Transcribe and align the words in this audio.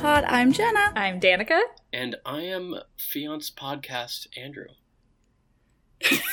Pod. 0.00 0.24
I'm 0.24 0.52
Jenna. 0.52 0.92
I'm 0.94 1.18
Danica. 1.20 1.60
And 1.92 2.16
I 2.26 2.40
am 2.42 2.74
Fiance 2.98 3.52
Podcast 3.56 4.26
Andrew. 4.36 4.66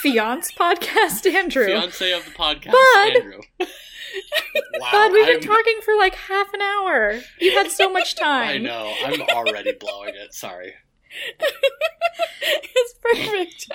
Fiance 0.02 0.54
Podcast 0.56 1.26
Andrew. 1.32 1.66
Fiance 1.66 2.12
of 2.12 2.26
the 2.26 2.32
podcast 2.32 2.72
Bud. 2.72 3.16
Andrew. 3.16 3.40
wow. 3.60 4.90
God, 4.92 5.12
we've 5.14 5.26
been 5.26 5.36
I'm- 5.38 5.42
talking 5.44 5.80
for 5.84 5.96
like 5.96 6.16
half 6.16 6.54
an 6.54 6.62
hour. 6.62 7.20
You 7.40 7.52
had 7.58 7.72
so 7.72 7.90
much 7.92 8.16
time. 8.20 8.50
I 8.50 8.58
know. 8.58 8.94
I'm 9.06 9.22
already 9.22 9.74
blowing 9.74 10.16
it. 10.16 10.34
Sorry. 10.34 10.74
it's 12.44 12.94
perfect. 13.02 13.68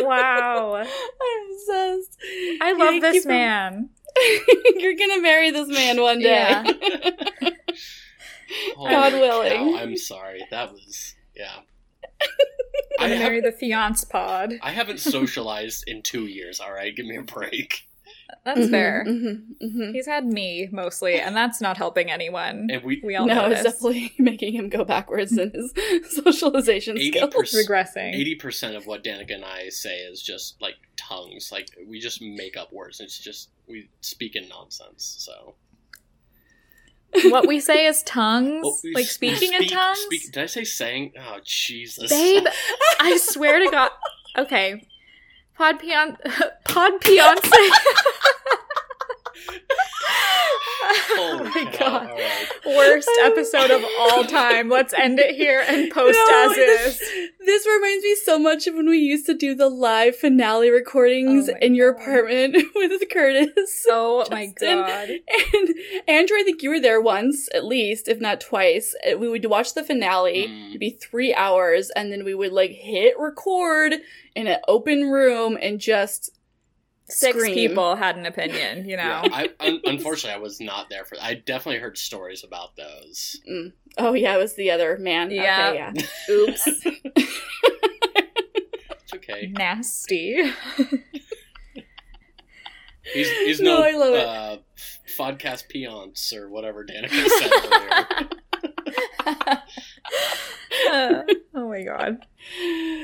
Wow. 0.00 0.74
I'm 0.76 1.52
obsessed. 1.52 2.18
I 2.60 2.72
love 2.72 2.88
Thank 2.88 3.02
this 3.02 3.14
you 3.16 3.22
for- 3.22 3.28
man. 3.28 3.90
You're 4.76 4.94
gonna 4.94 5.22
marry 5.22 5.50
this 5.50 5.68
man 5.68 6.00
one 6.00 6.18
day. 6.20 6.28
Yeah. 6.28 7.50
Holy 8.76 8.90
God 8.90 9.12
cow, 9.12 9.20
willing. 9.20 9.76
I'm 9.76 9.96
sorry. 9.96 10.46
That 10.50 10.72
was 10.72 11.14
yeah. 11.36 11.56
I'm 12.22 12.28
I, 13.00 13.08
gonna 13.08 13.20
marry 13.20 13.40
the 13.40 13.52
fiance 13.52 14.06
pod. 14.10 14.54
I 14.62 14.70
haven't 14.72 15.00
socialized 15.00 15.84
in 15.86 16.02
two 16.02 16.26
years. 16.26 16.60
All 16.60 16.72
right, 16.72 16.94
give 16.94 17.06
me 17.06 17.16
a 17.16 17.22
break. 17.22 17.88
That's 18.44 18.60
Mhm, 18.60 18.70
fair. 18.70 19.04
mhm, 19.06 19.42
mhm. 19.62 19.92
He's 19.94 20.06
had 20.06 20.24
me 20.26 20.68
mostly, 20.72 21.20
and 21.20 21.36
that's 21.36 21.60
not 21.60 21.76
helping 21.76 22.10
anyone. 22.10 22.68
And 22.70 22.82
we 22.82 23.00
We 23.04 23.14
all 23.14 23.26
No, 23.26 23.34
know 23.34 23.50
it's 23.50 23.62
definitely 23.62 24.12
making 24.18 24.54
him 24.54 24.68
go 24.68 24.84
backwards 24.84 25.36
in 25.36 25.50
his 25.50 25.72
socialization 26.24 26.96
eighty 26.98 27.18
skills. 27.18 27.52
regressing. 27.54 28.14
Eighty 28.14 28.34
percent 28.34 28.74
of 28.76 28.86
what 28.86 29.04
Danica 29.04 29.34
and 29.34 29.44
I 29.44 29.68
say 29.68 29.98
is 29.98 30.22
just 30.22 30.60
like 30.62 30.76
tongues. 30.96 31.50
Like 31.52 31.68
we 31.86 32.00
just 32.00 32.20
make 32.22 32.56
up 32.56 32.72
words. 32.72 33.00
It's 33.00 33.18
just 33.18 33.50
we 33.68 33.88
speak 34.00 34.34
in 34.34 34.48
nonsense. 34.48 35.16
So 35.18 35.54
what 37.30 37.46
we 37.46 37.60
say 37.60 37.86
is 37.86 38.02
tongues, 38.06 38.62
Well, 38.62 38.78
we 38.84 38.94
like 38.94 39.06
speaking 39.06 39.52
in 39.52 39.66
tongues. 39.68 39.98
speak- 40.00 40.32
did 40.32 40.42
I 40.42 40.46
say 40.46 40.64
saying? 40.64 41.12
Oh 41.18 41.38
Jesus, 41.44 42.10
Babe, 42.10 42.46
I 43.00 43.16
swear 43.18 43.58
to 43.64 43.70
God. 43.70 43.90
Okay. 44.38 44.86
Pod 45.56 45.78
pion- 45.78 46.16
Pod 46.64 46.92
Beyonce. 47.02 47.68
oh 51.14 51.50
my 51.54 51.70
cow, 51.72 51.88
god. 52.00 52.10
right. 52.10 52.46
Worst 52.66 53.08
episode 53.22 53.70
of 53.70 53.84
all 53.98 54.24
time. 54.24 54.68
Let's 54.68 54.92
end 54.94 55.18
it 55.18 55.34
here 55.34 55.64
and 55.66 55.90
post 55.92 56.18
No, 56.28 56.48
as 56.50 56.56
this- 56.56 57.00
is. 57.00 57.30
This 57.44 57.66
reminds 57.66 58.04
me 58.04 58.14
so 58.24 58.38
much 58.38 58.66
of 58.68 58.74
when 58.76 58.88
we 58.88 58.98
used 58.98 59.26
to 59.26 59.34
do 59.34 59.54
the 59.56 59.68
live 59.68 60.14
finale 60.14 60.70
recordings 60.70 61.48
Oh 61.48 61.54
in 61.60 61.74
your 61.74 61.92
God. 61.92 62.00
apartment 62.02 62.56
with 62.76 63.02
Curtis. 63.10 63.84
Oh 63.88 64.24
my 64.30 64.46
god. 64.46 65.10
And 65.10 65.74
Andrew, 66.06 66.36
I 66.38 66.42
think 66.44 66.62
you 66.62 66.70
were 66.70 66.78
there 66.80 67.00
once, 67.00 67.48
at 67.52 67.64
least, 67.64 68.06
if 68.06 68.20
not 68.20 68.40
twice. 68.40 68.94
Uh, 69.04 69.18
We 69.18 69.28
would 69.28 69.44
watch 69.46 69.74
the 69.74 69.82
finale. 69.82 70.46
Mm. 70.46 70.68
It'd 70.68 70.80
be 70.80 70.90
three 70.90 71.34
hours, 71.34 71.90
and 71.96 72.12
then 72.12 72.24
we 72.24 72.34
would 72.34 72.52
like 72.52 72.70
hit 72.70 73.18
record 73.18 73.94
in 74.36 74.46
an 74.46 74.58
open 74.68 75.10
room 75.10 75.58
and 75.60 75.80
just 75.80 76.30
Six 77.12 77.36
scream. 77.38 77.54
people 77.54 77.96
had 77.96 78.16
an 78.16 78.26
opinion, 78.26 78.88
you 78.88 78.96
know. 78.96 79.02
Yeah, 79.02 79.28
I, 79.32 79.50
un- 79.60 79.80
unfortunately, 79.84 80.36
I 80.38 80.42
was 80.42 80.60
not 80.60 80.88
there 80.90 81.04
for. 81.04 81.16
I 81.20 81.34
definitely 81.34 81.80
heard 81.80 81.96
stories 81.98 82.42
about 82.44 82.76
those. 82.76 83.40
Oh 83.98 84.14
yeah, 84.14 84.34
it 84.34 84.38
was 84.38 84.54
the 84.54 84.70
other 84.70 84.96
man. 84.98 85.30
Yeah. 85.30 85.68
Okay, 85.70 85.76
yeah. 86.28 86.34
Oops. 86.34 86.68
It's 89.04 89.14
okay. 89.14 89.52
Nasty. 89.56 90.50
He's 93.12 93.30
he's 93.30 93.60
No, 93.60 93.78
no, 93.78 93.82
I 93.82 93.92
love 93.92 94.14
it. 94.14 94.24
uh, 94.26 94.56
podcast 95.18 95.68
peons 95.68 96.32
or 96.32 96.48
whatever 96.48 96.84
Danica 96.84 97.28
said 97.28 97.50
earlier. 100.86 101.26
oh 101.54 101.68
my 101.68 101.82
god. 101.82 102.24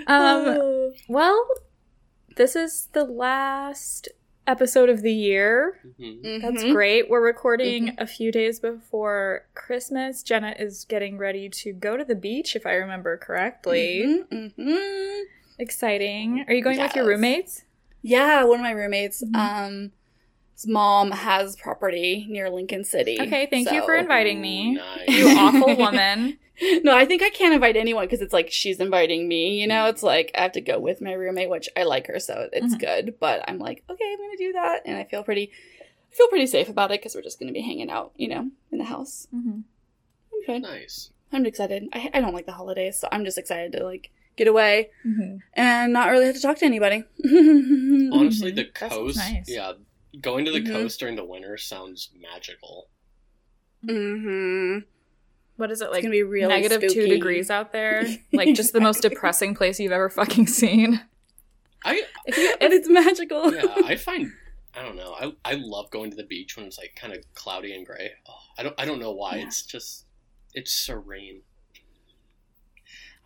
Um. 0.07 0.93
Well, 1.09 1.47
this 2.39 2.57
is 2.57 2.87
the 2.93 3.05
last 3.05 4.09
episode 4.47 4.89
of 4.89 5.03
the 5.03 5.13
year. 5.13 5.79
Mhm. 6.01 6.41
That's 6.41 6.65
Mhm. 6.65 6.73
great. 6.73 7.11
We're 7.11 7.21
recording 7.21 7.95
a 7.99 8.07
few 8.07 8.33
days 8.33 8.61
before 8.61 9.45
Christmas. 9.55 10.23
Jenna 10.23 10.55
is 10.59 10.87
getting 10.87 11.19
ready 11.19 11.51
to 11.51 11.73
go 11.75 11.99
to 11.99 12.05
the 12.05 12.15
beach, 12.15 12.57
if 12.57 12.65
I 12.65 12.73
remember 12.75 13.19
correctly. 13.19 14.05
Mhm, 14.31 14.53
mhm. 14.57 15.23
Exciting. 15.59 16.45
Are 16.49 16.55
you 16.55 16.63
going 16.63 16.79
with 16.81 16.95
your 16.97 17.05
roommates? 17.07 17.65
Yeah, 18.01 18.45
one 18.45 18.61
of 18.61 18.63
my 18.63 18.71
roommates, 18.71 19.23
Mhm. 19.23 19.37
um, 19.37 19.93
his 20.55 20.67
mom 20.67 21.11
has 21.11 21.57
property 21.57 22.27
near 22.31 22.49
Lincoln 22.49 22.85
City. 22.85 23.19
Okay, 23.21 23.47
thank 23.51 23.71
you 23.71 23.83
for 23.85 23.95
inviting 23.97 24.41
me. 24.41 24.75
Nice. 24.77 25.09
You 25.09 25.27
awful 25.37 25.77
woman. 25.77 26.39
no, 26.83 26.97
I 26.97 27.05
think 27.05 27.23
I 27.23 27.31
can't 27.31 27.55
invite 27.55 27.77
anyone 27.77 28.05
because 28.07 28.21
it's 28.21 28.33
like 28.33 28.51
she's 28.51 28.81
inviting 28.81 29.29
me. 29.29 29.61
You 29.61 29.67
know, 29.67 29.87
it's 29.87 30.03
like 30.03 30.31
I 30.35 30.43
have 30.43 30.53
to 30.53 30.61
go 30.61 30.79
with 30.79 31.01
my 31.01 31.13
roommate, 31.13 31.51
which 31.51 31.69
I 31.77 31.85
like 31.85 32.07
her, 32.09 32.19
so 32.19 32.49
it's 32.53 32.75
Mhm. 32.75 32.79
good. 32.81 33.15
But 33.21 33.45
I'm 33.49 33.59
like, 33.59 33.85
okay, 33.89 34.05
I'm 34.13 34.19
gonna 34.19 34.37
do 34.37 34.53
that, 34.53 34.83
and 34.87 34.97
I 34.97 35.05
feel 35.05 35.23
pretty, 35.23 35.51
I 36.11 36.15
feel 36.15 36.29
pretty 36.29 36.47
safe 36.47 36.69
about 36.69 36.91
it 36.91 37.01
because 37.01 37.15
we're 37.15 37.23
just 37.23 37.39
gonna 37.39 37.53
be 37.53 37.61
hanging 37.63 37.91
out, 37.91 38.13
you 38.17 38.29
know, 38.29 38.51
in 38.73 38.79
the 38.79 38.85
house. 38.85 39.27
hmm 39.31 39.61
Okay, 40.43 40.61
Nice. 40.61 41.11
I'm 41.33 41.45
excited. 41.47 41.89
I, 41.93 42.11
I 42.15 42.21
don't 42.21 42.33
like 42.35 42.47
the 42.47 42.53
holidays, 42.53 42.99
so 42.99 43.09
I'm 43.13 43.25
just 43.25 43.37
excited 43.39 43.73
to 43.73 43.85
like 43.85 44.11
get 44.37 44.49
away 44.49 44.91
hmm 45.03 45.37
and 45.55 45.93
not 45.93 46.09
really 46.11 46.27
have 46.27 46.35
to 46.37 46.41
talk 46.41 46.59
to 46.59 46.65
anybody. 46.65 47.05
Honestly, 47.25 48.51
the 48.53 48.65
coast. 48.73 49.17
nice. 49.17 49.49
Yeah, 49.49 49.73
going 50.21 50.45
to 50.47 50.51
the 50.53 50.61
Mhm. 50.63 50.73
coast 50.73 51.01
during 51.01 51.17
the 51.17 51.25
winter 51.25 51.57
sounds 51.57 52.11
magical. 52.19 52.89
mm-hmm. 53.87 54.79
What 55.59 55.71
is 55.71 55.81
it 55.83 55.85
It's 55.85 55.93
like? 55.93 56.03
gonna 56.03 56.13
be 56.13 56.23
really 56.23 56.49
Negative 56.49 56.81
two 56.81 56.89
spooky. 56.89 57.11
degrees 57.11 57.51
out 57.51 57.73
there. 57.73 58.07
Like 58.33 58.55
just 58.55 58.73
the 58.73 58.81
most 58.81 59.03
depressing 59.03 59.55
place 59.55 59.79
you've 59.79 59.93
ever 59.93 60.09
fucking 60.09 60.47
seen. 60.47 61.01
I 61.85 62.03
If 62.25 62.37
you, 62.39 62.55
and 62.61 62.73
it's 62.73 62.89
magical. 62.89 63.53
yeah, 63.55 63.65
I 63.85 63.97
find 63.97 64.33
I 64.75 64.83
don't 64.83 64.97
know. 64.97 65.15
I 65.21 65.33
I 65.45 65.55
love 65.55 65.91
going 65.91 66.11
to 66.11 66.17
the 66.17 66.23
beach 66.25 66.57
when 66.57 66.67
it's 66.67 66.79
like 66.79 66.95
kind 66.97 67.13
of 67.13 67.23
cloudy 67.35 67.75
and 67.75 67.85
gray. 67.85 68.13
Oh, 68.29 68.33
I 68.57 68.63
don't 68.63 68.75
I 68.79 68.85
don't 68.85 68.99
know 69.01 69.13
why. 69.13 69.37
Yeah. 69.37 69.47
It's 69.47 69.63
just 69.63 70.07
it's 70.55 70.73
serene. 70.73 71.43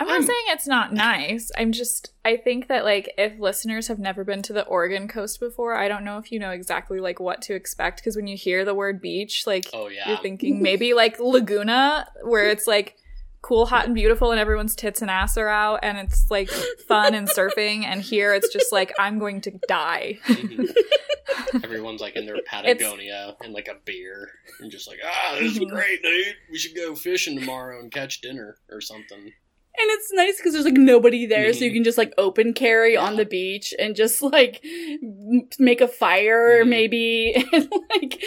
I'm 0.03 0.09
not 0.09 0.15
I'm- 0.15 0.27
saying 0.27 0.45
it's 0.49 0.67
not 0.67 0.93
nice. 0.93 1.51
I'm 1.57 1.73
just 1.73 2.13
I 2.25 2.37
think 2.37 2.69
that 2.69 2.85
like 2.85 3.13
if 3.19 3.39
listeners 3.39 3.89
have 3.89 3.99
never 3.99 4.25
been 4.25 4.43
to 4.43 4.53
the 4.53 4.65
Oregon 4.67 5.09
coast 5.09 5.41
before, 5.41 5.75
I 5.75 5.89
don't 5.89 6.05
know 6.05 6.19
if 6.19 6.31
you 6.31 6.39
know 6.39 6.51
exactly 6.51 7.01
like 7.01 7.19
what 7.21 7.43
to 7.43 7.55
expect 7.55 7.99
because 8.01 8.17
when 8.17 8.27
you 8.27 8.37
hear 8.37 8.65
the 8.65 8.75
word 8.75 9.01
beach, 9.01 9.47
like 9.47 9.67
Oh 9.73 9.89
yeah. 9.89 10.09
you're 10.09 10.19
thinking 10.19 10.63
maybe 10.63 10.95
like 10.95 11.19
Laguna 11.19 12.09
where 12.23 12.49
it's 12.49 12.67
like 12.67 12.97
cool, 13.41 13.67
hot 13.67 13.87
and 13.87 13.95
beautiful 13.97 14.31
and 14.31 14.39
everyone's 14.39 14.77
tits 14.77 15.03
and 15.03 15.11
ass 15.11 15.37
are 15.37 15.49
out 15.49 15.81
and 15.83 15.99
it's 15.99 16.31
like 16.31 16.49
fun 16.87 17.13
and 17.13 17.29
surfing 17.29 17.83
and 17.85 18.01
here 18.01 18.33
it's 18.35 18.53
just 18.53 18.71
like 18.73 18.93
I'm 19.01 19.19
going 19.19 19.41
to 19.41 19.51
die. 19.67 20.19
Mhm. 20.27 20.73
Everyone's 21.65 22.01
like 22.01 22.15
in 22.17 22.25
their 22.27 22.37
Patagonia 22.47 23.37
and 23.41 23.53
like 23.53 23.69
a 23.69 23.75
beer 23.85 24.29
and 24.61 24.71
just 24.71 24.87
like, 24.89 24.99
ah, 25.05 25.37
this 25.41 25.53
is 25.53 25.59
Mhm. 25.59 25.71
great, 25.71 26.03
dude. 26.03 26.37
We 26.51 26.59
should 26.59 26.77
go 26.77 26.95
fishing 26.95 27.39
tomorrow 27.39 27.81
and 27.81 27.91
catch 27.93 28.21
dinner 28.21 28.59
or 28.71 28.81
something. 28.81 29.33
And 29.75 29.91
it's 29.91 30.13
nice 30.13 30.37
because 30.37 30.53
there's 30.53 30.67
like 30.67 30.75
nobody 30.75 31.25
there, 31.27 31.53
so 31.55 31.65
you 31.65 31.71
Mhm. 31.71 31.75
can 31.75 31.85
just 31.85 31.97
like 31.99 32.13
open 32.19 32.53
carry 32.53 32.95
on 32.97 33.17
the 33.17 33.25
beach 33.25 33.73
and 33.79 33.97
just 33.97 34.21
like 34.21 34.61
m- 34.65 35.49
make 35.59 35.81
a 35.81 35.89
fire, 35.89 36.63
Mhm. 36.63 36.69
maybe, 36.69 37.35
and 37.53 37.73
like, 37.91 38.23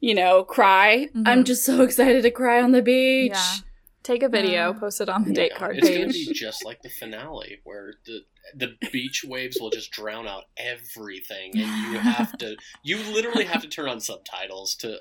you 0.00 0.14
know, 0.14 0.42
cry. 0.42 1.08
Mhm. 1.14 1.22
I'm 1.26 1.44
just 1.44 1.64
so 1.64 1.82
excited 1.82 2.22
to 2.22 2.30
cry 2.32 2.60
on 2.60 2.72
the 2.72 2.82
beach. 2.82 3.30
Yeah. 3.32 3.54
Take 4.02 4.22
a 4.24 4.28
video, 4.28 4.70
Uh, 4.70 4.80
post 4.80 5.00
it 5.00 5.08
on 5.08 5.22
the 5.24 5.28
yeah, 5.30 5.34
date 5.34 5.52
Yeah, 5.52 5.58
card 5.58 5.78
it's 5.78 5.88
gonna 5.90 6.08
be 6.08 6.32
just 6.34 6.64
like 6.64 6.82
the 6.82 6.88
finale 6.88 7.60
where 7.64 7.94
the 8.06 8.20
the 8.56 8.74
beach 8.90 9.22
waves 9.24 9.60
will 9.60 9.70
just 9.70 9.90
drown 9.92 10.26
out 10.26 10.44
everything 10.56 11.52
and 11.56 11.92
you 11.92 11.98
have 12.00 12.36
to 12.38 12.56
you 12.82 12.96
literally 13.12 13.44
have 13.44 13.60
to 13.60 13.68
turn 13.68 13.88
on 13.88 14.00
subtitles 14.00 14.74
to 14.76 14.94
if 14.94 15.00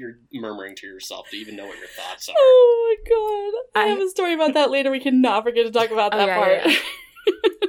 you're 0.00 0.40
murmuring 0.40 0.74
to 0.76 0.86
yourself 0.86 1.28
to 1.30 1.36
even 1.36 1.54
know 1.56 1.66
what 1.66 1.78
your 1.78 1.88
thoughts 1.88 2.28
are. 2.28 2.34
Oh 2.38 2.96
my 3.04 3.74
god. 3.74 3.80
I, 3.82 3.84
I- 3.86 3.88
have 3.90 4.00
a 4.00 4.08
story 4.08 4.34
about 4.34 4.54
that 4.54 4.70
later. 4.70 4.90
We 4.90 5.00
cannot 5.00 5.44
forget 5.44 5.66
to 5.66 5.70
talk 5.72 5.90
about 5.90 6.14
Oh, 6.14 6.18
that 6.18 6.26
yeah, 6.28 6.36
part. 6.38 6.66
yeah, 6.66 6.74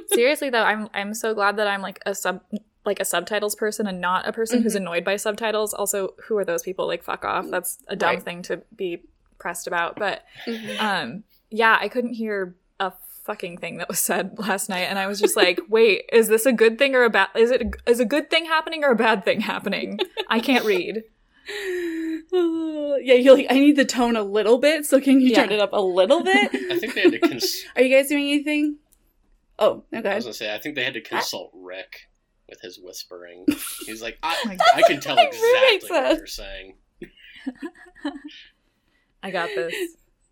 Seriously 0.14 0.50
though, 0.50 0.62
I'm 0.62 0.88
I'm 0.94 1.14
so 1.14 1.34
glad 1.34 1.56
that 1.56 1.66
I'm 1.66 1.82
like 1.82 2.00
a 2.06 2.14
sub 2.14 2.40
like 2.84 2.98
a 3.00 3.04
subtitles 3.04 3.54
person 3.54 3.86
and 3.86 4.00
not 4.00 4.26
a 4.26 4.32
person 4.32 4.62
who's 4.62 4.74
Mhm. 4.74 4.78
annoyed 4.78 5.04
by 5.04 5.16
subtitles. 5.16 5.72
Also, 5.72 6.14
who 6.24 6.36
are 6.36 6.44
those 6.44 6.62
people? 6.62 6.86
Like 6.86 7.02
fuck 7.04 7.24
off. 7.24 7.46
That's 7.50 7.78
a 7.88 7.94
dumb 7.96 8.14
Right. 8.16 8.22
thing 8.22 8.42
to 8.42 8.62
be 8.74 9.02
pressed 9.38 9.66
about. 9.66 9.96
But 9.96 10.24
Mhm. 10.46 10.80
um 10.80 11.24
yeah, 11.50 11.76
I 11.80 11.88
couldn't 11.88 12.14
hear 12.14 12.54
a 12.80 12.92
fucking 13.24 13.58
thing 13.58 13.76
that 13.78 13.88
was 13.88 13.98
said 14.00 14.36
last 14.38 14.68
night 14.68 14.88
and 14.90 14.98
I 14.98 15.06
was 15.06 15.20
just 15.20 15.36
like, 15.36 15.60
"Wait, 15.68 16.06
is 16.12 16.28
this 16.28 16.44
a 16.46 16.52
good 16.52 16.78
thing 16.78 16.94
or 16.94 17.04
a 17.04 17.10
bad 17.10 17.28
is 17.36 17.50
it 17.50 17.62
is 17.86 18.00
a 18.00 18.04
good 18.04 18.28
thing 18.30 18.46
happening 18.46 18.82
or 18.84 18.90
a 18.90 18.96
bad 18.96 19.24
thing 19.24 19.40
happening?" 19.42 19.98
I 20.28 20.40
can't 20.40 20.64
read. 20.64 21.04
Yeah, 23.02 23.14
you're 23.14 23.34
like, 23.34 23.46
I 23.50 23.54
need 23.54 23.76
the 23.76 23.84
tone 23.84 24.16
a 24.16 24.22
little 24.22 24.58
bit, 24.58 24.84
so 24.84 25.00
can 25.00 25.20
you 25.20 25.34
turn 25.34 25.50
it 25.50 25.58
up 25.58 25.70
a 25.72 25.80
little 25.80 26.22
bit? 26.24 26.50
I 26.70 26.78
think 26.78 26.94
they 26.94 27.00
had 27.00 27.12
to 27.12 27.18
cons- 27.18 27.64
Are 27.76 27.82
you 27.82 27.96
guys 27.96 28.08
doing 28.08 28.26
anything? 28.26 28.76
Oh, 29.58 29.84
okay. 29.92 29.96
I 29.96 29.98
okay. 29.98 30.14
was 30.16 30.24
gonna 30.24 30.34
say 30.34 30.54
I 30.54 30.58
think 30.58 30.76
they 30.76 30.84
had 30.84 30.94
to 30.94 31.02
ah. 31.02 31.08
consult 31.08 31.50
Rick 31.54 32.08
with 32.48 32.60
his 32.60 32.78
whispering. 32.78 33.46
He's 33.86 34.02
like, 34.02 34.18
I, 34.22 34.36
oh 34.46 34.56
I 34.76 34.82
can 34.82 35.00
tell 35.00 35.16
what 35.16 35.32
my 35.32 35.38
roommate 35.38 35.74
exactly 35.74 35.90
what 35.90 36.06
said. 36.06 36.18
you're 36.18 36.26
saying. 36.26 36.74
I 39.22 39.30
got 39.30 39.48
this. 39.54 39.74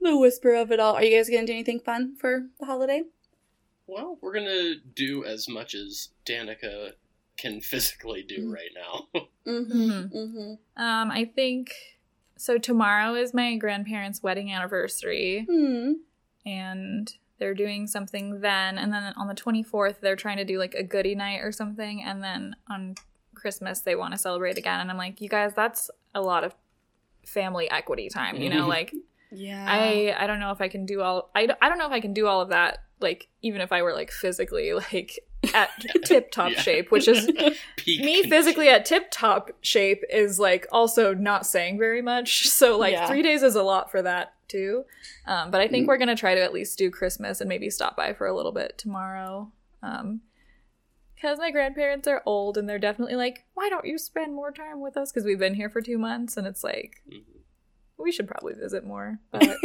the 0.00 0.16
whisper 0.16 0.54
of 0.54 0.70
it 0.70 0.78
all. 0.78 0.94
Are 0.94 1.02
you 1.02 1.16
guys 1.16 1.28
gonna 1.28 1.46
do 1.46 1.52
anything 1.52 1.80
fun 1.80 2.14
for 2.16 2.46
the 2.60 2.66
holiday? 2.66 3.02
Well, 3.86 4.18
we're 4.20 4.34
gonna 4.34 4.74
do 4.76 5.24
as 5.24 5.48
much 5.48 5.74
as 5.74 6.10
Danica 6.24 6.92
can 7.40 7.60
physically 7.60 8.22
do 8.22 8.48
Mhm. 8.48 8.52
right 8.54 8.70
now. 8.74 9.08
Mm-hmm. 9.46 9.72
Mhm. 9.90 10.12
Mm-hmm. 10.12 10.82
Um, 10.82 11.10
I 11.10 11.24
think 11.24 11.72
so. 12.36 12.58
Tomorrow 12.58 13.14
is 13.14 13.32
my 13.34 13.56
grandparents' 13.56 14.22
wedding 14.22 14.52
anniversary, 14.52 15.44
Hmm. 15.48 15.92
and 16.46 17.12
they're 17.38 17.54
doing 17.54 17.86
something 17.86 18.40
then. 18.40 18.76
And 18.78 18.92
then 18.92 19.14
on 19.16 19.26
the 19.28 19.34
24th, 19.34 20.00
they're 20.00 20.14
trying 20.16 20.36
to 20.36 20.44
do 20.44 20.58
like 20.58 20.74
a 20.74 20.82
goodie 20.82 21.14
night 21.14 21.40
or 21.40 21.52
something. 21.52 22.02
And 22.02 22.22
then 22.22 22.54
on 22.68 22.94
Christmas, 23.34 23.80
they 23.80 23.96
want 23.96 24.12
to 24.12 24.18
celebrate 24.18 24.58
again. 24.58 24.78
And 24.80 24.90
I'm 24.90 24.98
like, 24.98 25.20
you 25.20 25.28
guys, 25.28 25.54
that's 25.54 25.90
a 26.14 26.20
lot 26.20 26.44
of 26.44 26.54
family 27.24 27.70
equity 27.70 28.08
time, 28.10 28.36
you 28.36 28.50
know? 28.50 28.64
Mhm. 28.66 28.68
Like, 28.68 28.94
Yeah. 29.32 29.64
I 29.68 30.14
I 30.18 30.26
don't 30.26 30.40
know 30.40 30.50
if 30.50 30.60
I 30.60 30.68
can 30.68 30.84
do 30.86 31.02
all 31.02 31.30
I, 31.34 31.48
I 31.62 31.68
don't 31.68 31.78
know 31.78 31.86
if 31.86 31.92
I 31.92 32.00
can 32.00 32.12
do 32.12 32.26
all 32.26 32.40
of 32.40 32.48
that 32.50 32.84
like 33.00 33.28
even 33.42 33.60
if 33.60 33.72
I 33.72 33.82
were 33.82 33.92
like 33.94 34.10
physically 34.10 34.72
like 34.72 35.18
at 35.54 35.70
tip 36.04 36.30
top 36.30 36.52
Yeah. 36.52 36.60
shape 36.60 36.90
which 36.90 37.08
is 37.08 37.26
Peak 37.76 38.00
me 38.04 38.22
condition. 38.22 38.30
physically 38.30 38.68
at 38.68 38.84
tip 38.84 39.10
top 39.10 39.50
shape 39.62 40.02
is 40.10 40.38
like 40.38 40.66
also 40.70 41.14
not 41.14 41.46
saying 41.46 41.78
very 41.78 42.02
much 42.02 42.48
so 42.48 42.76
like 42.78 42.92
Yeah. 42.92 43.06
3 43.06 43.22
days 43.22 43.42
is 43.42 43.54
a 43.54 43.62
lot 43.62 43.90
for 43.90 44.02
that 44.02 44.34
too 44.48 44.84
um, 45.26 45.50
but 45.50 45.60
I 45.60 45.68
think 45.68 45.84
Mm. 45.84 45.88
we're 45.88 45.96
going 45.98 46.08
to 46.08 46.16
try 46.16 46.34
to 46.34 46.42
at 46.42 46.52
least 46.52 46.76
do 46.76 46.90
Christmas 46.90 47.40
and 47.40 47.48
maybe 47.48 47.70
stop 47.70 47.96
by 47.96 48.12
for 48.12 48.26
a 48.26 48.34
little 48.36 48.52
bit 48.52 48.76
tomorrow 48.78 49.50
um 49.82 50.20
because 51.14 51.38
my 51.38 51.50
grandparents 51.50 52.08
are 52.08 52.22
old 52.26 52.56
and 52.58 52.68
they're 52.68 52.78
definitely 52.78 53.16
like 53.16 53.44
why 53.54 53.68
don't 53.70 53.84
you 53.86 53.96
spend 53.98 54.34
more 54.34 54.50
time 54.52 54.80
with 54.80 54.96
us 54.96 55.10
because 55.12 55.24
we've 55.24 55.38
been 55.38 55.54
here 55.54 55.70
for 55.70 55.80
two 55.80 55.98
months 55.98 56.36
and 56.36 56.46
it's 56.46 56.62
like 56.64 57.02
Mhm. 57.10 57.22
we 57.98 58.12
should 58.12 58.28
probably 58.28 58.54
visit 58.54 58.84
more 58.84 59.20
but 59.30 59.42
I 59.44 59.56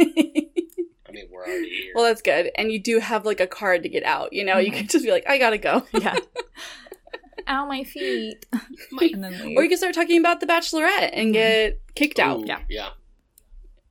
mean, 1.16 1.28
we're 1.30 1.44
already 1.44 1.68
here. 1.70 1.92
well, 1.94 2.04
that's 2.04 2.22
good. 2.22 2.50
And 2.56 2.70
you 2.72 2.78
do 2.78 2.98
have 3.00 3.24
like 3.26 3.40
a 3.40 3.46
card 3.46 3.82
to 3.82 3.88
get 3.88 4.04
out. 4.04 4.32
You 4.32 4.44
know, 4.44 4.58
you 4.58 4.70
Mhm. 4.70 4.76
can 4.76 4.86
just 4.88 5.04
be 5.04 5.10
like, 5.10 5.24
I 5.28 5.38
gotta 5.38 5.58
go. 5.58 5.84
yeah. 5.92 6.16
Ow, 7.48 7.66
my 7.66 7.84
feet. 7.84 8.44
My- 8.92 9.10
And 9.12 9.22
then 9.22 9.32
leave. 9.40 9.56
Or 9.56 9.62
you 9.62 9.68
can 9.68 9.78
start 9.78 9.94
talking 9.94 10.18
about 10.18 10.40
the 10.40 10.46
Bachelorette 10.46 11.10
and 11.12 11.28
Mhm. 11.30 11.32
get 11.34 11.80
kicked 11.94 12.18
out. 12.18 12.46
Yeah. 12.46 12.60
yeah. 12.68 12.88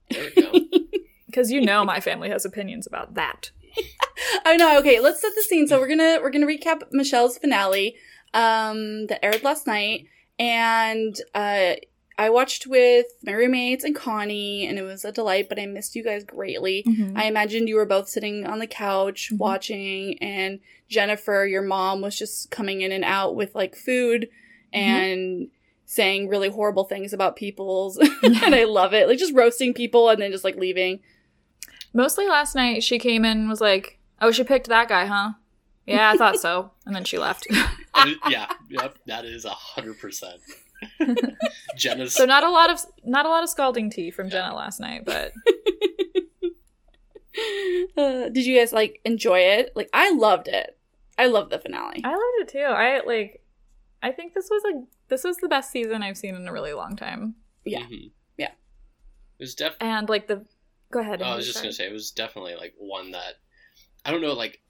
There 0.10 0.30
we 0.36 0.42
go. 0.42 0.52
Because 1.28 1.52
you 1.52 1.60
know 1.60 1.84
my 1.84 2.00
family 2.00 2.30
has 2.30 2.46
opinions 2.46 2.88
about 2.88 3.16
that. 3.16 3.52
I 4.46 4.56
know. 4.56 4.80
Okay, 4.80 5.02
let's 5.02 5.20
set 5.20 5.34
the 5.36 5.42
scene. 5.42 5.68
So 5.68 5.78
we're 5.82 5.90
gonna 5.90 6.20
we're 6.22 6.30
gonna 6.30 6.46
recap 6.48 6.84
Michelle's 6.94 7.38
finale 7.38 7.98
um, 8.34 9.08
that 9.08 9.20
aired 9.22 9.44
last 9.44 9.68
night, 9.68 10.06
and 10.40 11.14
uh, 11.34 11.74
I 12.18 12.30
watched 12.30 12.66
with 12.66 13.08
my 13.24 13.34
roommates 13.34 13.84
and 13.84 13.94
Connie, 13.96 14.66
and 14.68 14.78
it 14.80 14.84
was 14.84 15.04
a 15.04 15.12
delight. 15.12 15.50
But 15.50 15.60
I 15.60 15.66
missed 15.66 15.96
you 15.96 16.04
guys 16.04 16.24
greatly. 16.24 16.86
I 17.16 17.26
imagined 17.26 17.68
you 17.68 17.76
were 17.76 17.86
both 17.86 18.08
sitting 18.08 18.46
on 18.46 18.60
the 18.60 18.68
couch 18.68 19.30
Mhm. 19.34 19.38
watching, 19.38 20.18
and 20.20 20.60
Jennifer, 20.88 21.46
your 21.46 21.62
mom, 21.62 22.02
was 22.02 22.18
just 22.18 22.52
coming 22.52 22.82
in 22.82 22.92
and 22.92 23.04
out 23.04 23.36
with 23.36 23.54
like 23.56 23.76
food 23.76 24.30
and 24.72 25.50
saying 25.86 26.28
really 26.30 26.50
horrible 26.50 26.86
things 26.86 27.12
about 27.14 27.36
people's. 27.36 27.98
and 28.24 28.56
I 28.56 28.64
love 28.64 28.94
it, 28.94 29.08
like 29.08 29.18
just 29.20 29.34
roasting 29.34 29.74
people 29.74 30.10
and 30.10 30.22
then 30.22 30.32
just 30.32 30.44
like 30.44 30.56
leaving. 30.56 31.02
Mostly 31.94 32.28
last 32.28 32.56
night, 32.56 32.84
she 32.84 32.98
came 33.00 33.24
in 33.26 33.38
and 33.40 33.50
was 33.50 33.62
like, 33.62 34.00
oh, 34.22 34.32
she 34.32 34.44
picked 34.44 34.68
that 34.68 34.88
guy, 34.90 35.06
huh? 35.06 35.32
Yeah, 35.86 36.12
I 36.12 36.18
thought 36.18 36.38
so. 36.40 36.72
And 36.86 36.96
then 36.96 37.04
she 37.04 37.18
left. 37.18 37.46
Yeah, 38.30 38.48
yep, 38.70 38.98
that 39.06 39.24
is 39.24 39.46
a 39.46 39.52
hundred 39.52 39.98
percent. 40.00 40.42
Jenna's 41.76 42.14
so 42.16 42.26
not 42.26 42.44
a 42.44 42.50
lot 42.50 42.70
of 42.70 42.80
not 43.04 43.26
a 43.26 43.30
lot 43.30 43.44
of 43.44 43.50
scalding 43.50 43.90
tea 43.90 44.12
from 44.12 44.30
Jenna 44.30 44.56
last 44.56 44.80
night, 44.80 45.04
but 45.06 45.32
Uh, 47.98 48.30
did 48.30 48.46
you 48.46 48.58
guys 48.58 48.72
like 48.72 49.02
enjoy 49.04 49.40
it? 49.40 49.74
Like 49.76 49.90
I 49.94 50.12
loved 50.12 50.48
it. 50.48 50.78
I 51.18 51.26
loved 51.28 51.52
the 51.52 51.60
finale. 51.60 52.02
I 52.04 52.12
loved 52.12 52.22
it 52.40 52.48
too. 52.48 52.60
I 52.60 53.02
like 53.06 53.42
I 54.02 54.12
think 54.12 54.34
this 54.34 54.48
was 54.50 54.64
a 54.74 54.84
this 55.10 55.24
was 55.26 55.38
the 55.38 55.50
best 55.50 55.70
season 55.72 56.02
I've 56.02 56.18
seen 56.18 56.36
in 56.36 56.48
a 56.48 56.52
really 56.54 56.72
long 56.74 56.96
time. 56.96 57.36
Yeah. 57.66 57.82
Mhm. 57.82 58.12
Yeah. 58.38 58.52
It 59.40 59.44
was 59.44 59.54
definitely 59.56 59.88
And 59.90 60.08
like 60.10 60.28
the 60.28 60.46
go 60.92 61.00
ahead. 61.00 61.22
Oh, 61.22 61.26
I 61.26 61.36
was 61.36 61.46
just 61.46 61.58
sorry. 61.58 61.66
gonna 61.68 61.74
say 61.74 61.88
it 61.88 61.94
was 61.94 62.12
definitely 62.12 62.56
like 62.56 62.74
one 62.78 63.12
that 63.12 63.34
I 64.06 64.12
don't 64.12 64.22
know. 64.22 64.34
Like 64.34 64.62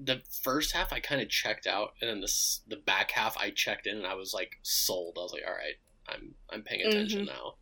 the 0.00 0.22
first 0.42 0.72
half, 0.72 0.92
I 0.92 1.00
kind 1.00 1.20
of 1.20 1.28
checked 1.28 1.66
out, 1.66 1.94
and 2.00 2.10
then 2.10 2.20
the 2.20 2.32
the 2.68 2.76
back 2.76 3.12
half, 3.12 3.36
I 3.38 3.50
checked 3.50 3.86
in, 3.86 3.96
and 3.96 4.06
I 4.06 4.14
was 4.14 4.34
like 4.34 4.58
sold. 4.62 5.16
I 5.18 5.22
was 5.22 5.32
like, 5.32 5.44
all 5.46 5.54
right, 5.54 5.74
I'm 6.08 6.34
I'm 6.50 6.62
paying 6.62 6.86
attention 6.86 7.26
now. 7.26 7.54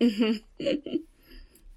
hmm 0.00 0.36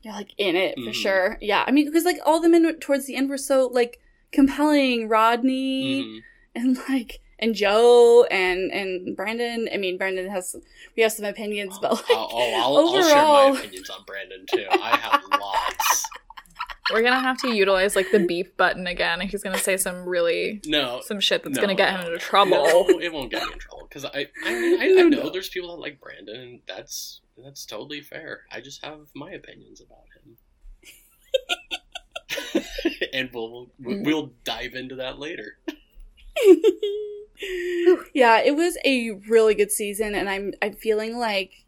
You're 0.01 0.13
like 0.13 0.33
in 0.37 0.55
it 0.55 0.75
for 0.75 0.91
Mhm. 0.91 0.93
sure. 0.93 1.37
Yeah, 1.41 1.63
I 1.67 1.71
mean 1.71 1.85
because 1.85 2.05
like 2.05 2.19
all 2.25 2.39
the 2.39 2.47
men 2.49 2.73
towards 2.79 3.05
the 3.05 3.15
end 3.15 3.29
were 3.29 3.37
so 3.37 3.67
like 3.67 3.99
compelling. 4.31 5.09
Rodney 5.09 6.03
Mhm. 6.03 6.19
and 6.55 6.77
like 6.89 7.19
and 7.37 7.53
Joe 7.53 8.23
and 8.31 8.71
and 8.71 9.15
Brandon. 9.17 9.67
I 9.73 9.77
mean 9.77 9.97
Brandon 9.97 10.29
has 10.29 10.55
we 10.95 11.03
have 11.03 11.11
some 11.11 11.25
opinions, 11.25 11.77
but 11.81 11.91
like 11.91 12.05
oh, 12.11 12.27
oh, 12.31 12.53
I'll, 12.61 12.77
I'll 12.77 13.03
share 13.03 13.17
overall- 13.17 13.53
my 13.53 13.59
opinions 13.59 13.89
on 13.89 14.03
Brandon 14.05 14.45
too. 14.49 14.65
I 14.71 14.95
have 14.97 15.21
lots. 15.39 16.05
We're 16.91 17.03
gonna 17.03 17.19
have 17.19 17.37
to 17.39 17.53
utilize 17.53 17.95
like 17.95 18.11
the 18.11 18.19
beep 18.19 18.57
button 18.57 18.87
again. 18.87 19.21
and 19.21 19.29
He's 19.29 19.43
gonna 19.43 19.57
say 19.57 19.77
some 19.77 20.07
really 20.07 20.61
No, 20.65 21.01
some 21.03 21.19
shit 21.19 21.43
that's 21.43 21.55
no, 21.55 21.61
gonna 21.61 21.75
get 21.75 21.93
no, 21.93 21.99
him 21.99 22.07
into 22.07 22.19
trouble. 22.19 22.65
No, 22.65 22.99
it 22.99 23.13
won't 23.13 23.31
get 23.31 23.45
me 23.45 23.53
in 23.53 23.59
trouble 23.59 23.87
because 23.87 24.05
I 24.05 24.27
I, 24.45 24.51
mean, 24.51 24.79
I 24.79 25.01
I 25.01 25.03
know 25.03 25.29
there's 25.29 25.49
people 25.49 25.75
that 25.75 25.81
like 25.81 25.99
Brandon, 25.99 26.35
and 26.35 26.59
that's 26.67 27.21
that's 27.43 27.65
totally 27.65 28.01
fair. 28.01 28.41
I 28.51 28.61
just 28.61 28.83
have 28.83 29.07
my 29.15 29.31
opinions 29.31 29.81
about 29.81 30.03
him, 32.55 32.63
and 33.13 33.29
we'll 33.33 33.71
we'll, 33.79 33.97
mm. 33.97 34.05
we'll 34.05 34.33
dive 34.43 34.73
into 34.73 34.95
that 34.95 35.19
later. 35.19 35.57
yeah, 38.13 38.41
it 38.41 38.55
was 38.55 38.77
a 38.85 39.11
really 39.27 39.55
good 39.55 39.71
season, 39.71 40.15
and 40.15 40.29
I'm 40.29 40.53
I'm 40.61 40.73
feeling 40.73 41.17
like 41.17 41.65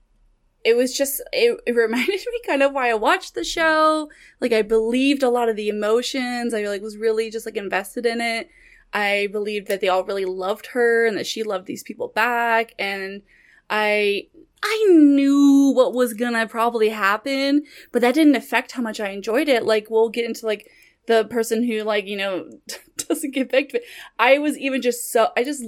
it 0.63 0.75
was 0.75 0.96
just 0.96 1.22
it, 1.34 1.60
it 1.66 1.72
reminded 1.75 2.10
me 2.10 2.42
kind 2.46 2.63
of 2.63 2.74
why 2.74 2.90
I 2.90 2.96
watched 2.96 3.36
the 3.36 3.44
show. 3.44 4.10
Like 4.40 4.54
I 4.54 4.62
believed 4.62 5.24
a 5.24 5.30
lot 5.30 5.50
of 5.50 5.56
the 5.56 5.69
emotions. 5.69 6.54
I 6.54 6.63
like 6.63 6.81
was 6.81 6.98
really 6.98 7.30
just 7.30 7.46
like 7.46 7.58
invested 7.58 8.06
in 8.06 8.22
it. 8.22 8.50
I 8.94 9.30
believed 9.32 9.68
that 9.68 9.80
they 9.80 9.88
all 9.88 10.03
really 10.03 10.25
loved 10.25 10.68
her 10.68 11.06
and 11.06 11.18
that 11.18 11.27
she 11.27 11.44
loved 11.44 11.65
these 11.65 11.84
people 11.84 12.10
back, 12.10 12.74
and 12.77 13.22
I 13.70 14.27
I 14.63 14.88
knew 14.91 15.72
what 15.75 15.94
was 15.94 16.13
gonna 16.13 16.48
probably 16.48 16.89
happen, 16.89 17.63
but 17.91 18.01
that 18.01 18.13
didn't 18.13 18.36
affect 18.36 18.74
how 18.74 18.82
much 18.82 19.00
I 19.00 19.10
enjoyed 19.10 19.48
it. 19.48 19.65
Like 19.65 19.89
we'll 19.89 20.10
get 20.10 20.25
into 20.25 20.46
like 20.46 20.70
the 21.08 21.25
person 21.25 21.63
who 21.63 21.82
like 21.84 22.06
you 22.06 22.18
know 22.18 22.50
doesn't 22.98 23.34
get 23.34 23.50
picked, 23.50 23.72
but 23.72 23.82
I 24.20 24.38
was 24.39 24.58
even 24.58 24.82
just 24.82 25.12
so 25.12 25.30
I 25.38 25.44
just 25.44 25.63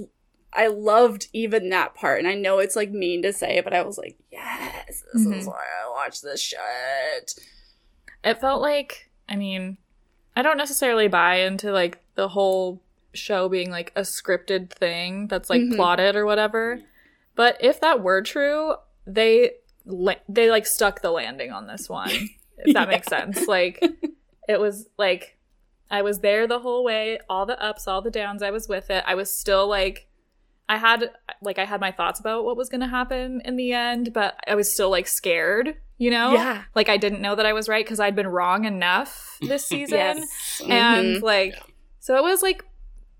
I 0.54 0.68
loved 0.68 1.28
even 1.32 1.68
that 1.70 1.94
part, 1.94 2.18
and 2.20 2.28
I 2.28 2.34
know 2.34 2.58
it's 2.58 2.76
like 2.76 2.90
mean 2.90 3.22
to 3.22 3.32
say, 3.32 3.60
but 3.62 3.72
I 3.74 3.82
was 3.82 3.98
like, 3.98 4.16
yes, 4.30 5.02
this 5.12 5.26
is 5.26 5.44
Mhm. 5.44 5.46
why 5.48 5.62
I 5.84 5.90
watch 5.90 6.20
this 6.20 6.40
shit. 6.40 7.34
It 8.22 8.40
felt 8.40 8.62
like, 8.62 9.10
I 9.28 9.36
mean, 9.36 9.78
I 10.36 10.42
don't 10.42 10.56
necessarily 10.56 11.08
buy 11.08 11.36
into 11.36 11.72
like 11.72 11.98
the 12.14 12.28
whole 12.28 12.80
show 13.12 13.48
being 13.48 13.70
like 13.70 13.92
a 13.96 14.00
scripted 14.02 14.70
thing 14.70 15.28
that's 15.28 15.50
like 15.50 15.60
Mhm. 15.62 15.76
plotted 15.76 16.16
or 16.16 16.24
whatever. 16.26 16.80
But 17.36 17.56
if 17.60 17.80
that 17.80 18.00
were 18.02 18.22
true, 18.22 18.74
they 19.06 19.52
la- 19.84 20.14
they 20.28 20.50
like 20.50 20.66
stuck 20.66 21.00
the 21.02 21.10
landing 21.10 21.52
on 21.52 21.66
this 21.66 21.88
one. 21.88 22.10
If 22.58 22.74
that 22.74 22.88
makes 22.88 23.06
sense. 23.08 23.46
Like 23.48 23.82
it 24.48 24.58
was 24.60 24.88
like 24.98 25.36
I 25.90 26.02
was 26.02 26.20
there 26.20 26.46
the 26.46 26.60
whole 26.60 26.82
way, 26.84 27.18
all 27.28 27.44
the 27.46 27.60
ups, 27.62 27.86
all 27.86 28.00
the 28.02 28.10
downs, 28.10 28.42
I 28.42 28.50
was 28.50 28.68
with 28.68 28.90
it. 28.90 29.04
I 29.06 29.14
was 29.14 29.30
still 29.30 29.68
like 29.68 30.08
I 30.68 30.78
had 30.78 31.10
like 31.42 31.58
I 31.58 31.64
had 31.64 31.80
my 31.80 31.90
thoughts 31.92 32.20
about 32.20 32.44
what 32.44 32.56
was 32.56 32.68
going 32.68 32.80
to 32.80 32.86
happen 32.88 33.42
in 33.44 33.56
the 33.56 33.72
end, 33.72 34.12
but 34.14 34.36
I 34.48 34.54
was 34.54 34.72
still 34.72 34.88
like 34.90 35.06
scared, 35.06 35.76
you 35.98 36.10
know? 36.10 36.32
Yeah. 36.32 36.62
Like 36.74 36.88
I 36.88 36.96
didn't 36.96 37.20
know 37.20 37.34
that 37.34 37.44
I 37.46 37.52
was 37.52 37.68
right 37.68 37.84
because 37.84 38.00
I'd 38.00 38.16
been 38.16 38.28
wrong 38.28 38.64
enough 38.64 39.36
this 39.42 39.66
season. 39.72 39.98
Yes. 39.98 40.62
And 40.68 41.16
Mhm. 41.16 41.22
like 41.22 41.52
Yeah. 41.54 41.62
so 42.00 42.16
it 42.16 42.22
was 42.22 42.42
like 42.42 42.64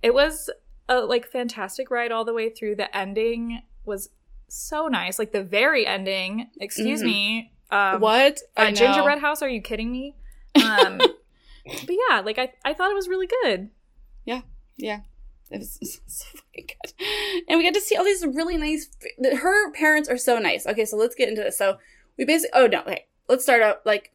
it 0.02 0.14
was 0.14 0.48
a 0.88 1.00
like 1.00 1.26
fantastic 1.26 1.90
ride 1.90 2.12
all 2.12 2.24
the 2.24 2.32
way 2.34 2.48
through. 2.50 2.76
The 2.76 2.94
ending 2.96 3.60
was 3.84 4.08
so 4.48 4.88
nice. 4.88 5.18
Like 5.18 5.32
the 5.32 5.42
very 5.42 5.86
ending, 5.86 6.48
excuse 6.60 7.02
Mhm. 7.02 7.06
me. 7.06 7.52
Um 7.70 8.00
what? 8.00 8.40
Uh, 8.56 8.70
gingerbread 8.70 9.18
house, 9.18 9.42
are 9.42 9.48
you 9.48 9.60
kidding 9.60 9.92
me? 9.92 10.16
Um 10.56 10.98
but 10.98 11.96
yeah, 12.08 12.20
like 12.20 12.38
I, 12.38 12.52
I 12.64 12.72
thought 12.74 12.90
it 12.90 12.94
was 12.94 13.08
really 13.08 13.26
good. 13.42 13.70
It 15.50 15.58
was 15.58 15.78
so 16.06 16.24
fucking 16.38 16.66
good. 16.66 17.42
And 17.48 17.58
we 17.58 17.64
got 17.64 17.74
to 17.74 17.80
see 17.80 17.96
all 17.96 18.04
these 18.04 18.24
really 18.24 18.56
nice. 18.56 18.88
Her 19.38 19.70
parents 19.72 20.08
are 20.08 20.16
so 20.18 20.38
nice. 20.38 20.66
Okay, 20.66 20.84
so 20.84 20.96
let's 20.96 21.14
get 21.14 21.28
into 21.28 21.42
this. 21.42 21.58
So 21.58 21.78
we 22.18 22.24
basically. 22.24 22.50
Oh 22.60 22.66
no. 22.66 22.80
Okay, 22.82 23.06
let's 23.28 23.42
start 23.44 23.62
out 23.62 23.84
like. 23.86 24.10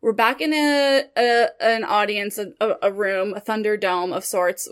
We're 0.00 0.12
back 0.12 0.42
in 0.42 0.52
a, 0.52 1.04
a 1.16 1.48
an 1.62 1.82
audience, 1.82 2.36
a, 2.36 2.52
a 2.82 2.92
room, 2.92 3.32
a 3.32 3.40
thunderdome 3.40 4.14
of 4.14 4.22
sorts. 4.22 4.68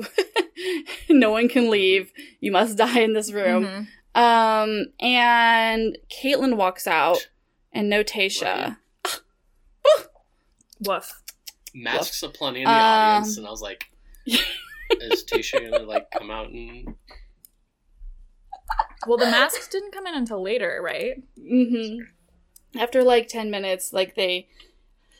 no 1.08 1.30
one 1.30 1.48
can 1.48 1.70
leave. 1.70 2.12
You 2.40 2.52
must 2.52 2.76
die 2.76 3.00
in 3.00 3.14
this 3.14 3.32
room. 3.32 3.64
Mhm. 3.64 3.86
Um, 4.14 4.86
and 5.00 5.96
Kaitlyn 6.10 6.56
walks 6.58 6.86
out, 6.86 7.28
and 7.72 7.88
no 7.88 8.04
Tayshia. 8.04 8.76
Woof. 10.86 11.22
Masks 11.74 12.22
aplenty 12.22 12.60
in 12.60 12.64
the 12.66 12.70
Um, 12.70 12.76
audience, 12.78 13.38
and 13.38 13.46
I 13.46 13.50
was 13.50 13.62
like, 13.62 13.84
"Is 15.00 15.24
Tayshia 15.24 15.70
gonna 15.70 15.84
like 15.84 16.10
come 16.10 16.30
out 16.30 16.50
and?" 16.50 16.94
Well, 19.06 19.18
the 19.18 19.26
masks 19.26 19.68
didn't 19.68 19.92
come 19.92 20.06
in 20.06 20.14
until 20.14 20.42
later, 20.42 20.80
right? 20.82 21.22
hmm 21.36 21.98
After 22.78 23.02
like 23.02 23.28
10 23.28 23.50
minutes, 23.50 23.92
like 23.92 24.14
they 24.14 24.48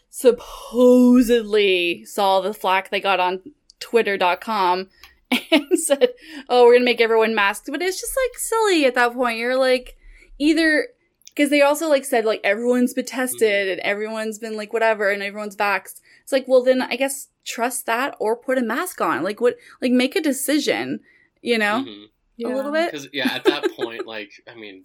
supposedly 0.08 2.04
saw 2.04 2.40
the 2.40 2.54
flack 2.54 2.90
they 2.90 3.00
got 3.00 3.18
on 3.18 3.40
twitter.com 3.80 4.88
and 5.50 5.78
said, 5.78 6.10
oh, 6.48 6.64
we're 6.64 6.74
going 6.74 6.82
to 6.82 6.84
make 6.84 7.00
everyone 7.00 7.34
masked. 7.34 7.68
But 7.70 7.82
it's 7.82 8.00
just 8.00 8.16
like 8.24 8.38
silly 8.38 8.84
at 8.84 8.94
that 8.94 9.14
point. 9.14 9.38
You're 9.38 9.58
like, 9.58 9.96
either 10.38 10.88
because 11.34 11.50
they 11.50 11.62
also 11.62 11.88
like 11.88 12.04
said 12.04 12.24
like 12.26 12.40
everyone's 12.44 12.92
been 12.92 13.06
tested 13.06 13.68
and 13.68 13.80
everyone's 13.80 14.38
been 14.38 14.56
like 14.56 14.72
whatever 14.72 15.10
and 15.10 15.22
everyone's 15.22 15.56
vaxxed. 15.56 16.00
It's 16.22 16.32
like, 16.32 16.46
well, 16.46 16.62
then 16.62 16.82
I 16.82 16.96
guess 16.96 17.28
trust 17.44 17.86
that 17.86 18.14
or 18.20 18.36
put 18.36 18.58
a 18.58 18.62
mask 18.62 19.00
on. 19.00 19.22
Like, 19.22 19.40
what, 19.40 19.56
like 19.80 19.92
make 19.92 20.16
a 20.16 20.20
decision, 20.20 21.00
you 21.40 21.58
know, 21.58 21.84
Mhm. 21.86 22.06
a 22.44 22.48
little 22.54 22.72
bit. 22.72 22.90
Because 22.92 23.08
yeah, 23.12 23.32
at 23.32 23.44
that 23.44 23.70
point, 23.72 24.06
like 24.06 24.32
I 24.48 24.54
mean, 24.54 24.84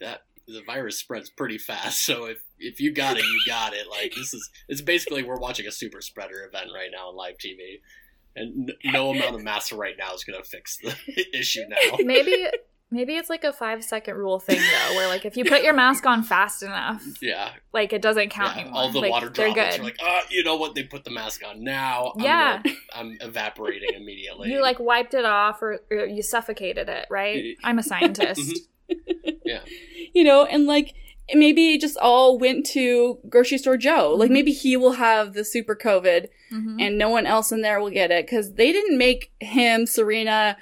that 0.00 0.22
the 0.46 0.62
virus 0.62 0.98
spreads 0.98 1.28
pretty 1.30 1.58
fast. 1.58 2.04
So 2.04 2.24
if 2.26 2.42
if 2.58 2.80
you 2.80 2.92
got 2.92 3.16
it, 3.18 3.24
you 3.24 3.40
got 3.46 3.74
it. 3.74 3.86
Like 3.88 4.14
this 4.14 4.32
is 4.34 4.50
it's 4.68 4.80
basically 4.82 5.22
we're 5.22 5.38
watching 5.38 5.66
a 5.66 5.72
super 5.72 6.00
spreader 6.00 6.44
event 6.44 6.70
right 6.74 6.90
now 6.92 7.08
on 7.08 7.16
live 7.16 7.36
TV, 7.38 7.80
and 8.36 8.72
no 8.84 9.10
amount 9.10 9.34
of 9.36 9.42
masks 9.42 9.72
right 9.72 9.94
now 9.98 10.14
is 10.14 10.24
going 10.24 10.42
to 10.42 10.48
fix 10.48 10.78
the 10.78 10.94
issue 11.38 11.62
now. 11.68 11.96
Maybe 12.00 12.46
maybe 12.90 13.14
it's 13.16 13.28
like 13.28 13.44
a 13.44 13.52
five 13.52 13.84
second 13.84 14.16
rule 14.16 14.38
thing 14.40 14.58
though, 14.60 14.96
where 14.96 15.08
like 15.08 15.24
if 15.24 15.36
you 15.36 15.44
put 15.44 15.62
your 15.62 15.74
mask 15.74 16.06
on 16.06 16.22
fast 16.22 16.62
enough, 16.62 17.02
Yeah, 17.22 17.50
like 17.72 17.92
it 17.92 18.00
doesn't 18.02 18.30
count 18.30 18.54
yeah. 18.56 18.62
anymore. 18.62 18.80
All 18.82 18.90
the 18.92 19.00
like, 19.00 19.10
water 19.10 19.28
droplets 19.28 19.76
good. 19.76 19.80
are 19.80 19.84
like, 19.84 19.96
ah, 20.00 20.22
you 20.30 20.42
know 20.44 20.56
what? 20.56 20.74
They 20.74 20.82
put 20.84 21.04
the 21.04 21.10
mask 21.10 21.42
on 21.46 21.62
now. 21.62 22.12
I'm 22.16 22.24
Yeah. 22.24 22.62
gonna- 22.62 22.76
I'm 22.94 23.18
evaporating 23.20 23.90
immediately. 23.94 24.50
you 24.52 24.60
like 24.62 24.78
wiped 24.78 25.14
it 25.14 25.24
off 25.24 25.60
or, 25.62 25.80
or 25.90 26.06
you 26.06 26.22
suffocated 26.22 26.88
it, 26.88 27.06
right? 27.10 27.56
I'm 27.64 27.78
a 27.78 27.82
scientist. 27.82 28.60
Yeah. 29.44 29.60
You 30.14 30.24
know, 30.24 30.44
and 30.46 30.66
like 30.66 30.94
maybe 31.34 31.74
it 31.74 31.80
just 31.82 31.96
all 31.98 32.38
went 32.38 32.64
to 32.66 33.18
grocery 33.28 33.58
store 33.58 33.76
Joe. 33.76 34.14
Like 34.16 34.30
Mhm. 34.30 34.32
maybe 34.34 34.52
he 34.52 34.76
will 34.78 34.92
have 34.92 35.34
the 35.34 35.44
super 35.44 35.74
COVID 35.76 36.28
Mhm. 36.52 36.76
and 36.80 36.96
no 36.98 37.10
one 37.10 37.26
else 37.26 37.52
in 37.52 37.60
there 37.60 37.80
will 37.80 37.90
get 37.90 38.10
it 38.10 38.24
because 38.26 38.54
they 38.54 38.72
didn't 38.72 38.96
make 38.96 39.30
him, 39.40 39.86
Serena, 39.86 40.56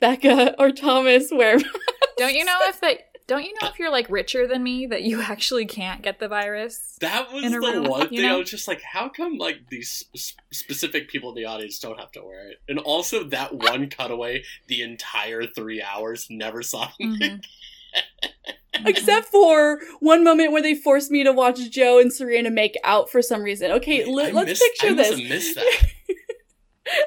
Becca, 0.00 0.54
or 0.58 0.70
Thomas 0.72 1.28
wear. 1.30 1.58
Don't 2.16 2.34
you 2.34 2.44
know 2.44 2.56
if 2.62 2.80
that? 2.80 2.98
Don't 3.26 3.44
you 3.44 3.54
know 3.62 3.68
if 3.68 3.78
you're 3.78 3.92
like 3.92 4.10
richer 4.10 4.48
than 4.48 4.60
me 4.64 4.86
that 4.86 5.02
you 5.02 5.20
actually 5.22 5.64
can't 5.64 6.02
get 6.02 6.18
the 6.18 6.26
virus? 6.26 6.96
That 7.00 7.32
was 7.32 7.44
in 7.44 7.54
a 7.54 7.60
the 7.60 7.60
room, 7.60 7.84
one 7.84 8.08
you 8.10 8.22
thing 8.22 8.28
I 8.28 8.34
was 8.36 8.50
just 8.50 8.66
like, 8.66 8.82
how 8.82 9.08
come 9.08 9.38
like 9.38 9.68
these 9.70 10.02
s- 10.16 10.34
specific 10.52 11.08
people 11.08 11.28
in 11.28 11.36
the 11.36 11.44
audience 11.44 11.78
don't 11.78 12.00
have 12.00 12.10
to 12.12 12.24
wear 12.24 12.48
it? 12.50 12.56
And 12.68 12.80
also 12.80 13.22
that 13.28 13.54
one 13.54 13.88
cutaway, 13.88 14.42
the 14.66 14.82
entire 14.82 15.46
three 15.46 15.80
hours, 15.80 16.26
never 16.28 16.62
saw 16.64 16.88
me. 16.98 17.06
Mhm. 17.20 17.44
Except 18.86 19.26
for 19.26 19.80
one 20.00 20.24
moment 20.24 20.50
where 20.52 20.62
they 20.62 20.74
forced 20.74 21.10
me 21.10 21.22
to 21.22 21.32
watch 21.32 21.70
Joe 21.70 21.98
and 22.00 22.12
Serena 22.12 22.50
make 22.50 22.76
out 22.82 23.10
for 23.10 23.20
some 23.22 23.42
reason. 23.42 23.70
Okay, 23.72 24.04
I 24.04 24.08
let, 24.08 24.34
us 24.34 24.46
missed- 24.46 24.62
picture 24.62 24.88
I 24.88 24.94
this. 24.94 25.10
have 25.20 25.28
missed 25.28 25.54
that. 25.56 25.86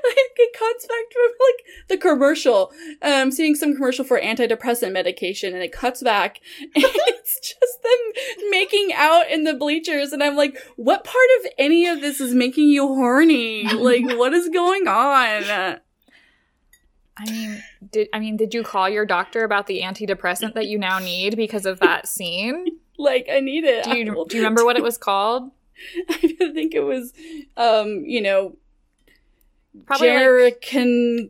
like 0.04 0.18
it 0.38 0.58
cuts 0.58 0.86
back 0.86 1.10
to 1.12 1.34
like 1.40 1.88
the 1.90 1.98
commercial 1.98 2.72
um 3.02 3.32
seeing 3.32 3.56
some 3.56 3.74
commercial 3.74 4.06
for 4.06 4.20
antidepressant 4.20 4.92
medication 4.92 5.54
and 5.54 5.64
it 5.64 5.72
cuts 5.72 6.02
back 6.02 6.40
and 6.62 6.72
it's 6.76 7.40
just 7.40 7.84
them 7.84 8.50
making 8.50 8.92
out 8.94 9.30
in 9.30 9.44
the 9.44 9.54
bleachers 9.54 10.12
and 10.12 10.24
i'm 10.24 10.36
like 10.36 10.58
what 10.76 11.04
part 11.04 11.28
of 11.40 11.52
any 11.58 11.88
of 11.88 12.02
this 12.02 12.20
is 12.22 12.34
making 12.34 12.70
you 12.70 12.88
horny 12.88 13.64
like 13.74 14.06
what 14.18 14.34
is 14.34 14.50
going 14.50 14.88
on 14.88 15.80
I 17.16 17.30
mean, 17.30 17.64
did 17.92 18.08
I 18.12 18.18
mean 18.18 18.38
did 18.38 18.56
you 18.56 18.64
call 18.64 18.90
your 18.90 19.06
doctor 19.06 19.44
about 19.44 19.68
the 19.68 19.82
antidepressant 19.82 20.56
that 20.56 20.66
you 20.66 20.80
now 20.80 20.98
need 20.98 21.36
because 21.36 21.68
of 21.68 21.80
that 21.80 22.08
scene? 22.08 22.66
like 22.98 23.28
i 23.32 23.40
need 23.40 23.64
it 23.64 23.84
Do 23.84 23.98
you 23.98 24.06
do 24.06 24.38
you 24.38 24.44
remember 24.44 24.64
what 24.66 24.78
it 24.78 24.84
was 24.90 24.98
called? 24.98 25.52
i 26.10 26.18
think 26.54 26.76
it 26.76 26.84
was 26.84 27.14
um 27.58 28.04
you 28.06 28.22
know 28.22 28.56
Probably 29.86 30.10
like, 30.10 30.62
Jerrican 30.62 31.30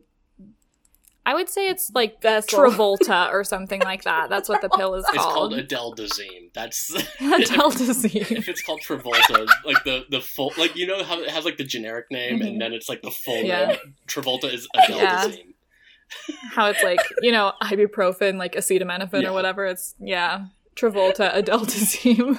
I 1.25 1.33
would 1.33 1.47
say 1.47 1.69
it's 1.69 1.89
like 1.95 2.21
vessel. 2.21 2.59
Travolta 2.59 3.29
or 3.31 3.45
something 3.45 3.79
like 3.81 4.03
that. 4.03 4.29
That's 4.29 4.49
what 4.49 4.61
the 4.61 4.67
pill 4.69 4.95
is 4.95 5.05
called. 5.05 5.53
It's 5.53 5.73
called 5.73 5.79
called. 5.79 5.97
Adeldazine. 5.97 6.53
That's 6.53 6.91
Adeldazine. 7.19 8.29
if 8.31 8.49
it's 8.49 8.61
called 8.61 8.81
Travolta, 8.81 9.47
like 9.65 9.81
the 9.85 10.05
the 10.09 10.19
full, 10.19 10.51
like 10.57 10.75
you 10.75 10.85
know 10.85 11.01
how 11.03 11.21
it 11.21 11.29
has 11.29 11.45
like 11.45 11.55
the 11.57 11.63
generic 11.63 12.07
name, 12.11 12.39
Mhm. 12.39 12.47
and 12.47 12.61
then 12.61 12.73
it's 12.73 12.89
like 12.89 13.01
the 13.01 13.11
full 13.11 13.41
Yeah. 13.41 13.67
name. 13.67 13.95
Travolta 14.07 14.53
is 14.53 14.67
Adeldazine. 14.75 15.53
How 16.51 16.67
it's 16.67 16.83
like 16.83 16.99
you 17.21 17.31
know 17.31 17.53
ibuprofen, 17.63 18.37
like 18.37 18.53
acetaminophen 18.55 19.21
Yeah. 19.23 19.29
or 19.29 19.33
whatever. 19.33 19.65
It's 19.65 19.95
yeah. 19.99 20.47
Travolta, 20.75 21.33
Adeldazine. 21.41 22.37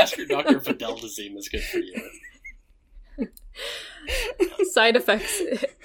Ask 0.00 0.16
your 0.16 0.26
doctor 0.26 0.56
if 0.56 0.64
Adeldazine 0.64 1.36
is 1.36 1.48
good 1.48 1.62
for 1.62 1.78
you. 1.78 3.28
Side 4.72 4.96
effects 4.96 5.40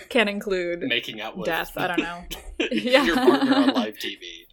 can 0.09 0.27
include 0.27 0.81
Making 0.81 1.21
out 1.21 1.37
with 1.37 1.45
death. 1.45 1.73
I 1.77 1.87
don't 1.87 1.99
know. 1.99 2.23
your 2.71 3.05
Yeah. 3.05 3.13
partner 3.15 3.55
on 3.55 3.73
live 3.73 3.97
TV. 3.97 4.45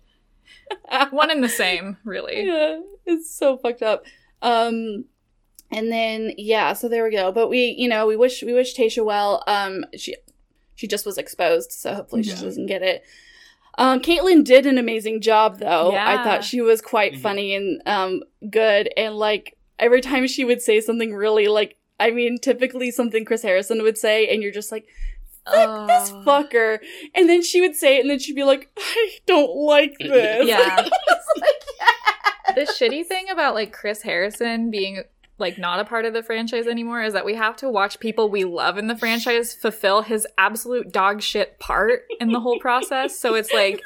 One 1.12 1.30
and 1.30 1.42
the 1.42 1.48
same, 1.48 1.98
really. 2.04 2.46
yeah, 2.46 2.80
it's 3.06 3.30
so 3.34 3.56
fucked 3.58 3.82
up. 3.82 4.04
Um, 4.42 5.04
and 5.70 5.90
then 5.90 6.32
yeah, 6.36 6.72
so 6.72 6.88
there 6.88 7.04
we 7.04 7.10
go. 7.10 7.32
But 7.32 7.48
we, 7.48 7.74
you 7.78 7.88
know, 7.88 8.06
we 8.06 8.16
wish 8.16 8.42
we 8.42 8.52
wish 8.52 8.74
Tayshia 8.76 9.04
well. 9.04 9.42
Um, 9.46 9.84
she 9.96 10.16
she 10.74 10.86
just 10.86 11.06
was 11.06 11.18
exposed, 11.18 11.72
so 11.72 11.94
hopefully 11.94 12.22
Yeah. 12.22 12.34
she 12.34 12.44
doesn't 12.44 12.66
get 12.66 12.82
it. 12.82 13.04
Um, 13.76 14.00
Kaitlyn 14.00 14.44
did 14.44 14.66
an 14.66 14.78
amazing 14.78 15.20
job 15.20 15.58
though. 15.58 15.92
I 15.94 16.22
thought 16.22 16.44
she 16.44 16.60
was 16.60 16.80
quite 16.80 17.14
Mhm. 17.14 17.20
funny 17.20 17.54
and 17.54 17.82
um 17.86 18.22
good. 18.50 18.88
And 18.96 19.16
like 19.16 19.56
every 19.78 20.00
time 20.00 20.26
she 20.28 20.44
would 20.44 20.62
say 20.62 20.80
something 20.80 21.12
really 21.12 21.48
like, 21.48 21.76
I 22.00 22.10
mean, 22.10 22.38
typically 22.38 22.90
something 22.90 23.24
Chris 23.24 23.42
Harrison 23.42 23.82
would 23.82 23.98
say, 23.98 24.28
and 24.28 24.42
you're 24.42 24.52
just 24.52 24.72
like. 24.72 24.86
Fuck 25.46 25.88
this 25.88 26.10
Oh. 26.10 26.22
fucker. 26.26 26.78
And 27.14 27.28
then 27.28 27.42
she 27.42 27.60
would 27.60 27.76
say 27.76 27.98
it, 27.98 28.00
and 28.00 28.08
then 28.10 28.18
she'd 28.18 28.34
be 28.34 28.44
like, 28.44 28.70
I 28.78 29.10
don't 29.26 29.54
like 29.54 29.94
this. 29.98 30.46
Yeah. 30.46 30.88
It's 31.06 31.40
like, 32.48 32.56
the 32.56 32.62
shitty 32.72 33.04
thing 33.06 33.28
about 33.28 33.54
like 33.54 33.72
Chris 33.72 34.00
Harrison 34.02 34.70
being 34.70 35.02
like 35.38 35.58
not 35.58 35.80
a 35.80 35.84
part 35.84 36.04
of 36.06 36.12
the 36.14 36.22
franchise 36.22 36.66
anymore 36.66 37.02
is 37.02 37.12
that 37.12 37.24
we 37.26 37.34
have 37.34 37.56
to 37.56 37.68
watch 37.68 37.98
people 38.00 38.30
we 38.30 38.44
love 38.44 38.78
in 38.78 38.86
the 38.86 38.96
franchise 38.96 39.52
fulfill 39.52 40.02
his 40.02 40.26
absolute 40.38 40.92
dog 40.92 41.20
shit 41.20 41.58
part 41.58 42.04
in 42.20 42.30
the 42.32 42.40
whole 42.40 42.58
process. 42.60 43.18
So 43.18 43.34
it's 43.34 43.52
like 43.52 43.82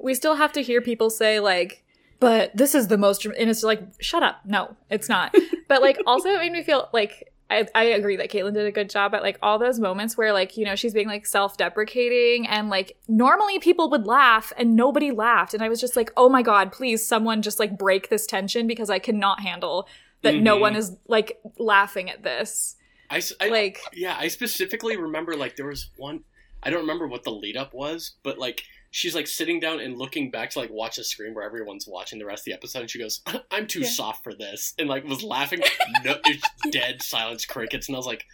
we 0.00 0.14
still 0.14 0.34
have 0.36 0.52
to 0.54 0.62
hear 0.62 0.80
people 0.80 1.10
say 1.10 1.38
like 1.40 1.84
but 2.20 2.56
this 2.56 2.74
is 2.74 2.88
the 2.88 2.96
most 2.98 3.24
and 3.26 3.50
it's 3.50 3.62
like 3.62 3.82
shut 4.00 4.22
up. 4.24 4.40
No, 4.44 4.74
it's 4.90 5.08
not. 5.08 5.34
But 5.68 5.82
like 5.82 5.98
also 6.06 6.30
it 6.30 6.38
made 6.38 6.52
me 6.52 6.62
feel 6.62 6.88
like 6.92 7.32
I, 7.50 7.66
I 7.74 7.84
agree 7.84 8.16
that 8.16 8.30
Kaitlyn 8.30 8.52
did 8.52 8.66
a 8.66 8.72
good 8.72 8.90
job 8.90 9.14
at 9.14 9.22
like 9.22 9.38
all 9.42 9.58
those 9.58 9.78
moments 9.80 10.16
where 10.16 10.32
like 10.32 10.56
you 10.56 10.64
know 10.64 10.76
she's 10.76 10.92
being 10.92 11.08
like 11.08 11.24
self-deprecating 11.26 12.46
and 12.46 12.68
like 12.68 12.96
normally 13.08 13.58
people 13.58 13.90
would 13.90 14.06
laugh 14.06 14.52
and 14.56 14.76
nobody 14.76 15.10
laughed 15.10 15.54
and 15.54 15.62
I 15.62 15.68
was 15.68 15.80
just 15.80 15.96
like 15.96 16.12
oh 16.16 16.28
my 16.28 16.42
god 16.42 16.72
please 16.72 17.06
someone 17.06 17.42
just 17.42 17.58
like 17.58 17.78
break 17.78 18.08
this 18.10 18.26
tension 18.26 18.66
because 18.66 18.90
I 18.90 18.98
cannot 18.98 19.40
handle 19.40 19.88
that 20.22 20.36
no 20.36 20.56
Mhm. 20.56 20.60
one 20.60 20.76
is 20.76 20.96
like 21.06 21.38
laughing 21.58 22.10
at 22.10 22.22
this 22.22 22.76
I, 23.10 23.22
I 23.40 23.48
like 23.48 23.80
yeah, 23.94 24.16
I 24.18 24.28
specifically 24.28 24.96
remember 24.98 25.34
like 25.34 25.56
there 25.56 25.66
was 25.66 25.90
one. 25.96 26.24
I 26.62 26.68
don't 26.70 26.80
remember 26.80 27.06
what 27.08 27.22
the 27.24 27.30
lead 27.30 27.56
up 27.56 27.72
was, 27.72 28.16
but 28.22 28.36
like 28.36 28.62
she's 28.90 29.14
like 29.14 29.26
sitting 29.26 29.60
down 29.60 29.80
and 29.80 29.98
looking 29.98 30.30
back 30.30 30.50
to 30.50 30.58
like 30.60 30.70
watch 30.70 30.96
the 30.96 31.04
screen 31.04 31.34
where 31.34 31.44
everyone's 31.44 31.86
watching 31.86 32.18
the 32.18 32.24
rest 32.26 32.42
of 32.42 32.44
the 32.46 32.52
episode, 32.54 32.80
and 32.80 32.90
she 32.90 32.98
goes, 32.98 33.20
"I'm 33.50 33.66
too 33.66 33.80
Yeah. 33.80 33.88
soft 33.90 34.24
for 34.24 34.34
this," 34.34 34.74
and 34.78 34.88
like 34.88 35.04
was 35.04 35.22
laughing. 35.22 35.60
no, 36.04 36.16
it's 36.24 36.44
dead 36.70 37.02
silence, 37.02 37.44
crickets, 37.44 37.88
and 37.88 37.96
I 37.96 37.98
was 37.98 38.06
like, 38.06 38.24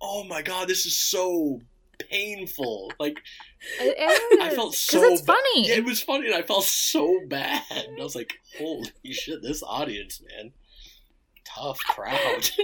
"Oh 0.00 0.24
my 0.24 0.42
god, 0.42 0.68
this 0.68 0.86
is 0.86 0.96
so 0.96 1.60
painful!" 2.10 2.92
Like 2.98 3.18
I 3.80 4.50
felt 4.54 4.74
so 4.74 5.02
it's 5.04 5.22
ba- 5.22 5.32
funny 5.34 5.68
Yeah, 5.68 5.76
it 5.76 5.84
was 5.84 6.02
funny, 6.02 6.26
and 6.26 6.34
I 6.34 6.42
felt 6.42 6.64
so 6.64 7.20
bad. 7.26 7.62
And 7.70 7.98
I 8.00 8.02
was 8.02 8.14
like, 8.16 8.32
"Holy 8.58 8.90
shit, 9.10 9.42
this 9.42 9.62
audience, 9.62 10.20
man, 10.36 10.52
tough 11.44 11.78
crowd." 11.80 12.50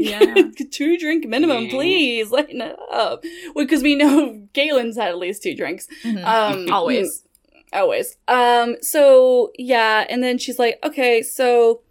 Yeah. 0.00 0.42
two 0.70 0.96
drink 0.98 1.26
minimum, 1.26 1.64
Mhm. 1.66 1.70
please 1.70 2.30
lighten 2.36 2.60
it 2.60 2.76
up. 2.92 3.24
Because 3.54 3.82
we 3.82 3.94
know 3.94 4.46
Kaitlyn's 4.54 4.96
had 4.96 5.08
at 5.08 5.18
least 5.18 5.42
two 5.42 5.54
drinks. 5.54 5.86
Mhm. 6.02 6.24
Um, 6.24 6.72
always 6.72 7.24
always. 7.72 8.16
Um, 8.28 8.76
so 8.82 9.50
yeah, 9.58 10.06
and 10.08 10.22
then 10.22 10.38
she's 10.38 10.58
like, 10.58 10.78
okay, 10.84 11.22
so, 11.22 11.82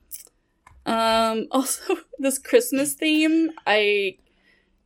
um, 0.86 1.48
also 1.52 1.98
this 2.20 2.38
Christmas 2.40 2.94
theme, 2.94 3.52
I 3.68 4.18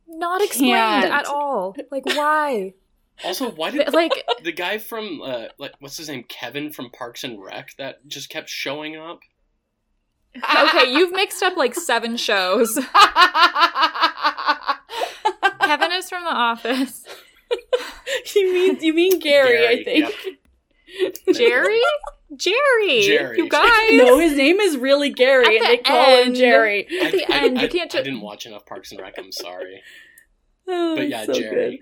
not 0.06 0.42
explained 0.42 0.74
Can't. 0.74 1.12
at 1.12 1.26
all 1.26 1.74
like 1.90 2.04
why 2.06 2.72
Also, 3.24 3.50
why 3.50 3.70
did 3.70 3.92
like 3.92 4.12
the 4.44 4.52
guy 4.52 4.78
from 4.78 5.20
uh 5.22 5.46
like 5.58 5.72
what's 5.80 5.96
his 5.96 6.08
name 6.08 6.24
kevin 6.28 6.70
from 6.70 6.90
parks 6.90 7.24
and 7.24 7.42
rec 7.42 7.74
that 7.78 8.06
just 8.06 8.28
kept 8.28 8.48
showing 8.48 8.94
up 8.96 9.20
Okay, 10.36 10.92
you've 10.92 11.12
mixed 11.12 11.42
up 11.42 11.56
like 11.56 11.74
seven 11.74 12.16
shows. 12.16 12.74
Kevin 15.60 15.92
is 15.92 16.08
from 16.08 16.24
The 16.24 16.30
Office. 16.34 17.04
you 18.34 18.52
mean 18.52 18.78
you 18.80 18.92
mean 18.94 19.18
Gary, 19.20 19.66
I 19.66 19.82
think. 19.84 20.12
yep. 20.98 21.14
Jerry? 21.34 21.80
Jerry. 22.36 23.02
Jerry. 23.02 23.36
You 23.38 23.48
guys. 23.48 23.90
No, 23.92 24.18
his 24.18 24.36
name 24.36 24.58
is 24.60 24.76
really 24.76 25.10
Gary, 25.10 25.44
At 25.44 25.52
and 25.52 25.62
the 25.62 25.68
they 25.68 25.76
call 25.78 26.22
him. 26.24 26.34
Jerry. 26.34 26.86
At 27.00 27.12
the 27.12 27.24
I, 27.32 27.36
end, 27.44 27.58
I, 27.58 27.62
you 27.62 27.68
can't 27.68 27.94
I, 27.94 27.98
didn't 28.02 28.20
watch 28.20 28.46
enough 28.46 28.66
Parks 28.66 28.90
and 28.92 29.00
Rec. 29.00 29.14
I'm 29.18 29.32
sorry. 29.32 29.82
Oh, 30.68 30.96
But 30.96 31.08
yeah, 31.08 31.24
so 31.26 31.32
Jerry. 31.32 31.80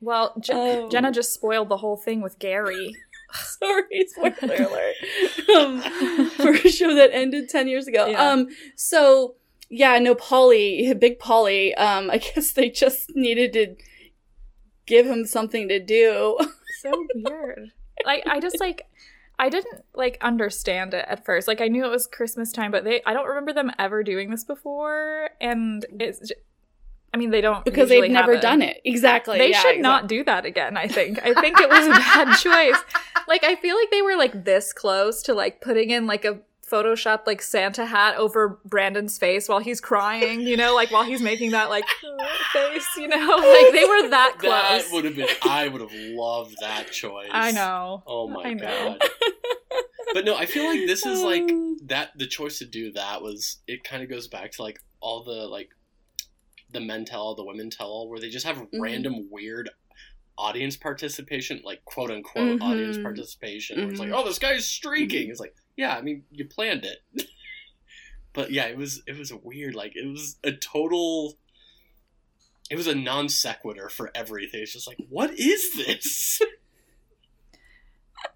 Well, 0.00 0.34
Je- 0.40 0.52
Oh. 0.54 0.88
Jenna 0.88 1.12
just 1.12 1.34
spoiled 1.34 1.68
the 1.68 1.76
whole 1.78 1.96
thing 1.98 2.22
with 2.22 2.38
Gary. 2.38 2.94
Sorry, 3.58 4.06
spoiler 4.08 4.66
alert. 4.66 4.94
Um, 5.56 5.80
for 6.30 6.50
a 6.52 6.70
show 6.70 6.94
that 6.94 7.10
ended 7.12 7.48
10 7.48 7.66
years 7.66 7.88
ago. 7.88 8.06
Yeah. 8.06 8.30
Um, 8.30 8.48
so, 8.76 9.34
yeah, 9.68 9.98
no, 9.98 10.14
Polly, 10.14 10.92
Big 10.94 11.18
Polly, 11.18 11.74
um, 11.74 12.10
I 12.10 12.18
guess 12.34 12.52
they 12.52 12.70
just 12.70 13.10
needed 13.16 13.52
to 13.54 13.76
give 14.86 15.06
him 15.06 15.24
something 15.26 15.68
to 15.68 15.78
do. 15.80 16.38
so 16.80 16.92
weird. 17.14 17.72
Like 18.04 18.22
I 18.26 18.40
just 18.40 18.60
like 18.60 18.86
I 19.38 19.48
didn't 19.48 19.84
like 19.94 20.18
understand 20.20 20.94
it 20.94 21.04
at 21.08 21.24
first. 21.24 21.46
Like 21.48 21.60
I 21.60 21.68
knew 21.68 21.84
it 21.84 21.90
was 21.90 22.06
Christmas 22.06 22.52
time, 22.52 22.70
but 22.70 22.84
they 22.84 23.02
I 23.04 23.12
don't 23.12 23.26
remember 23.28 23.52
them 23.52 23.70
ever 23.78 24.02
doing 24.02 24.30
this 24.30 24.44
before 24.44 25.30
and 25.40 25.84
it's 25.98 26.28
j- 26.28 26.34
I 27.12 27.16
mean 27.16 27.30
they 27.30 27.40
don't 27.40 27.64
because 27.64 27.88
they've 27.88 28.10
never 28.10 28.34
have 28.34 28.42
done 28.42 28.62
it. 28.62 28.80
Exactly. 28.84 29.38
They 29.38 29.50
yeah, 29.50 29.60
should 29.60 29.80
not 29.80 30.06
do 30.06 30.22
that 30.24 30.44
again, 30.44 30.76
I 30.76 30.86
think. 30.86 31.18
I 31.22 31.34
think 31.40 31.58
it 31.60 31.68
was 31.68 31.86
a 31.86 31.90
bad 31.90 32.36
choice. 32.36 32.80
Like 33.26 33.44
I 33.44 33.56
feel 33.56 33.76
like 33.76 33.90
they 33.90 34.02
were 34.02 34.16
like 34.16 34.44
this 34.44 34.72
close 34.72 35.22
to 35.24 35.34
like 35.34 35.60
putting 35.60 35.90
in 35.90 36.06
like 36.06 36.24
a 36.24 36.40
Photoshop 36.70 37.26
like 37.26 37.42
Santa 37.42 37.84
hat 37.84 38.16
over 38.16 38.60
Brandon's 38.64 39.18
face 39.18 39.48
while 39.48 39.58
he's 39.58 39.80
crying, 39.80 40.42
you 40.42 40.56
know, 40.56 40.74
like 40.74 40.90
while 40.92 41.02
he's 41.04 41.20
making 41.20 41.50
that 41.50 41.68
like 41.68 41.84
face, 42.52 42.86
you 42.96 43.08
know? 43.08 43.16
Like 43.16 43.72
they 43.72 43.84
were 43.84 44.08
that 44.10 44.34
close. 44.38 44.52
That 44.52 44.88
would 44.92 45.04
have 45.04 45.16
been. 45.16 45.28
I 45.42 45.66
would 45.68 45.80
have 45.80 45.92
loved 45.92 46.56
that 46.60 46.92
choice. 46.92 47.28
I 47.32 47.50
know. 47.50 48.02
Oh 48.06 48.28
my 48.28 48.42
I 48.44 48.54
know. 48.54 48.96
god. 48.98 49.10
But 50.12 50.24
no, 50.24 50.36
I 50.36 50.46
feel 50.46 50.64
like 50.64 50.86
this 50.86 51.04
is 51.06 51.22
like 51.22 51.48
that. 51.86 52.10
The 52.16 52.26
choice 52.26 52.58
to 52.58 52.66
do 52.66 52.92
that 52.92 53.22
was. 53.22 53.58
It 53.66 53.84
kind 53.84 54.02
of 54.02 54.08
goes 54.08 54.28
back 54.28 54.52
to 54.52 54.62
like 54.62 54.80
all 55.00 55.24
the 55.24 55.48
like 55.48 55.70
the 56.72 56.80
men 56.80 57.04
tell 57.04 57.20
all, 57.22 57.34
the 57.34 57.44
women 57.44 57.70
tell 57.70 57.88
all, 57.88 58.08
where 58.08 58.18
they 58.20 58.28
just 58.30 58.46
have 58.46 58.58
Mhm. 58.58 58.68
random 58.80 59.28
weird 59.30 59.70
audience 60.38 60.76
participation, 60.76 61.60
like 61.64 61.84
quote 61.84 62.10
unquote 62.10 62.58
Mhm. 62.58 62.62
audience 62.62 62.96
participation. 62.98 63.78
Where 63.80 63.90
it's 63.90 64.00
like, 64.00 64.08
Mhm. 64.10 64.14
oh, 64.16 64.24
this 64.24 64.38
guy's 64.38 64.66
streaking. 64.66 65.28
It's 65.30 65.40
like, 65.40 65.54
yeah, 65.76 65.96
I 65.96 66.02
mean, 66.02 66.24
you 66.30 66.44
planned 66.46 66.84
it. 66.84 66.98
but 68.32 68.50
yeah, 68.52 68.66
it 68.66 68.76
was 68.76 69.02
it 69.06 69.16
was 69.18 69.32
weird. 69.32 69.74
Like 69.74 69.92
it 69.96 70.06
was 70.06 70.38
a 70.44 70.52
total. 70.52 71.38
It 72.70 72.76
was 72.76 72.86
a 72.86 72.94
non 72.94 73.28
sequitur 73.28 73.88
for 73.88 74.10
everything. 74.14 74.62
It's 74.62 74.72
just 74.72 74.86
like, 74.86 74.98
what 75.08 75.32
is 75.38 75.74
this? 75.76 76.40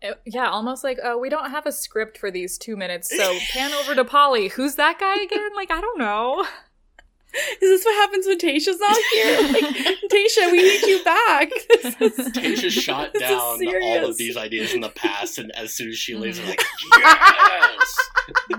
It- 0.02 0.20
yeah, 0.26 0.50
almost 0.50 0.82
like, 0.84 0.98
oh, 1.02 1.16
we 1.18 1.28
don't 1.28 1.50
have 1.50 1.66
a 1.66 1.72
script 1.72 2.18
for 2.18 2.30
these 2.30 2.58
two 2.58 2.76
minutes, 2.76 3.16
so 3.16 3.38
pan 3.52 3.72
over 3.72 3.94
to 3.94 4.04
Polly. 4.04 4.48
Who's 4.48 4.74
that 4.74 4.98
guy 4.98 5.22
again? 5.22 5.50
Like, 5.54 5.70
I 5.70 5.80
don't 5.80 5.98
know. 5.98 6.44
Is 7.34 7.60
this 7.60 7.84
what 7.84 7.94
happens 7.96 8.26
when 8.26 8.38
Tayshia's 8.38 8.78
not 8.78 8.96
here? 9.12 9.24
Like, 9.54 9.64
Tayshia, 10.10 10.50
we 10.52 10.62
need 10.62 10.82
you 10.82 11.04
back. 11.04 11.50
Is- 11.70 11.94
Tayshia 12.34 12.70
shot 12.70 13.12
down 13.14 13.60
all 13.82 14.04
of 14.08 14.16
these 14.16 14.36
ideas 14.36 14.72
in 14.74 14.80
the 14.80 14.88
past, 14.90 15.38
and 15.38 15.50
as 15.56 15.74
soon 15.74 15.90
as 15.90 15.98
she 15.98 16.14
leaves. 16.14 16.38
I'm 16.40 16.46
like, 16.48 16.62
yes! 16.98 17.98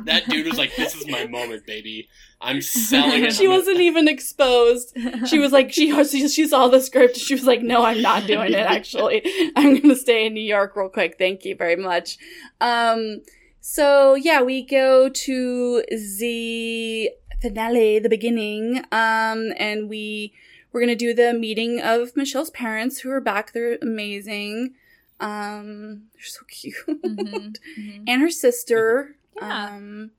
that 0.04 0.28
dude 0.30 0.46
was 0.46 0.58
like, 0.58 0.76
this 0.76 0.96
is 0.96 1.08
my 1.08 1.26
moment, 1.28 1.66
baby. 1.66 2.08
I'm 2.42 2.62
selling 2.62 3.24
it. 3.24 3.34
She 3.34 3.46
I'm 3.46 3.52
wasn't 3.52 3.80
even 3.80 4.08
exposed. 4.08 4.96
She 5.26 5.40
was 5.40 5.52
like, 5.52 5.72
she, 5.72 5.92
she 6.06 6.28
she 6.28 6.48
saw 6.48 6.68
the 6.68 6.80
script. 6.80 7.18
She 7.18 7.34
was 7.34 7.46
like, 7.46 7.62
no, 7.62 7.84
I'm 7.84 8.02
not 8.02 8.28
doing 8.28 8.52
it. 8.54 8.58
Actually, 8.58 9.24
I'm 9.56 9.80
gonna 9.80 9.96
stay 9.96 10.26
in 10.28 10.34
New 10.34 10.44
York 10.44 10.76
real 10.76 10.90
quick. 10.90 11.16
Thank 11.18 11.46
you 11.46 11.56
very 11.56 11.76
much. 11.78 12.18
Um, 12.62 13.22
so 13.62 14.14
yeah, 14.16 14.42
we 14.44 14.64
go 14.64 15.10
to 15.10 15.84
the 16.20 17.10
finale, 17.50 18.00
the 18.00 18.10
beginning. 18.10 18.78
Um, 18.92 19.54
and 19.58 19.90
we 19.90 20.34
we're 20.72 20.82
gonna 20.82 20.96
do 20.96 21.14
the 21.14 21.34
meeting 21.34 21.80
of 21.82 22.16
Michelle's 22.16 22.50
parents, 22.50 23.00
who 23.00 23.10
are 23.12 23.22
back. 23.22 23.54
They're 23.54 23.78
amazing. 23.82 24.74
Um, 25.20 26.04
they're 26.14 26.24
so 26.24 26.42
cute. 26.50 26.76
Mhm, 26.88 27.56
mhm. 27.80 28.04
and 28.08 28.22
her 28.22 28.30
sister. 28.30 29.16
Yeah. 29.38 29.68
Um, 29.76 30.12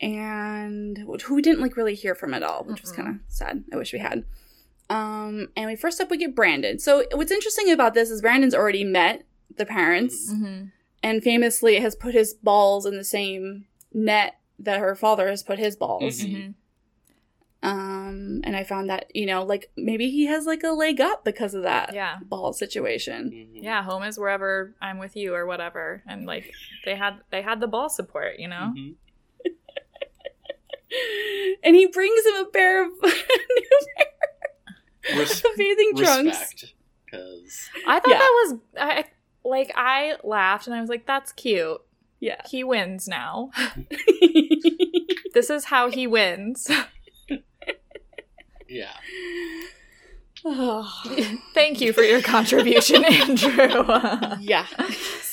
and 0.00 0.98
who 1.22 1.34
we 1.36 1.42
didn't 1.42 1.60
like 1.60 1.76
really 1.76 1.94
hear 1.94 2.14
from 2.14 2.34
at 2.34 2.42
all, 2.42 2.64
which 2.64 2.80
was 2.82 2.92
Mm-mm. 2.92 2.96
kind 2.96 3.08
of 3.08 3.14
sad. 3.28 3.64
I 3.72 3.76
wish 3.76 3.92
we 3.92 4.00
had. 4.00 4.24
Um, 4.90 5.48
and 5.56 5.66
we 5.66 5.76
first 5.76 6.00
up 6.00 6.10
we 6.10 6.16
get 6.16 6.34
Brandon. 6.34 6.78
So 6.78 7.04
what's 7.14 7.30
interesting 7.30 7.70
about 7.70 7.94
this 7.94 8.10
is 8.10 8.20
Brandon's 8.20 8.54
already 8.54 8.84
met 8.84 9.24
the 9.56 9.64
parents, 9.64 10.32
Mhm. 10.32 10.72
and 11.02 11.22
famously 11.22 11.76
has 11.76 11.94
put 11.94 12.14
his 12.14 12.34
balls 12.34 12.84
in 12.84 12.96
the 12.96 13.04
same 13.04 13.66
net 13.92 14.34
that 14.62 14.78
her 14.80 14.94
father 14.94 15.28
has 15.28 15.42
put 15.42 15.58
his 15.58 15.76
balls. 15.76 16.20
Mhm. 16.22 16.32
Mhm. 16.34 16.54
Um, 17.64 18.40
and 18.42 18.56
I 18.56 18.64
found 18.64 18.90
that 18.90 19.14
you 19.14 19.24
know, 19.26 19.44
like 19.44 19.70
maybe 19.76 20.10
he 20.10 20.26
has 20.26 20.46
like 20.46 20.64
a 20.64 20.70
leg 20.72 21.00
up 21.00 21.24
because 21.24 21.54
of 21.54 21.62
that 21.62 21.94
Yeah. 21.94 22.18
ball 22.22 22.52
situation. 22.52 23.30
Mhm. 23.30 23.62
Yeah, 23.62 23.82
home 23.84 24.02
is 24.02 24.18
wherever 24.18 24.74
I'm 24.80 24.98
with 24.98 25.14
you 25.14 25.32
or 25.34 25.46
whatever. 25.46 26.02
And 26.08 26.26
like 26.26 26.52
they 26.84 26.96
had 26.96 27.20
they 27.30 27.42
had 27.42 27.60
the 27.60 27.68
ball 27.68 27.88
support, 27.88 28.38
you 28.40 28.48
know? 28.48 28.72
Mhm. 28.76 28.94
And 31.64 31.74
he 31.74 31.86
brings 31.86 32.26
him 32.26 32.34
a 32.34 32.44
pair 32.46 32.84
of 32.84 32.90
new 33.02 33.12
Res- 35.18 35.42
bathing 35.56 35.92
trunks. 35.96 36.26
respect, 36.52 36.74
because 37.06 37.68
I 37.86 37.98
thought 38.00 38.10
Yeah. 38.10 38.18
that 38.18 38.44
was 38.44 38.58
I 38.78 39.04
like 39.44 39.72
I 39.74 40.16
laughed 40.22 40.66
and 40.66 40.76
I 40.76 40.80
was 40.80 40.90
like, 40.90 41.06
that's 41.06 41.32
cute. 41.32 41.80
Yeah. 42.22 42.40
He 42.48 42.62
wins 42.62 43.08
now. 43.08 43.50
this 45.34 45.50
is 45.50 45.64
how 45.64 45.90
he 45.90 46.06
wins. 46.06 46.70
yeah, 48.68 48.92
oh. 50.44 51.02
Thank 51.54 51.80
you 51.80 51.92
for 51.92 52.02
your 52.02 52.22
contribution, 52.22 53.04
Andrew. 53.12 53.82
Yeah. 54.40 54.66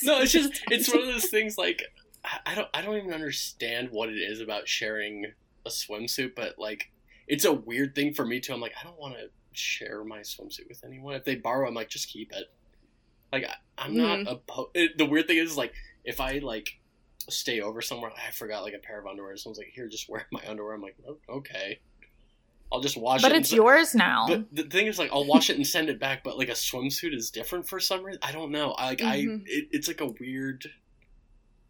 no, 0.01 0.19
it's 0.21 0.31
just 0.31 0.63
it's 0.71 0.91
one 0.91 1.03
of 1.03 1.07
those 1.07 1.27
things 1.27 1.59
like 1.59 1.83
I- 2.25 2.39
I 2.47 2.55
don't 2.55 2.67
I 2.73 2.81
don't 2.81 2.97
even 2.97 3.13
understand 3.13 3.89
what 3.91 4.09
it 4.09 4.17
is 4.17 4.41
about 4.41 4.67
sharing 4.67 5.27
a 5.67 5.69
swimsuit, 5.69 6.31
but 6.35 6.57
like 6.57 6.89
it's 7.27 7.45
a 7.45 7.53
weird 7.53 7.93
thing 7.93 8.15
for 8.15 8.25
me 8.25 8.39
too. 8.39 8.51
I'm 8.51 8.61
like 8.61 8.73
I 8.81 8.83
don't 8.83 8.99
want 8.99 9.13
to 9.13 9.29
share 9.51 10.03
my 10.03 10.21
swimsuit 10.21 10.67
with 10.67 10.83
anyone. 10.83 11.13
If 11.13 11.23
they 11.23 11.35
borrow, 11.35 11.67
I'm 11.67 11.75
like 11.75 11.89
just 11.89 12.09
keep 12.09 12.31
it. 12.33 12.45
Like 13.31 13.43
I, 13.43 13.53
I'm 13.77 13.95
not 13.95 14.19
mm-hmm. 14.21 14.27
opposed. 14.27 14.97
The 14.97 15.05
weird 15.05 15.27
thing 15.27 15.37
is 15.37 15.55
like 15.55 15.75
if 16.09 16.19
I 16.19 16.39
like 16.39 16.67
stay 17.29 17.61
over 17.61 17.81
somewhere, 17.81 18.11
I 18.27 18.31
forgot 18.31 18.63
like 18.63 18.73
a 18.73 18.79
pair 18.79 18.99
of 18.99 19.05
underwear. 19.07 19.35
Someone's 19.37 19.59
like, 19.59 19.71
"Here, 19.73 19.87
just 19.87 20.09
wear 20.09 20.27
my 20.31 20.41
underwear." 20.47 20.73
I'm 20.73 20.81
like, 20.81 20.97
"Oh, 21.07 21.17
"Okay." 21.37 21.79
I'll 22.71 22.81
just 22.81 22.97
wash 22.97 23.23
but 23.23 23.31
it. 23.31 23.35
and 23.35 23.43
it's 23.43 23.51
yours 23.51 23.95
now. 23.95 24.27
But 24.27 24.53
the 24.55 24.63
thing 24.63 24.85
is, 24.85 24.99
like, 24.99 25.09
I'll 25.11 25.25
wash 25.25 25.49
it 25.49 25.55
and 25.57 25.65
send 25.65 25.89
it 25.89 25.99
back. 25.99 26.23
But 26.23 26.37
like 26.37 26.49
a 26.49 26.53
swimsuit 26.53 27.15
is 27.15 27.31
different 27.31 27.67
for 27.67 27.79
some 27.79 28.03
reason. 28.03 28.19
I 28.23 28.31
don't 28.31 28.51
know. 28.51 28.73
I 28.73 28.85
like 28.89 29.01
I 29.01 29.17
Mhm. 29.21 29.41
it, 29.47 29.69
it's 29.71 29.87
like 29.87 30.01
a 30.01 30.07
weird. 30.19 30.65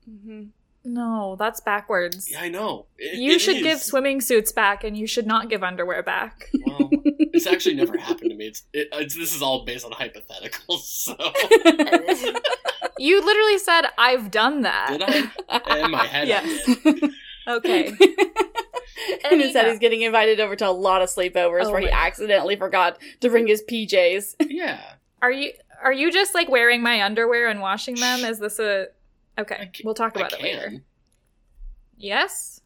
hmm 0.06 0.43
no, 0.86 1.36
that's 1.38 1.60
backwards. 1.60 2.32
Yeah, 2.32 2.41
I 2.41 2.47
know. 2.49 2.86
It- 2.97 3.15
you 3.19 3.34
it 3.34 3.39
should 3.39 3.58
is. 3.58 3.63
give 3.63 3.80
swimming 3.82 4.21
suits 4.21 4.54
back 4.54 4.86
and 4.86 4.97
you 4.97 5.08
should 5.08 5.28
not 5.28 5.49
give 5.49 5.62
underwear 5.62 6.02
back. 6.04 6.49
Well, 6.65 6.89
it's 7.36 7.45
actually 7.47 7.75
never 7.75 7.97
happened 7.97 8.30
to 8.32 8.36
me. 8.36 8.47
It's, 8.47 8.63
it, 8.71 8.88
it's 8.93 9.13
this 9.13 9.36
is 9.36 9.41
all 9.41 9.65
based 9.65 9.86
on 9.86 9.91
hypotheticals. 9.91 10.80
So 10.84 11.15
you 12.99 13.23
literally 13.25 13.57
said 13.57 13.83
I've 13.97 14.29
done 14.31 14.62
that. 14.62 14.89
did 14.99 15.31
I? 15.49 15.79
In 15.85 15.91
my 15.91 16.05
head, 16.05 16.27
Yes. 16.27 16.69
Okay. 17.47 17.88
and 19.31 19.41
he 19.41 19.51
said 19.51 19.67
he's 19.69 19.79
getting 19.79 20.03
invited 20.03 20.39
over 20.39 20.55
to 20.55 20.67
a 20.67 20.71
lot 20.71 21.01
of 21.01 21.09
sleepovers 21.09 21.63
Oh 21.65 21.71
where 21.71 21.79
he 21.81 21.88
my- 21.88 21.91
accidentally 21.93 22.55
forgot 22.55 22.99
to 23.21 23.29
bring 23.29 23.47
his 23.47 23.63
PJs. 23.69 24.35
Yeah. 24.49 24.79
Are 25.21 25.31
you 25.31 25.53
are 25.83 25.93
you 25.93 26.12
just 26.12 26.35
like 26.35 26.47
wearing 26.49 26.83
my 26.83 27.01
underwear 27.03 27.47
and 27.47 27.59
washing 27.59 27.95
them? 27.95 28.19
Is 28.23 28.38
this 28.39 28.59
a 28.59 28.88
Okay, 29.39 29.71
ca- 29.73 29.81
we'll 29.83 29.93
talk 29.95 30.12
I 30.15 30.19
about 30.19 30.33
it 30.33 30.41
later. 30.43 30.73
Yes. 31.97 32.62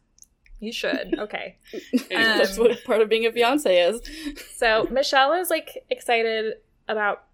You 0.60 0.72
should. 0.72 1.18
Okay. 1.18 1.58
Anyway, 1.72 2.06
That's 2.38 2.58
Um, 2.58 2.64
what 2.64 2.84
part 2.84 3.00
of 3.00 3.08
being 3.08 3.26
a 3.26 3.32
fiance 3.32 3.74
is. 3.74 4.00
So 4.56 4.86
Michelle 4.90 5.32
is 5.34 5.50
like 5.50 5.84
excited 5.90 6.54
about 6.88 7.24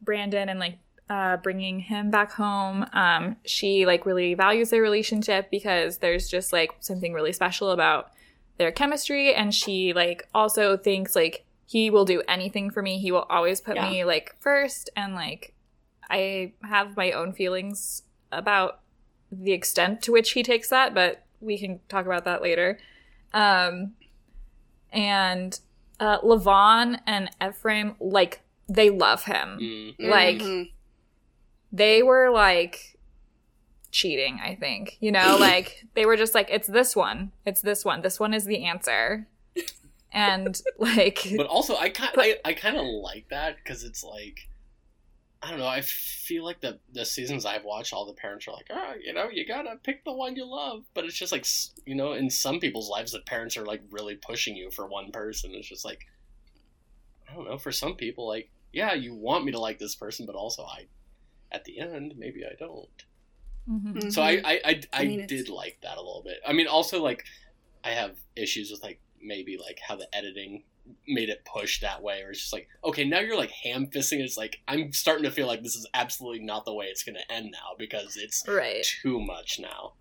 Brandon 0.00 0.48
and 0.48 0.58
like 0.60 0.78
uh, 1.10 1.36
bringing 1.38 1.80
him 1.80 2.10
back 2.10 2.32
home. 2.32 2.86
Um, 2.92 3.36
she 3.44 3.86
like 3.86 4.06
really 4.06 4.34
values 4.34 4.70
their 4.70 4.82
relationship 4.82 5.50
because 5.50 5.98
there's 5.98 6.28
just 6.28 6.52
like 6.52 6.72
something 6.80 7.12
really 7.12 7.32
special 7.32 7.70
about 7.70 8.10
their 8.58 8.72
chemistry, 8.72 9.34
and 9.34 9.52
she 9.54 9.92
like 9.92 10.28
also 10.34 10.76
thinks 10.76 11.14
like 11.16 11.44
he 11.66 11.90
will 11.90 12.04
do 12.04 12.22
anything 12.28 12.70
for 12.70 12.82
me. 12.82 12.98
He 12.98 13.10
will 13.12 13.26
always 13.30 13.60
put 13.60 13.76
Yeah. 13.76 13.90
me 13.90 14.04
like 14.04 14.34
first, 14.40 14.90
and 14.96 15.14
like 15.14 15.54
I 16.08 16.52
have 16.62 16.96
my 16.96 17.12
own 17.12 17.32
feelings 17.32 18.02
about 18.30 18.80
the 19.32 19.52
extent 19.52 20.02
to 20.02 20.12
which 20.12 20.32
he 20.32 20.42
takes 20.42 20.68
that, 20.70 20.94
but 20.94 21.24
we 21.40 21.58
can 21.58 21.80
talk 21.88 22.06
about 22.06 22.24
that 22.24 22.40
later. 22.42 22.78
Um, 23.32 23.94
and 24.92 25.58
uh, 26.00 26.20
LaVonne 26.20 27.00
and 27.06 27.30
Ephraim, 27.44 27.96
like 28.00 28.40
they 28.68 28.90
love 28.90 29.24
him. 29.24 29.58
Mm. 29.60 29.94
Like 30.08 30.38
Mhm. 30.38 30.70
They 31.74 32.02
were 32.02 32.30
like 32.30 32.96
cheating. 33.90 34.40
I 34.42 34.54
think 34.54 34.96
you 35.00 35.12
know, 35.12 35.36
like 35.40 35.86
they 35.94 36.06
were 36.06 36.16
just 36.16 36.34
like, 36.34 36.48
it's 36.50 36.68
this 36.68 36.96
one, 36.96 37.32
it's 37.44 37.60
this 37.60 37.84
one, 37.84 38.02
this 38.02 38.18
one 38.20 38.32
is 38.32 38.44
the 38.44 38.64
answer, 38.64 39.26
and 40.12 40.60
like 40.78 41.26
But 41.36 41.46
also, 41.46 41.76
I 41.76 41.90
kind 41.90 42.12
I, 42.16 42.36
I 42.44 42.52
kind 42.54 42.76
of 42.76 42.86
like 42.86 43.28
that 43.30 43.56
because 43.56 43.84
it's 43.84 44.04
like, 44.04 44.48
I 45.42 45.50
don't 45.50 45.58
know. 45.58 45.66
I 45.66 45.82
feel 45.82 46.44
like 46.44 46.60
the 46.60 46.78
the 46.92 47.04
seasons 47.04 47.44
I've 47.44 47.64
watched, 47.64 47.92
all 47.92 48.06
the 48.06 48.14
parents 48.14 48.46
are 48.48 48.52
like, 48.52 48.68
oh, 48.70 48.94
you 49.04 49.12
know, 49.12 49.28
you 49.30 49.46
gotta 49.46 49.76
pick 49.82 50.04
the 50.04 50.12
one 50.12 50.36
you 50.36 50.46
love. 50.46 50.84
But 50.94 51.04
it's 51.04 51.18
just 51.18 51.32
like, 51.32 51.46
you 51.84 51.96
know, 51.96 52.12
in 52.12 52.30
some 52.30 52.60
people's 52.60 52.88
lives, 52.88 53.12
the 53.12 53.20
parents 53.20 53.56
are 53.56 53.66
like 53.66 53.82
really 53.90 54.14
pushing 54.14 54.56
you 54.56 54.70
for 54.70 54.86
one 54.86 55.10
person. 55.10 55.50
It's 55.54 55.68
just 55.68 55.84
like, 55.84 56.06
I 57.28 57.34
don't 57.34 57.44
know. 57.46 57.58
For 57.58 57.72
some 57.72 57.96
people, 57.96 58.26
like, 58.28 58.48
yeah, 58.72 58.94
you 58.94 59.14
want 59.14 59.44
me 59.44 59.52
to 59.52 59.60
like 59.60 59.78
this 59.78 59.94
person, 59.94 60.24
but 60.24 60.34
also 60.34 60.62
I, 60.62 60.86
at 61.54 61.64
the 61.64 61.78
end, 61.78 62.14
maybe 62.18 62.42
I 62.44 62.54
don't. 62.58 63.04
Mhm. 63.68 64.12
So 64.12 64.20
I 64.22 64.32
I 64.44 64.52
I, 64.52 64.60
I, 64.64 64.80
I 64.92 65.04
mean, 65.06 65.20
it's- 65.20 65.28
did 65.28 65.48
like 65.48 65.78
that 65.82 65.96
a 65.96 66.00
little 66.08 66.22
bit. 66.24 66.38
I 66.46 66.52
mean, 66.52 66.66
also 66.66 67.02
like 67.02 67.24
I 67.82 67.90
have 67.90 68.16
issues 68.36 68.70
with 68.70 68.82
like 68.82 69.00
maybe 69.22 69.56
like 69.58 69.78
how 69.86 69.96
the 69.96 70.08
editing 70.14 70.64
made 71.08 71.30
it 71.30 71.46
push 71.46 71.80
that 71.80 72.02
way, 72.02 72.20
or 72.22 72.30
it's 72.30 72.40
just 72.40 72.52
like 72.52 72.68
okay, 72.84 73.04
now 73.04 73.20
you're 73.20 73.38
like 73.38 73.50
ham 73.50 73.86
fisting. 73.86 74.20
It's 74.20 74.36
like 74.36 74.60
I'm 74.68 74.92
starting 74.92 75.24
to 75.24 75.30
feel 75.30 75.46
like 75.46 75.62
this 75.62 75.76
is 75.76 75.86
absolutely 75.94 76.44
not 76.44 76.66
the 76.66 76.74
way 76.74 76.86
it's 76.86 77.04
going 77.04 77.16
to 77.16 77.32
end 77.32 77.50
now 77.52 77.74
because 77.78 78.16
it's 78.16 78.44
right. 78.46 78.84
too 79.02 79.18
much 79.20 79.58
now. 79.58 79.94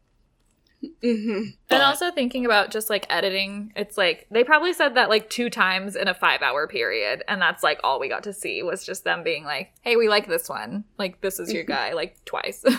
Mhm. 1.04 1.54
But- 1.70 1.76
and 1.76 1.84
also 1.84 2.12
thinking 2.12 2.46
about 2.46 2.70
just 2.72 2.90
like 2.90 3.06
editing, 3.10 3.72
it's 3.76 3.98
like 3.98 4.28
they 4.30 4.44
probably 4.44 4.74
said 4.74 4.96
that 4.96 5.10
like 5.10 5.30
two 5.30 5.50
times 5.50 5.96
in 5.96 6.08
a 6.08 6.14
five 6.14 6.42
hour 6.42 6.68
period. 6.68 7.24
And 7.28 7.42
that's 7.42 7.64
like 7.64 7.80
all 7.84 8.00
we 8.00 8.10
got 8.10 8.24
to 8.24 8.34
see 8.34 8.62
was 8.64 8.86
just 8.86 9.04
them 9.04 9.24
being 9.24 9.44
like, 9.46 9.72
hey, 9.82 9.96
we 9.96 10.10
like 10.10 10.28
this 10.28 10.50
one. 10.50 10.84
Like, 10.98 11.22
this 11.22 11.40
is 11.40 11.54
your 11.54 11.64
guy, 11.64 11.94
like 11.94 12.18
twice. 12.26 12.64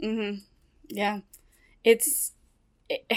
hmm 0.00 0.32
Yeah, 0.88 1.20
it's 1.84 2.32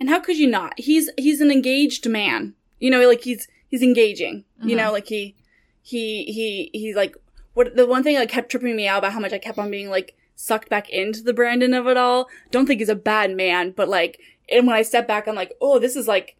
and 0.00 0.08
how 0.08 0.20
could 0.20 0.36
you 0.38 0.46
not? 0.46 0.74
He's 0.78 1.10
he's 1.16 1.40
an 1.40 1.50
engaged 1.50 2.08
man. 2.08 2.54
You 2.78 2.90
know, 2.90 3.06
like 3.08 3.22
he's 3.22 3.48
he's 3.68 3.82
engaging. 3.82 4.44
You 4.62 4.76
know, 4.76 4.92
like 4.92 5.06
he 5.06 5.36
he 5.82 6.24
he 6.24 6.70
he's 6.72 6.96
like 6.96 7.16
what 7.54 7.74
the 7.76 7.86
one 7.86 8.02
thing 8.02 8.16
that 8.16 8.28
kept 8.28 8.50
tripping 8.50 8.76
me 8.76 8.86
out 8.86 8.98
about 8.98 9.12
how 9.12 9.20
much 9.20 9.32
I 9.32 9.38
kept 9.38 9.58
on 9.58 9.70
being 9.70 9.88
like 9.88 10.16
sucked 10.40 10.68
back 10.68 10.88
into 10.90 11.22
the 11.22 11.32
Brandon 11.34 11.74
of 11.74 11.86
it 11.86 11.96
all. 11.96 12.28
Don't 12.50 12.66
think 12.66 12.80
he's 12.80 12.88
a 12.88 12.94
bad 12.94 13.36
man, 13.36 13.72
but 13.72 13.88
like, 13.88 14.18
and 14.48 14.66
when 14.66 14.74
I 14.76 14.82
step 14.82 15.06
back, 15.06 15.28
I'm 15.28 15.34
like, 15.34 15.52
oh, 15.60 15.78
this 15.78 15.96
is 15.96 16.08
like 16.08 16.36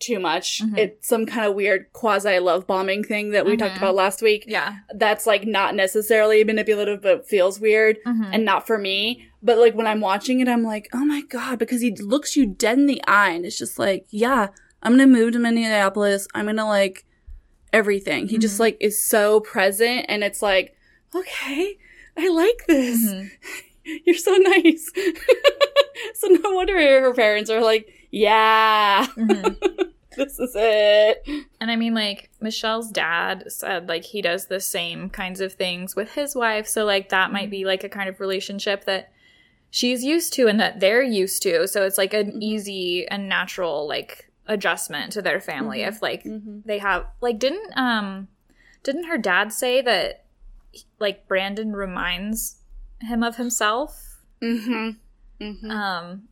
too 0.00 0.20
much. 0.20 0.62
Mhm. 0.62 0.78
It's 0.78 1.08
some 1.08 1.26
kind 1.26 1.44
of 1.46 1.54
weird 1.56 1.92
quasi 1.92 2.38
love 2.38 2.66
bombing 2.68 3.02
thing 3.02 3.30
that 3.30 3.44
we 3.44 3.56
talked 3.56 3.74
Mhm. 3.74 3.78
about 3.78 3.94
last 3.96 4.22
week. 4.22 4.44
yeah. 4.46 4.76
That's 4.94 5.26
like 5.26 5.44
not 5.46 5.74
necessarily 5.74 6.44
manipulative, 6.44 7.02
but 7.02 7.26
feels 7.28 7.58
weird 7.58 7.98
Mhm. 8.06 8.28
and 8.32 8.44
not 8.44 8.66
for 8.66 8.78
me. 8.78 9.24
But 9.42 9.58
like 9.58 9.74
when 9.74 9.86
I'm 9.88 10.00
watching 10.00 10.38
it, 10.40 10.48
I'm 10.48 10.62
like, 10.62 10.88
oh 10.92 11.04
my 11.04 11.22
god, 11.22 11.58
because 11.58 11.80
he 11.80 11.90
looks 11.96 12.36
you 12.36 12.46
dead 12.46 12.78
in 12.78 12.86
the 12.86 13.02
eye, 13.08 13.30
and 13.30 13.44
it's 13.44 13.58
just 13.58 13.78
like, 13.78 14.06
yeah, 14.10 14.48
I'm 14.84 14.92
gonna 14.92 15.06
move 15.08 15.32
to 15.32 15.38
Minneapolis. 15.40 16.28
I'm 16.34 16.46
gonna 16.46 16.66
like 16.66 17.04
everything. 17.72 18.28
He 18.28 18.38
just 18.38 18.56
Mhm. 18.56 18.60
like 18.60 18.76
is 18.80 19.02
so 19.02 19.40
present, 19.40 20.06
and 20.08 20.22
it's 20.22 20.42
like, 20.42 20.74
okay, 21.14 21.76
I 22.18 22.28
like 22.28 22.66
this. 22.66 23.04
Mhm. 23.06 23.30
You're 24.04 24.16
so 24.16 24.34
nice. 24.36 24.90
so 26.14 26.26
no 26.28 26.50
wonder 26.54 26.74
her 26.74 27.14
parents 27.14 27.48
are 27.50 27.60
like, 27.62 27.88
yeah, 28.10 29.06
Mhm. 29.16 29.56
this 30.16 30.38
is 30.38 30.52
it. 30.54 31.22
And 31.60 31.70
I 31.70 31.76
mean, 31.76 31.94
like, 31.94 32.28
Michelle's 32.40 32.90
dad 32.90 33.44
said, 33.52 33.88
like, 33.88 34.04
he 34.04 34.20
does 34.20 34.46
the 34.46 34.60
same 34.60 35.08
kinds 35.10 35.40
of 35.40 35.52
things 35.54 35.94
with 35.96 36.12
his 36.12 36.34
wife. 36.34 36.66
So, 36.66 36.84
like, 36.84 37.08
that 37.10 37.32
might 37.32 37.50
be, 37.50 37.64
like, 37.64 37.84
a 37.84 37.88
kind 37.88 38.08
of 38.08 38.18
relationship 38.20 38.84
that 38.84 39.12
she's 39.70 40.02
used 40.04 40.32
to 40.34 40.48
and 40.48 40.58
that 40.60 40.80
they're 40.80 41.02
used 41.02 41.42
to. 41.44 41.68
So, 41.68 41.84
it's, 41.84 41.98
like, 41.98 42.12
an 42.14 42.32
Mhm. 42.32 42.42
easy 42.42 43.06
and 43.08 43.28
natural, 43.28 43.86
like, 43.86 44.30
adjustment 44.46 45.12
to 45.12 45.22
their 45.22 45.40
family. 45.40 45.80
Mhm. 45.80 45.88
If, 45.88 46.02
like, 46.02 46.24
Mm-hmm. 46.24 46.60
they 46.66 46.78
have, 46.78 47.06
like, 47.20 47.38
didn't, 47.38 47.72
um, 47.76 48.28
didn't 48.82 49.04
her 49.04 49.18
dad 49.18 49.52
say 49.52 49.80
that, 49.82 50.24
like, 50.98 51.26
Brandon 51.28 51.72
reminds 51.72 52.60
him 53.00 53.22
of 53.22 53.36
himself? 53.36 54.20
Mm-hmm. 54.42 54.90
Mm-hmm. 55.44 55.70
Um, 55.70 56.28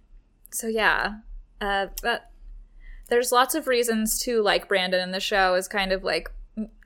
so 0.51 0.67
yeah, 0.67 1.17
uh, 1.61 1.87
that 2.03 2.31
there's 3.09 3.33
lots 3.33 3.55
of 3.55 3.67
reasons 3.67 4.19
to 4.23 4.43
like 4.43 4.69
Brandon 4.69 5.01
in 5.01 5.13
the 5.13 5.21
show 5.21 5.55
is 5.55 5.69
kind 5.69 5.93
of 5.93 6.03
like 6.03 6.31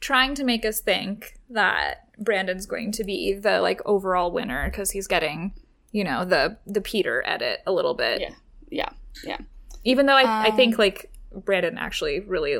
trying 0.00 0.34
to 0.34 0.44
make 0.44 0.64
us 0.64 0.80
think 0.80 1.38
that 1.48 2.08
Brandon's 2.18 2.66
going 2.66 2.92
to 2.92 3.04
be 3.04 3.34
the 3.34 3.60
like 3.60 3.80
overall 3.86 4.30
winner 4.30 4.68
because 4.68 4.90
he's 4.90 5.06
getting, 5.06 5.54
you 5.92 6.04
know, 6.04 6.24
the 6.24 6.58
the 6.66 6.80
Peter 6.80 7.22
edit 7.26 7.60
a 7.66 7.72
little 7.72 7.94
bit. 7.94 8.20
Yeah. 8.20 8.34
Yeah. 8.70 8.90
Yeah. 9.24 9.38
Even 9.84 10.06
though 10.06 10.16
I, 10.16 10.48
I 10.48 10.50
think 10.50 10.74
Um, 10.74 10.78
like 10.78 11.10
Brandon 11.32 11.78
actually 11.78 12.20
really 12.20 12.58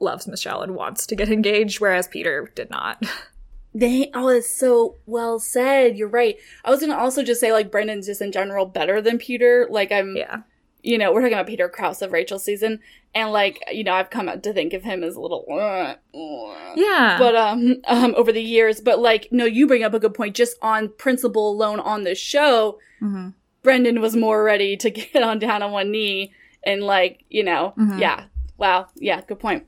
loves 0.00 0.26
Michelle 0.26 0.62
and 0.62 0.74
wants 0.74 1.06
to 1.06 1.16
get 1.16 1.30
engaged, 1.30 1.80
whereas 1.80 2.08
Peter 2.08 2.50
did 2.54 2.68
not. 2.70 3.02
They 3.74 4.10
oh, 4.14 4.28
it's 4.28 4.54
so 4.54 4.96
well 5.06 5.38
said. 5.38 5.96
You're 5.96 6.08
right. 6.08 6.36
I 6.64 6.70
was 6.70 6.80
gonna 6.80 6.96
also 6.96 7.22
just 7.22 7.40
say 7.40 7.52
like 7.52 7.70
Brendan's 7.70 8.06
just 8.06 8.20
in 8.20 8.30
general 8.32 8.66
better 8.66 9.00
than 9.00 9.18
Peter. 9.18 9.66
Like 9.70 9.90
I'm, 9.90 10.14
yeah. 10.16 10.42
you 10.82 10.98
know, 10.98 11.12
we're 11.12 11.20
talking 11.22 11.34
about 11.34 11.46
Peter 11.46 11.68
Kraus 11.70 12.02
of 12.02 12.12
Rachel's 12.12 12.44
season, 12.44 12.80
and 13.14 13.32
like 13.32 13.58
you 13.72 13.82
know, 13.82 13.94
I've 13.94 14.10
come 14.10 14.28
to 14.40 14.52
think 14.52 14.74
of 14.74 14.82
him 14.82 15.02
as 15.02 15.16
a 15.16 15.20
little, 15.20 15.46
uh, 15.50 15.94
uh, 16.14 16.72
Yeah. 16.76 17.16
but 17.18 17.34
um, 17.34 17.76
um, 17.86 18.14
over 18.16 18.30
the 18.30 18.42
years. 18.42 18.80
But 18.82 18.98
like, 18.98 19.28
no, 19.30 19.46
you 19.46 19.66
bring 19.66 19.82
up 19.84 19.94
a 19.94 19.98
good 20.00 20.12
point. 20.14 20.36
Just 20.36 20.56
on 20.60 20.90
principle 20.98 21.50
alone 21.50 21.80
on 21.80 22.04
the 22.04 22.14
show, 22.14 22.78
hmm 22.98 23.30
Brendan 23.62 24.00
was 24.00 24.16
more 24.16 24.42
ready 24.42 24.76
to 24.76 24.90
get 24.98 25.22
on 25.22 25.38
down 25.38 25.62
on 25.62 25.70
one 25.72 25.90
knee 25.90 26.34
and 26.64 26.82
like 26.82 27.24
you 27.30 27.42
know, 27.44 27.72
Mhm. 27.78 28.00
yeah, 28.00 28.24
wow, 28.58 28.88
yeah, 28.96 29.20
good 29.26 29.38
point. 29.40 29.66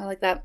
I 0.00 0.04
like 0.06 0.20
that. 0.22 0.42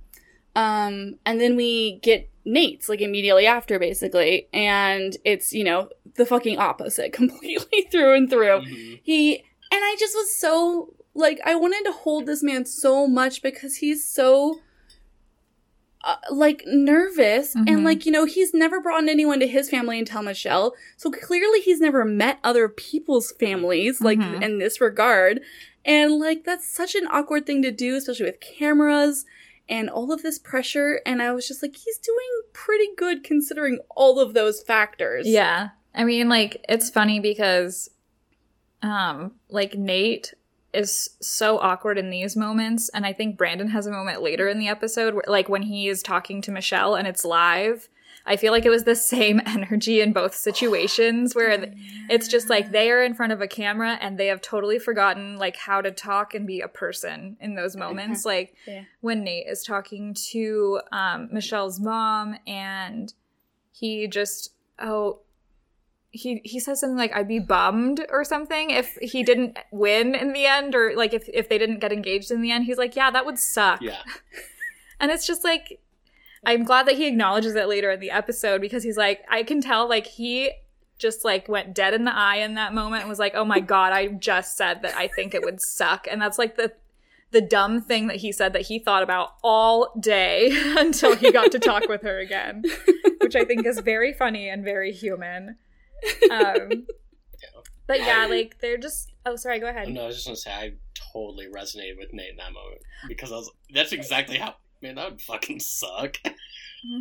Um, 0.57 1.19
and 1.25 1.39
then 1.39 1.55
we 1.55 1.99
get 2.01 2.29
Nayte's 2.45 2.89
like 2.89 3.01
immediately 3.01 3.45
after, 3.45 3.77
basically, 3.79 4.47
and 4.53 5.15
it's 5.23 5.53
you 5.53 5.63
know 5.63 5.89
the 6.15 6.25
fucking 6.25 6.57
opposite 6.57 7.13
completely 7.21 7.87
through 7.91 8.15
and 8.15 8.29
through. 8.29 8.61
Mhm. 8.61 8.99
He 9.03 9.35
and 9.37 9.81
I 9.83 9.95
just 9.99 10.15
was 10.15 10.35
so 10.35 10.93
like 11.13 11.39
I 11.45 11.55
wanted 11.55 11.83
to 11.85 11.91
hold 11.91 12.25
this 12.25 12.41
man 12.41 12.65
so 12.65 13.07
much 13.07 13.41
because 13.41 13.77
he's 13.77 14.03
so 14.07 14.59
uh, 16.03 16.15
like 16.31 16.63
nervous 16.65 17.53
Mhm. 17.55 17.67
and 17.69 17.83
like 17.83 18.05
you 18.05 18.11
know 18.11 18.25
he's 18.25 18.53
never 18.53 18.79
brought 18.79 19.07
anyone 19.09 19.39
to 19.39 19.47
his 19.47 19.69
family 19.69 19.97
until 19.99 20.21
Michelle 20.21 20.73
so 20.95 21.11
clearly 21.11 21.59
he's 21.61 21.81
never 21.81 22.05
met 22.05 22.39
other 22.43 22.69
people's 22.69 23.31
families 23.33 23.99
like 23.99 24.19
Mhm. 24.19 24.41
in 24.43 24.59
this 24.59 24.79
regard 24.79 25.41
and 25.83 26.13
like 26.13 26.43
that's 26.45 26.67
such 26.71 26.93
an 26.95 27.07
awkward 27.09 27.45
thing 27.45 27.61
to 27.63 27.71
do 27.71 27.95
especially 27.95 28.25
with 28.27 28.39
cameras 28.39 29.25
and 29.69 29.89
all 29.89 30.11
of 30.11 30.23
this 30.23 30.39
pressure 30.39 31.01
and 31.05 31.21
I 31.21 31.31
was 31.31 31.47
just 31.47 31.61
like 31.61 31.75
he's 31.75 31.97
doing 31.97 32.41
pretty 32.53 32.87
good 32.95 33.23
considering 33.23 33.79
all 33.95 34.19
of 34.19 34.33
those 34.33 34.61
factors 34.61 35.27
Yeah. 35.27 35.69
I 35.97 36.03
mean, 36.03 36.29
like, 36.29 36.63
it's 36.69 36.91
funny 36.91 37.19
because, 37.19 37.89
um, 38.83 39.31
like, 39.49 39.71
Nayte 39.71 40.35
is 40.71 41.09
so 41.19 41.57
awkward 41.57 41.97
in 41.97 42.11
these 42.11 42.35
moments. 42.35 42.89
And 42.89 43.03
I 43.03 43.13
think 43.13 43.35
Brandon 43.35 43.69
has 43.69 43.87
a 43.87 43.91
moment 43.91 44.21
later 44.21 44.47
in 44.47 44.59
the 44.59 44.67
episode, 44.67 45.15
where, 45.15 45.23
like, 45.27 45.49
when 45.49 45.63
he 45.63 45.87
is 45.87 46.03
talking 46.03 46.39
to 46.43 46.51
Michelle 46.51 46.93
and 46.93 47.07
it's 47.07 47.25
live. 47.25 47.89
I 48.27 48.35
feel 48.35 48.51
like 48.51 48.65
it 48.65 48.69
was 48.69 48.83
the 48.83 48.95
same 48.95 49.41
energy 49.45 50.01
in 50.01 50.11
both 50.13 50.35
situations 50.35 51.33
where 51.33 51.73
it's 52.09 52.27
just 52.27 52.49
like 52.49 52.71
they 52.71 52.91
are 52.91 53.01
in 53.01 53.13
front 53.13 53.31
of 53.31 53.41
a 53.41 53.47
camera 53.47 53.97
and 54.01 54.17
they 54.17 54.27
have 54.27 54.41
totally 54.41 54.77
forgotten 54.79 55.37
like 55.37 55.55
how 55.55 55.81
to 55.81 55.91
talk 55.91 56.33
and 56.35 56.45
be 56.45 56.59
a 56.61 56.67
person 56.67 57.37
in 57.39 57.55
those 57.55 57.75
moments. 57.75 58.25
Like 58.25 58.55
Yeah. 58.67 58.83
when 59.01 59.23
Nayte 59.25 59.49
is 59.51 59.63
talking 59.63 60.13
to 60.31 60.81
um, 60.91 61.29
Michelle's 61.31 61.79
mom 61.79 62.35
and 62.45 63.13
he 63.71 64.07
just 64.07 64.51
oh 64.79 65.19
he 66.11 66.41
he 66.43 66.59
says 66.59 66.79
something 66.79 66.97
like 66.97 67.15
I'd 67.15 67.27
be 67.27 67.39
bummed 67.39 68.05
or 68.09 68.23
something 68.23 68.71
if 68.71 68.95
he 69.01 69.23
didn't 69.23 69.57
win 69.71 70.15
in 70.15 70.33
the 70.33 70.45
end 70.45 70.73
or 70.75 70.95
like 70.95 71.13
if 71.13 71.29
if 71.33 71.47
they 71.49 71.57
didn't 71.57 71.79
get 71.79 71.91
engaged 71.91 72.31
in 72.31 72.41
the 72.41 72.51
end. 72.51 72.65
He's 72.65 72.77
like, 72.77 72.95
yeah, 72.95 73.11
that 73.11 73.25
would 73.25 73.37
suck. 73.39 73.81
Yeah. 73.81 74.01
And 74.99 75.11
it's 75.11 75.27
just 75.27 75.43
like, 75.43 75.79
I'm 76.45 76.63
glad 76.63 76.85
that 76.87 76.95
he 76.95 77.07
acknowledges 77.07 77.55
it 77.55 77.67
later 77.67 77.91
in 77.91 77.99
the 77.99 78.11
episode 78.11 78.61
because 78.61 78.83
he's 78.83 78.97
like, 78.97 79.23
I 79.29 79.43
can 79.43 79.61
tell, 79.61 79.87
like, 79.89 80.07
he 80.07 80.51
just 80.99 81.23
like 81.23 81.47
went 81.47 81.75
dead 81.75 81.93
in 81.93 82.05
the 82.05 82.15
eye 82.15 82.37
in 82.37 82.55
that 82.55 82.73
moment 82.73 83.01
and 83.01 83.09
was 83.09 83.19
like, 83.19 83.35
oh 83.35 83.45
my 83.45 83.59
God, 83.75 83.93
I 83.93 84.07
just 84.07 84.57
said 84.57 84.81
that 84.81 84.95
I 84.95 85.07
think 85.07 85.33
it 85.35 85.43
would 85.43 85.61
suck. 85.61 86.07
And 86.09 86.21
that's 86.21 86.37
like 86.39 86.55
the, 86.55 86.73
the 87.31 87.41
dumb 87.41 87.81
thing 87.81 88.07
that 88.07 88.17
he 88.17 88.31
said 88.31 88.53
that 88.53 88.63
he 88.63 88.79
thought 88.79 89.03
about 89.03 89.33
all 89.43 89.93
day 89.99 90.49
until 90.77 91.15
he 91.15 91.31
got 91.31 91.51
to 91.51 91.59
talk 91.59 91.87
with 91.87 92.01
her 92.01 92.17
again, 92.19 92.63
which 93.21 93.35
I 93.35 93.45
think 93.45 93.65
is 93.65 93.79
very 93.79 94.13
funny 94.13 94.49
and 94.49 94.63
very 94.63 94.91
human. 94.91 95.57
Um, 96.31 96.85
But 97.85 97.99
yeah, 97.99 98.23
I- 98.23 98.25
like 98.27 98.57
they're 98.59 98.77
just. 98.77 99.13
Oh, 99.25 99.35
sorry. 99.35 99.59
Go 99.59 99.67
ahead. 99.67 99.89
No, 99.89 100.03
I 100.03 100.07
was 100.07 100.15
just 100.15 100.27
gonna 100.27 100.35
say 100.35 100.51
I 100.51 100.73
totally 101.13 101.47
resonated 101.47 101.97
with 101.97 102.11
Nayte 102.13 102.31
in 102.31 102.37
that 102.37 102.53
moment 102.53 102.81
because 103.07 103.31
I 103.31 103.35
was. 103.35 103.49
That's 103.73 103.91
exactly 103.93 104.37
how. 104.37 104.55
Man, 104.81 104.95
that 104.95 105.11
would 105.11 105.21
fucking 105.21 105.59
suck. 105.59 106.17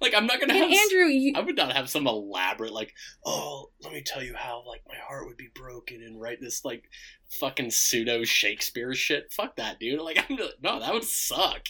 like 0.00 0.14
I'm 0.14 0.26
not 0.26 0.40
gonna 0.40 0.54
have. 0.54 0.70
Andrew, 0.70 1.06
you, 1.06 1.32
I 1.34 1.40
would 1.40 1.56
not 1.56 1.72
have 1.72 1.88
some 1.88 2.06
elaborate 2.06 2.72
like, 2.72 2.94
oh, 3.24 3.70
let 3.82 3.92
me 3.92 4.02
tell 4.02 4.22
you 4.22 4.34
how 4.34 4.62
like 4.66 4.82
my 4.88 4.96
heart 4.96 5.26
would 5.26 5.36
be 5.36 5.48
broken 5.54 6.02
and 6.02 6.20
write 6.20 6.40
this 6.40 6.64
like 6.64 6.84
fucking 7.30 7.70
pseudo 7.70 8.24
Shakespeare 8.24 8.94
shit. 8.94 9.32
Fuck 9.32 9.56
that, 9.56 9.80
dude. 9.80 10.00
Like 10.00 10.18
I'm 10.28 10.36
like, 10.36 10.50
no, 10.62 10.80
that 10.80 10.92
would 10.92 11.04
suck. 11.04 11.66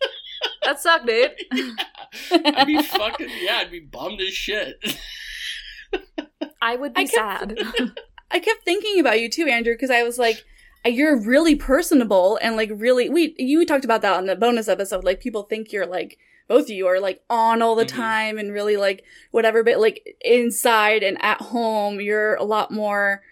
that 0.62 0.80
sucked, 0.80 1.06
dude. 1.06 1.32
I'd 2.30 2.66
be 2.66 2.82
fucking 2.82 3.28
yeah, 3.42 3.58
I'd 3.58 3.70
be 3.70 3.80
bummed 3.80 4.20
as 4.20 4.32
shit. 4.32 4.76
I 6.62 6.76
would 6.76 6.94
be 6.94 7.02
I 7.02 7.04
kept- 7.04 7.58
sad. 7.58 7.58
I 8.30 8.38
kept 8.38 8.64
thinking 8.64 9.00
about 9.00 9.20
you 9.20 9.28
too, 9.28 9.46
Andrew, 9.46 9.74
because 9.74 9.90
I 9.90 10.04
was 10.04 10.16
like, 10.18 10.44
you're 10.84 11.16
really 11.20 11.54
personable 11.56 12.38
and 12.42 12.56
like 12.56 12.70
really. 12.74 13.08
We 13.08 13.34
you 13.38 13.64
talked 13.66 13.84
about 13.84 14.02
that 14.02 14.14
on 14.14 14.26
the 14.26 14.36
bonus 14.36 14.68
episode. 14.68 15.04
Like 15.04 15.20
people 15.20 15.42
think 15.44 15.72
you're 15.72 15.86
like 15.86 16.18
both 16.48 16.64
of 16.64 16.70
you 16.70 16.86
are 16.88 16.98
like 17.00 17.22
on 17.30 17.62
all 17.62 17.74
the 17.76 17.84
Mhm. 17.84 17.88
time 17.88 18.38
and 18.38 18.52
really 18.52 18.76
like 18.76 19.04
whatever, 19.30 19.62
but 19.62 19.78
like 19.78 20.16
inside 20.22 21.02
and 21.02 21.16
at 21.22 21.40
home, 21.40 22.00
you're 22.00 22.34
a 22.34 22.44
lot 22.44 22.70
more, 22.72 23.22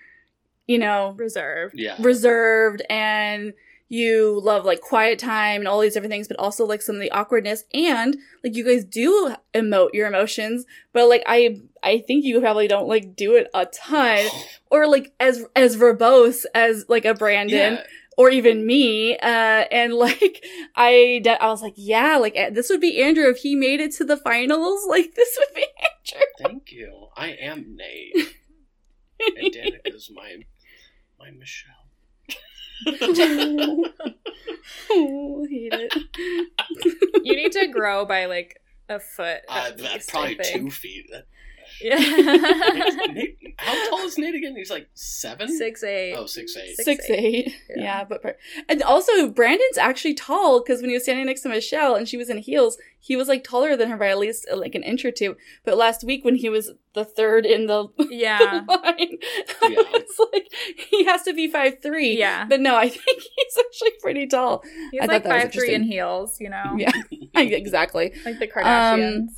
you 0.66 0.78
know, 0.78 1.14
Reserved. 1.18 1.74
yeah. 1.76 1.96
reserved 1.98 2.82
and 2.88 3.54
you 3.90 4.38
love 4.44 4.64
like 4.66 4.80
quiet 4.82 5.18
time 5.18 5.62
and 5.62 5.66
all 5.68 5.80
these 5.80 5.94
different 5.94 6.12
things, 6.12 6.28
but 6.28 6.36
also 6.38 6.64
like 6.66 6.82
some 6.82 6.94
of 6.96 7.00
the 7.00 7.10
awkwardness 7.10 7.64
and 7.72 8.18
like 8.44 8.54
you 8.54 8.62
guys 8.62 8.84
do 8.84 9.34
emote 9.54 9.94
your 9.94 10.06
emotions, 10.06 10.66
but 10.92 11.08
like 11.08 11.22
I 11.26 11.62
I 11.82 11.98
think 11.98 12.24
you 12.24 12.40
probably 12.40 12.68
don't 12.68 12.88
like 12.88 13.14
do 13.16 13.36
it 13.36 13.48
a 13.54 13.66
ton 13.66 14.26
or 14.70 14.86
like 14.86 15.12
as 15.20 15.44
as 15.54 15.76
verbose 15.76 16.44
as 16.54 16.84
like 16.88 17.04
a 17.04 17.14
Brandon 17.14 17.74
yeah. 17.74 17.84
or 18.16 18.30
even 18.30 18.66
me. 18.66 19.16
Uh, 19.18 19.64
and 19.70 19.94
like 19.94 20.44
I 20.76 21.20
de- 21.22 21.42
I 21.42 21.48
was 21.48 21.62
like, 21.62 21.74
yeah, 21.76 22.16
like 22.16 22.34
eh, 22.36 22.50
this 22.50 22.68
would 22.70 22.80
be 22.80 23.02
Andrew 23.02 23.28
if 23.28 23.38
he 23.38 23.54
made 23.54 23.80
it 23.80 23.92
to 23.96 24.04
the 24.04 24.16
finals. 24.16 24.80
Like 24.88 25.14
this 25.14 25.38
would 25.38 25.54
be 25.54 25.66
Andrew. 25.78 26.26
Thank 26.40 26.72
you. 26.72 27.08
I 27.16 27.28
am 27.28 27.76
Nayte. 27.76 28.28
and 29.36 29.94
is 29.94 30.10
my 30.14 30.36
my 31.18 31.30
Michelle. 31.30 31.74
oh, 34.90 35.46
hate 35.50 35.72
it. 35.72 35.94
You 37.24 37.36
need 37.36 37.52
to 37.52 37.66
grow 37.68 38.04
by 38.04 38.26
like 38.26 38.60
a 38.88 39.00
foot. 39.00 39.40
Uh, 39.48 39.64
at 39.68 39.80
least, 39.80 40.08
probably 40.08 40.38
two 40.42 40.70
feet. 40.70 41.10
That- 41.80 43.14
Yeah. 43.14 43.22
How 43.58 43.90
tall 43.90 44.06
is 44.06 44.16
Nayte 44.16 44.36
again? 44.36 44.54
He's 44.56 44.70
like 44.70 44.88
seven. 44.94 45.48
Six 45.56 45.82
eight. 45.82 46.14
Oh, 46.14 46.26
six 46.26 46.56
eight. 46.56 46.76
Six, 46.76 46.84
Six, 46.84 47.10
eight. 47.10 47.54
Yeah. 47.70 47.82
Yeah. 47.82 48.04
but 48.04 48.22
per- 48.22 48.36
and 48.68 48.82
also 48.82 49.28
Brandon's 49.28 49.78
actually 49.78 50.14
tall 50.14 50.60
because 50.62 50.80
when 50.80 50.90
he 50.90 50.94
was 50.94 51.02
standing 51.04 51.26
next 51.26 51.40
to 51.42 51.48
Michelle 51.48 51.94
and 51.96 52.08
she 52.08 52.16
was 52.16 52.30
in 52.30 52.38
heels, 52.38 52.78
he 53.00 53.16
was 53.16 53.26
like 53.28 53.42
taller 53.42 53.76
than 53.76 53.88
her 53.90 53.96
by 53.96 54.08
at 54.08 54.18
least 54.18 54.46
like 54.54 54.74
an 54.76 54.82
inch 54.84 55.04
or 55.04 55.10
two. 55.10 55.36
But 55.64 55.76
last 55.76 56.04
week 56.04 56.24
when 56.24 56.36
he 56.36 56.48
was 56.48 56.70
the 56.94 57.04
third 57.04 57.44
in 57.46 57.66
the 57.66 57.88
Yeah. 58.10 58.62
line, 58.68 58.68
Yeah. 58.78 59.16
I 59.62 59.84
was 59.92 60.28
like, 60.32 60.46
he 60.90 61.04
has 61.06 61.22
to 61.22 61.32
be 61.34 61.48
five 61.48 61.82
three. 61.82 62.16
Yeah. 62.18 62.44
but 62.48 62.60
no, 62.60 62.76
I 62.76 62.88
think 62.88 63.20
he's 63.22 63.58
actually 63.58 63.92
pretty 64.00 64.26
tall. 64.28 64.62
He's 64.92 65.00
I 65.00 65.06
like 65.06 65.22
thought 65.24 65.28
that 65.30 65.34
was 65.34 65.42
five 65.44 65.52
three 65.52 65.74
in 65.74 65.82
heels, 65.82 66.40
you 66.40 66.50
know? 66.50 66.76
Yeah, 66.76 66.92
exactly. 67.34 68.12
Like 68.24 68.38
the 68.38 68.46
Kardashians. 68.46 69.16
Um, 69.18 69.28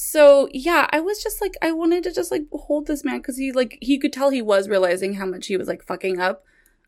So 0.00 0.48
yeah, 0.52 0.86
I 0.92 1.00
was 1.00 1.20
just 1.24 1.40
like, 1.40 1.54
I 1.60 1.72
wanted 1.72 2.04
to 2.04 2.12
just 2.12 2.30
like 2.30 2.44
hold 2.52 2.86
this 2.86 3.02
man 3.04 3.18
because 3.18 3.36
he 3.36 3.50
like 3.50 3.78
he 3.80 3.98
could 3.98 4.12
tell 4.12 4.30
he 4.30 4.40
was 4.40 4.68
realizing 4.68 5.14
how 5.14 5.26
much 5.26 5.48
he 5.48 5.56
was 5.56 5.66
like 5.66 5.82
fucking 5.82 6.20
up, 6.20 6.44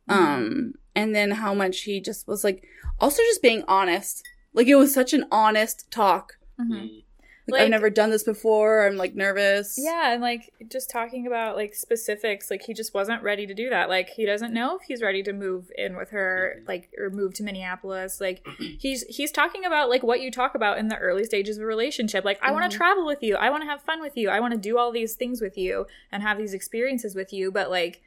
um, 0.09 0.75
and 0.94 1.12
then 1.12 1.33
how 1.33 1.53
much 1.53 1.81
he 1.81 2.01
just 2.01 2.29
was 2.29 2.44
like 2.44 2.62
also 3.01 3.20
just 3.23 3.42
being 3.42 3.64
honest. 3.66 4.23
Like 4.53 4.68
it 4.68 4.77
was 4.77 4.94
such 4.94 5.12
an 5.12 5.25
honest 5.33 5.90
talk. 5.90 6.38
Mhm. 6.61 7.03
Like, 7.51 7.59
Like- 7.59 7.63
I've 7.63 7.71
never 7.71 7.91
done 7.91 8.11
this 8.11 8.23
before. 8.23 8.87
I'm 8.87 8.97
like 8.97 9.15
nervous. 9.15 9.79
Yeah, 9.83 10.13
and 10.13 10.23
like 10.23 10.53
just 10.71 10.91
talking 10.91 11.27
about 11.27 11.57
like 11.57 11.75
specifics, 11.75 12.51
like 12.51 12.63
he 12.63 12.75
just 12.75 12.95
wasn't 12.95 13.23
ready 13.23 13.47
to 13.47 13.55
do 13.55 13.71
that. 13.71 13.89
Like 13.89 14.11
he 14.11 14.25
doesn't 14.27 14.53
know 14.55 14.77
if 14.77 14.83
he's 14.87 15.03
ready 15.03 15.23
to 15.25 15.33
move 15.33 15.71
in 15.77 15.97
with 15.97 16.11
her, 16.11 16.63
like 16.67 16.91
or 16.99 17.11
move 17.11 17.35
to 17.35 17.43
Minneapolis. 17.43 18.21
Like 18.21 18.47
he's 18.79 19.03
he's 19.05 19.31
talking 19.33 19.65
about 19.65 19.89
like 19.91 20.03
what 20.03 20.21
you 20.21 20.31
talk 20.31 20.55
about 20.55 20.79
in 20.79 20.89
the 20.89 20.97
early 20.97 21.25
stages 21.25 21.57
of 21.59 21.63
a 21.63 21.67
relationship. 21.67 22.25
Like 22.25 22.39
I 22.43 22.53
want 22.53 22.65
Mhm. 22.67 22.71
to 22.71 22.77
travel 22.77 23.07
with 23.07 23.23
you, 23.23 23.37
I 23.37 23.51
want 23.51 23.63
to 23.63 23.69
have 23.69 23.83
fun 23.83 24.01
with 24.01 24.17
you, 24.17 24.29
I 24.31 24.41
want 24.41 24.53
to 24.55 24.59
do 24.61 24.79
all 24.79 24.93
these 24.93 25.15
things 25.15 25.41
with 25.41 25.57
you 25.59 25.87
and 26.13 26.23
have 26.23 26.39
these 26.39 26.55
experiences 26.55 27.15
with 27.15 27.33
you. 27.33 27.51
But 27.53 27.71
like, 27.71 28.03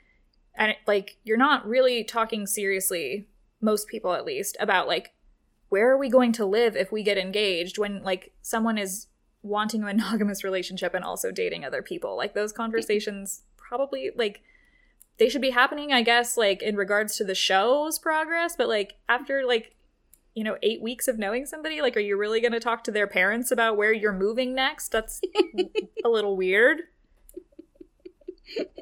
and 0.55 0.71
it, 0.71 0.77
like 0.87 1.17
you're 1.23 1.37
not 1.37 1.65
really 1.67 2.03
talking 2.03 2.45
seriously, 2.47 3.27
most 3.61 3.87
people 3.87 4.13
at 4.13 4.25
least, 4.25 4.55
about 4.59 4.87
like 4.87 5.13
where 5.69 5.89
are 5.91 5.97
we 5.97 6.07
going 6.09 6.31
to 6.31 6.45
live 6.45 6.75
if 6.75 6.91
we 6.91 7.01
get 7.01 7.17
engaged 7.17 7.79
when 7.79 8.03
like 8.03 8.31
someone 8.43 8.77
is 8.77 9.07
wanting 9.43 9.83
a 9.83 9.85
monogamous 9.93 10.43
relationship 10.43 10.93
and 10.93 11.03
also 11.03 11.31
dating 11.31 11.63
other 11.63 11.83
people. 11.83 12.17
Like 12.17 12.33
those 12.33 12.51
conversations 12.51 13.43
probably 13.57 14.11
like 14.15 14.41
they 15.17 15.29
should 15.29 15.41
be 15.41 15.51
happening 15.51 15.93
i 15.93 16.01
guess 16.01 16.37
like 16.37 16.61
in 16.61 16.75
regards 16.75 17.15
to 17.17 17.23
the 17.23 17.35
show's 17.35 17.99
progress. 17.99 18.55
But 18.57 18.67
like 18.67 18.95
after 19.07 19.45
like 19.45 19.75
you 20.33 20.43
know 20.43 20.57
eight 20.63 20.81
weeks 20.81 21.07
of 21.07 21.19
knowing 21.19 21.45
somebody 21.45 21.81
like 21.81 21.95
are 21.95 22.01
you 22.01 22.17
really 22.17 22.41
going 22.41 22.53
to 22.53 22.59
talk 22.59 22.83
to 22.85 22.91
their 22.91 23.07
parents 23.07 23.51
about 23.51 23.77
where 23.77 23.93
you're 23.93 24.13
moving 24.13 24.55
next? 24.55 24.89
That's 24.91 25.21
a 26.03 26.09
little 26.09 26.35
weird. 26.35 26.81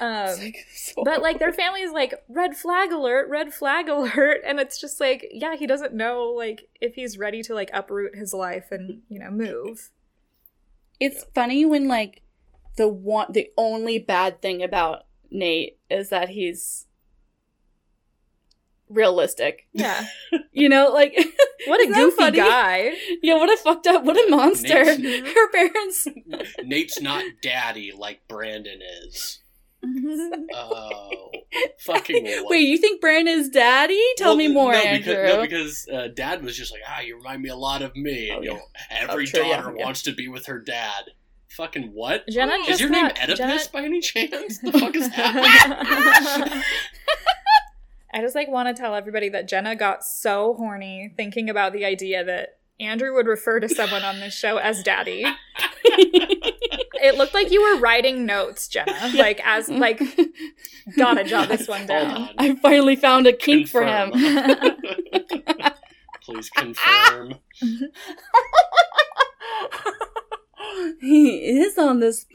Um 0.00 0.36
like, 0.40 0.56
so 0.74 1.04
but 1.04 1.22
like 1.22 1.38
their 1.38 1.52
family 1.52 1.82
is 1.82 1.92
like 1.92 2.14
red 2.28 2.56
flag 2.56 2.90
alert 2.90 3.28
red 3.28 3.54
flag 3.54 3.88
alert. 3.88 4.40
And 4.44 4.58
it's 4.58 4.80
just 4.80 4.98
like 4.98 5.24
yeah 5.30 5.54
he 5.54 5.68
doesn't 5.68 5.94
know 5.94 6.34
like 6.36 6.68
if 6.80 6.96
he's 6.96 7.16
ready 7.16 7.44
to 7.44 7.54
like 7.54 7.70
uproot 7.72 8.16
his 8.16 8.34
life 8.34 8.72
and 8.72 9.02
you 9.08 9.20
know 9.20 9.30
move 9.30 9.90
It's 11.00 11.24
funny 11.34 11.64
when 11.64 11.88
like 11.88 12.22
the 12.76 12.88
one 12.88 13.26
the 13.32 13.48
only 13.56 13.98
bad 13.98 14.40
thing 14.42 14.62
about 14.62 15.04
Nayte 15.32 15.74
is 15.90 16.08
that 16.10 16.28
he's 16.30 16.86
realistic. 18.88 19.66
yeah 19.72 20.06
You 20.52 20.68
know, 20.68 20.88
like 20.92 21.14
what 21.66 21.80
a 21.80 21.84
Isn't 21.84 21.94
goofy 21.94 22.16
funny? 22.16 22.38
guy 22.38 22.92
Yeah, 23.22 23.34
what 23.34 23.52
a 23.52 23.56
fucked 23.56 23.86
up, 23.86 24.04
what 24.04 24.16
a 24.16 24.28
monster. 24.30 24.68
Nayte's- 24.84 25.34
Her 25.34 25.50
parents. 25.50 26.08
Nayte's 26.64 27.00
not 27.00 27.24
daddy 27.42 27.92
like 27.96 28.26
Brandon 28.28 28.80
is. 29.04 29.40
Oh, 30.52 31.30
fucking 31.80 32.24
what? 32.24 32.46
Wait, 32.50 32.60
you 32.68 32.78
think 32.78 33.00
Brandon's 33.00 33.48
daddy? 33.48 34.00
Tell 34.16 34.30
Well, 34.30 34.36
me 34.36 34.48
more, 34.48 34.72
no, 34.72 34.78
Andrew. 34.78 35.14
Because, 35.14 35.34
no, 35.36 35.42
because 35.42 35.88
uh, 35.88 36.08
dad 36.14 36.42
was 36.42 36.56
just 36.56 36.72
like, 36.72 36.82
ah, 36.88 37.00
you 37.00 37.16
remind 37.16 37.42
me 37.42 37.48
a 37.50 37.56
lot 37.56 37.82
of 37.82 37.94
me. 37.96 38.30
Oh, 38.32 38.36
And, 38.36 38.44
you 38.44 38.50
yeah. 38.52 38.56
know, 38.56 38.64
every 38.90 39.26
Oh, 39.34 39.38
yeah, 39.42 39.56
daughter 39.62 39.74
yeah. 39.76 39.84
wants 39.84 40.02
to 40.02 40.12
be 40.14 40.28
with 40.28 40.46
her 40.46 40.58
dad. 40.58 41.10
Fucking 41.50 41.92
what? 41.94 42.26
jenna 42.28 42.54
Is 42.68 42.80
your 42.80 42.90
name 42.90 43.06
got- 43.08 43.18
Oedipus 43.22 43.38
Jenna- 43.38 43.60
by 43.72 43.82
any 43.84 44.00
chance? 44.00 44.58
The 44.58 44.72
fuck 44.72 44.96
is 44.96 45.06
happening? 45.12 46.62
I 48.12 48.20
just 48.20 48.34
like 48.34 48.48
want 48.48 48.74
to 48.74 48.80
tell 48.80 48.94
everybody 48.94 49.28
that 49.30 49.48
Jenna 49.48 49.76
got 49.76 50.04
so 50.04 50.54
horny 50.54 51.12
thinking 51.16 51.48
about 51.50 51.72
the 51.72 51.84
idea 51.84 52.24
that 52.24 52.58
Andrew 52.80 53.14
would 53.14 53.26
refer 53.26 53.60
to 53.60 53.68
someone 53.68 54.02
on 54.02 54.18
this 54.20 54.34
show 54.34 54.56
as 54.56 54.82
daddy. 54.82 55.24
It 57.04 57.16
looked 57.16 57.34
like 57.34 57.50
you 57.50 57.62
were 57.62 57.78
writing 57.80 58.24
notes, 58.24 58.66
Jenna. 58.66 58.92
Like 59.14 59.40
as 59.44 59.68
like 59.68 60.00
gotta 60.96 61.22
jot 61.22 61.48
this 61.48 61.68
one 61.68 61.86
down. 61.86 62.10
on. 62.10 62.30
I 62.38 62.54
finally 62.56 62.96
found 62.96 63.26
a 63.26 63.32
kink 63.34 63.68
for 63.68 63.84
him. 63.84 64.10
Please 66.22 66.48
confirm. 66.48 67.34
he 71.00 71.58
is 71.60 71.78
on 71.78 72.00
this 72.00 72.26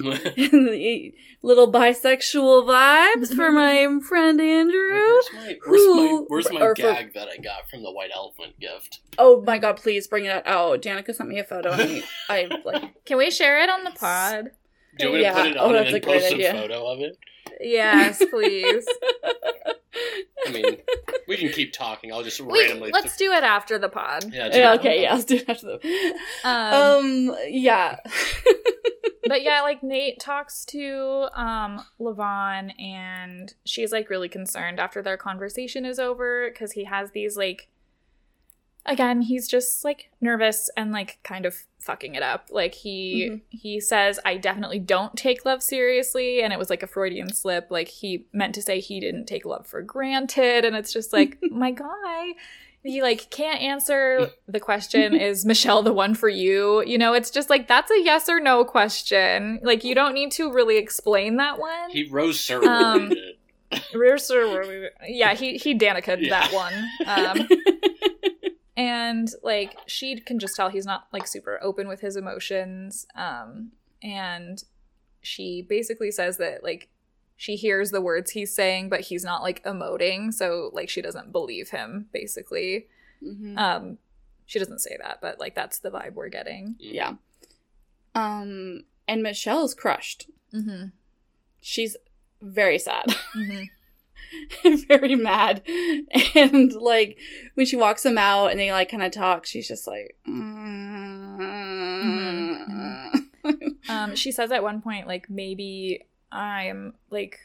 little 1.42 1.72
bisexual 1.72 2.66
vibes 2.68 3.36
for 3.36 3.52
my 3.52 3.88
friend 4.08 4.40
Andrew. 4.40 4.90
Where's 4.92 5.30
my, 5.34 5.58
where's 5.66 5.96
my, 5.96 6.24
where's 6.28 6.52
my 6.52 6.62
or 6.62 6.76
for- 6.76 6.82
gag 6.82 7.14
that 7.16 7.28
I 7.28 7.38
got 7.38 7.70
from 7.70 7.82
the 7.84 7.92
white 7.92 8.12
elephant 8.14 8.60
gift? 8.60 9.00
Oh 9.18 9.42
my 9.46 9.58
god, 9.58 9.78
please 9.78 10.08
bring 10.08 10.26
it 10.26 10.30
out. 10.30 10.44
Oh, 10.46 10.78
Danica 10.80 11.14
sent 11.16 11.30
me 11.30 11.40
a 11.40 11.44
photo 11.44 11.72
and 11.72 12.04
I, 12.30 12.42
I 12.42 12.50
like 12.64 13.04
Can 13.06 13.18
we 13.18 13.32
share 13.32 13.60
it 13.62 13.70
on 13.70 13.84
the 13.84 13.92
pod? 13.92 14.52
Do 15.00 15.06
you 15.06 15.12
want 15.12 15.22
Yeah. 15.24 15.34
to 15.34 15.42
put 15.42 15.52
it 15.52 15.58
Oh, 15.58 15.66
on 15.68 15.74
that's 15.74 15.88
and 15.88 15.96
a 15.96 16.00
great 16.00 16.22
post 16.22 16.34
idea. 16.34 16.52
a 16.52 16.54
photo 16.62 16.86
of 16.88 17.00
it? 17.00 17.18
Yes, 17.62 18.24
please. 18.30 18.86
I 20.48 20.52
mean, 20.52 20.78
we 21.28 21.36
can 21.38 21.50
keep 21.52 21.74
talking. 21.74 22.12
I'll 22.14 22.24
just 22.24 22.40
we, 22.40 22.60
randomly. 22.60 22.92
let's 22.92 23.18
do 23.18 23.32
it 23.32 23.44
after 23.44 23.78
the 23.78 23.90
pod. 23.90 24.32
yeah, 24.34 24.56
Yeah, 24.56 24.74
okay, 24.74 25.02
yeah, 25.04 25.14
let's 25.14 25.26
do 25.26 25.36
it 25.36 25.50
after 25.50 25.66
the 25.78 26.14
Um, 26.44 27.30
Um 27.32 27.38
yeah. 27.48 27.98
but 29.28 29.42
yeah, 29.44 29.62
like 29.62 29.82
Nayte 29.82 30.18
talks 30.20 30.64
to 30.66 31.28
um 31.34 31.82
LaVonne 32.00 32.72
and 32.80 33.54
she's 33.66 33.92
like 33.92 34.10
really 34.10 34.30
concerned 34.30 34.80
after 34.80 35.02
their 35.02 35.18
conversation 35.18 35.86
is 35.86 36.00
over 36.00 36.50
because 36.50 36.72
he 36.74 36.86
has 36.86 37.12
these 37.12 37.36
like 37.36 37.68
again, 38.86 39.22
he's 39.22 39.48
just 39.48 39.84
like 39.84 40.10
nervous 40.22 40.70
and 40.78 40.92
like 40.92 41.20
kind 41.24 41.46
of 41.46 41.56
fucking 41.80 42.16
it 42.16 42.24
up. 42.24 42.48
Like 42.52 42.74
he 42.76 43.30
Mhm. 43.30 43.42
he 43.50 43.80
says 43.80 44.20
I 44.26 44.38
definitely 44.38 44.80
don't 44.80 45.16
take 45.16 45.46
love 45.46 45.64
seriously 45.64 46.42
and 46.42 46.52
it 46.54 46.60
was 46.60 46.70
like 46.70 46.84
a 46.84 46.88
Freudian 46.88 47.32
slip. 47.34 47.68
Like 47.70 47.88
he 47.88 48.26
meant 48.34 48.56
to 48.56 48.62
say 48.62 48.80
he 48.80 49.00
didn't 49.00 49.26
take 49.26 49.46
love 49.46 49.66
for 49.66 49.82
granted 49.82 50.66
and 50.66 50.76
it's 50.76 50.92
just 50.94 51.14
like, 51.14 51.38
my 51.52 51.72
guy, 51.72 52.34
he 52.84 53.02
like 53.02 53.30
can't 53.30 53.62
answer 53.62 54.30
the 54.48 54.60
question 54.60 55.16
is 55.16 55.46
Michelle 55.46 55.84
the 55.84 55.94
one 55.94 56.16
for 56.16 56.30
you? 56.30 56.84
You 56.86 56.98
know, 56.98 57.14
it's 57.14 57.30
just 57.32 57.50
like 57.50 57.68
that's 57.68 57.92
a 57.92 58.02
yes 58.02 58.28
or 58.30 58.40
no 58.40 58.66
question. 58.66 59.60
Like 59.64 59.84
you 59.84 59.96
don't 59.96 60.14
need 60.14 60.32
to 60.34 60.52
really 60.52 60.78
explain 60.78 61.38
that 61.38 61.60
one. 61.60 61.90
He 61.92 62.08
rose 62.10 62.40
Sir 62.40 62.64
Um, 62.66 63.12
it. 63.12 64.94
yeah, 65.08 65.34
he 65.34 65.58
he 65.58 65.78
Danica 65.78 66.18
Yeah. 66.22 66.30
that 66.30 66.54
one. 66.54 66.74
Um, 67.06 67.48
and 68.80 69.30
like 69.44 69.76
she 69.88 70.20
can 70.20 70.40
just 70.40 70.56
tell 70.56 70.70
he's 70.70 70.86
not 70.86 71.08
like 71.12 71.28
super 71.28 71.60
open 71.62 71.88
with 71.88 72.00
his 72.02 72.16
emotions 72.16 73.06
um 73.16 73.72
and 74.02 74.64
she 75.22 75.62
basically 75.62 76.10
says 76.12 76.38
that 76.38 76.64
like 76.64 76.88
she 77.36 77.56
hears 77.56 77.92
the 77.92 78.02
words 78.02 78.32
he's 78.32 78.54
saying 78.56 78.88
but 78.90 79.02
he's 79.02 79.24
not 79.24 79.42
like 79.42 79.64
emoting 79.64 80.34
so 80.34 80.70
like 80.74 80.90
she 80.90 81.02
doesn't 81.02 81.32
believe 81.32 81.70
him 81.70 82.08
basically 82.14 82.88
Mhm. 83.24 83.58
um 83.58 83.98
she 84.46 84.60
doesn't 84.60 84.80
say 84.80 84.96
that 85.02 85.20
but 85.22 85.40
like 85.40 85.54
that's 85.56 85.80
the 85.80 85.90
vibe 85.92 86.14
we're 86.14 86.30
getting 86.30 86.76
Yeah. 86.80 87.16
Um, 88.16 88.84
and 89.08 89.22
Michelle 89.22 89.64
is 89.66 89.74
crushed. 89.74 90.30
mm-hmm. 90.54 90.88
She's 91.62 91.96
very 92.42 92.80
sad. 92.80 93.06
Mm-hmm. 93.36 93.64
very 94.88 95.16
mad. 95.16 95.62
And 96.36 96.72
like 96.74 97.18
when 97.56 97.66
she 97.66 97.76
walks 97.76 98.06
him 98.06 98.18
out 98.18 98.48
and 98.52 98.60
they 98.60 98.72
like 98.72 98.90
kind 98.90 99.04
of 99.04 99.12
talk 99.12 99.46
she's 99.46 99.68
just 99.68 99.88
like 99.88 100.16
Mhm, 100.28 101.40
um 103.90 104.16
she 104.16 104.32
says 104.32 104.52
at 104.52 104.64
one 104.64 104.82
point 104.82 105.08
like 105.08 105.30
maybe 105.30 106.06
i'm 106.32 106.94
like 107.10 107.40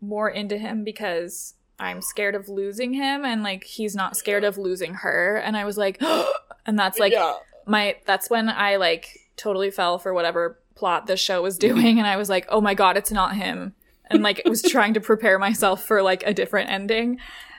more 0.00 0.28
into 0.28 0.58
him 0.58 0.84
because 0.84 1.54
i'm 1.78 2.02
scared 2.02 2.34
of 2.34 2.48
losing 2.48 2.92
him 2.92 3.24
and 3.24 3.42
like 3.42 3.64
he's 3.64 3.94
not 3.94 4.16
scared 4.16 4.44
of 4.44 4.58
losing 4.58 4.94
her. 4.94 5.36
And 5.36 5.56
i 5.56 5.64
was 5.64 5.76
like 5.76 6.00
and 6.66 6.78
that's 6.78 6.98
like 6.98 7.12
Yeah. 7.12 7.34
my 7.66 7.96
that's 8.06 8.28
when 8.30 8.48
i 8.48 8.76
like 8.76 9.18
totally 9.36 9.70
fell 9.70 9.98
for 9.98 10.12
whatever 10.12 10.58
plot 10.74 11.06
the 11.06 11.16
show 11.16 11.42
was 11.42 11.58
doing. 11.58 11.98
And 11.98 12.06
i 12.06 12.16
was 12.16 12.28
like 12.28 12.46
oh 12.48 12.60
my 12.60 12.74
god 12.74 12.96
it's 12.96 13.12
not 13.12 13.36
him 13.36 13.74
and 14.12 14.22
like 14.22 14.42
I 14.44 14.48
was 14.48 14.62
trying 14.62 14.94
to 14.94 15.00
prepare 15.00 15.38
myself 15.38 15.84
for 15.84 16.02
like 16.02 16.22
a 16.26 16.34
different 16.34 16.70
ending 16.70 17.18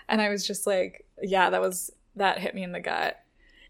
and 0.10 0.22
i 0.22 0.30
was 0.30 0.46
just 0.46 0.68
like 0.68 1.06
yeah 1.22 1.50
that 1.50 1.62
was 1.62 1.92
that 2.16 2.40
hit 2.40 2.54
me 2.56 2.64
in 2.64 2.72
the 2.74 2.80
gut 2.80 3.18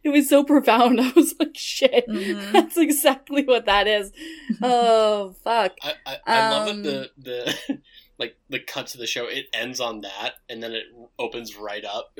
it 0.03 0.09
was 0.09 0.27
so 0.27 0.43
profound 0.43 0.99
i 1.01 1.11
was 1.15 1.33
like 1.39 1.55
shit 1.55 2.07
Mhm. 2.07 2.51
that's 2.51 2.77
exactly 2.77 3.43
what 3.45 3.65
that 3.65 3.87
is 3.87 4.11
oh 4.61 5.35
fuck 5.43 5.73
I, 5.81 5.93
I, 6.05 6.17
I 6.27 6.49
love 6.51 6.67
Um, 6.69 6.83
that 6.83 7.09
the 7.17 7.55
the 7.67 7.79
like 8.19 8.35
the 8.49 8.59
cut 8.59 8.85
to 8.87 8.97
the 8.99 9.07
show. 9.07 9.25
It 9.25 9.47
ends 9.53 9.79
on 9.79 10.01
that, 10.01 10.35
and 10.47 10.61
then 10.61 10.71
it 10.71 10.83
opens 11.17 11.57
right 11.57 11.83
up 11.83 12.15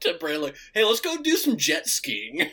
to 0.00 0.14
Brandon. 0.20 0.42
Like, 0.42 0.56
hey, 0.74 0.84
let's 0.84 1.00
go 1.00 1.16
do 1.22 1.34
some 1.36 1.56
jet 1.56 1.88
skiing. 1.88 2.40
like 2.40 2.50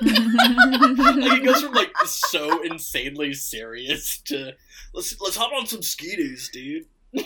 it 0.00 1.44
goes 1.44 1.60
from 1.62 1.72
like 1.74 1.90
so 2.06 2.62
insanely 2.62 3.34
serious 3.34 4.18
to 4.26 4.52
let's 4.92 5.20
let's 5.20 5.36
hop 5.36 5.52
on 5.52 5.66
some 5.66 5.82
ski 5.82 6.16
days, 6.16 6.48
dude. 6.52 6.86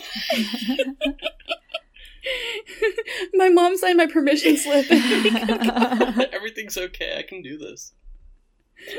my 3.33 3.49
mom 3.49 3.77
signed 3.77 3.97
my 3.97 4.05
permission 4.05 4.57
slip 4.57 4.85
Everything's 6.33 6.77
okay. 6.77 7.17
I 7.17 7.23
can 7.23 7.41
do 7.41 7.57
this, 7.57 7.93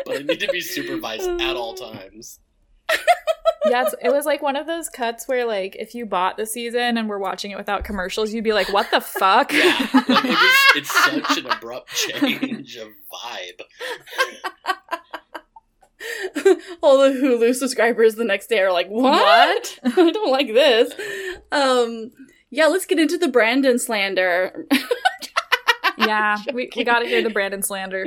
but 0.06 0.16
I 0.16 0.22
need 0.22 0.40
to 0.40 0.48
be 0.48 0.60
supervised 0.60 1.28
at 1.28 1.56
all 1.56 1.74
times. 1.74 2.40
yeah, 3.66 3.90
it 4.02 4.10
was 4.10 4.24
like 4.24 4.40
one 4.40 4.56
of 4.56 4.66
those 4.66 4.88
cuts 4.88 5.28
where, 5.28 5.44
like, 5.44 5.76
if 5.76 5.94
you 5.94 6.06
bought 6.06 6.38
the 6.38 6.46
season 6.46 6.96
and 6.96 7.08
were 7.08 7.18
watching 7.18 7.50
it 7.50 7.58
without 7.58 7.84
commercials, 7.84 8.32
you'd 8.32 8.44
be 8.44 8.54
like, 8.54 8.72
"What 8.72 8.90
the 8.90 9.00
fuck?" 9.00 9.52
Yeah, 9.52 9.88
like 9.92 10.24
it 10.24 10.28
was. 10.30 10.56
It's 10.76 11.04
such 11.04 11.38
an 11.38 11.46
abrupt 11.46 11.94
change 11.94 12.76
of 12.76 12.88
vibe. 13.12 13.60
all 16.82 16.98
the 16.98 17.10
hulu 17.10 17.54
subscribers 17.54 18.14
the 18.14 18.24
next 18.24 18.48
day 18.48 18.60
are 18.60 18.72
like 18.72 18.88
what, 18.88 19.78
i 19.84 20.10
don't 20.10 20.30
like 20.30 20.48
this 20.48 20.92
um 21.52 22.10
yeah 22.50 22.66
let's 22.66 22.86
get 22.86 22.98
into 22.98 23.18
the 23.18 23.28
brandon 23.28 23.78
slander 23.78 24.66
yeah, 25.98 26.38
we, 26.52 26.70
we 26.76 26.84
got 26.84 27.00
to 27.00 27.06
hear 27.06 27.22
the 27.22 27.30
Brandon 27.30 27.62
slander. 27.62 28.06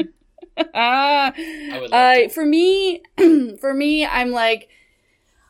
Ah. 0.74 1.34
I 1.36 2.26
Uh, 2.26 2.30
for 2.30 2.46
me, 2.46 3.02
for 3.60 3.74
me, 3.74 4.06
I'm 4.06 4.32
like, 4.32 4.70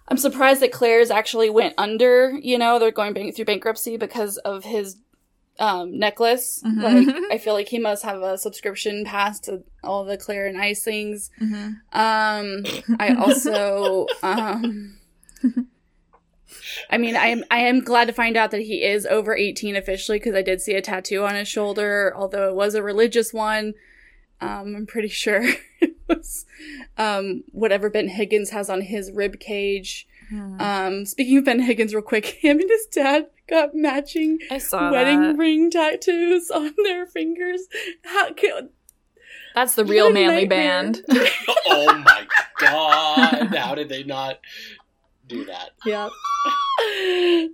I'm 0.07 0.17
surprised 0.17 0.61
that 0.61 0.71
Claire's 0.71 1.11
actually 1.11 1.49
went 1.49 1.73
under. 1.77 2.31
You 2.41 2.57
know, 2.57 2.79
they're 2.79 2.91
going 2.91 3.31
through 3.31 3.45
bankruptcy 3.45 3.97
because 3.97 4.37
of 4.37 4.63
his 4.63 4.97
um, 5.61 5.97
necklace. 5.97 6.61
Mhm. 6.65 6.81
Like, 6.83 7.15
I 7.31 7.37
feel 7.37 7.53
like 7.53 7.67
he 7.69 7.79
must 7.79 8.03
have 8.03 8.21
a 8.21 8.37
subscription 8.37 9.05
pass 9.05 9.39
to 9.41 9.63
all 9.83 10.03
the 10.03 10.17
Claire 10.17 10.47
and 10.47 10.59
Ice 10.59 10.83
things. 10.83 11.29
Um, 11.39 12.63
I 12.99 13.15
also, 13.19 14.07
um, 14.23 14.97
I 16.89 16.97
mean, 16.97 17.15
I 17.15 17.27
am 17.27 17.43
I 17.51 17.59
am 17.59 17.81
glad 17.81 18.05
to 18.07 18.13
find 18.13 18.35
out 18.35 18.51
that 18.51 18.61
he 18.61 18.83
is 18.83 19.05
over 19.05 19.35
18 19.35 19.75
officially 19.75 20.17
because 20.19 20.35
I 20.35 20.41
did 20.41 20.61
see 20.61 20.73
a 20.73 20.81
tattoo 20.81 21.23
on 21.23 21.35
his 21.35 21.47
shoulder, 21.47 22.13
although 22.15 22.49
it 22.49 22.55
was 22.55 22.75
a 22.75 22.83
religious 22.83 23.31
one. 23.33 23.73
Um, 24.41 24.75
I'm 24.75 24.85
pretty 24.87 25.07
sure 25.09 25.43
it 25.81 25.95
was 26.07 26.45
um, 26.97 27.43
whatever 27.51 27.89
Ben 27.89 28.07
Higgins 28.07 28.49
has 28.49 28.69
on 28.69 28.81
his 28.81 29.11
rib 29.11 29.39
cage. 29.39 30.07
Um, 30.61 31.05
speaking 31.05 31.37
of 31.39 31.45
Ben 31.45 31.59
Higgins, 31.59 31.93
real 31.93 32.01
quick, 32.01 32.25
him 32.25 32.59
and 32.59 32.69
his 32.69 32.85
dad 32.85 33.27
got 33.51 33.75
matching 33.75 34.39
I 34.49 34.57
saw 34.57 34.89
wedding 34.91 35.21
that. 35.21 35.37
ring 35.37 35.69
tattoos 35.69 36.49
on 36.49 36.73
their 36.83 37.05
fingers. 37.05 37.61
How 38.03 38.33
can, 38.33 38.69
That's 39.53 39.75
the 39.75 39.85
real 39.85 40.11
manly 40.11 40.47
nightmare. 40.47 40.93
band. 40.93 41.01
oh 41.67 42.03
my 42.03 42.25
god! 42.59 43.53
How 43.55 43.75
did 43.75 43.89
they 43.89 44.03
not 44.03 44.39
do 45.27 45.45
that? 45.45 45.71
Yeah. 45.85 46.09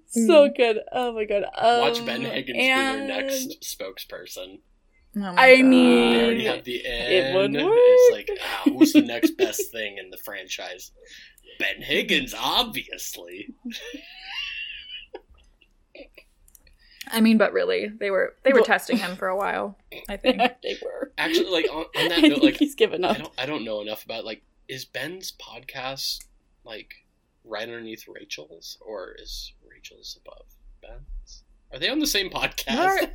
so 0.08 0.50
good. 0.56 0.80
Oh 0.94 1.12
my 1.14 1.26
god. 1.26 1.44
Um, 1.58 1.80
Watch 1.82 2.06
Ben 2.06 2.22
Higgins 2.22 2.58
and 2.62 3.02
be 3.02 3.08
their 3.08 3.22
next 3.24 3.62
spokesperson. 3.62 4.60
Oh 5.18 5.34
I 5.36 5.58
God. 5.58 5.66
mean- 5.66 6.14
They 6.14 6.24
already 6.26 6.44
have 6.46 6.64
the 6.64 6.76
it 6.86 7.36
would 7.36 7.56
end. 7.56 7.66
work. 7.66 7.74
It's 7.76 8.14
like, 8.14 8.40
ah, 8.42 8.62
who's 8.66 8.94
the 8.94 9.02
next 9.02 9.32
best 9.38 9.72
thing 9.72 9.98
in 9.98 10.10
the 10.12 10.18
franchise? 10.24 10.92
Ben 11.60 11.82
Higgins, 11.82 12.36
obviously. 12.38 13.48
I 17.12 17.22
mean, 17.22 17.38
but 17.38 17.54
really, 17.54 17.88
they 17.88 18.12
were 18.12 18.36
they 18.44 18.52
were 18.52 18.58
Well- 18.60 18.66
testing 18.66 18.98
him 18.98 19.16
for 19.16 19.28
a 19.28 19.36
while. 19.38 19.78
I 20.10 20.18
think. 20.18 20.42
they 20.64 20.78
were. 20.84 21.12
Actually, 21.18 21.50
like 21.50 21.66
on, 21.72 21.86
on 21.96 22.08
that 22.10 22.18
I 22.20 22.22
note, 22.22 22.30
think 22.30 22.44
like 22.44 22.58
he's 22.58 22.76
given 22.76 23.04
I 23.06 23.10
up. 23.10 23.18
don't, 23.18 23.34
I 23.38 23.46
don't 23.46 23.64
know 23.66 23.82
enough 23.82 24.04
about 24.06 24.26
like 24.26 24.44
is 24.68 24.86
Ben's 24.86 25.32
podcast 25.34 26.26
like 26.64 26.94
right 27.44 27.64
underneath 27.64 28.06
Rachel's, 28.08 28.78
or 28.82 29.16
is 29.20 29.54
Rachel's 29.70 30.18
above 30.26 30.46
Ben's? 30.82 31.44
Are 31.72 31.80
they 31.80 31.90
on 31.90 32.00
the 32.00 32.08
same 32.08 32.30
podcast? 32.30 32.76
What 32.78 33.04
are, 33.04 33.08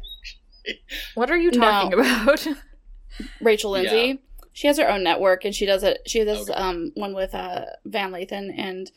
what 1.14 1.30
are 1.30 1.36
you 1.36 1.50
No. 1.52 1.58
talking 1.60 1.92
about? 1.94 2.46
Rachel 3.40 3.72
Lindsay. 3.72 3.96
Yeah. 3.96 4.14
She 4.54 4.66
has 4.66 4.78
her 4.78 4.88
own 4.88 5.02
network, 5.02 5.44
and 5.44 5.54
she 5.54 5.64
does 5.66 5.82
it. 5.82 6.00
She 6.06 6.24
does 6.24 6.48
Okay. 6.50 6.58
um 6.58 6.92
one 6.94 7.14
with 7.14 7.34
uh 7.34 7.64
Van 7.84 8.12
Lathan, 8.12 8.52
and 8.56 8.90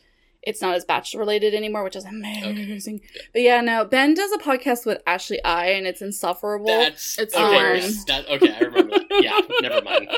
it's 0.46 0.62
not 0.62 0.74
as 0.74 0.84
Bachelor 0.84 1.20
related 1.20 1.52
anymore, 1.54 1.82
which 1.84 1.96
is 1.96 2.04
amazing. 2.04 3.00
But 3.32 3.42
yeah, 3.42 3.60
no, 3.60 3.84
Ben 3.84 4.14
does 4.14 4.32
a 4.32 4.38
podcast 4.38 4.86
with 4.86 5.02
Ashley 5.06 5.42
I, 5.44 5.66
and 5.70 5.86
it's 5.86 6.00
insufferable. 6.00 6.66
That's 6.66 7.18
It's 7.18 7.34
okay. 7.34 7.44
hilarious. 7.44 8.04
That, 8.04 8.28
okay, 8.30 8.54
I 8.54 8.60
remember. 8.60 8.98
That. 8.98 9.06
Yeah, 9.22 9.40
never 9.60 9.82
mind. 9.82 10.08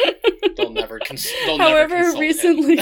They'll 0.56 0.70
never. 0.70 0.98
Cons- 1.00 1.32
they'll 1.46 1.58
never 1.58 1.70
However, 1.70 1.96
consult 1.96 2.20
recently, 2.20 2.80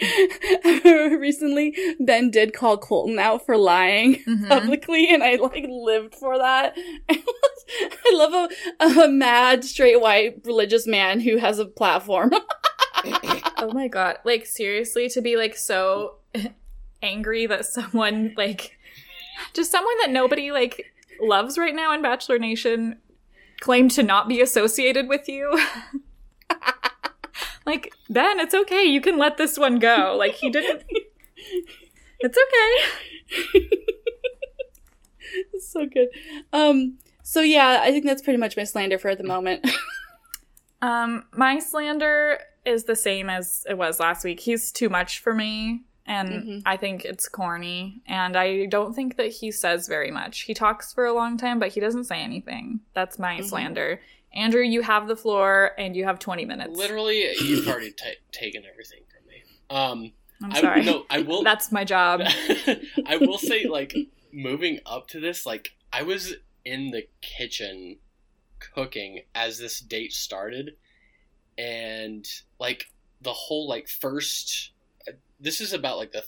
recently 1.18 1.76
Ben 2.00 2.30
did 2.30 2.52
call 2.54 2.78
Colton 2.78 3.18
out 3.18 3.44
for 3.44 3.56
lying 3.56 4.16
Mhm. 4.26 4.48
publicly, 4.48 5.08
and 5.12 5.22
I 5.22 5.36
like 5.36 5.66
lived 5.68 6.14
for 6.14 6.38
that. 6.38 6.74
I 7.10 8.12
love 8.14 8.50
a, 8.80 8.84
a 9.04 9.08
mad 9.08 9.64
straight 9.64 10.00
white 10.00 10.40
religious 10.44 10.86
man 10.86 11.20
who 11.20 11.36
has 11.36 11.58
a 11.58 11.66
platform. 11.66 12.32
Oh 13.62 13.72
my 13.72 13.88
god. 13.88 14.16
Like 14.24 14.46
seriously 14.46 15.08
to 15.10 15.20
be 15.20 15.36
like 15.36 15.54
so 15.56 16.14
angry 17.02 17.46
that 17.46 17.66
someone 17.66 18.32
like 18.36 18.78
just 19.52 19.70
someone 19.70 19.94
that 20.00 20.10
nobody 20.10 20.50
like 20.50 20.92
loves 21.20 21.58
right 21.58 21.74
now 21.74 21.92
in 21.92 22.00
Bachelor 22.00 22.38
Nation 22.38 22.96
claimed 23.60 23.90
to 23.92 24.02
not 24.02 24.28
be 24.28 24.40
associated 24.40 25.08
with 25.08 25.28
you. 25.28 25.60
like, 27.66 27.92
Ben, 28.08 28.40
it's 28.40 28.54
okay. 28.54 28.84
You 28.84 29.02
can 29.02 29.18
let 29.18 29.36
this 29.36 29.58
one 29.58 29.78
go. 29.78 30.16
Like 30.18 30.32
he 30.34 30.48
didn't 30.50 30.82
It's 32.20 32.38
okay. 32.38 33.68
It's 35.52 35.70
so 35.70 35.86
good. 35.86 36.08
Um, 36.52 36.98
So 37.22 37.40
yeah, 37.42 37.80
I 37.82 37.90
think 37.92 38.04
that's 38.04 38.22
pretty 38.22 38.38
much 38.38 38.56
my 38.56 38.64
slander 38.64 38.98
for 38.98 39.14
the 39.14 39.24
moment. 39.24 39.64
Um, 40.82 41.24
my 41.32 41.58
slander 41.58 42.38
is 42.64 42.84
the 42.84 42.96
same 42.96 43.28
as 43.30 43.64
it 43.68 43.76
was 43.76 44.00
last 44.00 44.24
week. 44.24 44.40
He's 44.40 44.70
too 44.72 44.88
much 44.88 45.20
for 45.20 45.34
me, 45.34 45.82
and 46.06 46.28
Mhm. 46.30 46.62
I 46.66 46.76
think 46.76 47.04
it's 47.04 47.28
corny. 47.28 48.02
And 48.06 48.36
I 48.36 48.66
don't 48.66 48.94
think 48.94 49.16
that 49.16 49.28
he 49.32 49.50
says 49.50 49.88
very 49.88 50.10
much. 50.10 50.42
He 50.42 50.54
talks 50.54 50.92
for 50.92 51.06
a 51.06 51.12
long 51.12 51.36
time, 51.36 51.58
but 51.58 51.68
he 51.72 51.80
doesn't 51.80 52.04
say 52.04 52.20
anything. 52.20 52.80
That's 52.94 53.18
my 53.18 53.38
Mhm. 53.38 53.44
slander. 53.44 54.00
Andrew, 54.32 54.62
you 54.62 54.82
have 54.82 55.08
the 55.08 55.16
floor, 55.16 55.72
and 55.76 55.96
you 55.96 56.04
have 56.04 56.18
twenty 56.18 56.44
minutes. 56.44 56.76
Literally, 56.78 57.30
you've 57.42 57.66
already 57.66 57.90
ta 57.92 58.06
taken 58.32 58.64
everything 58.64 59.00
from 59.10 59.26
me. 59.28 59.42
Um, 59.70 60.12
I'm 60.42 60.52
I, 60.52 60.60
sorry. 60.60 60.84
no, 60.84 61.04
I 61.10 61.22
will. 61.22 61.42
That's 61.50 61.72
my 61.72 61.84
job. 61.84 62.20
I 63.06 63.16
will 63.16 63.38
say, 63.38 63.64
like, 63.66 63.94
moving 64.32 64.78
up 64.86 65.08
to 65.08 65.20
this, 65.20 65.44
like, 65.44 65.72
I 65.92 66.02
was 66.02 66.34
in 66.64 66.90
the 66.92 67.08
kitchen 67.20 67.98
cooking 68.74 69.22
as 69.34 69.58
this 69.58 69.80
date 69.80 70.12
started, 70.12 70.76
and 71.58 72.26
like 72.58 72.86
the 73.20 73.32
whole 73.32 73.68
like 73.68 73.88
first. 73.88 74.72
This 75.38 75.60
is 75.60 75.72
about 75.72 75.96
like 75.96 76.12
the 76.12 76.24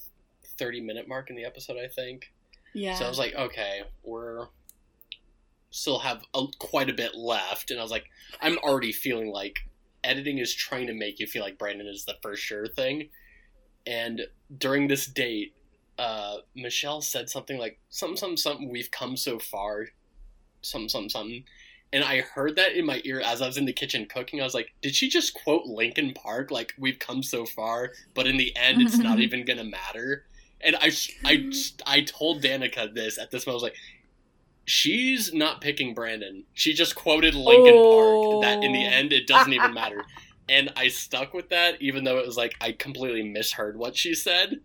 thirty 0.59 0.80
minute 0.80 1.09
mark 1.09 1.30
in 1.30 1.36
the 1.36 1.45
episode, 1.45 1.76
I 1.76 1.88
think. 1.88 2.32
yeah. 2.74 2.95
So 2.95 3.05
I 3.05 3.09
was 3.09 3.18
like, 3.18 3.34
okay, 3.34 3.82
we're 4.03 4.47
still 5.70 6.01
have 6.01 6.22
a, 6.34 6.47
quite 6.59 6.90
a 6.90 6.95
bit 6.95 7.14
left, 7.14 7.70
and 7.70 7.78
I 7.80 7.82
was 7.82 7.90
like, 7.90 8.07
I'm 8.40 8.59
already 8.59 8.93
feeling 8.93 9.28
like 9.28 9.59
editing 10.05 10.38
is 10.38 10.55
trying 10.55 10.86
to 10.88 10.95
make 10.95 11.20
you 11.20 11.26
feel 11.26 11.43
like 11.43 11.59
Brandon 11.59 11.86
is 11.86 12.05
the 12.05 12.16
for 12.22 12.36
sure 12.36 12.66
thing. 12.66 13.09
And 13.86 14.22
during 14.57 14.88
this 14.88 15.07
date, 15.07 15.55
uh, 15.99 16.38
Michelle 16.55 17.01
said 17.01 17.28
something 17.28 17.59
like 17.59 17.78
something, 17.88 18.16
something, 18.16 18.36
something. 18.36 18.70
We've 18.70 18.90
come 18.90 19.16
so 19.16 19.38
far, 19.38 19.88
something, 20.61 20.88
something, 20.88 21.09
something. 21.09 21.45
And 21.93 22.03
I 22.03 22.20
heard 22.20 22.57
that 22.57 22.72
in 22.72 22.86
my 22.86 23.03
ear 23.05 23.20
as 23.20 23.43
I 23.43 23.47
was 23.47 23.59
in 23.59 23.66
the 23.66 23.72
kitchen 23.72 24.07
cooking. 24.07 24.40
I 24.40 24.45
was 24.45 24.55
like, 24.55 24.72
did 24.80 24.95
she 24.95 25.09
just 25.11 25.34
quote 25.34 25.66
Linkin 25.66 26.14
Park? 26.14 26.51
Like, 26.51 26.72
we've 26.78 26.99
come 26.99 27.22
so 27.22 27.45
far, 27.45 27.90
but 28.14 28.26
in 28.26 28.38
the 28.38 28.55
end, 28.57 28.80
it's 28.80 28.97
not 28.99 29.20
even 29.26 29.45
gonna 29.45 29.64
matter. 29.64 30.24
And 30.62 30.76
I, 30.76 30.90
I, 31.24 31.53
I 31.86 32.01
told 32.03 32.43
Danica 32.43 32.95
this 32.95 33.18
at 33.18 33.30
this 33.30 33.47
moment. 33.47 33.55
I 33.55 33.57
was 33.57 33.62
like, 33.64 33.76
she's 34.64 35.34
not 35.34 35.61
picking 35.61 35.93
Brandon. 35.95 36.45
She 36.55 36.72
just 36.72 36.95
quoted 36.95 37.34
Linkin 37.34 37.74
Park. 37.74 38.43
That 38.43 38.64
in 38.64 38.72
the 38.72 38.86
Oh. 38.86 38.90
end, 38.90 39.12
it 39.12 39.26
doesn't 39.26 39.53
even 39.53 39.74
matter. 39.82 40.05
And 40.49 40.72
I 40.76 40.88
stuck 40.88 41.34
with 41.34 41.49
that, 41.51 41.80
even 41.80 42.05
though 42.05 42.18
it 42.18 42.26
was 42.26 42.36
like 42.36 42.55
I 42.61 42.72
completely 42.72 43.22
misheard 43.22 43.76
what 43.76 43.97
she 43.97 44.14
said. 44.14 44.61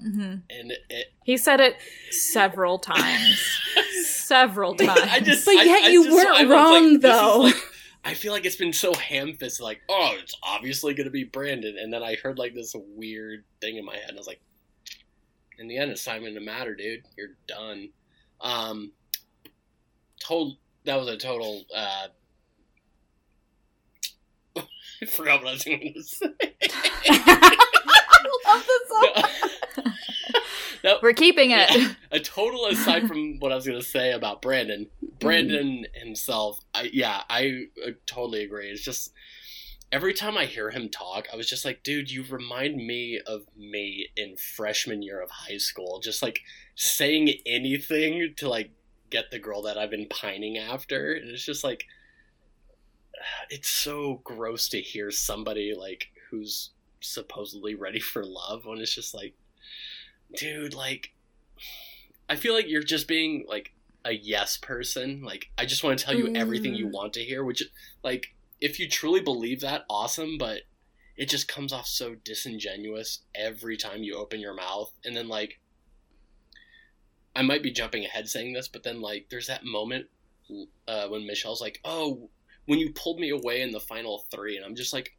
Hmm 0.00 0.34
And 0.50 0.72
it, 0.88 1.12
He 1.24 1.36
said 1.36 1.60
it 1.60 1.76
several 2.10 2.78
times. 2.78 3.60
several 4.04 4.74
times. 4.74 5.00
I 5.02 5.20
just, 5.20 5.44
But 5.44 5.56
yet 5.56 5.84
I 5.84 5.88
you 5.90 6.04
just- 6.04 6.14
weren't 6.16 6.36
I 6.36 6.44
wrong, 6.44 6.84
this 6.84 6.92
is 6.94 7.00
though. 7.20 7.38
like- 7.40 7.54
I 8.02 8.14
feel 8.14 8.32
like 8.32 8.46
it's 8.46 8.56
been 8.56 8.72
so 8.72 8.94
ham-fisted, 8.94 9.62
like, 9.62 9.82
oh, 9.90 10.14
it's 10.22 10.34
obviously 10.42 10.94
going 10.94 11.04
to 11.04 11.10
be 11.10 11.24
Brandon. 11.24 11.76
And 11.78 11.92
then 11.92 12.02
I 12.02 12.14
heard 12.22 12.38
like 12.38 12.54
this 12.54 12.74
weird 12.96 13.44
thing 13.60 13.76
in 13.76 13.84
my 13.84 13.94
head, 13.94 14.08
and 14.08 14.16
I 14.16 14.20
was 14.20 14.26
like, 14.26 14.40
in 15.58 15.68
the 15.68 15.76
end, 15.76 15.90
it's 15.90 16.06
not 16.06 16.16
even 16.18 16.32
to 16.32 16.40
matter, 16.40 16.74
dude. 16.74 17.02
You're 17.18 17.36
done. 17.46 17.90
Um, 18.40 18.92
told 20.18 20.56
that 20.84 20.96
was 20.98 21.08
a 21.08 21.18
total. 21.18 21.62
Uh, 21.76 22.06
I 25.02 25.06
forgot 25.06 25.40
what 25.42 25.48
I 25.50 25.52
was 25.52 25.64
going 25.64 25.92
to 25.94 26.02
say. 26.02 26.26
I 27.10 28.26
love 28.46 28.66
this 28.66 28.88
song. 28.88 29.08
No, 29.14 29.22
We're 31.02 31.12
keeping 31.12 31.50
it. 31.50 31.70
Yeah. 31.70 31.92
a 32.10 32.20
total 32.20 32.66
aside 32.66 33.06
from 33.06 33.38
what 33.38 33.52
I 33.52 33.54
was 33.54 33.66
gonna 33.66 33.82
say 33.82 34.12
about 34.12 34.42
Brandon. 34.42 34.88
Brandon 35.18 35.86
himself, 35.94 36.60
I 36.74 36.90
yeah, 36.92 37.22
I 37.28 37.66
uh, 37.86 37.90
totally 38.06 38.42
agree. 38.42 38.68
It's 38.68 38.82
just 38.82 39.12
every 39.92 40.14
time 40.14 40.38
I 40.38 40.46
hear 40.46 40.70
him 40.70 40.88
talk, 40.88 41.28
I 41.32 41.36
was 41.36 41.48
just 41.48 41.64
like, 41.64 41.82
dude, 41.82 42.10
you 42.10 42.24
remind 42.28 42.76
me 42.76 43.20
of 43.26 43.42
me 43.56 44.08
in 44.16 44.36
freshman 44.36 45.02
year 45.02 45.20
of 45.20 45.30
high 45.30 45.58
school. 45.58 46.00
Just 46.00 46.22
like 46.22 46.40
saying 46.74 47.34
anything 47.44 48.34
to 48.36 48.48
like 48.48 48.70
get 49.10 49.30
the 49.30 49.38
girl 49.38 49.62
that 49.62 49.76
I've 49.76 49.90
been 49.90 50.08
pining 50.08 50.56
after, 50.58 51.12
and 51.12 51.30
it's 51.30 51.44
just 51.44 51.64
like 51.64 51.84
it's 53.50 53.68
so 53.68 54.20
gross 54.24 54.68
to 54.70 54.80
hear 54.80 55.10
somebody 55.10 55.74
like 55.76 56.08
who's 56.30 56.70
supposedly 57.00 57.74
ready 57.74 58.00
for 58.00 58.24
love 58.24 58.66
when 58.66 58.78
it's 58.78 58.94
just 58.94 59.14
like 59.14 59.34
dude 60.36 60.74
like 60.74 61.12
i 62.28 62.36
feel 62.36 62.54
like 62.54 62.68
you're 62.68 62.82
just 62.82 63.08
being 63.08 63.44
like 63.48 63.72
a 64.04 64.12
yes 64.12 64.56
person. 64.56 65.22
Like 65.22 65.50
i 65.58 65.66
just 65.66 65.84
want 65.84 65.98
to 65.98 66.04
tell 66.04 66.14
you 66.14 66.32
everything 66.34 66.74
you 66.74 66.86
Mm. 66.86 66.92
want 66.92 67.12
to 67.14 67.20
hear 67.24 67.44
which 67.44 67.62
like 68.02 68.28
if 68.60 68.78
you 68.80 68.88
truly 68.88 69.20
believe 69.20 69.60
that 69.60 69.84
awesome 69.90 70.38
but 70.38 70.62
it 71.16 71.28
just 71.28 71.48
comes 71.48 71.70
off 71.72 71.86
so 71.86 72.14
disingenuous 72.14 73.20
every 73.34 73.76
time 73.76 74.02
you 74.02 74.14
open 74.16 74.40
your 74.40 74.54
mouth. 74.54 74.90
And 75.04 75.14
then 75.14 75.28
like 75.28 75.60
i 77.36 77.42
might 77.42 77.62
be 77.62 77.70
jumping 77.70 78.04
ahead 78.04 78.28
saying 78.28 78.52
this 78.54 78.68
but 78.68 78.82
then 78.84 79.00
like 79.00 79.26
there's 79.30 79.46
that 79.48 79.64
moment 79.64 80.06
uh, 80.88 81.06
when 81.08 81.26
michelle's 81.26 81.60
like 81.60 81.78
oh 81.84 82.30
when 82.66 82.78
you 82.78 82.90
pulled 82.92 83.18
me 83.20 83.30
away 83.30 83.60
in 83.60 83.70
the 83.70 83.80
final 83.80 84.24
three 84.30 84.56
and 84.56 84.64
i'm 84.64 84.74
just 84.74 84.92
like 84.92 85.12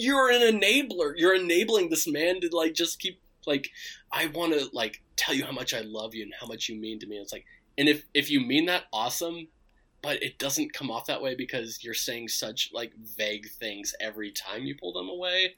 you're 0.00 0.30
an 0.30 0.42
enabler. 0.42 1.14
You're 1.16 1.34
enabling 1.34 1.88
this 1.90 2.06
man 2.06 2.40
to 2.42 2.48
like 2.52 2.72
just 2.72 3.00
keep 3.00 3.20
like 3.48 3.68
I 4.12 4.26
want 4.26 4.52
to 4.52 4.68
like 4.72 5.02
tell 5.16 5.34
you 5.34 5.44
how 5.44 5.52
much 5.52 5.74
I 5.74 5.80
love 5.80 6.14
you 6.14 6.22
and 6.22 6.32
how 6.40 6.46
much 6.46 6.68
you 6.68 6.76
mean 6.80 7.00
to 7.00 7.06
me. 7.06 7.16
It's 7.16 7.32
like, 7.32 7.44
and 7.76 7.88
if 7.88 8.04
if 8.14 8.30
you 8.30 8.40
mean 8.40 8.66
that, 8.66 8.84
awesome. 8.92 9.48
But 10.00 10.22
it 10.22 10.38
doesn't 10.38 10.72
come 10.72 10.92
off 10.92 11.06
that 11.06 11.20
way 11.22 11.34
because 11.34 11.82
you're 11.82 11.92
saying 11.94 12.28
such 12.28 12.70
like 12.72 12.92
vague 13.16 13.48
things 13.58 13.94
every 14.00 14.30
time 14.30 14.64
you 14.64 14.76
pull 14.80 14.92
them 14.92 15.08
away. 15.08 15.56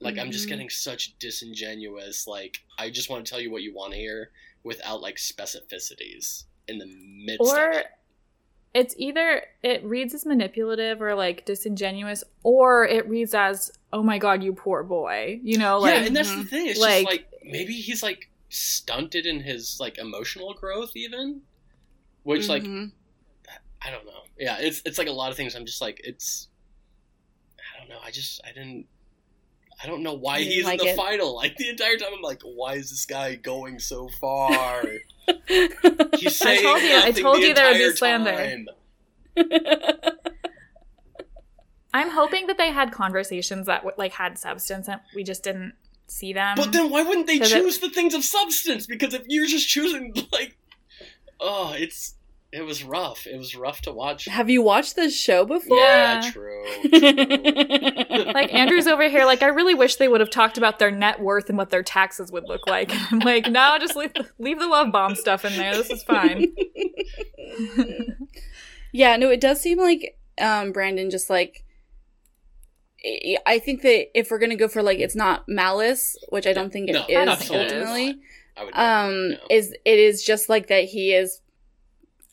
Like 0.00 0.18
I'm 0.18 0.30
just 0.30 0.46
Mhm. 0.46 0.50
getting 0.50 0.70
such 0.70 1.18
disingenuous. 1.18 2.26
Like 2.28 2.58
I 2.78 2.90
just 2.90 3.10
want 3.10 3.24
to 3.24 3.30
tell 3.30 3.40
you 3.40 3.50
what 3.50 3.62
you 3.62 3.74
want 3.74 3.92
to 3.94 3.98
hear 3.98 4.30
without 4.62 5.00
like 5.00 5.16
specificities 5.16 6.44
in 6.68 6.78
the 6.78 6.86
midst. 6.86 7.40
of 7.40 7.58
or 7.58 7.70
it. 7.70 7.86
It's 8.74 8.94
either 8.98 9.42
it 9.62 9.84
reads 9.84 10.14
as 10.14 10.24
manipulative 10.24 11.02
or 11.02 11.14
like 11.14 11.44
disingenuous 11.44 12.24
or 12.42 12.84
it 12.86 13.06
reads 13.08 13.34
as 13.34 13.70
oh 13.92 14.02
my 14.02 14.18
god 14.18 14.42
you 14.42 14.52
poor 14.52 14.82
boy 14.82 15.38
you 15.42 15.58
know 15.58 15.78
like 15.78 15.94
yeah, 15.94 16.06
and 16.06 16.16
that's 16.16 16.30
the 16.30 16.36
Mhm. 16.42 16.48
thing. 16.48 16.66
It's 16.68 16.80
Like- 16.80 17.04
just 17.06 17.12
like 17.12 17.26
maybe 17.44 17.74
he's 17.74 18.02
like 18.02 18.30
stunted 18.48 19.26
in 19.26 19.40
his 19.40 19.78
like 19.80 19.98
emotional 19.98 20.54
growth, 20.54 20.92
even. 20.96 21.42
Which 22.22 22.48
like 22.48 22.62
Mhm. 22.62 22.92
I 23.82 23.90
don't 23.90 24.06
know. 24.06 24.22
Yeah, 24.38 24.58
it's 24.60 24.80
it's 24.86 24.96
like 24.98 25.08
a 25.08 25.12
lot 25.12 25.30
of 25.30 25.36
things. 25.36 25.54
I'm 25.56 25.66
just 25.66 25.80
like 25.80 26.00
it's. 26.04 26.48
I 27.58 27.78
don't 27.80 27.88
know. 27.88 27.98
I 28.02 28.10
just 28.10 28.40
I 28.44 28.48
didn't. 28.52 28.86
I 29.82 29.86
don't 29.86 30.02
know 30.02 30.14
why 30.14 30.40
he's 30.42 30.64
like 30.64 30.80
in 30.80 30.86
the 30.86 30.92
it? 30.92 30.96
final. 30.96 31.34
Like 31.42 31.56
the 31.56 31.68
entire 31.68 31.96
time, 31.96 32.10
I'm 32.14 32.22
like, 32.22 32.42
why 32.42 32.74
is 32.74 32.90
this 32.90 33.04
guy 33.06 33.34
going 33.34 33.78
so 33.80 34.08
far? 34.20 34.82
He's 35.48 36.40
I 36.42 36.56
saying 36.56 36.62
told 36.62 36.82
you- 36.82 36.96
I 36.98 37.10
told 37.12 37.36
the 37.42 37.46
you 37.48 37.54
there 37.54 37.72
would 37.72 37.78
be 37.78 37.96
slander. 37.96 38.64
i'm 41.94 42.10
hoping 42.10 42.46
that 42.46 42.58
they 42.58 42.70
had 42.70 42.90
conversations 42.92 43.66
that 43.66 43.84
like 43.98 44.12
had 44.12 44.38
substance 44.38 44.88
and 44.88 45.00
we 45.14 45.22
just 45.22 45.42
didn't 45.42 45.74
see 46.06 46.32
them 46.32 46.56
But 46.56 46.72
then 46.72 46.90
why 46.90 47.02
wouldn't 47.02 47.26
they 47.26 47.34
Because 47.34 47.52
it- 47.52 47.60
choose 47.62 47.78
the 47.78 47.88
things 47.90 48.14
of 48.14 48.24
substance? 48.24 48.86
Because 48.86 49.14
if 49.14 49.22
you're 49.28 49.46
just 49.46 49.68
choosing 49.68 50.12
like, 50.32 50.56
oh, 51.40 51.72
it's 51.76 52.14
it 52.52 52.62
was 52.62 52.84
rough. 52.84 53.26
It 53.26 53.36
was 53.38 53.56
rough 53.56 53.80
to 53.82 53.92
watch. 53.92 54.26
Have 54.26 54.50
you 54.50 54.60
watched 54.62 54.94
this 54.94 55.18
show 55.18 55.44
before? 55.46 55.78
Yeah, 55.78 56.22
Yeah. 56.22 56.30
true. 56.30 56.64
true. 56.90 58.32
like 58.34 58.52
andrew's 58.54 58.86
over 58.86 59.08
here 59.08 59.24
like 59.24 59.42
i 59.42 59.46
really 59.46 59.74
wish 59.74 59.96
they 59.96 60.06
would 60.08 60.20
have 60.20 60.30
talked 60.30 60.58
about 60.58 60.78
their 60.78 60.90
net 60.90 61.20
worth 61.20 61.48
and 61.48 61.56
what 61.58 61.70
their 61.70 61.82
taxes 61.82 62.30
would 62.30 62.44
look 62.46 62.66
like 62.66 62.90
i'm 63.10 63.18
like 63.20 63.50
no 63.50 63.76
just 63.80 63.96
leave, 63.96 64.12
leave 64.38 64.58
the 64.58 64.66
love 64.66 64.92
bomb 64.92 65.14
stuff 65.14 65.44
in 65.44 65.56
there 65.56 65.74
this 65.74 65.90
is 65.90 66.02
fine 66.04 66.52
yeah, 68.92 69.16
no, 69.16 69.30
it 69.30 69.40
does 69.40 69.60
seem 69.60 69.78
like 69.78 70.18
um, 70.40 70.72
Brandon 70.72 71.10
just 71.10 71.30
like. 71.30 71.64
I- 73.04 73.38
I 73.46 73.58
think 73.58 73.82
that 73.82 74.16
if 74.18 74.30
we're 74.30 74.38
gonna 74.38 74.56
go 74.56 74.68
for 74.68 74.82
like 74.82 74.98
it's 74.98 75.16
not 75.16 75.44
malice, 75.48 76.16
which 76.28 76.46
I 76.46 76.52
don't 76.52 76.72
think 76.72 76.88
it 76.88 76.92
No, 76.92 77.04
is 77.08 77.16
I 77.16 77.22
it 77.22 77.28
is. 77.42 77.50
ultimately, 77.50 78.20
I 78.56 78.64
would. 78.64 78.74
um, 78.74 79.30
no. 79.30 79.36
is 79.50 79.72
it 79.84 79.98
is 79.98 80.22
just 80.22 80.48
like 80.48 80.68
that 80.68 80.84
he 80.84 81.12
is 81.12 81.40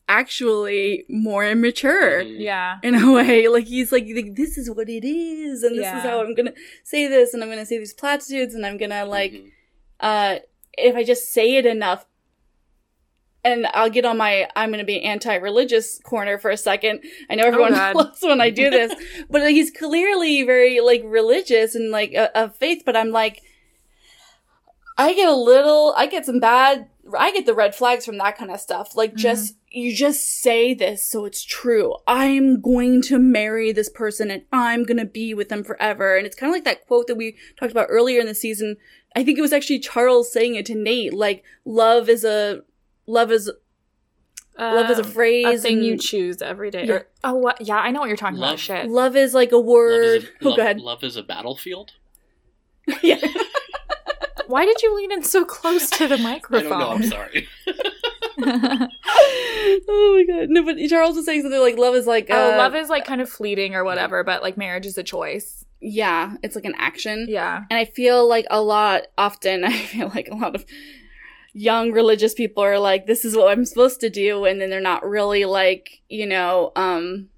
actually 0.10 1.06
more 1.08 1.46
immature 1.46 2.24
Mhm. 2.24 2.40
yeah 2.40 2.78
in 2.84 2.96
a 2.96 3.12
way. 3.14 3.48
Like 3.48 3.68
he's 3.68 3.92
like, 3.92 4.08
like, 4.14 4.36
this 4.36 4.58
is 4.58 4.70
what 4.70 4.90
it 4.90 5.06
is, 5.06 5.64
and 5.64 5.78
this 5.78 5.84
Yeah. 5.86 5.98
is 6.00 6.04
how 6.04 6.20
I'm 6.22 6.34
gonna 6.36 6.54
say 6.84 7.08
this, 7.08 7.34
and 7.34 7.42
I'm 7.44 7.50
gonna 7.50 7.66
say 7.66 7.78
these 7.78 7.94
platitudes, 7.94 8.54
and 8.56 8.66
I'm 8.66 8.78
gonna 8.78 9.06
like 9.06 9.32
Mhm. 9.34 9.52
uh 10.02 10.40
if 10.78 10.96
I 10.96 11.04
just 11.04 11.32
say 11.32 11.56
it 11.58 11.66
enough 11.66 12.06
and 13.44 13.68
I'll 13.74 13.90
get 13.90 14.04
on 14.06 14.18
my 14.18 14.50
I'm 14.56 14.70
going 14.70 14.80
to 14.80 14.86
be 14.86 15.02
anti-religious 15.02 16.00
corner 16.04 16.38
for 16.38 16.52
a 16.52 16.58
second. 16.58 17.02
I 17.30 17.36
know 17.36 17.46
everyone 17.46 17.72
God. 17.74 17.96
loves 18.02 18.22
when 18.22 18.42
I 18.42 18.50
do 18.50 18.70
this, 18.78 18.94
but 19.30 19.42
like, 19.42 19.52
he's 19.56 19.72
clearly 19.72 20.44
very 20.44 20.80
like 20.82 21.02
religious 21.06 21.74
and 21.74 21.90
like 21.90 22.12
a, 22.14 22.26
of 22.38 22.56
faith, 22.58 22.84
but 22.86 22.96
I'm 22.98 23.12
like 23.12 23.42
I 24.98 25.14
get 25.14 25.30
a 25.30 25.36
little 25.36 25.94
I 25.96 26.06
get 26.08 26.26
some 26.26 26.40
bad 26.40 26.88
I 27.18 27.32
get 27.32 27.46
the 27.46 27.54
red 27.54 27.74
flags 27.76 28.06
from 28.06 28.18
that 28.18 28.38
kind 28.38 28.52
of 28.52 28.60
stuff. 28.60 28.96
Like 28.96 29.16
just 29.16 29.56
you 29.72 29.94
just 29.96 30.42
say 30.42 30.74
this 30.74 31.06
so 31.08 31.26
it's 31.26 31.44
true. 31.44 31.96
I'm 32.08 32.60
going 32.62 33.02
to 33.04 33.20
marry 33.20 33.72
this 33.72 33.90
person 33.90 34.30
and 34.32 34.44
I'm 34.52 34.84
going 34.84 34.98
to 34.98 35.06
be 35.06 35.34
with 35.34 35.50
them 35.50 35.64
forever. 35.64 36.18
And 36.18 36.26
it's 36.26 36.36
kind 36.36 36.50
of 36.50 36.56
like 36.56 36.66
that 36.66 36.86
quote 36.88 37.08
that 37.08 37.16
we 37.16 37.36
talked 37.60 37.72
about 37.72 37.88
earlier 37.90 38.20
in 38.20 38.26
the 38.28 38.36
season. 38.36 38.78
I 39.16 39.24
think 39.24 39.38
it 39.38 39.42
was 39.42 39.54
actually 39.54 39.80
Charles 39.80 40.32
saying 40.32 40.56
it 40.56 40.66
to 40.68 40.74
Nayte 40.76 41.14
like 41.14 41.44
love 41.66 42.10
is 42.10 42.24
a 42.24 42.62
love 43.08 43.32
is 43.32 43.52
love 44.58 44.90
is 44.90 45.00
a 45.00 45.04
Um, 45.04 45.10
phrase 45.12 45.60
a 45.60 45.62
thing 45.68 45.84
you 45.84 45.98
choose 45.98 46.42
every 46.42 46.70
day. 46.72 46.86
Yeah. 46.86 46.94
Or, 46.94 47.08
oh, 47.24 47.34
what? 47.36 47.62
Yeah, 47.62 47.78
I 47.78 47.92
know 47.92 48.02
what 48.02 48.08
you're 48.10 48.18
talking 48.18 48.38
Love- 48.38 48.50
about. 48.52 48.60
Shit. 48.60 48.90
love 48.90 49.16
is 49.16 49.34
like 49.34 49.52
a 49.52 49.56
Love 49.58 49.66
word. 49.66 50.04
is, 50.18 50.24
a, 50.26 50.28
oh 50.44 50.50
love, 50.50 50.56
go 50.58 50.62
ahead. 50.62 50.80
love 50.82 51.04
is 51.04 51.16
a 51.16 51.24
battlefield. 51.24 51.94
yeah. 53.04 53.18
Why 54.50 54.66
did 54.66 54.82
you 54.82 54.96
lean 54.96 55.12
in 55.12 55.22
so 55.22 55.46
close 55.46 55.92
to 55.92 56.08
the 56.08 56.18
microphone? 56.18 56.74
I 56.74 56.80
don't 56.80 56.80
know. 56.80 56.90
I'm 56.90 57.04
sorry. 57.04 57.48
oh 59.88 60.16
my 60.16 60.24
god. 60.28 60.50
No, 60.50 60.64
but 60.64 60.78
Charles 60.90 61.16
was 61.16 61.26
saying 61.26 61.44
something 61.44 61.60
like 61.60 61.78
love 61.78 61.94
is 61.94 62.08
like 62.08 62.28
oh, 62.32 62.54
uh, 62.54 62.58
love 62.58 62.74
is 62.74 62.90
like 62.90 63.06
kind 63.06 63.22
of 63.22 63.30
fleeting 63.30 63.76
or 63.76 63.84
whatever, 63.84 64.24
but 64.24 64.42
like 64.42 64.58
marriage 64.58 64.88
is 64.88 64.98
a 64.98 65.04
choice. 65.04 65.66
yeah, 65.82 66.36
it's 66.42 66.56
like 66.56 66.66
an 66.66 66.74
action. 66.80 67.28
Yeah. 67.30 67.64
And 67.70 67.78
I 67.78 67.86
feel 67.86 68.28
like 68.28 68.48
a 68.50 68.60
lot, 68.60 69.04
often, 69.20 69.64
I 69.64 69.72
feel 69.72 70.10
like 70.16 70.30
a 70.32 70.36
lot 70.36 70.56
of 70.56 70.66
young 71.54 71.92
religious 71.92 72.34
people 72.34 72.64
are 72.64 72.80
like, 72.80 73.06
this 73.06 73.24
is 73.26 73.36
what 73.36 73.52
I'm 73.52 73.66
supposed 73.66 74.00
to 74.02 74.10
do. 74.10 74.46
And 74.46 74.60
then 74.60 74.72
they're 74.72 74.82
not 74.82 75.08
really 75.08 75.46
like, 75.46 76.02
you 76.10 76.26
know, 76.26 76.72
um, 76.76 77.30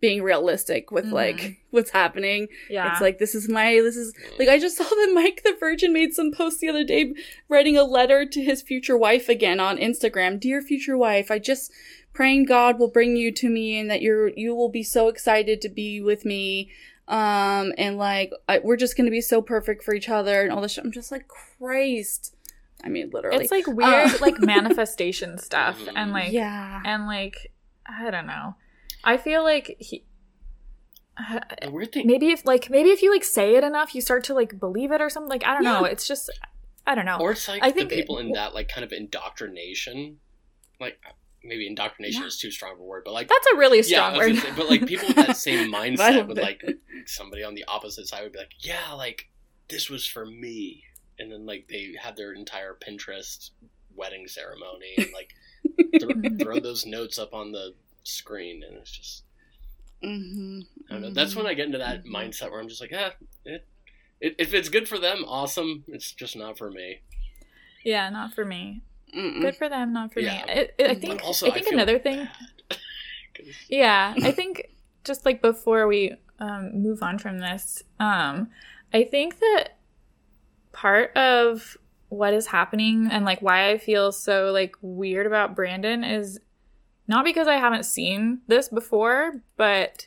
being 0.00 0.22
realistic 0.22 0.90
with 0.92 1.06
Mhm. 1.06 1.12
like 1.12 1.58
what's 1.70 1.90
happening. 1.90 2.48
Yeah. 2.70 2.92
It's 2.92 3.00
like, 3.00 3.18
this 3.18 3.34
is 3.34 3.48
my, 3.48 3.72
this 3.82 3.96
is, 3.96 4.14
like, 4.38 4.48
I 4.48 4.58
just 4.58 4.76
saw 4.76 4.84
that 4.84 5.10
Mike 5.12 5.42
the 5.44 5.56
Virgin 5.58 5.92
made 5.92 6.14
some 6.14 6.30
post 6.32 6.60
the 6.60 6.68
other 6.68 6.84
day 6.84 7.12
writing 7.48 7.76
a 7.76 7.84
letter 7.84 8.24
to 8.24 8.42
his 8.42 8.62
future 8.62 8.96
wife 8.96 9.28
again 9.28 9.58
on 9.60 9.76
Instagram. 9.78 10.38
Dear 10.38 10.62
future 10.62 10.96
wife, 10.96 11.30
I 11.30 11.38
just 11.38 11.72
praying 12.12 12.46
God 12.46 12.78
will 12.78 12.90
bring 12.90 13.16
you 13.16 13.32
to 13.32 13.48
me 13.48 13.78
and 13.78 13.90
that 13.90 14.00
you're, 14.02 14.28
you 14.36 14.54
will 14.54 14.68
be 14.70 14.82
so 14.82 15.08
excited 15.08 15.60
to 15.62 15.68
be 15.68 16.00
with 16.00 16.24
me. 16.24 16.70
Um, 17.08 17.72
and 17.78 17.96
like, 17.98 18.30
I, 18.48 18.58
we're 18.58 18.76
just 18.76 18.96
gonna 18.96 19.10
be 19.10 19.20
so 19.22 19.40
perfect 19.42 19.82
for 19.82 19.94
each 19.94 20.08
other 20.08 20.42
and 20.42 20.52
all 20.52 20.60
this 20.60 20.72
shit. 20.72 20.84
I'm 20.84 20.92
just 20.92 21.10
like, 21.10 21.26
Christ. 21.26 22.34
I 22.84 22.88
mean, 22.88 23.10
literally. 23.12 23.42
it's 23.42 23.50
like 23.50 23.66
weird, 23.66 24.10
Uh, 24.10 24.18
like 24.20 24.40
manifestation 24.40 25.38
stuff, 25.38 25.80
and 25.96 26.12
like, 26.12 26.30
yeah. 26.32 26.80
and 26.84 27.06
like, 27.06 27.50
I 27.86 28.10
don't 28.10 28.26
know. 28.26 28.54
I 29.08 29.16
feel 29.16 29.42
like 29.42 29.76
he. 29.80 30.04
The 31.62 31.70
weird 31.70 31.92
thing. 31.92 32.06
Maybe 32.06 32.28
if 32.30 32.44
like 32.46 32.70
maybe 32.70 32.90
if 32.90 33.02
you 33.02 33.10
like 33.12 33.24
say 33.24 33.56
it 33.56 33.64
enough, 33.64 33.94
you 33.94 34.00
start 34.00 34.22
to 34.24 34.34
like 34.34 34.60
believe 34.60 34.92
it 34.92 35.00
or 35.00 35.10
something. 35.10 35.28
Like 35.28 35.44
I 35.44 35.52
don't 35.54 35.64
know. 35.64 35.84
It's 35.84 36.06
just 36.06 36.30
I 36.86 36.94
don't 36.94 37.06
know. 37.06 37.18
Or 37.18 37.32
it's 37.32 37.48
like 37.48 37.62
I 37.62 37.70
the 37.70 37.74
think- 37.80 37.90
people 37.90 38.18
in 38.18 38.32
that 38.32 38.54
like 38.54 38.68
kind 38.68 38.84
of 38.84 38.92
indoctrination, 38.92 40.18
like 40.80 40.98
maybe 41.42 41.66
indoctrination 41.66 42.22
Yeah. 42.22 42.26
is 42.28 42.38
too 42.38 42.50
strong 42.50 42.72
of 42.74 42.80
a 42.80 42.84
word, 42.84 43.02
but 43.04 43.14
like 43.14 43.28
That's 43.28 43.46
a 43.52 43.56
really 43.56 43.82
strong 43.82 44.12
was 44.16 44.26
word. 44.28 44.36
say, 44.36 44.50
but 44.56 44.68
like 44.68 44.86
people 44.86 45.08
with 45.08 45.16
that 45.16 45.36
same 45.36 45.72
mindset 45.78 46.26
would 46.28 46.36
like 46.38 46.62
somebody 47.06 47.42
on 47.42 47.54
the 47.54 47.64
opposite 47.66 48.06
side 48.06 48.22
would 48.22 48.32
be 48.32 48.38
like, 48.38 48.52
yeah, 48.60 48.92
like 48.92 49.28
this 49.68 49.90
was 49.90 50.06
for 50.06 50.24
me, 50.24 50.84
and 51.18 51.32
then 51.32 51.46
like 51.46 51.66
they 51.68 51.94
have 52.00 52.14
their 52.16 52.32
entire 52.32 52.76
Pinterest 52.80 53.50
wedding 53.94 54.28
ceremony 54.28 54.94
and 54.98 55.08
like 55.12 55.30
th- 55.98 56.38
throw 56.40 56.60
those 56.60 56.86
notes 56.86 57.18
up 57.18 57.34
on 57.34 57.50
the 57.50 57.74
screen, 58.08 58.62
and 58.62 58.76
it's 58.76 58.90
just 58.90 59.24
Mm-hmm. 60.02 60.60
I 60.88 60.92
don't 60.92 61.02
know. 61.02 61.10
That's 61.10 61.34
when 61.34 61.46
I 61.46 61.54
get 61.54 61.66
into 61.66 61.78
that 61.78 62.04
Mhm. 62.04 62.12
mindset 62.14 62.50
where 62.52 62.60
I'm 62.60 62.68
just 62.68 62.80
like, 62.80 62.92
ah, 62.94 63.12
it, 63.44 63.66
it, 64.20 64.36
if 64.38 64.54
it's 64.54 64.68
good 64.68 64.88
for 64.88 64.96
them, 64.98 65.24
awesome. 65.26 65.82
It's 65.88 66.12
just 66.12 66.36
not 66.36 66.56
for 66.56 66.70
me. 66.70 67.00
yeah, 67.84 68.08
not 68.10 68.32
for 68.34 68.44
me. 68.44 68.82
Mm-mm. 69.16 69.40
Good 69.40 69.56
for 69.56 69.68
them, 69.68 69.92
not 69.92 70.12
for 70.12 70.20
Yeah. 70.20 70.44
me. 70.46 70.52
It, 70.52 70.74
I 70.80 70.94
think 70.94 71.24
also, 71.24 71.48
I 71.48 71.50
think 71.50 71.66
feel 71.66 71.74
another 71.74 71.98
thing. 71.98 72.28
Yeah, 73.68 74.14
I 74.22 74.32
think 74.32 74.70
just 75.04 75.24
like 75.24 75.40
before 75.42 75.86
we 75.86 76.14
um, 76.38 76.80
move 76.82 77.02
on 77.02 77.18
from 77.18 77.38
this, 77.38 77.82
um, 78.00 78.50
I 78.92 79.04
think 79.04 79.38
that 79.40 79.78
part 80.72 81.16
of 81.16 81.76
what 82.08 82.34
is 82.34 82.46
happening 82.46 83.08
and 83.10 83.24
like 83.24 83.40
why 83.42 83.70
I 83.70 83.78
feel 83.78 84.12
so 84.12 84.50
like 84.52 84.76
weird 84.80 85.26
about 85.26 85.54
Brandon 85.54 86.04
is 86.04 86.40
not 87.08 87.24
because 87.24 87.48
I 87.48 87.56
haven't 87.56 87.84
seen 87.84 88.42
this 88.46 88.68
before, 88.68 89.42
but 89.56 90.06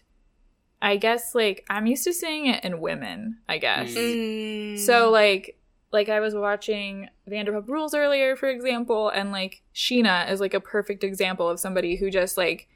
I 0.81 0.97
guess 0.97 1.35
like 1.35 1.65
I'm 1.69 1.87
used 1.87 2.03
to 2.05 2.13
seeing 2.13 2.45
it 2.45 2.63
in 2.63 2.79
women, 2.79 3.39
I 3.49 3.57
guess. 3.57 3.93
Mm. 3.93 4.79
So 4.79 5.09
like 5.09 5.57
like 5.91 6.09
I 6.09 6.19
was 6.19 6.33
watching 6.33 7.09
Vanderpump 7.29 7.67
Rules 7.67 7.93
earlier, 7.93 8.35
for 8.35 8.49
example, 8.49 9.09
and 9.09 9.31
like 9.31 9.63
Scheana 9.75 10.31
is 10.31 10.39
like 10.39 10.53
a 10.53 10.59
perfect 10.59 11.03
example 11.03 11.49
of 11.49 11.59
somebody 11.59 11.95
who 11.95 12.09
just 12.09 12.37
like 12.37 12.67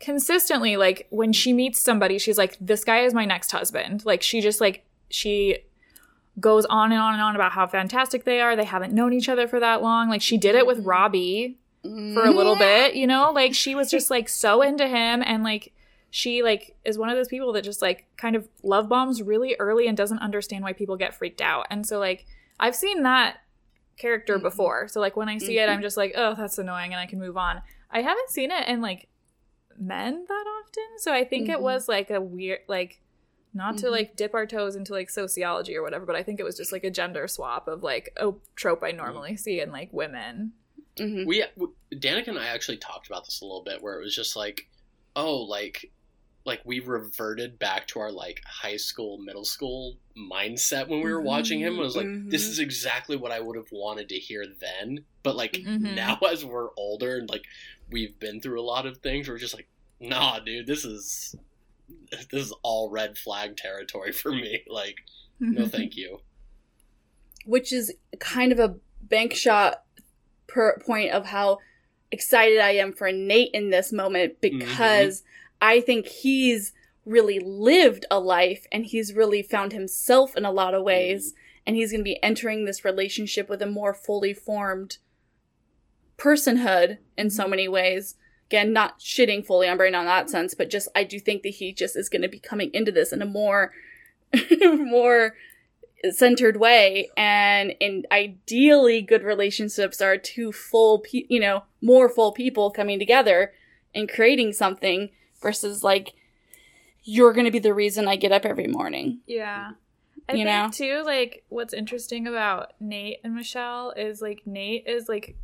consistently 0.00 0.76
like 0.76 1.06
when 1.10 1.32
she 1.32 1.52
meets 1.52 1.78
somebody, 1.78 2.18
she's 2.18 2.38
like, 2.38 2.56
This 2.60 2.84
guy 2.84 3.00
is 3.00 3.14
my 3.14 3.26
next 3.26 3.52
husband. 3.52 4.04
Like 4.04 4.22
she 4.22 4.40
just 4.40 4.60
like 4.60 4.84
she 5.10 5.58
goes 6.40 6.64
on 6.66 6.90
and 6.90 7.00
on 7.00 7.12
and 7.12 7.22
on 7.22 7.36
about 7.36 7.52
how 7.52 7.66
fantastic 7.66 8.24
they 8.24 8.40
are. 8.40 8.56
They 8.56 8.64
haven't 8.64 8.92
known 8.92 9.12
each 9.12 9.28
other 9.28 9.46
for 9.46 9.60
that 9.60 9.82
long. 9.82 10.08
Like 10.08 10.22
she 10.22 10.36
did 10.36 10.54
it 10.54 10.66
with 10.66 10.80
Robbie 10.80 11.58
for 11.84 12.24
a 12.24 12.30
little 12.30 12.56
bit, 12.56 12.94
you 12.96 13.06
know? 13.06 13.30
Like 13.32 13.54
she 13.54 13.74
was 13.74 13.90
just 13.90 14.10
like 14.10 14.28
so 14.28 14.62
into 14.62 14.88
him 14.88 15.22
and 15.24 15.42
like 15.44 15.72
she 16.10 16.42
like 16.42 16.76
is 16.84 16.96
one 16.96 17.10
of 17.10 17.16
those 17.16 17.28
people 17.28 17.52
that 17.52 17.62
just 17.64 17.82
like 17.82 18.06
kind 18.16 18.36
of 18.36 18.48
love 18.62 18.88
bombs 18.88 19.20
really 19.22 19.54
early 19.58 19.86
and 19.86 19.96
doesn't 19.96 20.18
understand 20.20 20.64
why 20.64 20.72
people 20.72 20.96
get 20.96 21.14
freaked 21.14 21.40
out. 21.42 21.66
And 21.70 21.86
so 21.86 21.98
like 21.98 22.24
I've 22.58 22.74
seen 22.76 23.02
that 23.02 23.38
character 23.98 24.38
Mhm. 24.38 24.42
before. 24.42 24.88
So 24.88 25.00
like 25.00 25.16
when 25.16 25.28
I 25.28 25.38
see 25.38 25.58
it 25.58 25.68
Mhm. 25.68 25.72
I'm 25.74 25.82
just 25.82 25.96
like, 25.96 26.12
"Oh, 26.16 26.34
that's 26.34 26.58
annoying," 26.58 26.92
and 26.92 27.00
I 27.00 27.06
can 27.06 27.18
move 27.18 27.36
on. 27.36 27.62
I 27.90 28.02
haven't 28.02 28.30
seen 28.30 28.50
it 28.50 28.66
in 28.68 28.80
like 28.80 29.08
men 29.78 30.24
that 30.28 30.44
often. 30.62 30.98
So 30.98 31.12
I 31.12 31.24
think 31.24 31.48
it 31.48 31.58
Mhm. 31.58 31.62
was 31.62 31.88
like 31.88 32.10
a 32.10 32.20
weird 32.20 32.60
like 32.68 33.00
not 33.52 33.76
to 33.78 33.86
Mhm. 33.86 33.90
like 33.92 34.16
dip 34.16 34.34
our 34.34 34.46
toes 34.46 34.74
into 34.74 34.92
like 34.92 35.10
sociology 35.10 35.76
or 35.76 35.82
whatever, 35.82 36.06
but 36.06 36.16
I 36.16 36.22
think 36.24 36.40
it 36.40 36.44
was 36.44 36.56
just 36.56 36.72
like 36.72 36.82
a 36.84 36.90
gender 36.90 37.28
swap 37.28 37.68
of 37.68 37.82
like 37.84 38.12
a 38.16 38.32
trope 38.56 38.82
I 38.82 38.90
normally 38.92 39.36
see 39.36 39.60
in 39.60 39.70
like 39.70 39.92
women. 39.92 40.52
Mhm. 40.98 41.26
we, 41.26 41.44
Danica 41.92 42.28
and 42.28 42.38
I 42.38 42.46
actually 42.46 42.76
talked 42.78 43.06
about 43.08 43.24
this 43.24 43.40
a 43.40 43.44
little 43.44 43.62
bit, 43.64 43.82
where 43.82 43.98
it 44.00 44.04
was 44.04 44.14
just 44.14 44.36
like, 44.36 44.66
oh, 45.16 45.38
like, 45.42 45.90
like 46.44 46.60
we 46.64 46.78
reverted 46.80 47.58
back 47.58 47.86
to 47.88 47.98
our 48.00 48.12
like 48.12 48.42
high 48.46 48.76
school, 48.76 49.18
middle 49.18 49.44
school 49.46 49.96
mindset 50.16 50.88
when 50.88 51.00
we 51.02 51.10
were 51.10 51.22
watching 51.22 51.60
him. 51.60 51.74
It 51.78 51.82
was 51.82 51.96
like, 51.96 52.06
this 52.28 52.46
Mhm. 52.46 52.50
is 52.50 52.58
exactly 52.58 53.16
what 53.16 53.32
I 53.32 53.40
would 53.40 53.56
have 53.56 53.72
wanted 53.72 54.08
to 54.10 54.16
hear 54.16 54.44
then, 54.46 55.04
but 55.22 55.36
like 55.36 55.54
Mhm. 55.54 55.94
now 55.94 56.18
as 56.30 56.44
we're 56.44 56.68
older 56.76 57.16
and 57.16 57.28
like 57.30 57.44
we've 57.90 58.18
been 58.18 58.40
through 58.40 58.60
a 58.60 58.62
lot 58.62 58.84
of 58.86 58.98
things, 58.98 59.26
we're 59.28 59.38
just 59.38 59.54
like, 59.54 59.68
nah, 60.00 60.38
dude, 60.40 60.66
this 60.66 60.84
is 60.84 61.34
this 62.30 62.46
is 62.46 62.52
all 62.62 62.90
red 62.90 63.16
flag 63.18 63.56
territory 63.56 64.12
for 64.12 64.30
me. 64.32 64.62
Like, 64.68 64.98
no, 65.40 65.66
thank 65.66 65.96
you. 65.96 66.20
which 67.46 67.72
is 67.74 67.92
kind 68.20 68.52
of 68.52 68.58
a 68.58 68.76
bank 69.02 69.34
shot 69.34 69.83
per 70.54 70.78
point 70.78 71.10
of 71.10 71.26
how 71.26 71.58
excited 72.12 72.60
I 72.60 72.70
am 72.70 72.92
for 72.92 73.10
Nayte 73.10 73.50
in 73.52 73.70
this 73.70 73.92
moment 73.92 74.40
mm-hmm. 74.40 74.58
because 74.60 75.24
I 75.60 75.80
think 75.80 76.06
he's 76.06 76.72
really 77.04 77.40
lived 77.40 78.06
a 78.10 78.20
life 78.20 78.66
and 78.70 78.86
he's 78.86 79.12
really 79.12 79.42
found 79.42 79.72
himself 79.72 80.36
in 80.36 80.44
a 80.44 80.52
lot 80.52 80.72
of 80.72 80.84
ways 80.84 81.32
mm-hmm. 81.32 81.62
and 81.66 81.76
he's 81.76 81.90
going 81.90 82.00
to 82.00 82.04
be 82.04 82.22
entering 82.22 82.64
this 82.64 82.84
relationship 82.84 83.48
with 83.48 83.60
a 83.60 83.66
more 83.66 83.92
fully 83.92 84.32
formed 84.32 84.98
personhood 86.16 86.98
in 87.18 87.30
so 87.30 87.42
mm-hmm. 87.42 87.50
many 87.50 87.68
ways. 87.68 88.14
Again 88.48 88.72
not 88.72 89.00
shitting 89.00 89.44
fully 89.44 89.68
on 89.68 89.76
Brandon 89.76 90.02
in 90.02 90.06
that 90.06 90.30
sense 90.30 90.54
but 90.54 90.70
just 90.70 90.86
I 90.94 91.02
do 91.02 91.18
think 91.18 91.42
that 91.42 91.48
he 91.48 91.72
just 91.72 91.96
is 91.96 92.08
going 92.08 92.22
to 92.22 92.28
be 92.28 92.38
coming 92.38 92.70
into 92.72 92.92
this 92.92 93.12
in 93.12 93.22
a 93.22 93.26
more 93.26 93.72
more 94.62 95.34
centered 96.12 96.56
way 96.58 97.08
and 97.16 97.74
in 97.80 98.04
ideally 98.12 99.00
good 99.00 99.22
relationships 99.22 100.00
are 100.02 100.16
two 100.18 100.52
full 100.52 100.98
pe- 101.00 101.24
you 101.28 101.40
know 101.40 101.62
more 101.80 102.08
full 102.08 102.32
people 102.32 102.70
coming 102.70 102.98
together 102.98 103.52
and 103.94 104.08
creating 104.08 104.52
something 104.52 105.10
versus 105.40 105.82
like 105.84 106.12
you're 107.02 107.32
going 107.32 107.44
to 107.44 107.50
be 107.50 107.58
the 107.58 107.74
reason 107.74 108.08
I 108.08 108.16
get 108.16 108.32
up 108.32 108.44
every 108.44 108.66
morning 108.66 109.20
Yeah. 109.26 109.72
I 110.28 110.32
You 110.32 110.44
think 110.44 110.46
know? 110.46 110.70
too, 110.72 111.02
like 111.04 111.44
what's 111.50 111.74
interesting 111.74 112.26
about 112.26 112.72
Nayte 112.82 113.18
and 113.22 113.34
Michelle 113.34 113.90
is 113.96 114.22
like 114.22 114.42
Nayte 114.48 114.84
is 114.86 115.06
like 115.08 115.36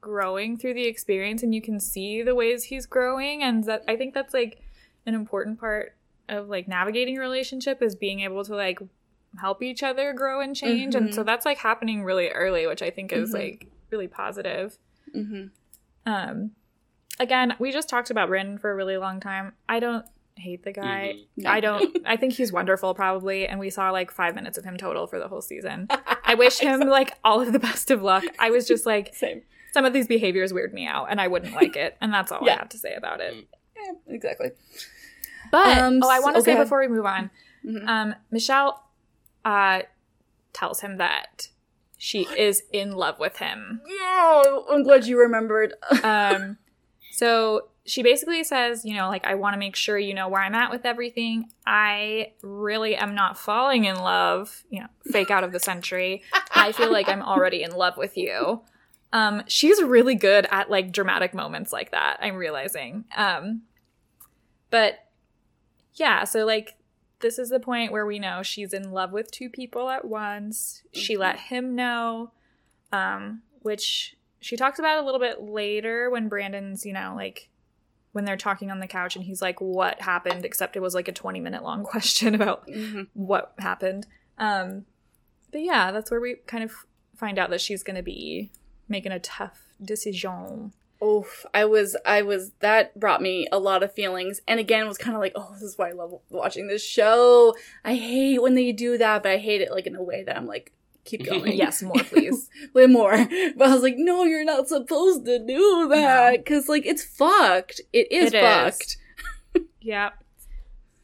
growing 0.00 0.56
through 0.56 0.74
the 0.74 0.86
experience 0.86 1.42
and 1.42 1.54
you 1.54 1.60
can 1.62 1.78
see 1.78 2.22
the 2.22 2.34
ways 2.34 2.64
he's 2.64 2.86
growing 2.86 3.42
and 3.42 3.64
that 3.64 3.84
I 3.86 3.96
think 3.96 4.14
that's 4.14 4.32
like 4.34 4.58
an 5.06 5.14
important 5.14 5.60
part 5.60 5.96
of 6.28 6.48
like 6.48 6.66
navigating 6.66 7.18
a 7.18 7.20
relationship 7.20 7.82
is 7.82 7.94
being 7.94 8.20
able 8.20 8.42
to 8.44 8.54
like 8.56 8.78
help 9.40 9.62
each 9.62 9.82
other 9.82 10.12
grow 10.12 10.40
and 10.40 10.54
change 10.54 10.94
and 10.94 11.08
Mhm. 11.08 11.14
so 11.14 11.22
that's 11.22 11.44
like 11.46 11.58
happening 11.58 12.04
really 12.04 12.28
early 12.28 12.66
which 12.66 12.82
I 12.82 12.90
think 12.90 13.12
is 13.12 13.30
Mhm. 13.30 13.34
like 13.34 13.66
really 13.90 14.08
positive. 14.08 14.78
mm-hmm. 15.14 15.46
Um 16.06 16.52
again, 17.20 17.54
we 17.58 17.70
just 17.72 17.88
talked 17.88 18.10
about 18.10 18.28
Brandon 18.28 18.58
for 18.58 18.70
a 18.70 18.74
really 18.74 18.96
long 18.96 19.20
time. 19.20 19.52
I 19.68 19.80
don't 19.80 20.04
hate 20.36 20.64
the 20.64 20.72
guy. 20.72 21.16
Mhm. 21.38 21.46
I 21.46 21.60
don't. 21.60 21.98
I 22.06 22.16
think 22.16 22.32
he's 22.32 22.50
wonderful, 22.52 22.94
probably. 22.94 23.46
And 23.46 23.60
we 23.60 23.68
saw 23.70 23.90
like 23.90 24.10
five 24.10 24.34
minutes 24.34 24.56
of 24.58 24.64
him 24.64 24.76
total 24.78 25.06
for 25.06 25.18
the 25.18 25.28
whole 25.28 25.42
season. 25.42 25.88
I 26.24 26.34
wish 26.34 26.58
him 26.58 26.80
like 26.80 27.12
all 27.22 27.40
of 27.42 27.52
the 27.52 27.58
best 27.58 27.90
of 27.90 28.02
luck. 28.02 28.24
I 28.38 28.50
was 28.50 28.66
just 28.66 28.86
like, 28.86 29.14
same 29.14 29.42
some 29.72 29.84
of 29.86 29.92
these 29.92 30.06
behaviors 30.06 30.52
weird 30.52 30.72
me 30.74 30.86
out 30.86 31.06
and 31.10 31.20
I 31.20 31.28
wouldn't 31.28 31.54
like 31.54 31.76
it. 31.76 31.96
And 32.00 32.12
that's 32.12 32.30
all 32.32 32.46
I 32.48 32.52
have 32.52 32.68
to 32.70 32.78
say 32.78 32.94
about 32.94 33.20
it. 33.20 33.34
Yeah, 33.76 33.92
exactly. 34.14 34.50
But 35.50 35.78
Um, 35.78 36.00
oh, 36.02 36.08
I 36.10 36.20
want 36.20 36.36
to 36.36 36.40
so 36.42 36.44
say 36.46 36.56
before 36.56 36.80
we 36.80 36.88
move 36.88 37.06
on, 37.06 37.30
um, 37.86 38.14
Michelle 38.30 38.82
uh, 39.44 39.82
tells 40.52 40.80
him 40.80 40.98
that 40.98 41.48
she 41.98 42.26
is 42.36 42.64
in 42.72 42.92
love 42.92 43.18
with 43.18 43.38
him. 43.38 43.80
Oh, 43.88 44.66
I'm 44.70 44.82
glad 44.82 45.06
you 45.06 45.18
remembered. 45.18 45.74
Um, 46.02 46.58
so 47.12 47.68
she 47.84 48.02
basically 48.02 48.42
says, 48.44 48.84
you 48.84 48.94
know, 48.94 49.08
like 49.08 49.26
I 49.26 49.34
want 49.34 49.54
to 49.54 49.58
make 49.58 49.76
sure 49.76 49.98
you 49.98 50.14
know 50.14 50.28
where 50.28 50.40
I'm 50.40 50.54
at 50.54 50.70
with 50.70 50.86
everything. 50.86 51.50
I 51.66 52.32
really 52.42 52.96
am 52.96 53.14
not 53.14 53.38
falling 53.38 53.84
in 53.84 53.96
love. 53.96 54.64
You 54.70 54.80
know, 54.80 54.86
fake 55.10 55.30
out 55.30 55.44
of 55.44 55.52
the 55.52 55.60
century. 55.60 56.22
I 56.54 56.72
feel 56.72 56.90
like 56.90 57.08
I'm 57.08 57.22
already 57.22 57.62
in 57.62 57.72
love 57.72 57.96
with 57.96 58.16
you. 58.16 58.62
Um, 59.12 59.42
she's 59.46 59.82
really 59.82 60.14
good 60.14 60.46
at 60.50 60.70
like 60.70 60.90
dramatic 60.92 61.34
moments 61.34 61.72
like 61.72 61.90
that. 61.90 62.18
I'm 62.20 62.36
realizing. 62.36 63.04
Um, 63.16 63.62
but 64.70 65.06
yeah, 65.94 66.24
so 66.24 66.46
like 66.46 66.76
this 67.22 67.38
is 67.38 67.48
the 67.48 67.60
point 67.60 67.90
where 67.92 68.04
we 68.04 68.18
know 68.18 68.42
she's 68.42 68.72
in 68.74 68.90
love 68.92 69.12
with 69.12 69.30
two 69.30 69.48
people 69.48 69.88
at 69.88 70.04
once. 70.04 70.82
She 70.92 71.14
Mhm. 71.16 71.18
let 71.20 71.38
him 71.38 71.74
know, 71.74 72.32
um, 72.92 73.42
which 73.60 74.16
she 74.40 74.56
talks 74.56 74.78
about 74.78 74.98
a 74.98 75.02
little 75.06 75.20
bit 75.20 75.40
later 75.40 76.10
when 76.10 76.28
Brandon's, 76.28 76.84
you 76.84 76.92
know, 76.92 77.14
like 77.16 77.48
when 78.12 78.24
they're 78.26 78.36
talking 78.36 78.70
on 78.70 78.80
the 78.80 78.86
couch 78.86 79.16
and 79.16 79.24
he's 79.24 79.40
like, 79.40 79.60
"What 79.60 80.02
happened?" 80.02 80.44
Except 80.44 80.76
it 80.76 80.80
was 80.80 80.94
like 80.94 81.08
a 81.08 81.12
twenty 81.12 81.40
minute 81.40 81.62
long 81.62 81.82
question 81.92 82.34
about 82.34 82.66
Mhm. 82.66 83.08
what 83.14 83.54
happened. 83.58 84.06
Um, 84.36 84.84
but 85.50 85.62
yeah, 85.62 85.92
that's 85.92 86.10
where 86.10 86.20
we 86.20 86.34
kind 86.46 86.62
of 86.64 86.72
find 87.16 87.38
out 87.38 87.50
that 87.50 87.60
she's 87.60 87.82
going 87.82 87.96
to 87.96 88.02
be 88.02 88.50
making 88.88 89.12
a 89.12 89.20
tough 89.20 89.68
decision. 89.80 90.72
Oof, 91.02 91.44
I 91.52 91.64
was, 91.64 91.96
I 92.06 92.22
was, 92.22 92.52
that 92.60 92.98
brought 92.98 93.20
me 93.20 93.48
a 93.50 93.58
lot 93.58 93.82
of 93.82 93.92
feelings. 93.92 94.40
And 94.46 94.60
again, 94.60 94.86
was 94.86 94.98
kind 94.98 95.16
of 95.16 95.20
like, 95.20 95.32
oh, 95.34 95.50
this 95.54 95.62
is 95.62 95.76
why 95.76 95.88
I 95.88 95.92
love 95.92 96.14
watching 96.30 96.68
this 96.68 96.84
show. 96.84 97.54
I 97.84 97.94
hate 97.96 98.40
when 98.40 98.54
they 98.54 98.70
do 98.72 98.96
that, 98.98 99.22
but 99.24 99.32
I 99.32 99.38
hate 99.38 99.60
it 99.60 99.72
like 99.72 99.86
in 99.86 99.96
a 99.96 100.02
way 100.02 100.22
that 100.22 100.36
I'm 100.36 100.46
like, 100.46 100.72
keep 101.04 101.24
going. 101.28 101.54
yes, 101.56 101.82
more 101.82 101.94
please. 102.04 102.48
Way 102.74 102.86
more. 102.86 103.16
But 103.56 103.68
I 103.68 103.74
was 103.74 103.82
like, 103.82 103.96
no, 103.96 104.22
you're 104.22 104.44
not 104.44 104.68
supposed 104.68 105.24
to 105.24 105.38
do 105.44 105.88
that. 105.88 106.46
Cause 106.46 106.68
like, 106.68 106.86
it's 106.86 107.02
fucked. 107.02 107.80
It 107.92 108.10
is 108.12 108.32
It 108.32 108.36
is. 108.36 108.42
fucked. 108.42 108.96
yeah, 109.80 110.10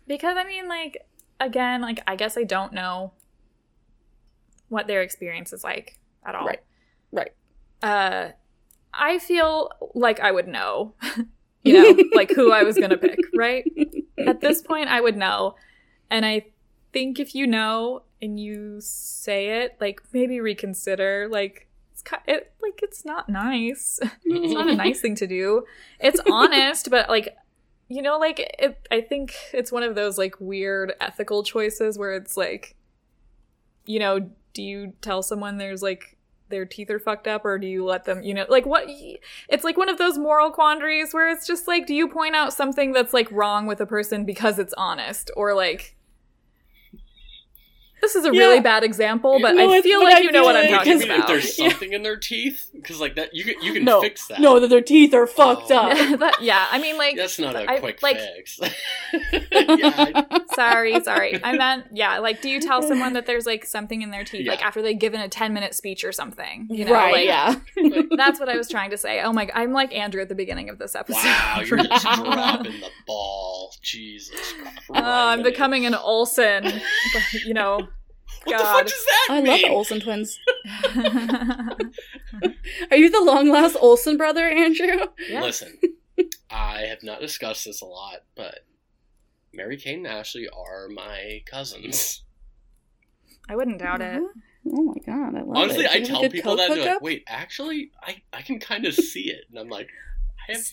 because 0.06 0.36
I 0.36 0.44
mean, 0.44 0.68
like 0.68 0.98
again, 1.40 1.82
like 1.82 2.00
I 2.06 2.14
guess 2.14 2.38
I 2.38 2.44
don't 2.44 2.72
know 2.72 3.12
what 4.68 4.86
their 4.86 5.02
experience 5.02 5.52
is 5.52 5.64
like 5.64 5.98
at 6.24 6.34
all. 6.36 6.46
Right. 6.46 6.60
Right. 7.10 7.32
Uh, 7.82 8.28
I 8.98 9.18
feel 9.18 9.70
like 9.94 10.20
I 10.20 10.32
would 10.32 10.48
know, 10.48 10.94
you 11.62 11.72
know, 11.72 12.04
like 12.14 12.30
who 12.30 12.52
I 12.52 12.64
was 12.64 12.76
gonna 12.76 12.98
pick, 12.98 13.20
right? 13.36 13.64
At 14.18 14.40
this 14.40 14.60
point, 14.60 14.88
I 14.88 15.00
would 15.00 15.16
know, 15.16 15.54
and 16.10 16.26
I 16.26 16.46
think 16.92 17.20
if 17.20 17.34
you 17.34 17.46
know 17.46 18.02
and 18.20 18.38
you 18.38 18.78
say 18.80 19.62
it, 19.62 19.76
like 19.80 20.02
maybe 20.12 20.40
reconsider, 20.40 21.28
like 21.30 21.68
it's 21.92 22.02
it, 22.26 22.52
like 22.60 22.80
it's 22.82 23.04
not 23.04 23.28
nice. 23.28 24.00
It's 24.24 24.52
not 24.52 24.68
a 24.68 24.74
nice 24.74 25.00
thing 25.00 25.14
to 25.16 25.26
do. 25.26 25.64
It's 26.00 26.20
honest, 26.30 26.90
but 26.90 27.08
like 27.08 27.36
you 27.88 28.02
know, 28.02 28.18
like 28.18 28.40
it. 28.58 28.86
I 28.90 29.00
think 29.00 29.34
it's 29.52 29.72
one 29.72 29.82
of 29.82 29.94
those 29.94 30.18
like 30.18 30.34
weird 30.40 30.92
ethical 31.00 31.42
choices 31.42 31.98
where 31.98 32.14
it's 32.14 32.36
like, 32.36 32.76
you 33.86 33.98
know, 33.98 34.30
do 34.52 34.62
you 34.62 34.92
tell 35.00 35.22
someone 35.22 35.56
there's 35.56 35.82
like 35.82 36.17
their 36.48 36.64
teeth 36.64 36.90
are 36.90 36.98
fucked 36.98 37.26
up 37.26 37.44
or 37.44 37.58
do 37.58 37.66
you 37.66 37.84
let 37.84 38.04
them 38.04 38.22
you 38.22 38.34
know 38.34 38.46
like 38.48 38.66
what 38.66 38.86
it's 39.48 39.64
like 39.64 39.76
one 39.76 39.88
of 39.88 39.98
those 39.98 40.18
moral 40.18 40.50
quandaries 40.50 41.12
where 41.12 41.28
it's 41.28 41.46
just 41.46 41.68
like 41.68 41.86
do 41.86 41.94
you 41.94 42.08
point 42.08 42.34
out 42.34 42.52
something 42.52 42.92
that's 42.92 43.14
like 43.14 43.30
wrong 43.30 43.66
with 43.66 43.80
a 43.80 43.86
person 43.86 44.24
because 44.24 44.58
it's 44.58 44.74
honest? 44.76 45.30
Or 45.36 45.54
like 45.54 45.96
this 48.00 48.14
is 48.14 48.24
a 48.24 48.32
Yeah. 48.32 48.40
really 48.40 48.60
bad 48.60 48.84
example 48.84 49.38
but 49.40 49.54
No, 49.54 49.72
i 49.72 49.80
feel 49.82 50.00
but 50.00 50.04
like 50.04 50.14
I 50.16 50.20
you 50.20 50.32
know 50.32 50.40
feel 50.40 50.44
what 50.44 50.56
i'm 50.56 50.62
like- 50.62 50.70
You 50.70 50.76
talking 50.76 50.98
mean 50.98 51.10
if 51.10 51.16
about 51.16 51.28
there's 51.28 51.58
Yeah. 51.58 51.68
something 51.70 51.92
in 51.92 52.02
their 52.02 52.16
teeth? 52.16 52.70
Because 52.72 53.00
like 53.00 53.16
that, 53.16 53.34
you 53.34 53.44
can 53.44 53.60
you 53.62 53.72
can 53.72 53.84
no, 53.84 54.00
fix 54.00 54.26
that. 54.28 54.40
no, 54.40 54.60
that 54.60 54.68
their 54.68 54.80
teeth 54.80 55.12
are 55.14 55.26
fucked 55.26 55.70
Oh. 55.70 55.76
up. 55.76 55.96
yeah, 55.96 56.16
that- 56.16 56.42
yeah 56.42 56.66
i 56.70 56.78
mean 56.78 56.96
like 56.96 57.16
that's 57.16 57.38
not 57.38 57.54
a 57.56 57.68
I- 57.70 57.78
quick 57.80 58.02
like- 58.02 58.18
fix. 58.18 58.58
yeah, 58.62 58.68
I- 60.30 60.40
sorry 60.54 61.00
sorry 61.02 61.40
i 61.44 61.56
meant 61.56 61.84
yeah 61.92 62.18
like 62.18 62.40
do 62.42 62.48
you 62.48 62.60
tell 62.60 62.82
someone 62.82 63.12
that 63.14 63.26
there's 63.26 63.46
like 63.46 63.64
something 63.64 64.02
in 64.02 64.10
their 64.10 64.24
teeth 64.24 64.46
like 64.48 64.64
after 64.64 64.82
they've 64.82 64.98
given 64.98 65.20
a 65.20 65.28
10 65.28 65.52
minute 65.52 65.74
speech 65.74 66.04
or 66.04 66.12
something 66.12 66.66
you 66.70 66.84
know 66.84 66.92
right, 66.92 67.12
like, 67.12 67.24
yeah. 67.26 67.54
that's 68.16 68.38
what 68.40 68.48
i 68.48 68.56
was 68.56 68.68
trying 68.68 68.90
to 68.90 68.96
say 68.98 69.20
oh 69.22 69.32
my 69.32 69.48
i'm 69.54 69.72
like 69.72 69.94
andrew 69.94 70.20
at 70.22 70.28
the 70.28 70.34
beginning 70.34 70.68
of 70.68 70.78
this 70.78 70.94
episode 70.94 71.24
wow, 71.24 71.60
you're 71.64 71.78
just 71.78 72.02
dropping 72.02 72.72
the 72.80 72.90
ball. 73.06 73.72
Jesus 73.82 74.52
Christ! 74.52 74.78
Oh, 74.90 75.02
I'm 75.02 75.42
becoming 75.42 75.86
an 75.86 75.94
Olsen. 75.94 76.62
but, 76.64 77.32
you 77.46 77.54
know. 77.54 77.88
What 78.44 78.58
the 78.58 78.64
fuck 78.64 78.82
does 78.84 79.04
that 79.04 79.26
I 79.30 79.40
mean? 79.40 79.46
love 79.50 79.60
the 79.60 79.68
Olsen 79.68 80.00
twins. 80.00 80.38
Are 82.90 82.96
you 82.96 83.10
the 83.10 83.22
long 83.22 83.48
lost 83.48 83.76
Olsen 83.80 84.16
brother, 84.16 84.46
Andrew? 84.46 85.06
Yeah. 85.28 85.42
Listen, 85.42 85.78
I 86.50 86.82
have 86.82 87.02
not 87.02 87.20
discussed 87.20 87.64
this 87.64 87.80
a 87.82 87.86
lot, 87.86 88.24
but 88.34 88.60
Mary 89.52 89.76
Kate 89.76 89.96
and 89.96 90.06
Ashley 90.06 90.48
are 90.48 90.88
my 90.88 91.42
cousins. 91.50 92.22
I 93.48 93.56
wouldn't 93.56 93.78
doubt 93.78 94.02
it. 94.02 94.22
Oh 94.70 94.82
my 94.82 94.94
god, 95.06 95.34
I 95.34 95.42
love 95.42 95.56
Honestly, 95.56 95.84
it. 95.84 95.88
Do 95.88 95.94
I 95.94 95.96
you 95.96 96.06
have 96.06 96.16
a 96.16 96.20
tell 96.20 96.30
people 96.30 96.56
coke 96.56 96.68
that 96.68 96.74
they're 96.74 96.92
like, 96.94 97.02
"Wait, 97.02 97.24
actually, 97.26 97.90
I 98.02 98.22
I 98.32 98.42
can 98.42 98.58
kind 98.60 98.84
of 98.84 98.94
see 98.94 99.30
it," 99.30 99.44
and 99.50 99.58
I'm 99.58 99.68
like, 99.68 99.88
I 100.48 100.52
have 100.52 100.66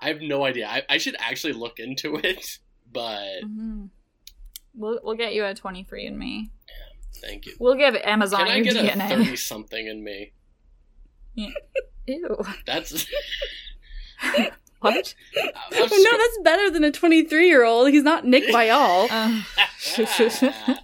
I 0.00 0.08
have 0.08 0.20
no 0.20 0.44
idea. 0.44 0.66
I, 0.66 0.82
I 0.88 0.98
should 0.98 1.16
actually 1.20 1.52
look 1.52 1.78
into 1.78 2.16
it, 2.16 2.58
but 2.92 3.42
Mhm. 3.44 3.90
We'll 4.74 5.00
we'll 5.02 5.16
get 5.16 5.34
you 5.34 5.44
a 5.44 5.54
23 5.54 6.06
and 6.06 6.18
me. 6.18 6.50
Thank 7.20 7.46
you. 7.46 7.54
We'll 7.58 7.74
give 7.76 7.94
Amazon 7.96 8.40
Can 8.40 8.48
I 8.48 8.56
your 8.56 8.74
get 8.74 8.96
a 8.96 9.08
thirty 9.08 9.36
something 9.36 9.86
in 9.86 10.02
me? 10.02 10.32
Ew. 12.06 12.38
That's 12.66 13.06
What? 14.80 15.14
I 15.36 15.50
Oh, 15.72 15.86
no, 16.10 16.18
that's 16.18 16.38
better 16.42 16.70
than 16.70 16.84
a 16.84 16.90
23 16.90 17.46
year 17.46 17.64
old. 17.64 17.90
He's 17.90 18.02
not 18.02 18.24
Nick 18.24 18.44
Viall. 18.44 19.08
Uh, 19.98 20.76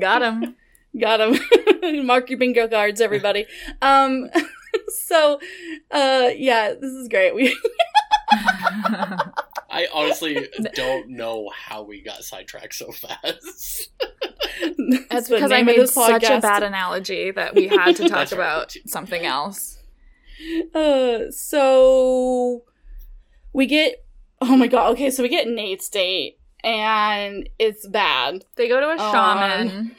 got 0.00 0.22
him. 0.22 0.54
Got 0.98 1.20
him. 1.20 2.06
Mark 2.06 2.30
your 2.30 2.38
bingo 2.38 2.68
cards, 2.68 3.00
everybody. 3.00 3.46
Um, 3.82 4.30
so, 5.06 5.40
uh, 5.90 6.30
yeah, 6.36 6.74
this 6.74 6.92
is 6.92 7.08
great. 7.08 7.34
We 7.34 7.56
I 9.70 9.86
honestly 9.92 10.48
don't 10.74 11.10
know 11.10 11.48
how 11.54 11.82
we 11.82 12.02
got 12.02 12.24
sidetracked 12.24 12.74
so 12.74 12.90
fast. 12.92 13.90
That's 15.10 15.28
because 15.28 15.52
I 15.52 15.62
made 15.62 15.88
such 15.88 16.24
a 16.24 16.40
bad 16.40 16.62
analogy 16.62 17.30
that 17.30 17.54
we 17.54 17.68
had 17.68 17.96
to 17.96 18.02
talk 18.08 18.10
That's 18.10 18.32
right. 18.32 18.38
about 18.38 18.76
something 18.86 19.24
else. 19.24 19.78
Uh, 20.74 21.30
so 21.30 22.64
we 23.52 23.66
get. 23.66 24.04
Oh 24.40 24.56
my 24.56 24.66
god. 24.66 24.92
Okay, 24.92 25.10
so 25.10 25.22
we 25.22 25.28
get 25.28 25.46
Nayte's 25.46 25.88
date, 25.88 26.38
and 26.64 27.48
it's 27.58 27.86
bad. 27.86 28.44
They 28.56 28.68
go 28.68 28.80
to 28.80 28.88
a 28.88 28.96
Um. 29.04 29.12
shaman 29.12 29.96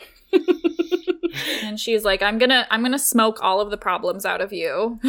and 1.63 1.79
she's 1.79 2.03
like, 2.03 2.21
"I'm 2.21 2.37
going 2.37 2.49
to 2.49 2.65
I'm 2.73 2.81
going 2.81 2.91
to 2.91 2.99
smoke 2.99 3.39
all 3.41 3.61
of 3.61 3.69
the 3.69 3.77
problems 3.77 4.25
out 4.25 4.41
of 4.41 4.51
you." 4.51 4.99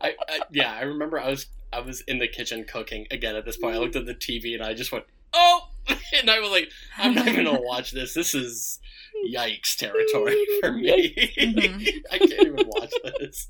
I, 0.00 0.14
I 0.28 0.40
yeah, 0.50 0.74
I 0.74 0.82
remember 0.82 1.18
I 1.20 1.28
was 1.30 1.46
I 1.76 1.80
was 1.80 2.00
in 2.02 2.18
the 2.18 2.26
kitchen 2.26 2.64
cooking 2.64 3.06
again. 3.10 3.36
At 3.36 3.44
this 3.44 3.58
point, 3.58 3.74
I 3.74 3.78
looked 3.78 3.96
at 3.96 4.06
the 4.06 4.14
TV 4.14 4.54
and 4.54 4.62
I 4.62 4.72
just 4.72 4.92
went, 4.92 5.04
"Oh!" 5.34 5.68
and 6.14 6.30
I 6.30 6.40
was 6.40 6.50
like, 6.50 6.70
"I'm 6.96 7.14
not 7.14 7.26
gonna 7.26 7.60
watch 7.60 7.90
this. 7.90 8.14
This 8.14 8.34
is 8.34 8.80
yikes 9.30 9.76
territory 9.76 10.36
for 10.60 10.72
me. 10.72 11.14
Mhm. 11.38 12.02
I 12.10 12.18
can't 12.18 12.32
even 12.32 12.66
watch 12.66 12.92
this." 13.20 13.48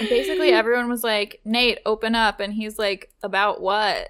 Basically 0.00 0.50
everyone 0.52 0.88
was 0.88 1.04
like, 1.04 1.40
"Nayte, 1.46 1.78
open 1.84 2.14
up." 2.14 2.40
And 2.40 2.54
he's 2.54 2.78
like, 2.78 3.12
"About 3.22 3.60
what?" 3.60 4.08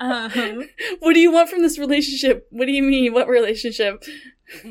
um, 0.00 0.64
What 0.98 1.14
do 1.14 1.20
you 1.20 1.32
want 1.32 1.48
from 1.48 1.62
this 1.62 1.78
relationship? 1.78 2.46
What 2.50 2.66
do 2.66 2.72
you 2.72 2.82
mean? 2.82 3.14
What 3.14 3.26
relationship? 3.28 4.04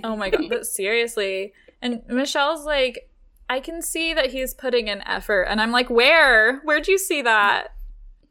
oh 0.04 0.16
my 0.16 0.30
god, 0.30 0.44
but 0.50 0.68
seriously. 0.68 1.54
And 1.84 2.02
Michelle's 2.08 2.66
like, 2.66 3.10
"I 3.50 3.60
can 3.60 3.82
see 3.84 4.14
that 4.14 4.32
he's 4.32 4.54
putting 4.56 4.88
in 4.88 5.02
effort." 5.02 5.44
And 5.44 5.62
I'm 5.62 5.72
like, 5.72 5.90
"Where? 5.90 6.62
Where'd 6.62 6.88
you 6.88 6.98
see 6.98 7.22
that?" 7.22 7.76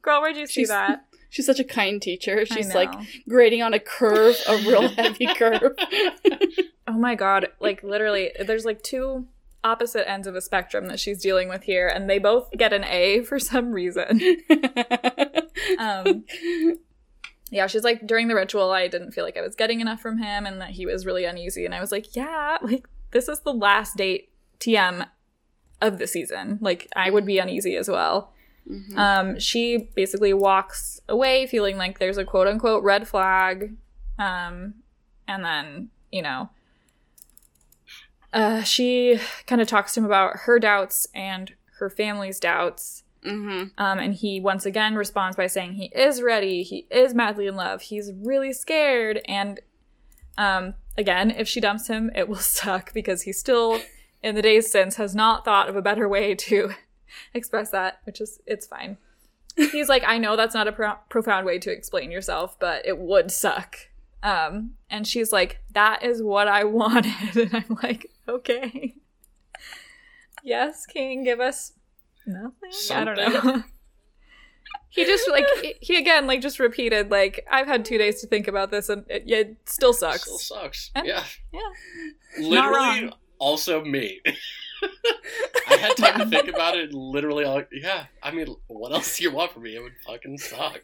Girl, 0.00 0.20
where'd 0.20 0.36
you 0.36 0.46
see 0.46 0.62
She's- 0.62 0.68
that? 0.70 1.04
She's 1.30 1.46
such 1.46 1.60
a 1.60 1.64
kind 1.64 2.02
teacher. 2.02 2.44
She's 2.44 2.74
like 2.74 2.92
grading 3.28 3.62
on 3.62 3.72
a 3.72 3.78
curve, 3.78 4.36
a 4.48 4.56
real 4.58 4.88
heavy 4.96 5.26
curve. 5.34 5.72
Oh 6.88 6.98
my 6.98 7.14
god, 7.14 7.46
like 7.60 7.82
literally 7.84 8.32
there's 8.44 8.64
like 8.66 8.82
two 8.82 9.26
opposite 9.64 10.06
ends 10.10 10.26
of 10.26 10.34
a 10.34 10.40
spectrum 10.42 10.88
that 10.88 10.98
she's 11.00 11.22
dealing 11.22 11.48
with 11.48 11.62
here 11.62 11.86
and 11.88 12.10
they 12.10 12.18
both 12.18 12.50
get 12.58 12.72
an 12.72 12.82
A 12.84 13.22
for 13.22 13.38
some 13.38 13.70
reason. 13.72 14.20
Um 15.78 16.24
yeah, 17.50 17.66
she's 17.66 17.84
like 17.84 18.06
during 18.06 18.28
the 18.28 18.34
ritual, 18.34 18.70
I 18.72 18.88
didn't 18.88 19.12
feel 19.12 19.24
like 19.24 19.36
I 19.36 19.42
was 19.42 19.54
getting 19.54 19.80
enough 19.80 20.00
from 20.00 20.18
him, 20.18 20.44
and 20.46 20.60
that 20.60 20.70
he 20.70 20.86
was 20.86 21.04
really 21.06 21.24
uneasy. 21.24 21.64
And 21.66 21.74
I 21.74 21.80
was 21.80 21.92
like, 21.92 22.16
yeah, 22.16 22.56
like 22.62 22.86
this 23.12 23.28
is 23.28 23.40
the 23.40 23.52
last 23.54 23.96
date 23.96 24.30
TM 24.60 25.06
of 25.80 25.98
the 25.98 26.06
season. 26.06 26.58
Like 26.60 26.88
I 26.94 27.10
would 27.10 27.26
be 27.26 27.38
uneasy 27.38 27.76
as 27.76 27.88
well. 27.88 28.32
Mhm. 28.70 28.96
Um, 28.96 29.38
she 29.40 29.90
basically 29.94 30.32
walks 30.32 31.00
away 31.08 31.46
feeling 31.46 31.76
like 31.76 31.98
there's 31.98 32.18
a 32.18 32.24
quote 32.24 32.46
unquote 32.46 32.84
red 32.84 33.08
flag. 33.08 33.74
Um, 34.18 34.74
and 35.26 35.44
then, 35.44 35.90
you 36.10 36.22
know, 36.22 36.50
uh, 38.32 38.62
she 38.62 39.18
kind 39.46 39.60
of 39.60 39.68
talks 39.68 39.94
to 39.94 40.00
him 40.00 40.06
about 40.06 40.36
her 40.40 40.58
doubts 40.58 41.06
and 41.14 41.52
her 41.78 41.90
family's 41.90 42.38
doubts. 42.40 43.02
Mhm. 43.24 43.70
Um, 43.78 43.98
and 43.98 44.14
he 44.14 44.40
once 44.40 44.64
again 44.66 44.94
responds 44.94 45.36
by 45.36 45.46
saying 45.46 45.74
he 45.74 45.86
is 45.94 46.22
ready, 46.22 46.62
he 46.62 46.86
is 46.90 47.14
madly 47.14 47.46
in 47.46 47.56
love, 47.56 47.82
he's 47.82 48.12
really 48.12 48.52
scared. 48.52 49.20
And 49.26 49.60
um, 50.38 50.74
again, 50.96 51.30
if 51.30 51.48
she 51.48 51.60
dumps 51.60 51.88
him, 51.88 52.10
it 52.14 52.28
will 52.28 52.36
suck 52.58 52.92
because 52.92 53.22
he 53.22 53.32
still, 53.32 53.80
in 54.22 54.34
the 54.34 54.42
days 54.42 54.70
since, 54.70 54.96
has 54.96 55.14
not 55.14 55.44
thought 55.44 55.68
of 55.68 55.76
a 55.76 55.82
better 55.82 56.08
way 56.08 56.34
to 56.34 56.72
express 57.34 57.70
that, 57.70 58.00
which 58.04 58.20
is, 58.20 58.40
it's 58.46 58.66
fine. 58.66 58.98
He's 59.56 59.88
like, 59.88 60.02
I 60.06 60.16
know 60.16 60.34
that's 60.34 60.54
not 60.54 60.66
a 60.66 60.72
pro- 60.72 60.96
profound 61.10 61.44
way 61.44 61.58
to 61.58 61.70
explain 61.70 62.10
yourself, 62.10 62.58
but 62.58 62.86
it 62.86 62.98
would 62.98 63.30
suck. 63.30 63.76
Um, 64.22 64.72
and 64.88 65.06
she's 65.06 65.32
like, 65.32 65.60
that 65.72 66.02
is 66.02 66.22
what 66.22 66.48
I 66.48 66.64
wanted. 66.80 67.36
And 67.36 67.54
I'm 67.54 67.78
like, 67.82 68.10
okay. 68.28 68.94
Yes, 70.42 70.86
King, 70.86 71.22
give 71.22 71.40
us 71.40 71.72
nothing. 72.26 72.72
I 72.90 73.04
don't 73.04 73.16
know. 73.16 73.62
Something. 74.72 74.88
he 74.90 75.04
just 75.04 75.30
like 75.30 75.46
he 75.80 75.96
again 75.96 76.26
like 76.26 76.40
just 76.42 76.58
repeated 76.58 77.10
like 77.10 77.46
I've 77.50 77.66
had 77.66 77.84
two 77.84 77.98
days 77.98 78.20
to 78.20 78.26
think 78.26 78.46
about 78.48 78.70
this 78.70 78.88
and 78.88 79.04
it, 79.08 79.24
it 79.26 79.56
still 79.66 79.92
sucks. 79.92 80.22
Still 80.22 80.38
sucks. 80.38 80.90
Eh, 80.94 81.02
Yeah. 81.04 81.24
yeah. 81.52 81.60
Literally, 82.40 83.04
wrong. 83.06 83.12
also 83.38 83.84
me. 83.84 84.20
I 85.68 85.76
had 85.76 85.96
time 85.96 86.18
to 86.18 86.26
think 86.26 86.48
about 86.48 86.76
it. 86.76 86.92
Literally, 86.92 87.44
all, 87.44 87.62
yeah. 87.72 88.06
I 88.22 88.32
mean, 88.32 88.54
what 88.66 88.92
else 88.92 89.16
do 89.16 89.24
you 89.24 89.30
want 89.30 89.52
from 89.52 89.62
me? 89.62 89.76
It 89.76 89.80
would 89.82 89.92
fucking 90.04 90.38
suck. 90.38 90.80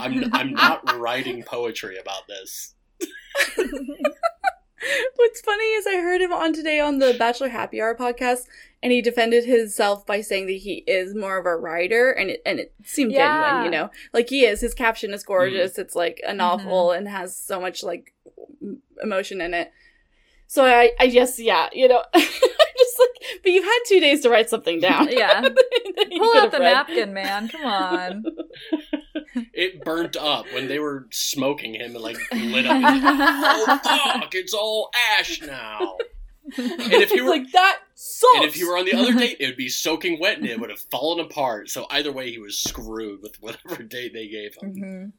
I'm 0.00 0.34
I'm 0.34 0.52
not 0.52 0.98
writing 0.98 1.42
poetry 1.44 1.98
about 1.98 2.26
this. 2.28 2.74
What's 5.16 5.40
funny 5.40 5.64
is 5.64 5.86
I 5.86 5.96
heard 5.96 6.20
him 6.20 6.32
on 6.32 6.52
today 6.52 6.80
on 6.80 6.98
the 6.98 7.14
Bachelor 7.18 7.48
Happy 7.48 7.80
Hour 7.80 7.94
podcast, 7.94 8.46
and 8.82 8.92
he 8.92 9.02
defended 9.02 9.44
himself 9.44 10.06
by 10.06 10.20
saying 10.20 10.46
that 10.46 10.52
he 10.52 10.84
is 10.86 11.14
more 11.14 11.38
of 11.38 11.46
a 11.46 11.56
writer, 11.56 12.10
and 12.10 12.30
it 12.30 12.42
and 12.46 12.58
it 12.60 12.72
seemed 12.84 13.12
Yeah. 13.12 13.42
genuine, 13.42 13.64
you 13.64 13.70
know, 13.70 13.90
like 14.12 14.28
he 14.28 14.44
is. 14.44 14.60
His 14.60 14.74
caption 14.74 15.12
is 15.12 15.24
gorgeous. 15.24 15.72
Mm-hmm. 15.72 15.80
It's 15.82 15.94
like 15.94 16.20
a 16.26 16.34
novel 16.34 16.88
mm-hmm. 16.88 16.98
and 16.98 17.08
has 17.08 17.36
so 17.36 17.60
much 17.60 17.82
like 17.82 18.14
emotion 19.02 19.40
in 19.40 19.54
it. 19.54 19.72
So 20.46 20.64
I, 20.64 20.92
I 20.98 21.08
guess, 21.08 21.38
yeah, 21.38 21.68
you 21.72 21.88
know, 21.88 22.02
I'm 23.00 23.06
like, 23.30 23.40
but 23.42 23.52
you've 23.52 23.64
had 23.64 23.78
two 23.86 24.00
days 24.00 24.20
to 24.22 24.30
write 24.30 24.48
something 24.50 24.80
down. 24.80 25.08
Yeah. 25.12 25.40
Pull 26.18 26.36
out 26.38 26.50
the 26.52 26.58
read. 26.60 26.72
napkin, 26.72 27.12
man. 27.12 27.48
Come 27.48 27.64
on. 27.66 28.24
It 29.52 29.84
burnt 29.84 30.16
up 30.16 30.46
when 30.52 30.68
they 30.68 30.78
were 30.78 31.06
smoking 31.10 31.74
him 31.74 31.94
and 31.94 32.00
like 32.02 32.18
lit 32.32 32.66
up. 32.66 32.80
oh 32.84 33.80
fuck! 33.82 34.34
It's 34.34 34.54
all 34.54 34.90
ash 35.18 35.40
now. 35.42 35.96
And 36.56 36.92
if 36.92 37.10
he 37.10 37.20
were 37.20 37.28
like 37.30 37.50
that 37.52 37.78
sucks. 37.94 38.36
and 38.36 38.44
if 38.44 38.54
he 38.54 38.64
were 38.64 38.78
on 38.78 38.84
the 38.86 38.94
other 38.94 39.12
date, 39.12 39.36
it 39.38 39.46
would 39.46 39.56
be 39.56 39.68
soaking 39.68 40.18
wet 40.18 40.38
and 40.38 40.46
it 40.46 40.58
would 40.58 40.70
have 40.70 40.80
fallen 40.90 41.20
apart. 41.24 41.68
So 41.68 41.86
either 41.90 42.10
way, 42.12 42.30
he 42.30 42.38
was 42.38 42.58
screwed 42.58 43.20
with 43.22 43.36
whatever 43.42 43.82
date 43.82 44.12
they 44.14 44.28
gave 44.28 44.54
him. 44.60 45.12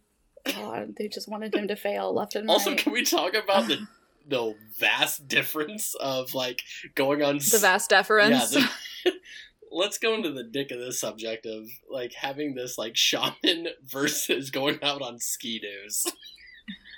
Mhm. 0.47 0.55
God, 0.55 0.95
they 0.97 1.07
just 1.07 1.29
wanted 1.29 1.53
him 1.53 1.67
to 1.67 1.75
fail 1.75 2.13
left 2.13 2.35
and 2.35 2.49
Also, 2.49 2.71
right. 2.71 2.79
can 2.79 2.93
we 2.93 3.03
talk 3.03 3.33
about 3.35 3.67
the 3.67 3.85
the 4.29 4.55
vast 4.77 5.27
difference 5.27 5.95
of 5.95 6.33
like 6.33 6.61
going 6.95 7.23
on 7.23 7.37
The 7.37 7.57
vast 7.59 7.89
deference. 7.89 8.55
Yeah, 8.55 8.67
the- 9.05 9.11
let's 9.71 9.97
go 9.97 10.13
into 10.13 10.31
the 10.31 10.43
dick 10.43 10.71
of 10.71 10.79
this 10.79 10.99
subject 10.99 11.45
of 11.45 11.67
like 11.89 12.13
having 12.13 12.55
this 12.55 12.77
like 12.77 12.95
shaman 12.95 13.67
versus 13.85 14.49
going 14.51 14.79
out 14.81 15.01
on 15.01 15.19
ski 15.19 15.59
doos. 15.59 16.05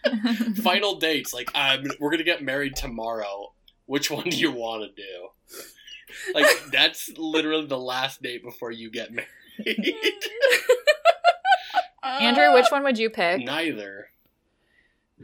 Final 0.63 0.95
dates, 0.97 1.33
like 1.33 1.49
um, 1.55 1.83
we're 1.99 2.11
gonna 2.11 2.23
get 2.23 2.41
married 2.43 2.75
tomorrow. 2.75 3.53
Which 3.85 4.09
one 4.09 4.29
do 4.29 4.37
you 4.37 4.51
want 4.51 4.83
to 4.83 5.01
do? 5.01 6.33
Like 6.33 6.45
that's 6.71 7.09
literally 7.17 7.67
the 7.67 7.77
last 7.79 8.21
date 8.21 8.43
before 8.43 8.71
you 8.71 8.89
get 8.91 9.11
married. 9.11 9.95
Andrew, 12.03 12.53
which 12.53 12.67
one 12.69 12.83
would 12.83 12.97
you 12.97 13.09
pick? 13.09 13.43
Neither. 13.45 14.07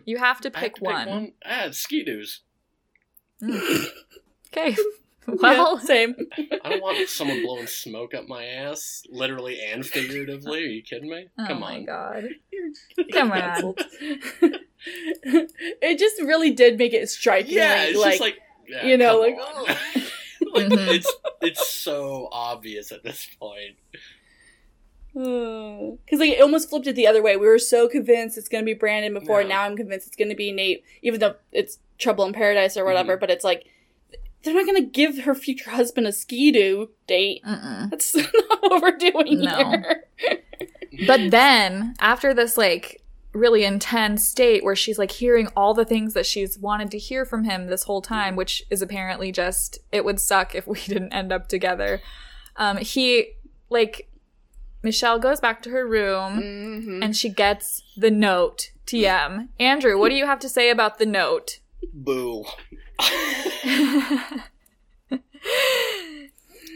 You 0.06 0.18
have 0.18 0.42
to 0.42 0.52
I 0.54 0.60
have 0.60 0.64
pick 0.64 0.76
to 0.76 0.84
one. 0.84 1.34
Ah, 1.46 1.68
ski 1.72 2.04
doos. 2.04 2.42
Mm. 3.42 3.86
Okay. 4.56 4.76
Well, 5.28 5.38
Well, 5.42 5.78
same. 5.80 6.16
I 6.64 6.70
don't 6.70 6.82
want 6.82 7.08
someone 7.10 7.42
blowing 7.44 7.68
smoke 7.68 8.14
up 8.14 8.30
my 8.30 8.46
ass, 8.46 9.04
literally 9.10 9.60
and 9.62 9.86
figuratively. 9.86 10.60
Are 10.64 10.68
you 10.68 10.82
kidding 10.82 11.10
me? 11.10 11.28
oh 11.38 11.46
Come 11.48 11.60
my 11.60 11.76
on. 11.76 11.86
god. 11.86 12.24
Come 13.12 13.32
on. 13.34 13.76
it 15.24 16.00
just 16.00 16.22
really 16.22 16.52
did 16.52 16.78
make 16.78 16.94
it 16.94 17.10
striking. 17.10 17.56
Yeah, 17.56 17.84
it's 17.84 18.00
like, 18.00 18.12
just 18.12 18.22
like 18.22 18.38
yeah, 18.68 18.86
you 18.86 18.98
know, 18.98 19.22
come 19.22 19.22
like, 19.22 19.36
on. 19.36 19.66
oh. 19.68 20.52
like 20.54 20.68
Mhm. 20.68 20.96
it's 20.96 21.14
it's 21.42 21.70
so 21.72 22.30
obvious 22.32 22.92
at 22.92 23.04
this 23.04 23.28
point. 23.40 23.76
Because 26.06 26.20
like 26.20 26.32
it 26.32 26.42
almost 26.42 26.70
flipped 26.70 26.88
it 26.88 26.96
the 26.96 27.08
other 27.08 27.24
way. 27.24 27.38
We 27.38 27.48
were 27.48 27.60
so 27.60 27.88
convinced 27.88 28.38
it's 28.38 28.48
going 28.48 28.64
to 28.64 28.66
be 28.66 28.74
Brandon 28.74 29.14
before. 29.14 29.42
Yeah. 29.42 29.48
Now 29.48 29.62
I'm 29.64 29.76
convinced 29.76 30.08
it's 30.08 30.16
going 30.16 30.30
to 30.30 30.36
be 30.36 30.54
Nayte, 30.54 30.84
even 31.02 31.20
though 31.20 31.36
it's 31.52 31.80
Trouble 31.98 32.26
in 32.26 32.34
Paradise 32.34 32.78
or 32.78 32.86
whatever. 32.86 33.14
Mm-hmm. 33.14 33.22
But 33.22 33.32
it's 33.32 33.44
like 33.44 33.66
they're 34.44 34.54
not 34.54 34.66
going 34.66 34.82
to 34.82 34.90
give 34.90 35.20
her 35.20 35.34
future 35.36 35.72
husband 35.72 36.08
a 36.08 36.12
ski-doo 36.12 36.92
date. 37.08 37.42
Mm-mm. 37.44 37.90
That's 37.90 38.16
not 38.16 38.32
what 38.62 38.82
we're 38.82 38.98
doing 38.98 39.42
No. 39.42 39.56
here. 39.58 40.04
But 41.06 41.32
then, 41.32 41.96
after 42.00 42.34
this, 42.34 42.58
like, 42.58 43.02
really 43.34 43.64
intense 43.66 44.34
date 44.34 44.64
where 44.64 44.76
she's 44.76 44.98
like 44.98 45.12
hearing 45.12 45.48
all 45.56 45.74
the 45.74 45.86
things 45.86 46.14
that 46.14 46.26
she's 46.26 46.58
wanted 46.58 46.90
to 46.90 46.98
hear 46.98 47.24
from 47.26 47.44
him 47.44 47.68
this 47.68 47.84
whole 47.84 48.02
time, 48.02 48.36
which 48.36 48.64
is 48.72 48.82
apparently 48.82 49.32
just, 49.32 49.80
it 49.92 50.06
would 50.06 50.20
suck 50.20 50.56
if 50.56 50.66
we 50.66 50.80
didn't 50.88 51.14
end 51.14 51.32
up 51.32 51.48
together. 51.48 52.02
Um, 52.56 52.78
he, 52.78 53.34
like, 53.70 54.10
Michelle 54.84 55.20
goes 55.20 55.40
back 55.40 55.62
to 55.64 55.70
her 55.72 55.86
room 55.88 56.40
Mhm. 56.42 57.04
and 57.04 57.16
she 57.16 57.30
gets 57.30 57.82
the 57.98 58.12
note. 58.12 58.72
TM. 58.86 59.50
Andrew, 59.60 59.98
what 60.00 60.10
do 60.10 60.16
you 60.16 60.26
have 60.26 60.40
to 60.40 60.48
say 60.50 60.70
about 60.70 60.98
the 60.98 61.06
note? 61.06 61.60
Boo. 61.94 62.46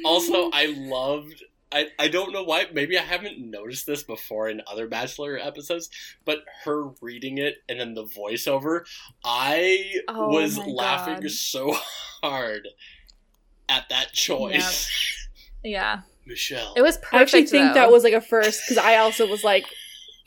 also, 0.06 0.50
I 0.52 0.66
loved. 0.78 1.44
I, 1.72 1.88
I 1.98 2.10
don't 2.10 2.34
know 2.34 2.44
why. 2.44 2.66
Maybe 2.74 2.98
I 2.98 3.02
haven't 3.02 3.40
noticed 3.40 3.86
this 3.88 4.04
before 4.04 4.50
in 4.50 4.62
other 4.68 4.88
Bachelor 4.88 5.38
episodes, 5.38 5.90
but 6.26 6.40
her 6.66 6.90
reading 7.02 7.38
it 7.38 7.58
and 7.70 7.80
then 7.80 7.94
the 7.94 8.04
voiceover, 8.04 8.82
I 9.24 9.94
Oh 10.10 10.28
was 10.28 10.58
laughing 10.58 11.22
God. 11.22 11.32
so 11.32 11.74
hard 12.22 12.68
at 13.70 13.88
that 13.88 14.12
choice. 14.12 14.90
yeah. 15.64 16.02
Michelle. 16.26 16.74
It 16.76 16.82
was 16.82 16.98
perfect. 16.98 17.14
I 17.14 17.22
actually 17.22 17.46
think 17.48 17.70
though. 17.70 17.74
that 17.74 17.92
was 17.92 18.04
like 18.04 18.14
a 18.14 18.22
first 18.22 18.62
because 18.66 18.78
I 18.78 18.98
also 18.98 19.28
was 19.28 19.44
like, 19.44 19.66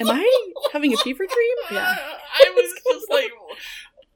"Am 0.01 0.11
I 0.11 0.53
having 0.73 0.93
a 0.93 0.97
fever 0.97 1.25
dream?" 1.27 1.57
Yeah. 1.71 1.95
I 1.97 2.53
was 2.55 2.75
just 2.93 3.11
like, 3.11 3.31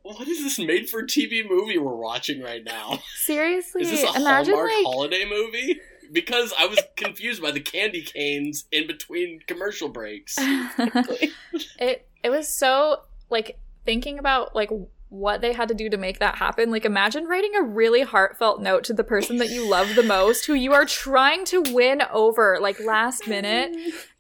what 0.03 0.27
is 0.27 0.43
this 0.43 0.59
made 0.59 0.89
for 0.89 1.03
TV 1.03 1.49
movie 1.49 1.79
we're 1.79 1.95
watching 1.95 2.43
right 2.43 2.65
now? 2.65 3.01
Seriously, 3.17 3.83
Is 3.83 3.91
this 3.91 4.03
a 4.03 4.21
imagine 4.21 4.55
Hallmark 4.55 4.73
like 4.73 4.85
holiday 4.87 5.25
movie? 5.29 5.81
Because 6.11 6.55
I 6.59 6.67
was 6.67 6.81
confused 6.97 7.43
by 7.43 7.51
the 7.51 7.61
candy 7.61 8.03
canes 8.03 8.65
in 8.73 8.87
between 8.87 9.41
commercial 9.47 9.91
breaks. 9.91 10.37
it 10.39 12.09
it 12.23 12.31
was 12.31 12.49
so 12.49 13.03
like 13.29 13.59
thinking 13.85 14.19
about 14.19 14.55
like 14.55 14.71
what 15.11 15.41
they 15.41 15.53
had 15.53 15.69
to 15.69 15.75
do 15.75 15.89
to 15.89 15.97
make 15.97 16.19
that 16.19 16.37
happen. 16.37 16.71
Like 16.71 16.85
imagine 16.85 17.25
writing 17.25 17.55
a 17.57 17.63
really 17.63 18.03
heartfelt 18.03 18.61
note 18.61 18.85
to 18.85 18.93
the 18.93 19.05
person 19.05 19.39
that 19.39 19.49
you 19.49 19.69
love 19.69 19.95
the 19.95 20.03
most 20.03 20.47
who 20.47 20.55
you 20.55 20.73
are 20.73 20.85
trying 20.85 21.45
to 21.47 21.63
win 21.73 22.03
over 22.13 22.59
like 22.61 22.79
last 22.81 23.27
minute. 23.27 23.75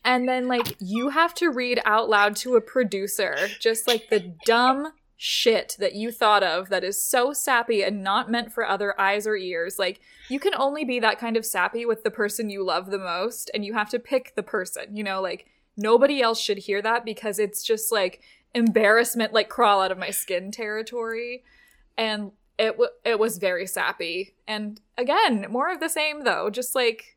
And 0.04 0.26
then 0.26 0.48
like 0.48 0.76
you 0.80 1.10
have 1.10 1.34
to 1.34 1.50
read 1.50 1.80
out 1.84 2.08
loud 2.08 2.36
to 2.36 2.56
a 2.56 2.60
producer 2.60 3.36
just 3.60 3.86
like 3.86 4.08
the 4.08 4.34
dumb 4.46 4.92
shit 5.18 5.76
that 5.80 5.94
you 5.94 6.12
thought 6.12 6.44
of 6.44 6.68
that 6.70 6.84
is 6.84 7.02
so 7.02 7.32
sappy 7.32 7.82
and 7.82 8.02
not 8.02 8.30
meant 8.30 8.52
for 8.52 8.66
other 8.66 8.98
eyes 8.98 9.26
or 9.26 9.36
ears. 9.36 9.78
Like 9.78 10.00
you 10.30 10.40
can 10.40 10.54
only 10.54 10.84
be 10.84 11.00
that 11.00 11.18
kind 11.18 11.36
of 11.36 11.44
sappy 11.44 11.84
with 11.84 12.02
the 12.02 12.10
person 12.10 12.48
you 12.48 12.64
love 12.64 12.90
the 12.90 12.98
most 12.98 13.50
and 13.52 13.64
you 13.64 13.74
have 13.74 13.90
to 13.90 13.98
pick 13.98 14.34
the 14.36 14.42
person 14.42 14.96
you 14.96 15.04
know? 15.04 15.20
Like 15.20 15.46
nobody 15.76 16.22
else 16.22 16.40
should 16.40 16.58
hear 16.58 16.80
that 16.80 17.04
because 17.04 17.38
it's 17.38 17.62
just 17.62 17.92
like 17.92 18.22
embarrassment 18.54 19.32
like 19.32 19.48
crawl 19.48 19.80
out 19.82 19.92
of 19.92 19.98
my 19.98 20.10
skin 20.10 20.50
territory 20.50 21.42
and 21.96 22.32
it 22.58 22.72
w- 22.72 22.90
it 23.04 23.18
was 23.18 23.38
very 23.38 23.66
sappy 23.66 24.34
and 24.46 24.80
again 24.96 25.46
more 25.50 25.70
of 25.70 25.80
the 25.80 25.88
same 25.88 26.24
though 26.24 26.48
just 26.50 26.74
like 26.74 27.16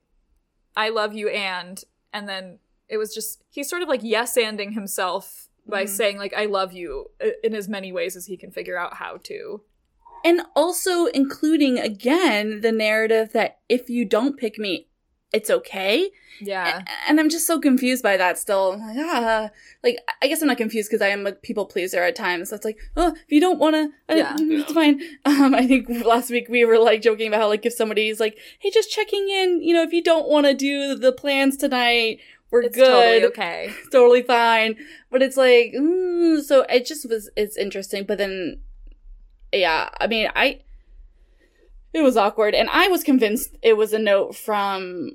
i 0.75 0.89
love 0.89 1.13
you 1.13 1.29
and 1.29 1.84
and 2.13 2.27
then 2.27 2.59
it 2.89 2.97
was 2.97 3.13
just 3.13 3.41
he's 3.49 3.69
sort 3.69 3.82
of 3.82 3.88
like 3.88 4.01
yes 4.03 4.38
anding 4.38 4.73
himself 4.73 5.47
by 5.67 5.86
Mhm. 5.86 5.89
saying 5.89 6.17
like 6.17 6.34
I 6.34 6.45
love 6.45 6.73
you 6.73 7.11
in 7.43 7.53
as 7.55 7.69
many 7.69 7.91
ways 7.93 8.15
as 8.15 8.25
he 8.25 8.36
can 8.36 8.51
figure 8.51 8.77
out 8.77 8.95
how 8.95 9.17
to. 9.25 9.61
And 10.25 10.41
also 10.55 11.05
including 11.05 11.77
again 11.77 12.61
the 12.61 12.71
narrative 12.71 13.32
that 13.34 13.59
if 13.69 13.88
you 13.88 14.03
don't 14.03 14.38
pick 14.38 14.57
me, 14.57 14.88
it's 15.34 15.49
okay. 15.49 16.09
Yeah. 16.41 16.79
A- 16.79 17.09
And 17.09 17.19
I'm 17.19 17.29
just 17.29 17.45
so 17.47 17.59
confused 17.59 18.01
by 18.03 18.17
that 18.17 18.38
still. 18.38 18.71
Like, 18.77 18.97
ah, 18.97 19.49
like 19.84 19.97
I 20.21 20.27
guess 20.27 20.41
I'm 20.41 20.47
not 20.47 20.57
confused 20.57 20.89
because 20.89 21.01
I 21.01 21.09
am 21.09 21.25
a 21.27 21.34
people 21.34 21.65
pleaser 21.65 22.01
at 22.03 22.15
times. 22.15 22.49
So 22.49 22.55
it's 22.55 22.65
like, 22.65 22.79
oh, 22.97 23.13
if 23.15 23.32
you 23.32 23.39
don't 23.39 23.59
want 23.59 23.75
to, 23.75 24.15
Yeah. 24.17 24.36
it's 24.39 24.71
fine. 24.73 24.99
Um, 25.25 25.53
I 25.53 25.67
think 25.67 25.88
last 26.03 26.29
week 26.32 26.47
we 26.49 26.65
were 26.65 26.79
like 26.79 27.01
joking 27.01 27.27
about 27.27 27.41
how 27.41 27.47
like 27.47 27.65
if 27.65 27.73
somebody's 27.73 28.19
like, 28.19 28.38
hey, 28.59 28.71
just 28.71 28.89
checking 28.91 29.29
in, 29.29 29.61
you 29.61 29.73
know, 29.73 29.84
if 29.84 29.93
you 29.93 30.03
don't 30.03 30.27
want 30.27 30.47
to 30.47 30.53
do 30.53 30.95
the 30.95 31.11
plans 31.11 31.57
tonight, 31.57 32.19
we're 32.49 32.63
It's 32.63 32.75
good, 32.75 32.86
totally 32.86 33.25
okay. 33.27 33.73
totally 33.91 34.23
fine. 34.23 34.75
But 35.11 35.21
it's 35.21 35.38
like, 35.38 35.73
mm, 35.77 36.41
so 36.41 36.65
it 36.69 36.86
just 36.86 37.07
was, 37.07 37.29
it's 37.38 37.55
interesting. 37.55 38.03
But 38.05 38.17
then, 38.17 38.59
yeah, 39.53 39.89
I 40.01 40.07
mean, 40.07 40.29
I, 40.36 40.59
it 41.93 42.01
was 42.01 42.17
awkward. 42.17 42.53
And 42.55 42.69
I 42.69 42.88
was 42.88 43.03
convinced 43.03 43.57
it 43.61 43.77
was 43.77 43.93
a 43.93 43.99
note 43.99 44.36
from, 44.36 45.11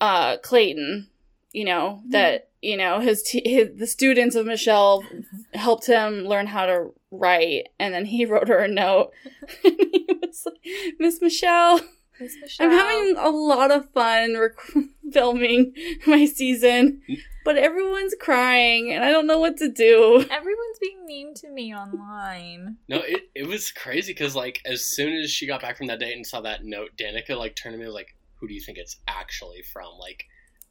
uh, 0.00 0.36
Clayton, 0.38 1.08
you 1.52 1.64
know, 1.64 2.02
that, 2.08 2.50
you 2.60 2.76
know, 2.76 3.00
his, 3.00 3.22
t- 3.22 3.42
his, 3.48 3.70
the 3.76 3.86
students 3.86 4.36
of 4.36 4.46
Michelle 4.46 5.04
helped 5.52 5.86
him 5.86 6.24
learn 6.24 6.46
how 6.46 6.66
to 6.66 6.92
write. 7.10 7.68
And 7.78 7.94
then 7.94 8.06
he 8.06 8.24
wrote 8.26 8.48
her 8.48 8.58
a 8.58 8.68
note. 8.68 9.12
and 9.64 9.76
he 9.78 10.06
was 10.20 10.46
like, 10.46 10.94
Miss 10.98 11.20
Michelle, 11.20 11.80
Miss 12.20 12.36
Michelle. 12.40 12.66
I'm 12.66 12.72
having 12.72 13.16
a 13.16 13.30
lot 13.30 13.70
of 13.70 13.90
fun 13.90 14.36
rec- 14.36 14.84
filming 15.12 15.74
my 16.06 16.24
season, 16.26 17.02
but 17.44 17.56
everyone's 17.56 18.14
crying 18.18 18.92
and 18.92 19.04
I 19.04 19.10
don't 19.10 19.26
know 19.26 19.38
what 19.38 19.56
to 19.58 19.70
do. 19.70 20.24
Everyone's 20.30 20.78
being 20.80 21.06
mean 21.06 21.34
to 21.34 21.50
me 21.50 21.74
online. 21.74 22.76
No, 22.88 22.98
it, 22.98 23.30
it 23.34 23.46
was 23.46 23.70
crazy 23.70 24.12
because 24.12 24.34
like 24.34 24.60
as 24.64 24.84
soon 24.84 25.12
as 25.14 25.30
she 25.30 25.46
got 25.46 25.60
back 25.60 25.76
from 25.76 25.86
that 25.88 26.00
date 26.00 26.16
and 26.16 26.26
saw 26.26 26.40
that 26.42 26.64
note, 26.64 26.90
Danica 26.96 27.36
like 27.36 27.56
turned 27.56 27.74
to 27.74 27.78
me 27.78 27.86
was 27.86 27.94
like, 27.94 28.14
"Who 28.44 28.48
do 28.48 28.54
you 28.54 28.60
think 28.60 28.76
it's 28.78 28.96
actually 29.08 29.62
from?" 29.72 29.96
Like, 29.98 30.24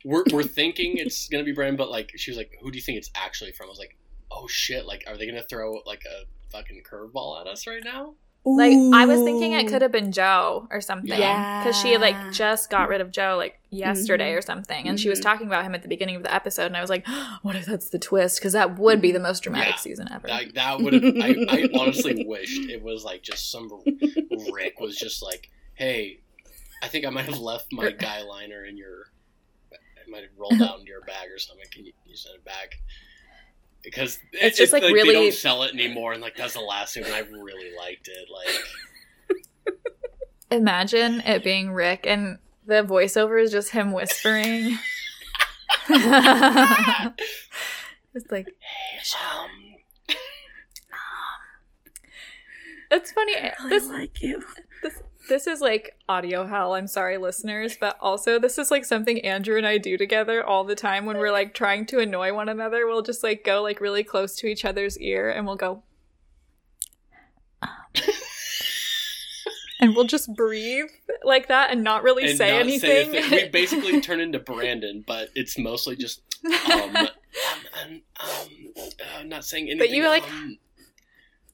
we're 0.06 0.24
we're 0.32 0.44
thinking 0.44 0.98
it's 1.04 1.28
gonna 1.28 1.44
be 1.44 1.54
Brandon, 1.54 1.76
but 1.78 1.90
like 1.90 2.12
she 2.16 2.30
was 2.30 2.38
like, 2.38 2.52
"Who 2.62 2.70
do 2.72 2.78
you 2.78 2.84
think 2.84 3.00
it's 3.00 3.10
actually 3.16 3.52
from?" 3.54 3.66
I 3.68 3.70
was 3.70 3.80
like, 3.80 3.98
"Oh 4.32 4.48
shit! 4.48 4.86
Like, 4.86 5.04
are 5.08 5.18
they 5.18 5.26
gonna 5.26 5.44
throw 5.50 5.82
like 5.86 6.04
a 6.06 6.26
fucking 6.52 6.84
curveball 6.90 7.42
at 7.42 7.48
us 7.48 7.66
right 7.66 7.82
now?" 7.84 8.14
Like 8.46 8.74
I 8.94 9.06
was 9.06 9.22
thinking 9.22 9.54
it 9.54 9.70
could 9.70 9.82
have 9.82 9.94
been 9.94 10.12
Joe 10.12 10.68
or 10.70 10.82
something. 10.82 11.18
Yeah. 11.18 11.64
Because 11.64 11.80
she 11.82 11.98
like 11.98 12.34
just 12.34 12.70
got 12.70 12.90
rid 12.90 13.00
of 13.00 13.10
Joe 13.10 13.36
like 13.38 13.58
yesterday 13.70 14.34
Mhm. 14.34 14.38
or 14.38 14.42
something. 14.42 14.86
And 14.86 15.00
she 15.00 15.08
was 15.08 15.20
Mhm. 15.20 15.24
talking 15.24 15.48
about 15.48 15.64
him 15.64 15.74
at 15.74 15.82
the 15.82 15.88
beginning 15.88 16.18
of 16.18 16.24
the 16.24 16.34
episode. 16.34 16.66
And 16.66 16.76
I 16.76 16.82
was 16.82 16.90
like, 16.90 17.08
what 17.42 17.56
if 17.56 17.66
that's 17.66 17.88
the 17.88 18.00
twist? 18.00 18.40
Because 18.40 18.52
that 18.52 18.78
would 18.78 19.00
be 19.02 19.14
the 19.14 19.20
most 19.22 19.44
dramatic 19.44 19.76
Yeah. 19.86 19.94
seainer 19.94 20.12
ever. 20.14 20.28
Like 20.28 20.56
that 20.56 20.82
would 20.82 20.92
have. 20.92 21.04
I, 21.22 21.36
I 21.48 21.70
honestly 21.80 22.26
wished 22.28 22.70
it 22.70 22.84
was 22.84 23.06
like 23.06 23.22
just 23.24 23.50
some 23.50 23.70
Rick 24.52 24.82
was 24.82 24.98
just 24.98 25.24
like, 25.24 25.50
"Hey, 25.76 26.20
I 26.84 26.88
think 26.90 27.06
I 27.06 27.10
might 27.10 27.26
have 27.26 27.40
left 27.40 27.68
my 27.72 27.92
guy 27.92 28.22
liner 28.24 28.66
in 28.66 28.76
your. 28.78 29.06
I 29.74 30.10
might 30.10 30.24
have 30.24 30.32
rolled 30.38 30.62
out 30.62 30.80
in 30.82 30.86
your 30.86 31.00
bag 31.02 31.30
or 31.34 31.40
something. 31.40 31.66
Can 31.72 31.86
you, 31.86 31.94
can 32.02 32.10
you 32.12 32.18
send 32.18 32.36
it 32.36 32.44
back?" 32.46 32.78
Because 33.82 34.18
it- 34.34 34.40
It's 34.44 34.58
just, 34.58 34.72
like, 34.74 34.82
they 34.84 34.92
really- 34.94 35.14
don't 35.14 35.34
sell 35.34 35.64
it 35.64 35.74
anymore, 35.74 36.12
and 36.14 36.22
like 36.22 36.36
that's 36.36 36.54
the 36.56 36.60
last 36.62 36.94
thing. 36.94 37.06
I 37.06 37.20
really 37.20 37.74
liked 37.78 38.08
it. 38.10 38.28
Like, 38.30 38.54
Imagine 40.52 41.22
it 41.22 41.44
being 41.44 41.72
Rick 41.72 42.06
and 42.06 42.38
the 42.66 42.84
voiceover 42.84 43.42
is 43.42 43.52
just 43.52 43.72
him 43.72 43.92
whispering. 43.92 44.78
it's 45.90 46.00
like 48.30 48.48
um, 48.48 49.50
it's 52.92 53.12
funny. 53.12 53.34
This 53.70 53.88
like 53.88 54.22
you. 54.22 54.44
this 54.84 55.02
is 55.32 55.62
like 55.62 55.98
audio 56.08 56.46
hell. 56.46 56.74
I'm 56.74 56.88
sorry, 56.88 57.18
listeners, 57.18 57.78
but 57.80 57.98
also 58.00 58.40
this 58.40 58.58
is 58.58 58.72
like 58.72 58.86
something 58.86 59.20
Andrew 59.22 59.58
and 59.58 59.66
I 59.66 59.78
do 59.78 59.98
together 59.98 60.44
all 60.44 60.64
the 60.64 60.76
time 60.76 61.06
when 61.06 61.18
we're 61.18 61.32
like 61.32 61.54
trying 61.54 61.86
to 61.88 62.00
annoy 62.00 62.34
one 62.34 62.50
another. 62.50 62.86
We'll 62.88 63.02
just 63.02 63.24
like 63.24 63.44
go 63.44 63.62
like 63.62 63.82
really 63.82 64.04
close 64.04 64.36
to 64.38 64.48
each 64.48 64.66
other's 64.66 64.98
ear 65.00 65.30
and 65.30 65.46
we'll 65.46 65.56
go. 65.56 65.84
and 69.80 69.96
we'll 69.96 70.06
just 70.06 70.34
breathe 70.36 70.90
like 71.24 71.48
that 71.48 71.72
and 71.72 71.84
not 71.84 72.04
really 72.04 72.26
and 72.30 72.38
say 72.38 72.52
not 72.52 72.62
anything. 72.62 73.12
Say 73.12 73.44
we 73.44 73.50
basically 73.52 74.02
turn 74.02 74.20
into 74.20 74.40
Brandon, 74.40 75.04
but 75.06 75.30
it's 75.36 75.58
mostly 75.58 75.96
just 75.96 76.22
um, 76.46 76.96
um, 76.96 76.98
um, 76.98 78.02
um 78.20 78.74
uh, 79.20 79.24
not 79.24 79.46
saying 79.46 79.66
anything. 79.70 79.80
But 79.80 79.90
you, 79.92 80.08
like, 80.08 80.24
um, 80.24 80.58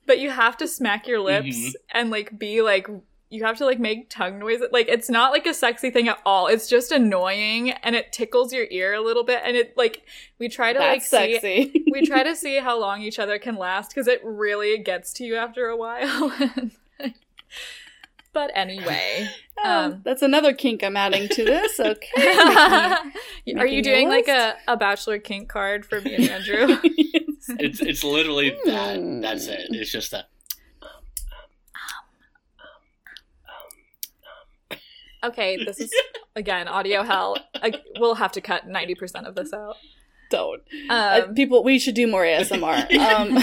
but 0.07 0.19
you 0.19 0.29
have 0.31 0.57
to 0.57 0.67
smack 0.67 1.07
your 1.07 1.19
lips 1.19 1.55
Mhm. 1.55 1.71
and 1.91 2.09
like 2.09 2.37
be 2.37 2.61
like 2.61 2.87
you 3.29 3.43
have 3.43 3.57
to 3.57 3.65
like 3.65 3.79
make 3.79 4.09
tongue 4.09 4.39
noises 4.39 4.67
like 4.71 4.87
it's 4.87 5.09
not 5.09 5.31
like 5.31 5.45
a 5.45 5.53
sexy 5.53 5.89
thing 5.89 6.07
at 6.07 6.19
all 6.25 6.47
it's 6.47 6.67
just 6.67 6.91
annoying 6.91 7.71
and 7.71 7.95
it 7.95 8.11
tickles 8.11 8.51
your 8.51 8.65
ear 8.71 8.93
a 8.93 9.01
little 9.01 9.23
bit 9.23 9.41
and 9.43 9.55
it 9.55 9.75
like 9.77 10.03
we 10.39 10.49
try 10.49 10.73
to 10.73 10.79
That's 10.79 11.11
like 11.11 11.41
see 11.41 11.85
we 11.91 12.05
try 12.05 12.23
to 12.23 12.35
see 12.35 12.57
how 12.57 12.79
long 12.79 13.01
each 13.01 13.19
other 13.19 13.37
can 13.39 13.55
last 13.55 13.89
because 13.89 14.07
it 14.07 14.21
really 14.23 14.77
gets 14.79 15.13
to 15.13 15.23
you 15.23 15.35
after 15.35 15.67
a 15.67 15.77
while 15.77 16.33
but 18.33 18.51
anyway 18.53 19.29
Oh, 19.61 19.69
um, 19.69 20.01
that's 20.05 20.21
another 20.21 20.53
kink 20.53 20.85
I'm 20.85 20.95
adding 20.95 21.27
to 21.27 21.43
this. 21.43 21.81
Okay. 21.81 22.31
are 23.57 23.67
you 23.67 23.83
doing 23.83 24.07
like 24.07 24.29
a, 24.29 24.55
a 24.69 24.77
bachelor 24.77 25.19
kink 25.19 25.49
card 25.49 25.85
for 25.85 25.99
me 25.99 26.15
and 26.15 26.29
andrew 26.29 26.77
it's 27.57 27.79
it's 27.81 28.03
literally 28.03 28.55
that. 28.65 28.97
Hmm. 28.97 29.21
That's 29.21 29.47
it. 29.47 29.67
It's 29.71 29.91
just 29.91 30.11
that. 30.11 30.29
Okay 35.23 35.57
this 35.63 35.79
is 35.79 35.91
again 36.35 36.67
audio 36.67 37.03
hell 37.03 37.37
I, 37.55 37.73
we'll 37.99 38.15
have 38.15 38.31
to 38.33 38.41
cut 38.41 38.67
90% 38.67 39.25
of 39.27 39.35
this 39.35 39.51
out 39.53 39.75
Don't. 40.29 40.61
Uh, 40.89 41.21
um, 41.27 41.33
people, 41.35 41.63
we 41.63 41.79
should 41.79 41.95
do 41.95 42.05
more 42.07 42.23
ASMR. 42.23 42.85
Um, 42.99 43.37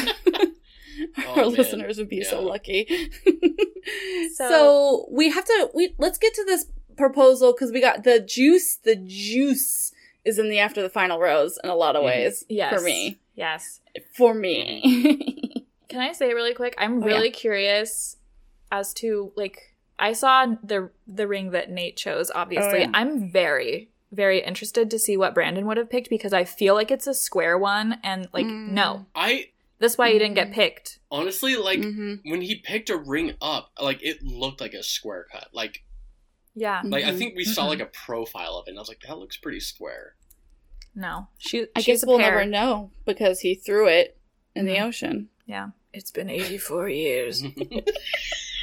Oh, 1.19 1.31
our 1.37 1.37
man. 1.37 1.49
listeners 1.51 1.99
would 1.99 2.09
be 2.09 2.23
so 2.25 2.41
lucky. 2.41 2.87
so, 4.35 4.49
So- 4.49 5.09
we 5.11 5.31
have 5.31 5.45
to. 5.45 5.71
We 5.75 5.95
let's 5.99 6.17
get 6.17 6.33
to 6.35 6.45
this 6.45 6.67
proposal 6.97 7.53
because 7.53 7.71
we 7.73 7.81
got 7.81 8.05
the 8.05 8.19
juice. 8.21 8.77
The 8.77 8.97
juice 8.97 9.93
is 10.25 10.39
in 10.39 10.49
the 10.49 10.59
after 10.59 10.81
the 10.83 10.89
final 10.89 11.19
rose 11.21 11.59
in 11.63 11.69
a 11.71 11.75
lot 11.75 11.97
of 11.97 12.03
Mhm. 12.03 12.07
ways. 12.07 12.45
yes 12.49 12.73
For 12.75 12.81
me. 12.83 13.19
yes 13.35 13.81
For 14.17 14.33
me. 14.35 15.67
Can 15.89 16.01
I 16.01 16.13
say 16.13 16.31
it 16.31 16.35
really 16.35 16.55
quick? 16.55 16.75
I'm 16.79 17.03
Oh, 17.03 17.07
really 17.07 17.31
curious 17.31 18.17
as 18.73 18.93
to 18.95 19.33
like 19.37 19.75
I 19.99 20.13
saw 20.13 20.47
the 20.63 20.91
the 21.07 21.27
ring 21.27 21.51
that 21.51 21.71
Nayte 21.71 21.97
chose. 21.97 22.31
Obviously, 22.35 22.79
Oh, 22.81 22.83
yeah. 22.83 22.91
I'm 22.95 23.31
very 23.31 23.89
very 24.13 24.41
interested 24.43 24.91
to 24.91 24.99
see 24.99 25.17
what 25.17 25.35
Brandon 25.35 25.67
would 25.67 25.77
have 25.77 25.91
picked 25.91 26.09
because 26.11 26.33
I 26.33 26.45
feel 26.45 26.75
like 26.75 26.91
it's 26.91 27.07
a 27.09 27.15
square 27.15 27.59
one, 27.59 27.99
and 28.05 28.29
like 28.33 28.47
Mm. 28.47 28.69
no, 28.71 29.07
I 29.15 29.51
that's 29.79 29.99
why 29.99 30.09
you 30.09 30.19
didn't 30.19 30.35
get 30.37 30.49
Mm. 30.51 30.55
picked. 30.55 30.99
honestly 31.11 31.57
like 31.57 31.81
Mhm. 31.81 32.21
when 32.25 32.41
he 32.43 32.55
picked 32.57 32.89
a 32.91 32.97
ring 32.97 33.35
up, 33.43 33.73
like 33.81 34.03
it 34.03 34.23
looked 34.23 34.61
like 34.61 34.75
a 34.75 34.83
square 34.83 35.27
cut. 35.31 35.49
Like 35.53 35.83
Yeah, 36.55 36.81
like 36.85 37.05
I 37.05 37.11
Mhm. 37.11 37.19
think 37.19 37.37
we 37.37 37.45
saw 37.45 37.65
Mm-mm. 37.65 37.69
like 37.69 37.81
a 37.81 37.87
profile 37.87 38.57
of 38.57 38.67
it, 38.67 38.71
and 38.71 38.79
I 38.79 38.81
was 38.81 38.89
like, 38.89 39.01
that 39.07 39.19
looks 39.19 39.37
pretty 39.37 39.61
square. 39.61 40.15
no, 40.95 41.29
she. 41.37 41.67
I 41.77 41.81
she's 41.81 42.01
guess 42.01 42.07
we'll 42.07 42.17
never 42.19 42.47
know 42.47 42.91
because 43.05 43.41
he 43.41 43.55
threw 43.55 43.87
it 43.89 44.17
in 44.55 44.65
the 44.65 44.77
Mhm. 44.77 44.87
ocean. 44.87 45.29
Yeah, 45.47 45.69
it's 45.93 46.11
been 46.11 46.31
84 46.31 46.89
years. 46.89 47.43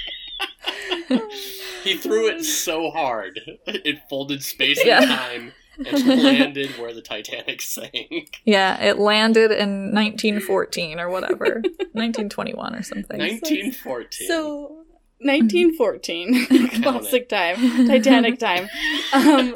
he 1.84 1.97
threw 1.97 2.27
it 2.29 2.43
so 2.43 2.89
hard, 2.91 3.39
it 3.67 3.99
folded 4.09 4.43
space 4.43 4.84
Yeah. 4.84 5.01
and 5.01 5.09
time 5.09 5.51
and 5.86 6.07
landed 6.23 6.69
where 6.79 6.93
the 6.93 7.01
Titanic 7.01 7.61
sank. 7.61 8.41
yeah, 8.45 8.81
it 8.84 8.99
landed 8.99 9.51
in 9.51 9.93
1914 9.93 10.99
or 10.99 11.09
whatever, 11.09 11.45
1921 11.93 12.75
or 12.75 12.84
something. 12.84 13.19
1914. 13.19 14.27
So. 14.27 14.79
1914 15.19 16.47
Count 16.47 16.84
classic 16.84 17.29
time 17.29 17.55
titanic 17.88 18.38
time 18.39 18.67
um 19.13 19.55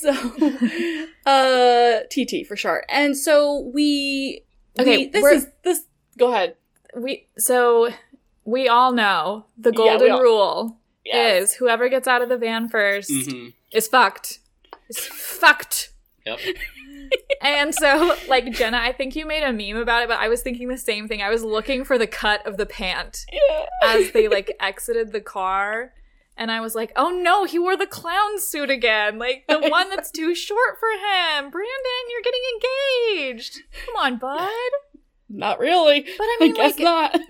so 0.00 0.10
uh 1.26 2.00
tt 2.10 2.46
for 2.46 2.56
short 2.56 2.86
and 2.88 3.14
so 3.16 3.70
we 3.74 4.42
Okay, 4.80 4.96
we- 4.96 5.08
this 5.08 5.22
we're- 5.22 5.36
is 5.36 5.48
this 5.64 5.84
go 6.16 6.32
ahead 6.32 6.54
we 6.96 7.28
so 7.36 7.90
we 8.44 8.68
all 8.68 8.92
know 8.92 9.46
the 9.56 9.70
Yeah, 9.70 9.76
golden 9.76 10.10
all- 10.12 10.22
rule 10.22 10.78
Yes. 11.04 11.42
is 11.50 11.54
whoever 11.54 11.88
gets 11.88 12.06
out 12.06 12.22
of 12.22 12.28
the 12.28 12.36
van 12.38 12.68
1st 12.68 13.30
hmm 13.30 13.48
is 13.72 13.88
fucked. 13.88 14.38
Is 14.88 14.98
fucked. 14.98 15.90
Yep. 16.26 16.38
And 17.42 17.74
so, 17.74 18.16
like 18.28 18.52
Jenna, 18.52 18.78
I 18.78 18.92
think 18.92 19.16
you 19.16 19.26
made 19.26 19.42
a 19.42 19.52
meme 19.52 19.76
about 19.82 20.02
it, 20.02 20.08
but 20.08 20.18
I 20.20 20.28
was 20.28 20.40
thinking 20.40 20.68
the 20.68 20.78
same 20.78 21.08
thing. 21.08 21.20
I 21.20 21.28
was 21.28 21.42
looking 21.42 21.84
for 21.84 21.98
the 21.98 22.06
cut 22.06 22.46
of 22.46 22.56
the 22.56 22.64
pant 22.64 23.26
yeah. 23.30 23.66
as 23.82 24.12
they 24.12 24.28
like 24.28 24.56
exited 24.60 25.12
the 25.12 25.20
car, 25.20 25.92
and 26.36 26.50
I 26.50 26.60
was 26.60 26.74
like, 26.74 26.92
"Oh 26.96 27.10
no, 27.10 27.44
he 27.44 27.58
wore 27.58 27.76
the 27.76 27.86
clown 27.86 28.38
suit 28.38 28.70
again! 28.70 29.18
Like 29.18 29.44
the 29.48 29.58
one 29.68 29.90
that's 29.90 30.10
too 30.10 30.34
short 30.34 30.78
for 30.78 30.88
him." 30.88 31.50
Brandon, 31.50 32.04
you're 32.10 32.22
getting 32.22 33.26
engaged. 33.26 33.58
Come 33.86 33.96
on, 33.96 34.18
bud. 34.18 34.48
Not 35.32 35.58
really. 35.58 36.02
But 36.02 36.10
I 36.24 36.36
mean, 36.40 36.52
I 36.52 36.54
guess 36.54 36.78
like, 36.78 37.20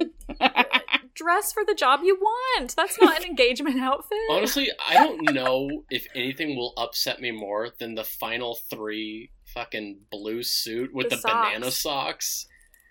not. 0.41 0.67
dress 1.15 1.53
for 1.53 1.63
the 1.65 1.75
job 1.75 2.01
you 2.03 2.17
want. 2.17 2.75
That's 2.75 2.99
not 3.01 3.19
an 3.23 3.25
engagement 3.29 3.81
outfit. 3.81 4.19
Honestly, 4.31 4.71
I 4.89 4.95
don't 4.95 5.33
know 5.35 5.85
if 5.91 6.07
anything 6.15 6.57
will 6.57 6.73
upset 6.77 7.21
me 7.21 7.31
more 7.31 7.69
than 7.79 7.95
the 7.95 8.05
final 8.05 8.59
three 8.71 9.31
fucking 9.55 10.01
blue 10.11 10.43
suit 10.43 10.93
with 10.95 11.11
The 11.11 11.17
the, 11.17 11.23
banana 11.23 11.67
socks. 11.71 11.83
socks. 11.83 12.47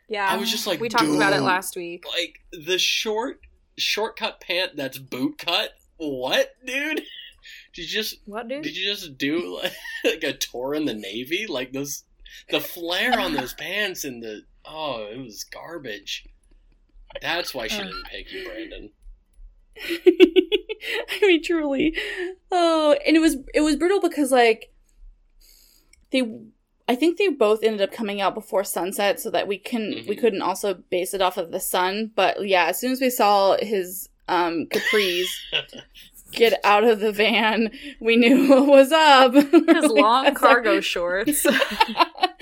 yeah, 0.07 0.27
I 0.29 0.37
was 0.37 0.51
just 0.51 0.67
like, 0.67 0.79
we 0.79 0.87
talked 0.89 1.05
about 1.09 1.33
it 1.33 1.41
last 1.41 1.75
week. 1.75 2.03
Like 2.07 2.35
the 2.65 2.77
short 2.77 3.39
shortcut 3.77 4.39
pant 4.41 4.75
that's 4.75 4.97
boot 4.99 5.37
cut. 5.39 5.71
What, 5.97 6.51
dude? 6.65 6.97
Did 7.73 7.81
you 7.81 7.87
just 7.87 8.17
What, 8.25 8.47
dude? 8.47 8.63
did 8.63 8.77
you 8.77 8.85
just 8.85 9.17
do 9.17 9.57
like, 9.61 9.73
like 10.03 10.23
a 10.23 10.33
tour 10.33 10.75
in 10.75 10.85
the 10.85 10.93
navy? 10.93 11.47
Like 11.49 11.73
those 11.73 12.03
the 12.49 12.59
flare 12.59 13.19
on 13.19 13.33
those 13.33 13.53
pants 13.55 14.03
and 14.03 14.21
the 14.21 14.43
oh, 14.65 15.07
it 15.11 15.17
was 15.19 15.43
garbage. 15.43 16.27
That's 17.21 17.53
why 17.53 17.67
she 17.67 17.79
Ugh. 17.81 17.87
didn't 17.87 18.05
pick 18.05 18.31
you, 18.31 18.45
Brandon. 18.45 18.89
I 20.01 21.19
mean, 21.21 21.43
truly. 21.43 21.95
Oh, 22.51 22.95
and 23.05 23.15
it 23.15 23.19
was 23.19 23.37
it 23.53 23.61
was 23.61 23.75
brutal 23.75 24.01
because 24.01 24.31
like 24.31 24.73
they, 26.11 26.23
I 26.87 26.95
think 26.95 27.17
they 27.17 27.29
both 27.29 27.63
ended 27.63 27.81
up 27.81 27.91
coming 27.91 28.19
out 28.21 28.33
before 28.33 28.63
sunset, 28.63 29.19
so 29.19 29.29
that 29.31 29.47
we 29.47 29.57
can 29.57 29.89
we 30.07 30.15
Mhm. 30.15 30.19
couldn't 30.19 30.41
also 30.41 30.73
base 30.73 31.13
it 31.13 31.21
off 31.21 31.37
of 31.37 31.51
the 31.51 31.59
sun. 31.59 32.11
But 32.15 32.47
yeah, 32.47 32.65
as 32.67 32.79
soon 32.79 32.91
as 32.91 33.01
we 33.01 33.09
saw 33.09 33.57
his 33.59 34.09
um 34.27 34.67
capris 34.67 35.25
get 36.31 36.59
out 36.63 36.83
of 36.83 36.99
the 36.99 37.11
van, 37.11 37.71
we 37.99 38.15
knew 38.15 38.49
what 38.49 38.67
was 38.67 38.91
up. 38.91 39.33
His 39.33 39.51
Like, 39.53 39.89
long 39.91 40.33
cargo 40.35 40.75
our- 40.75 40.81
short. 40.81 41.29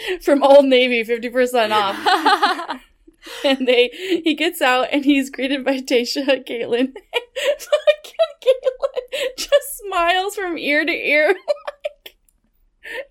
from 0.22 0.44
Old 0.44 0.66
Navy, 0.66 1.04
fifty 1.04 1.30
percent 1.30 1.74
off. 1.74 1.96
and 3.46 3.68
they 3.68 3.90
he 3.94 4.34
gets 4.34 4.62
out 4.62 4.88
and 4.92 5.06
he's 5.06 5.30
greeted 5.30 5.66
by 5.66 5.80
Tayshia 5.80 6.28
and 6.28 6.46
Kaitlyn. 6.46 6.94
Fucking 6.94 8.40
Kaitlyn 8.42 9.38
just 9.38 9.78
smiles 9.78 10.36
from 10.36 10.58
ear 10.58 10.86
to 10.86 10.92
ear. 10.92 11.28
like 11.28 12.16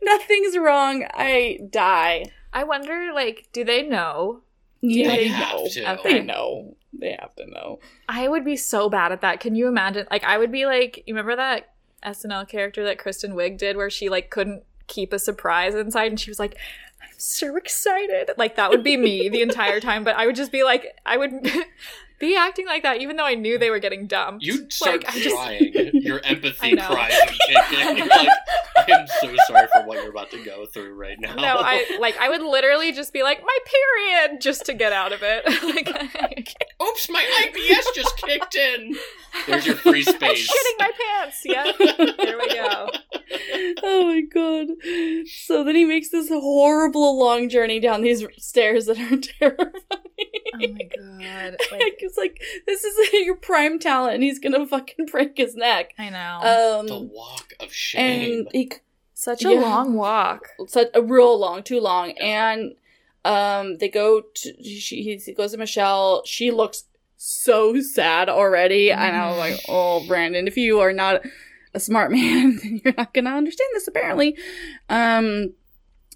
nothing's 0.03 0.57
wrong. 0.57 1.05
I 1.12 1.59
die. 1.70 2.24
I 2.53 2.64
wonder, 2.64 3.11
like, 3.14 3.49
do 3.53 3.64
they 3.64 3.82
know? 3.82 4.41
Yeah, 4.80 5.09
They 5.09 5.16
they 5.16 5.28
have 5.28 5.57
know. 5.57 5.68
to. 5.68 5.93
Okay. 6.01 6.12
They 6.14 6.22
know. 6.22 6.76
They 6.99 7.16
have 7.20 7.34
to 7.36 7.47
know. 7.47 7.80
I 8.09 8.28
would 8.28 8.45
be 8.45 8.57
so 8.57 8.89
bad 8.89 9.12
at 9.12 9.20
that. 9.20 9.41
Can 9.41 9.55
you 9.55 9.68
imagine? 9.68 10.07
Like, 10.11 10.24
I 10.24 10.39
would 10.39 10.51
be 10.51 10.64
like, 10.64 11.05
you 11.07 11.14
remember 11.14 11.36
that 11.36 11.74
SNL 12.05 12.49
character 12.49 12.84
that 12.84 12.99
Kristen 12.99 13.32
Wiig 13.32 13.59
did 13.59 13.76
where 13.76 13.91
she, 13.91 14.09
like, 14.09 14.30
couldn't 14.30 14.62
keep 14.89 15.12
a 15.12 15.18
surprise 15.18 15.74
inside 15.74 16.11
and 16.11 16.18
she 16.18 16.30
was 16.30 16.39
like, 16.39 16.57
I'm 17.01 17.09
so 17.16 17.57
excited. 17.57 18.30
Like, 18.36 18.57
that 18.57 18.70
would 18.70 18.82
be 18.82 18.97
me 18.97 19.28
the 19.28 19.43
entire 19.43 19.80
time, 19.80 20.03
but 20.03 20.16
I 20.16 20.26
would 20.26 20.36
just 20.36 20.51
be 20.51 20.64
like, 20.64 20.97
I 21.07 21.16
would 21.16 21.30
be 22.19 22.37
acting 22.37 22.66
like 22.66 22.83
that 22.83 23.01
even 23.01 23.16
though 23.16 23.25
I 23.27 23.35
knew 23.35 23.59
they 23.59 23.71
were 23.71 23.79
getting 23.79 24.07
dumped. 24.07 24.45
You'd 24.45 24.73
start 24.73 25.05
like, 25.05 25.16
I 25.16 25.21
just- 25.21 25.35
crying. 25.37 25.73
Your 25.95 26.21
empathy 26.25 26.77
cries 26.77 27.12
would 27.27 27.35
kick 27.47 28.09
like, 28.11 28.29
I 28.77 28.85
am 28.89 29.07
so 29.21 29.35
sorry 29.47 29.66
for 29.73 29.83
what 29.87 29.99
you're 29.99 30.11
about 30.11 30.31
to 30.33 30.45
go 30.45 30.66
through 30.66 30.95
right 30.95 31.16
now. 31.19 31.35
No, 31.35 31.57
I 31.59 31.99
like 32.01 32.16
I 32.19 32.29
would 32.29 32.43
literally 32.43 32.93
just 32.93 33.12
be 33.12 33.23
like 33.23 33.43
my 33.43 33.59
period 33.64 34.41
just 34.41 34.64
to 34.66 34.75
get 34.75 34.93
out 34.93 35.12
of 35.12 35.21
it. 35.23 35.45
like 35.75 35.89
Oops, 36.83 37.11
my 37.11 37.25
IBS 37.47 37.95
just 37.95 38.16
kicked 38.19 38.55
in. 38.55 38.97
There's 39.47 39.66
your 39.66 39.77
free 39.77 40.03
space. 40.05 40.23
I'm 40.23 40.35
shitting 40.35 40.79
my 40.79 40.91
pants. 41.19 41.43
Yeah, 41.45 41.73
there 42.16 42.39
we 42.39 42.55
go. 42.55 42.89
oh 43.83 44.05
my 44.07 44.21
god. 44.23 44.69
So 45.47 45.64
then 45.64 45.75
he 45.75 45.85
makes 45.85 46.11
this 46.11 46.29
horrible 46.29 47.19
long 47.19 47.49
journey 47.49 47.81
down 47.81 48.03
these 48.03 48.25
stairs 48.39 48.87
that 48.87 48.99
are 48.99 49.16
terrifying. 49.16 49.73
Oh 50.55 50.59
my 50.59 50.89
god! 50.97 51.57
Like, 51.71 52.03
it's 52.09 52.18
like 52.18 52.42
this 52.66 52.82
is 52.84 53.12
your 53.26 53.36
prime 53.36 53.78
talent 53.78 54.14
and 54.14 54.22
he's 54.22 54.38
gonna 54.38 54.66
fucking 54.74 55.06
break 55.06 55.36
his 55.36 55.54
neck. 55.54 55.94
I 55.98 56.09
know. 56.11 56.84
The 56.86 56.94
Um 56.94 57.11
walk 57.12 57.52
of 57.61 57.72
shame. 57.72 58.40
and 58.40 58.48
he 58.52 58.70
Such 59.14 59.44
a 59.44 59.52
yeah. 59.52 59.61
long 59.61 59.94
walk. 59.94 60.48
such 60.66 60.88
a 60.94 61.02
real 61.02 61.38
long, 61.38 61.62
too 61.62 61.80
long, 61.80 62.12
and 62.18 62.74
um, 63.24 63.76
they 63.78 63.88
go 63.88 64.22
to 64.22 64.62
she 64.64 65.02
he 65.24 65.32
goes 65.34 65.52
to 65.52 65.59
Michelle. 65.59 66.22
She 66.24 66.50
looks 66.50 66.84
so 67.16 67.80
sad 67.80 68.28
already, 68.28 68.92
and 68.92 69.16
I 69.16 69.28
was 69.28 69.38
like, 69.38 69.61
"Oh, 69.68 70.06
Brandon, 70.06 70.46
if 70.46 70.56
you 70.56 70.78
are 70.80 70.92
not 70.92 71.22
a 71.74 71.80
smart 71.80 72.11
man, 72.18 72.59
then 72.62 72.80
you're 72.84 72.94
not 72.96 73.12
gonna 73.12 73.30
understand 73.36 73.68
this, 73.74 73.88
apparently." 73.88 74.36
Um, 74.88 75.52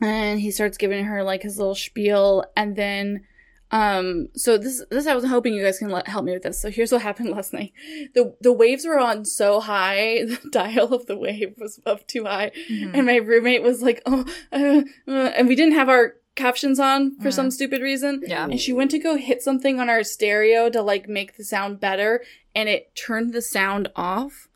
and 0.00 0.40
he 0.40 0.50
starts 0.52 0.78
giving 0.78 1.04
her 1.04 1.22
like 1.24 1.42
his 1.42 1.58
little 1.58 1.74
spiel, 1.74 2.44
and 2.56 2.76
then. 2.76 3.24
Um, 3.72 4.28
so 4.34 4.58
this, 4.58 4.84
this, 4.90 5.06
I 5.06 5.14
was 5.14 5.24
hoping 5.24 5.54
you 5.54 5.62
guys 5.64 5.78
can 5.78 5.88
let, 5.88 6.06
help 6.06 6.24
me 6.26 6.32
with 6.32 6.42
this. 6.42 6.60
So 6.60 6.70
here's 6.70 6.92
what 6.92 7.00
happened 7.02 7.30
last 7.36 7.52
night. 7.54 7.72
The, 8.14 8.34
the 8.40 8.52
waves 8.52 8.84
were 8.84 8.98
on 8.98 9.24
so 9.24 9.60
high, 9.60 10.24
the 10.26 10.38
dial 10.50 10.92
of 10.92 11.06
the 11.06 11.16
wave 11.16 11.54
was 11.58 11.80
up 11.86 12.06
too 12.06 12.24
high, 12.24 12.52
Mhm. 12.70 12.90
and 12.94 13.06
my 13.06 13.16
roommate 13.16 13.62
was 13.62 13.80
like, 13.82 14.02
"Oh," 14.06 14.26
uh, 14.52 14.82
uh, 15.08 15.32
and 15.36 15.48
we 15.48 15.54
didn't 15.56 15.74
have 15.74 15.88
our 15.88 16.14
captions 16.34 16.78
on 16.78 17.16
for 17.20 17.28
Mm. 17.28 17.32
some 17.34 17.50
stupid 17.50 17.80
reason. 17.82 18.22
Yeah. 18.26 18.44
And 18.44 18.60
she 18.60 18.72
went 18.72 18.90
to 18.92 18.98
go 18.98 19.16
hit 19.16 19.42
something 19.42 19.80
on 19.80 19.88
our 19.90 20.02
stereo 20.02 20.68
to 20.70 20.80
like 20.82 21.08
make 21.08 21.36
the 21.36 21.44
sound 21.44 21.80
better, 21.80 22.22
and 22.54 22.68
it 22.68 22.94
turned 22.94 23.32
the 23.32 23.42
sound 23.42 23.88
off. 23.96 24.48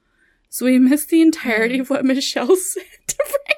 So 0.49 0.65
we 0.67 0.79
missed 0.79 1.09
the 1.09 1.21
entirety 1.23 1.79
Mm. 1.79 1.81
of 1.81 1.91
what 1.91 2.05
Michelle 2.05 2.57
said 2.57 2.85
to 3.09 3.17
Brandon. 3.17 3.57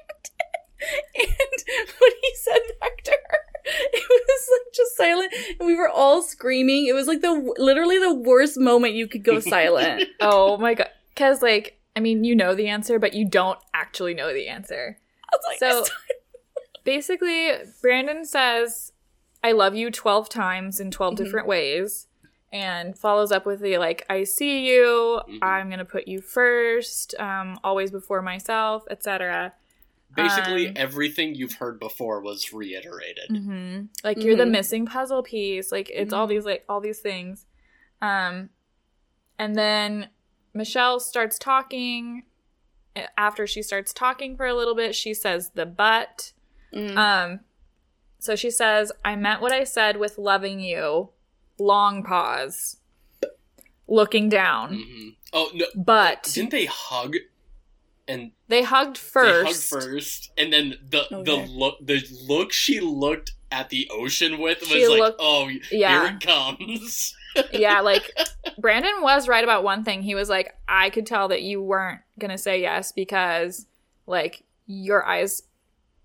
And 1.15 1.89
when 2.01 2.11
he 2.23 2.31
said 2.37 2.61
back 2.81 3.03
to 3.05 3.11
her, 3.29 3.39
it 3.93 4.05
was 4.09 4.49
like 4.53 4.75
just 4.75 4.97
silent, 4.97 5.35
and 5.59 5.67
we 5.67 5.75
were 5.77 5.89
all 5.89 6.23
screaming. 6.23 6.87
It 6.87 6.95
was 6.95 7.07
like 7.07 7.21
the 7.21 7.55
literally 7.59 7.99
the 7.99 8.15
worst 8.15 8.59
moment 8.59 8.95
you 8.95 9.07
could 9.09 9.23
go 9.25 9.41
silent. 9.55 10.05
Oh 10.21 10.57
my 10.59 10.75
god! 10.75 10.89
Because 11.15 11.43
like, 11.43 11.79
I 11.97 12.01
mean, 12.01 12.25
you 12.25 12.35
know 12.35 12.55
the 12.55 12.69
answer, 12.69 12.99
but 12.99 13.15
you 13.15 13.25
don't 13.29 13.59
actually 13.75 14.15
know 14.15 14.33
the 14.33 14.49
answer. 14.49 14.99
I 15.33 15.37
was 15.37 15.45
like, 15.47 15.59
So- 15.59 15.85
Basically, 16.85 17.51
Brandon 17.83 18.25
says, 18.25 18.93
"I 19.45 19.53
love 19.53 19.75
you" 19.75 19.91
twelve 19.91 20.29
times 20.29 20.81
in 20.81 20.91
12 20.91 21.15
Mhm. 21.15 21.17
different 21.19 21.47
ways, 21.47 22.07
and 22.51 22.97
follows 22.99 23.31
up 23.31 23.45
with 23.45 23.61
the 23.61 23.77
like, 23.79 24.07
"I 24.09 24.25
see 24.25 24.67
you. 24.67 25.21
Mhm. 25.29 25.39
I'm 25.43 25.69
gonna 25.69 25.85
put 25.85 26.09
you 26.09 26.23
first. 26.23 27.15
Um, 27.19 27.59
always 27.63 27.91
before 27.91 28.23
myself, 28.23 28.85
etc." 28.91 29.53
Basically, 30.23 30.69
um, 30.69 30.75
everything 30.77 31.35
you've 31.35 31.55
heard 31.55 31.79
before 31.81 32.21
was 32.21 32.53
reiterated. 32.53 33.31
hmm 33.31 33.83
Like 34.05 34.23
you're 34.23 34.37
the 34.37 34.45
Mhm. 34.45 34.51
missing 34.51 34.87
puzzle 34.87 35.23
piece. 35.23 35.73
Like 35.73 35.91
it's 35.91 36.13
all 36.13 36.27
Mhm. 36.27 36.31
these 36.31 36.45
like 36.45 36.65
all 36.69 36.81
these 36.81 37.01
things. 37.01 37.47
Um, 38.03 38.51
and 39.39 39.57
then 39.57 40.11
Michelle 40.55 41.01
starts 41.01 41.39
talking. 41.39 42.25
After 43.17 43.47
she 43.47 43.63
starts 43.63 43.93
talking 43.93 44.37
for 44.37 44.45
a 44.47 44.55
little 44.55 44.75
bit, 44.75 44.95
she 44.95 45.15
says 45.15 45.51
the 45.55 45.67
but. 45.67 46.33
Mm. 46.75 46.97
Um, 46.97 47.41
so 48.19 48.35
she 48.35 48.51
says, 48.51 48.91
"I 49.05 49.15
meant 49.15 49.41
what 49.41 49.53
I 49.53 49.63
said 49.65 49.97
with 49.99 50.19
loving 50.19 50.59
you." 50.61 51.11
Long 51.61 52.03
pause. 52.03 52.79
Looking 53.91 54.29
down, 54.29 54.83
hmm 54.83 55.09
Oh 55.33 55.51
no! 55.55 55.65
but 55.75 56.25
Didn't 56.35 56.51
they 56.51 56.67
hug? 56.67 57.17
And 58.09 58.33
they 58.49 58.63
hugged 58.63 58.97
first. 58.99 59.45
they 59.71 59.77
hugged 59.79 59.85
first, 59.85 60.31
and 60.39 60.51
then 60.53 60.75
the 60.89 61.05
the 61.11 61.37
look 61.37 61.77
the 61.81 62.03
look 62.27 62.53
she 62.53 62.81
looked 62.81 63.33
at 63.53 63.69
the 63.69 63.87
ocean 63.91 64.39
with 64.39 64.61
was 64.61 64.69
She 64.71 64.89
like, 64.89 64.99
looked- 64.99 65.21
"Oh, 65.21 65.49
Yeah. 65.71 66.09
here 66.09 66.17
it 66.17 66.21
comes." 66.21 67.15
yeah, 67.53 67.81
like 67.81 68.13
Brandon 68.59 69.03
was 69.03 69.29
right 69.29 69.45
about 69.45 69.63
one 69.63 69.85
thing. 69.85 70.03
He 70.03 70.15
was 70.15 70.29
like, 70.31 70.55
I 70.67 70.91
could 70.91 71.07
tell 71.07 71.29
that 71.29 71.43
you 71.43 71.63
weren't 71.63 72.01
gonna 72.19 72.39
say 72.39 72.61
yes 72.63 72.93
because 72.93 73.67
like 74.07 74.43
your 74.67 75.05
eyes 75.05 75.43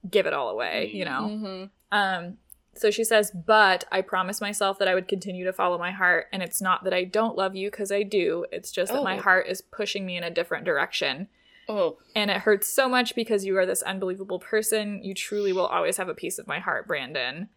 give 0.09 0.25
it 0.25 0.33
all 0.33 0.49
away, 0.49 0.91
you 0.93 1.05
know. 1.05 1.21
Mhm. 1.31 1.69
Um 1.91 2.37
so 2.75 2.89
she 2.91 3.03
says, 3.03 3.31
"But 3.31 3.85
I 3.91 4.01
promised 4.01 4.41
myself 4.41 4.79
that 4.79 4.87
I 4.87 4.95
would 4.95 5.07
continue 5.07 5.45
to 5.45 5.53
follow 5.53 5.77
my 5.77 5.91
heart, 5.91 6.27
and 6.33 6.41
it's 6.41 6.59
not 6.61 6.83
that 6.85 6.93
I 6.93 7.03
don't 7.03 7.37
love 7.37 7.55
you 7.55 7.69
because 7.69 7.91
I 7.91 8.01
do. 8.03 8.45
It's 8.51 8.71
just 8.71 8.91
that 8.91 9.03
my 9.03 9.19
Oh. 9.19 9.21
heart 9.21 9.47
is 9.47 9.61
pushing 9.61 10.05
me 10.05 10.17
in 10.17 10.23
a 10.23 10.29
different 10.31 10.65
direction." 10.65 11.27
Oh, 11.69 11.97
And 12.15 12.29
it 12.29 12.37
hurts 12.37 12.67
so 12.67 12.89
much 12.89 13.15
because 13.15 13.45
you 13.45 13.57
are 13.57 13.65
this 13.65 13.81
unbelievable 13.81 14.39
person. 14.39 15.01
You 15.03 15.13
truly 15.13 15.53
will 15.53 15.65
always 15.65 15.97
have 15.97 16.09
a 16.09 16.13
piece 16.13 16.37
of 16.37 16.47
my 16.47 16.59
heart, 16.59 16.87
Brandon. 16.87 17.49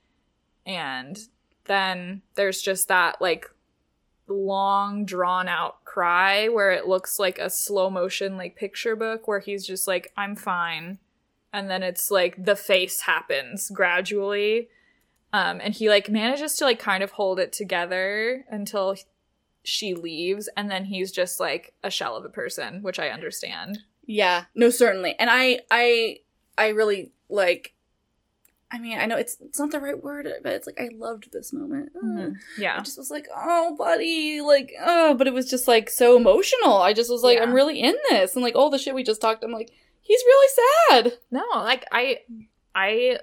And 0.64 1.18
then 1.64 2.22
there's 2.34 2.62
just 2.62 2.88
that 2.88 3.20
like 3.20 3.50
long 4.28 5.04
drawn 5.04 5.48
out 5.48 5.84
cry 5.84 6.48
where 6.48 6.72
it 6.72 6.86
looks 6.88 7.18
like 7.18 7.38
a 7.38 7.48
slow 7.48 7.88
motion 7.88 8.36
like 8.36 8.56
picture 8.56 8.96
book 8.96 9.28
where 9.28 9.38
he's 9.38 9.66
just 9.66 9.86
like 9.86 10.12
I'm 10.16 10.34
fine. 10.34 10.98
And 11.52 11.70
then 11.70 11.82
it's 11.82 12.10
like 12.10 12.44
the 12.44 12.56
face 12.56 13.02
happens 13.02 13.70
gradually. 13.70 14.68
Um 15.32 15.60
and 15.62 15.74
he 15.74 15.88
like 15.88 16.10
manages 16.10 16.56
to 16.56 16.64
like 16.64 16.78
kind 16.78 17.02
of 17.02 17.12
hold 17.12 17.38
it 17.38 17.52
together 17.52 18.44
until 18.50 18.96
she 19.62 19.94
leaves 19.94 20.48
and 20.56 20.70
then 20.70 20.84
he's 20.84 21.10
just 21.10 21.40
like 21.40 21.74
a 21.82 21.90
shell 21.90 22.16
of 22.16 22.24
a 22.24 22.28
person, 22.28 22.82
which 22.82 22.98
I 22.98 23.08
understand. 23.08 23.78
Yeah, 24.06 24.44
no, 24.54 24.70
certainly. 24.70 25.14
And 25.18 25.28
I, 25.30 25.60
I, 25.70 26.18
I 26.56 26.68
really 26.68 27.12
like. 27.28 27.72
I 28.70 28.78
mean, 28.78 28.98
I 28.98 29.06
know 29.06 29.16
it's 29.16 29.36
it's 29.40 29.60
not 29.60 29.70
the 29.70 29.78
right 29.78 30.02
word, 30.02 30.28
but 30.42 30.52
it's 30.52 30.66
like 30.66 30.80
I 30.80 30.88
loved 30.92 31.28
this 31.32 31.52
moment. 31.52 31.92
Mhm. 31.94 32.34
Yeah. 32.58 32.76
I 32.78 32.82
just 32.82 32.98
was 32.98 33.10
like, 33.12 33.28
oh, 33.34 33.76
buddy, 33.76 34.40
like, 34.40 34.72
oh, 34.84 35.14
but 35.14 35.28
it 35.28 35.32
was 35.32 35.48
just 35.48 35.68
like 35.68 35.88
so 35.88 36.16
emotional. 36.16 36.78
I 36.78 36.92
just 36.92 37.08
was 37.10 37.22
like, 37.22 37.36
Yeah. 37.36 37.44
I'm 37.44 37.52
really 37.52 37.80
in 37.80 37.94
this, 38.10 38.34
and 38.34 38.42
like 38.42 38.56
all 38.56 38.68
the 38.70 38.78
shit 38.78 38.94
we 38.94 39.04
just 39.04 39.20
talked, 39.20 39.44
I'm 39.44 39.52
like, 39.52 39.70
he's 40.00 40.20
really 40.26 40.48
sad. 40.90 41.12
No, 41.30 41.44
like 41.54 41.84
I 41.92 42.18
I 42.74 43.20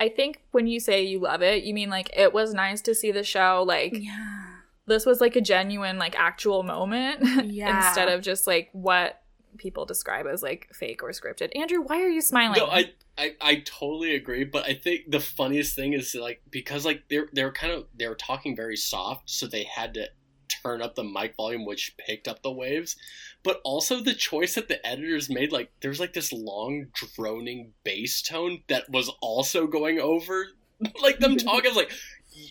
I 0.00 0.08
think 0.08 0.40
when 0.52 0.66
you 0.66 0.80
say 0.80 1.02
you 1.02 1.20
love 1.20 1.42
it, 1.42 1.62
you 1.62 1.74
mean 1.74 1.90
like 1.90 2.10
it 2.16 2.32
was 2.32 2.54
nice 2.54 2.80
to 2.82 2.94
see 2.94 3.12
the 3.12 3.22
show 3.22 3.62
like 3.66 3.92
Yeah, 3.94 4.44
this 4.86 5.04
was 5.04 5.20
like 5.20 5.36
a 5.36 5.42
genuine 5.42 5.98
like 5.98 6.18
actual 6.18 6.62
moment 6.62 7.18
Yeah. 7.52 7.86
instead 7.86 8.08
of 8.08 8.22
just 8.22 8.46
like 8.46 8.70
what 8.72 9.20
people 9.58 9.84
describe 9.84 10.26
as 10.26 10.42
like 10.42 10.68
fake 10.72 11.02
or 11.02 11.10
scripted. 11.10 11.50
Andrew, 11.56 11.82
why 11.82 12.00
are 12.02 12.08
you 12.08 12.20
smiling? 12.20 12.58
No, 12.58 12.66
I, 12.66 12.92
I 13.18 13.34
I 13.40 13.62
totally 13.64 14.14
agree, 14.14 14.44
but 14.44 14.64
I 14.64 14.74
think 14.74 15.10
the 15.10 15.20
funniest 15.20 15.74
thing 15.74 15.92
is 15.92 16.14
like 16.14 16.42
because 16.50 16.84
like 16.84 17.04
they're 17.08 17.28
they're 17.32 17.52
kind 17.52 17.72
of 17.72 17.86
they 17.96 18.08
were 18.08 18.14
talking 18.14 18.56
very 18.56 18.76
soft, 18.76 19.28
so 19.30 19.46
they 19.46 19.64
had 19.64 19.94
to 19.94 20.08
turn 20.62 20.82
up 20.82 20.94
the 20.94 21.04
mic 21.04 21.36
volume, 21.36 21.64
which 21.64 21.96
picked 21.96 22.28
up 22.28 22.42
the 22.42 22.52
waves. 22.52 22.96
But 23.42 23.60
also 23.64 24.00
the 24.00 24.14
choice 24.14 24.54
that 24.54 24.68
the 24.68 24.84
editors 24.86 25.30
made, 25.30 25.52
like 25.52 25.70
there's 25.80 26.00
like 26.00 26.12
this 26.12 26.32
long 26.32 26.86
droning 26.94 27.72
bass 27.84 28.22
tone 28.22 28.62
that 28.68 28.90
was 28.90 29.10
also 29.20 29.66
going 29.66 29.98
over 29.98 30.48
like 31.02 31.18
them 31.18 31.36
talking. 31.38 31.66
I 31.66 31.68
was 31.68 31.76
like, 31.76 31.92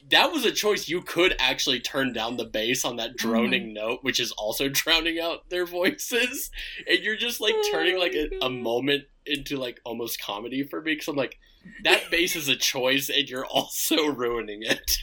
that 0.10 0.32
was 0.32 0.46
a 0.46 0.52
choice 0.52 0.88
you 0.88 1.02
could 1.02 1.36
actually 1.40 1.80
turn 1.80 2.14
down 2.14 2.38
the 2.38 2.46
bass 2.46 2.86
on 2.86 2.98
that 2.98 3.16
droning 3.16 3.74
note, 3.74 4.00
which 4.02 4.20
is 4.20 4.32
also 4.34 4.70
drowning 4.72 5.20
out 5.20 5.50
their 5.50 5.66
voices, 5.66 6.52
and 6.88 7.00
you're 7.00 7.16
just 7.16 7.42
like 7.42 7.56
turning 7.72 7.98
like 7.98 8.14
a, 8.14 8.30
a 8.42 8.50
moment 8.50 9.06
into 9.26 9.58
like 9.58 9.80
almost 9.86 10.22
comedy 10.22 10.64
for 10.64 10.82
me 10.82 10.94
because 10.94 11.08
I'm 11.08 11.16
like, 11.16 11.38
that 11.84 12.10
bass 12.10 12.36
is 12.36 12.48
a 12.48 12.56
choice, 12.56 13.10
and 13.10 13.30
you're 13.30 13.46
also 13.50 14.08
ruining 14.08 14.64
it. 14.64 14.98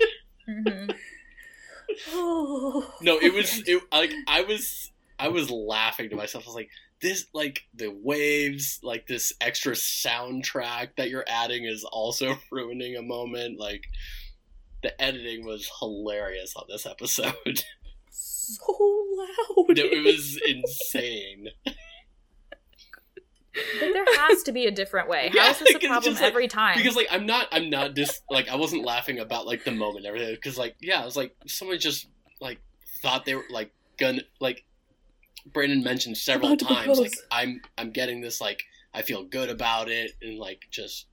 Mhm. 0.49 0.95
oh, 2.11 2.95
no, 3.01 3.19
it 3.19 3.33
was 3.33 3.63
it 3.67 3.83
like 3.93 4.13
I 4.27 4.43
was 4.43 4.91
I 5.19 5.29
was 5.29 5.51
laughing 5.51 6.11
to 6.11 6.17
myself. 6.17 6.45
I 6.45 6.49
was 6.49 6.55
like, 6.55 6.71
this 7.01 7.27
like 7.33 7.63
the 7.75 7.89
waves, 7.89 8.81
like 8.83 9.07
this 9.07 9.33
extra 9.41 9.73
soundtrack 9.73 10.91
that 10.97 11.11
you're 11.11 11.25
adding 11.29 11.65
is 11.65 11.85
also 11.85 12.37
ruining 12.51 12.97
a 12.97 13.03
moment. 13.03 13.59
Like 13.59 13.87
the 14.83 15.01
editing 15.03 15.45
was 15.45 15.71
hilarious 15.81 16.55
on 16.57 16.65
this 16.69 16.87
episode. 16.87 17.35
so 18.11 18.63
loud. 18.69 19.79
it 19.79 20.05
was 20.05 20.41
insane. 20.47 21.49
But 23.81 23.93
there 23.95 24.05
has 24.19 24.43
to 24.45 24.53
be 24.53 24.67
a 24.67 24.71
different 24.71 25.09
way. 25.09 25.29
How 25.33 25.45
Yeah, 25.45 25.51
is 25.51 25.59
this 25.61 25.75
a 25.75 25.79
problem 25.79 26.03
just 26.03 26.21
like- 26.23 26.29
every 26.31 26.49
time? 26.49 26.77
Because 26.77 26.95
like 26.97 27.09
I'm 27.11 27.25
not 27.27 27.49
I'm 27.53 27.71
not 27.71 27.95
just 27.95 28.23
like 28.31 28.49
I 28.49 28.57
wasn't 28.57 28.85
laughing 28.85 29.19
about 29.19 29.47
like 29.47 29.65
the 29.65 29.71
moment 29.71 30.05
and 30.05 30.07
everything 30.07 30.35
because 30.35 30.59
like 30.59 30.77
yeah 30.81 31.01
I 31.01 31.05
was 31.05 31.17
like 31.17 31.35
someone 31.47 31.79
just 31.79 32.07
like 32.41 32.59
thought 33.01 33.25
they 33.25 33.35
were 33.35 33.45
like 33.51 33.73
gonna 33.99 34.23
like 34.41 34.65
Brandon 35.53 35.83
mentioned 35.83 36.19
several 36.19 36.53
About 36.53 36.69
times 36.69 36.99
like. 36.99 37.15
I'm 37.31 37.61
I'm 37.79 37.93
getting 37.93 38.21
this 38.21 38.41
like 38.43 38.63
I 38.93 39.03
feel 39.03 39.25
good 39.25 39.49
about 39.49 39.89
it 39.89 40.13
and 40.21 40.39
like 40.39 40.67
just 40.71 41.07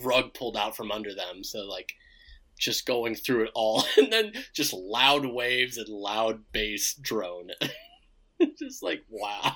rug 0.00 0.34
pulled 0.34 0.56
out 0.58 0.76
from 0.76 0.90
under 0.90 1.14
them 1.14 1.42
so 1.42 1.60
like 1.60 1.94
just 2.58 2.84
going 2.86 3.14
through 3.14 3.44
it 3.44 3.50
all 3.54 3.84
and 3.96 4.12
then 4.12 4.32
just 4.54 4.72
loud 4.74 5.24
waves 5.26 5.76
and 5.78 5.88
loud 5.88 6.40
bass 6.52 6.94
drone 7.00 7.48
just 8.58 8.82
like 8.82 9.02
wow 9.08 9.52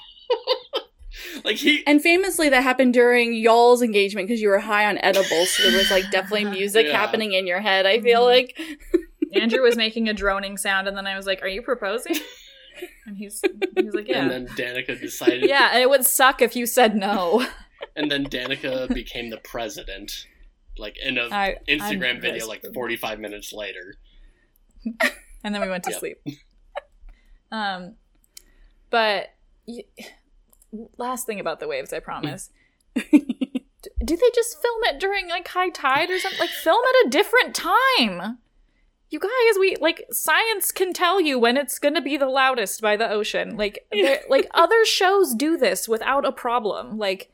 like 1.44 1.56
he 1.56 1.82
And 1.86 2.00
famously, 2.02 2.48
that 2.48 2.62
happened 2.62 2.94
during 2.94 3.34
y'all's 3.34 3.82
engagement 3.82 4.26
because 4.28 4.40
you 4.40 4.48
were 4.48 4.58
high 4.60 4.86
on 4.86 4.98
edibles. 4.98 5.50
So 5.50 5.62
there 5.68 5.78
was 5.78 5.90
like 5.90 6.10
definitely 6.10 6.44
music 6.46 6.86
Yeah. 6.86 6.96
happening 6.98 7.32
in 7.32 7.46
your 7.46 7.60
head. 7.60 7.84
I 7.86 8.00
feel 8.00 8.22
Mhm. 8.22 8.26
like. 8.26 8.60
Andrew 9.34 9.62
was 9.62 9.76
making 9.76 10.08
a 10.08 10.14
droning 10.14 10.56
sound, 10.58 10.88
and 10.88 10.96
then 10.96 11.06
I 11.06 11.16
was 11.16 11.26
like, 11.26 11.42
"Are 11.42 11.48
you 11.48 11.62
proposing?" 11.62 12.16
And 13.06 13.16
he's 13.16 13.40
he's 13.76 13.94
like, 13.94 14.08
"Yeah." 14.08 14.22
and 14.22 14.30
then 14.30 14.46
Danica 14.56 14.98
decided 15.00 15.48
yeah, 15.48 15.70
and 15.72 15.82
it 15.82 15.88
would 15.90 16.04
suck 16.04 16.40
if 16.42 16.54
you 16.56 16.66
said 16.66 16.96
no. 16.96 17.46
And 17.96 18.10
then 18.10 18.24
Danica 18.26 18.92
became 18.92 19.28
the 19.30 19.38
president, 19.38 20.26
like 20.78 20.96
in 20.98 21.18
a 21.18 21.28
I, 21.30 21.56
Instagram 21.68 22.16
I'm 22.16 22.20
video, 22.20 22.46
like 22.46 22.64
45 22.74 23.20
minutes 23.20 23.52
later. 23.52 23.94
and 25.44 25.54
then 25.54 25.60
we 25.60 25.68
went 25.68 25.84
to 25.84 25.90
Yep. 25.90 25.98
sleep. 26.00 26.18
Um, 27.50 27.96
but 28.88 29.34
y- 29.66 29.84
last 30.96 31.26
thing 31.26 31.38
about 31.38 31.60
the 31.60 31.68
waves, 31.68 31.92
I 31.92 31.98
promise. 32.00 32.48
Do 32.94 33.02
they 34.16 34.30
just 34.34 34.62
film 34.62 34.80
it 34.84 34.98
during 34.98 35.28
like 35.28 35.48
high 35.48 35.68
tide 35.68 36.08
or 36.08 36.18
something? 36.18 36.40
Like 36.40 36.48
film 36.48 36.82
at 36.88 37.06
a 37.06 37.10
different 37.10 37.54
time. 37.54 38.38
You 39.10 39.18
guys, 39.18 39.58
we 39.60 39.76
like 39.82 40.06
science 40.10 40.72
can 40.72 40.94
tell 40.94 41.20
you 41.20 41.38
when 41.38 41.58
it's 41.58 41.78
going 41.78 41.94
to 41.94 42.00
be 42.00 42.16
the 42.16 42.26
loudest 42.28 42.80
by 42.80 42.96
the 42.96 43.10
ocean. 43.10 43.58
Like, 43.58 43.84
like 44.30 44.48
other 44.54 44.86
shows 44.86 45.34
do 45.34 45.58
this 45.58 45.86
without 45.86 46.24
a 46.24 46.32
problem. 46.32 46.96
Like, 46.96 47.30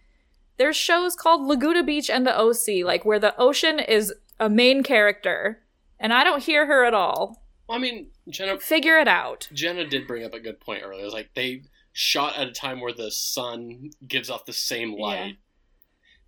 there's 0.58 0.76
shows 0.76 1.14
called 1.14 1.46
Laguna 1.46 1.82
Beach 1.82 2.10
and 2.10 2.26
the 2.26 2.38
OC, 2.38 2.84
like 2.84 3.04
where 3.04 3.18
the 3.18 3.34
ocean 3.38 3.78
is 3.78 4.12
a 4.38 4.48
main 4.48 4.82
character, 4.82 5.62
and 5.98 6.12
I 6.12 6.24
don't 6.24 6.42
hear 6.42 6.66
her 6.66 6.84
at 6.84 6.94
all. 6.94 7.42
Well, 7.68 7.78
I 7.78 7.80
mean, 7.80 8.10
Jenna 8.28 8.58
Figure 8.58 8.98
it 8.98 9.08
out. 9.08 9.48
Jenna 9.52 9.86
did 9.86 10.06
bring 10.06 10.24
up 10.24 10.34
a 10.34 10.40
good 10.40 10.60
point 10.60 10.82
earlier. 10.84 11.02
It 11.02 11.04
was 11.04 11.12
like 11.12 11.30
they 11.34 11.62
shot 11.92 12.36
at 12.38 12.48
a 12.48 12.52
time 12.52 12.80
where 12.80 12.92
the 12.92 13.10
sun 13.10 13.90
gives 14.06 14.30
off 14.30 14.46
the 14.46 14.52
same 14.52 14.94
light. 14.94 15.36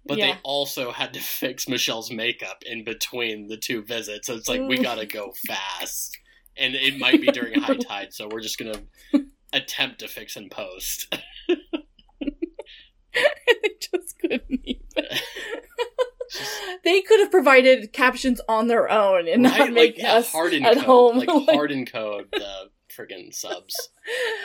But 0.04 0.18
Yeah. 0.18 0.32
they 0.32 0.38
also 0.42 0.92
had 0.92 1.14
to 1.14 1.20
fix 1.20 1.68
Michelle's 1.68 2.10
makeup 2.10 2.62
in 2.64 2.84
between 2.84 3.48
the 3.48 3.56
two 3.56 3.82
visits. 3.82 4.26
So 4.26 4.34
it's 4.34 4.48
like 4.48 4.62
we 4.62 4.78
mm. 4.78 4.82
gotta 4.82 5.06
go 5.06 5.32
fast. 5.46 6.18
And 6.56 6.74
it 6.74 6.98
might 6.98 7.20
be 7.20 7.28
during 7.28 7.60
high 7.60 7.76
tide, 7.88 8.12
so 8.12 8.28
we're 8.28 8.40
just 8.40 8.58
gonna 8.58 8.82
attempt 9.52 10.00
to 10.00 10.08
fix 10.08 10.36
in 10.36 10.50
post. 10.50 11.14
They 14.30 14.38
couldn't 14.38 14.60
even. 14.64 15.18
they 16.84 17.02
could 17.02 17.20
have 17.20 17.30
provided 17.30 17.92
captions 17.92 18.40
on 18.48 18.68
their 18.68 18.90
own 18.90 19.28
and 19.28 19.42
not 19.42 19.58
Right? 19.58 19.72
make 19.72 19.94
like 19.96 20.02
yeah, 20.02 20.14
us 20.14 20.30
harden 20.32 20.64
at 20.64 20.74
code. 20.76 20.84
home. 20.84 21.18
Like 21.18 21.28
like, 21.34 21.50
harden 21.50 21.84
code 21.86 22.28
the 22.32 22.70
friggin' 22.96 23.34
subs. 23.34 23.88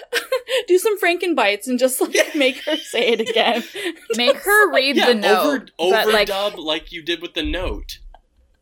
do 0.67 0.77
some 0.77 0.99
Franken 0.99 1.35
bites 1.35 1.67
and 1.67 1.77
just 1.79 1.99
like 2.01 2.15
make 2.35 2.57
her 2.65 2.75
say 2.77 3.09
it 3.09 3.19
again. 3.21 3.63
Make 4.15 4.37
her 4.37 4.71
read 4.73 4.95
yeah, 4.95 5.07
the 5.07 5.15
note. 5.15 5.71
over 5.79 5.95
but 6.05 6.13
like, 6.13 6.29
overdub 6.29 6.57
like 6.57 6.91
you 6.91 7.01
did 7.03 7.21
with 7.21 7.33
the 7.33 7.43
note 7.43 7.99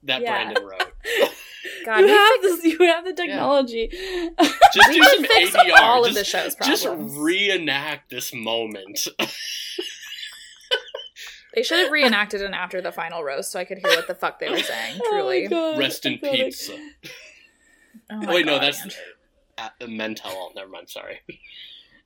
that 0.03 0.21
Yeah. 0.21 0.43
Brandon 0.43 0.65
wrote. 0.65 0.93
God, 1.85 1.99
you 2.01 2.07
have 2.07 2.41
fix- 2.41 2.61
this. 2.61 2.73
You 2.73 2.77
have 2.87 3.05
the 3.05 3.13
technology. 3.13 3.87
Just 4.73 4.89
we 4.89 4.95
do 4.99 5.03
some 5.03 5.23
fix 5.23 5.51
ADR. 5.55 5.79
all 5.79 6.03
of 6.05 6.11
just, 6.13 6.19
the 6.19 6.25
show's 6.25 6.55
just 6.55 6.85
reenact 7.17 8.09
this 8.09 8.33
moment. 8.33 9.07
They 11.55 11.63
should 11.63 11.79
have 11.79 11.91
reenacted 11.91 12.41
it 12.41 12.51
after 12.51 12.81
the 12.81 12.91
final 12.91 13.23
rose 13.23 13.49
so 13.51 13.59
I 13.59 13.65
could 13.65 13.77
hear 13.77 13.95
what 13.95 14.07
the 14.07 14.15
fuck 14.15 14.39
they 14.39 14.49
were 14.49 14.57
saying. 14.59 14.99
Oh 15.05 15.09
Truly. 15.11 15.47
God, 15.47 15.77
Rest 15.77 16.05
in 16.05 16.17
pathetic. 16.19 16.45
pizza. 16.45 16.73
Oh 18.11 18.17
my 18.17 18.33
Wait, 18.33 18.45
no, 18.45 18.59
that's 18.59 18.81
Andrew. 18.81 18.97
uh, 19.57 19.69
mental. 19.87 20.51
Never 20.55 20.69
mind. 20.69 20.89
Sorry. 20.89 21.21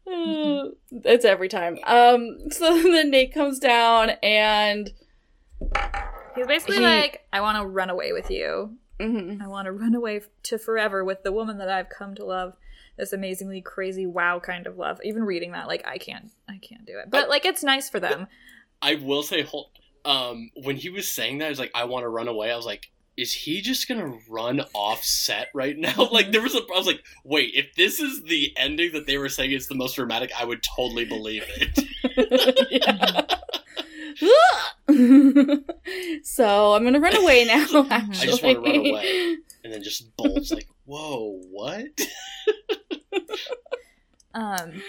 Uh, 0.09 0.69
it's 1.03 1.25
every 1.25 1.49
time. 1.49 1.77
Um. 1.85 2.49
So 2.49 2.81
then 2.91 3.11
Nayte 3.11 3.33
comes 3.33 3.59
down 3.59 4.11
and. 4.23 4.91
He's 6.35 6.47
basically 6.47 6.77
He- 6.77 6.83
like, 6.83 7.25
I 7.33 7.41
want 7.41 7.57
to 7.57 7.65
run 7.65 7.89
away 7.89 8.13
with 8.13 8.29
you. 8.29 8.77
Mhm. 8.99 9.41
I 9.41 9.47
want 9.47 9.65
to 9.65 9.71
run 9.71 9.95
away 9.95 10.21
to 10.43 10.57
forever 10.57 11.03
with 11.03 11.23
the 11.23 11.31
woman 11.31 11.57
that 11.59 11.69
I've 11.69 11.89
come 11.89 12.15
to 12.15 12.25
love. 12.25 12.55
This 12.97 13.13
amazingly 13.13 13.61
crazy 13.61 14.05
wow 14.07 14.39
kind 14.39 14.65
of 14.65 14.77
love. 14.77 14.99
Even 15.03 15.23
reading 15.23 15.51
that, 15.51 15.67
like, 15.67 15.85
I 15.85 15.97
can't, 15.99 16.31
I 16.49 16.57
can't 16.57 16.85
do 16.85 16.97
it. 16.97 17.09
But 17.11 17.29
like, 17.29 17.45
it's 17.45 17.63
nice 17.63 17.89
for 17.89 17.99
them. 17.99 18.27
I 18.81 18.95
will 18.95 19.23
say, 19.23 19.41
hold, 19.43 19.67
um, 20.05 20.51
when 20.55 20.75
he 20.75 20.89
was 20.89 21.09
saying 21.09 21.39
that, 21.39 21.45
I 21.45 21.49
was 21.49 21.59
like, 21.59 21.71
I 21.75 21.85
want 21.85 22.03
to 22.03 22.09
run 22.09 22.27
away. 22.27 22.51
I 22.51 22.55
was 22.55 22.65
like, 22.65 22.89
is 23.17 23.33
he 23.33 23.61
just 23.61 23.87
gonna 23.87 24.17
run 24.29 24.61
off 24.73 25.03
set 25.03 25.47
right 25.53 25.77
now? 25.77 26.09
like, 26.11 26.31
there 26.31 26.41
was 26.41 26.55
a, 26.55 26.59
I 26.59 26.77
was 26.77 26.87
like, 26.87 27.03
wait, 27.23 27.53
if 27.55 27.73
this 27.75 27.99
is 27.99 28.23
the 28.23 28.53
ending 28.55 28.93
that 28.93 29.07
they 29.07 29.17
were 29.17 29.29
saying 29.29 29.51
is 29.51 29.67
the 29.67 29.75
most 29.75 29.95
dramatic, 29.95 30.31
I 30.39 30.45
would 30.45 30.61
totally 30.63 31.05
believe 31.05 31.43
it. 31.47 31.83
so 36.25 36.73
I'm 36.73 36.83
gonna 36.83 36.99
run 36.99 37.15
away 37.17 37.45
now. 37.45 37.85
Actually, 37.89 38.21
I 38.21 38.25
just 38.25 38.43
want 38.43 38.63
to 38.63 38.71
run 38.71 38.75
away, 38.75 39.37
and 39.63 39.73
then 39.73 39.83
just 39.83 40.15
bolts. 40.15 40.51
Like, 40.51 40.67
whoa, 40.85 41.39
what? 41.51 41.85
Um, 44.37 44.83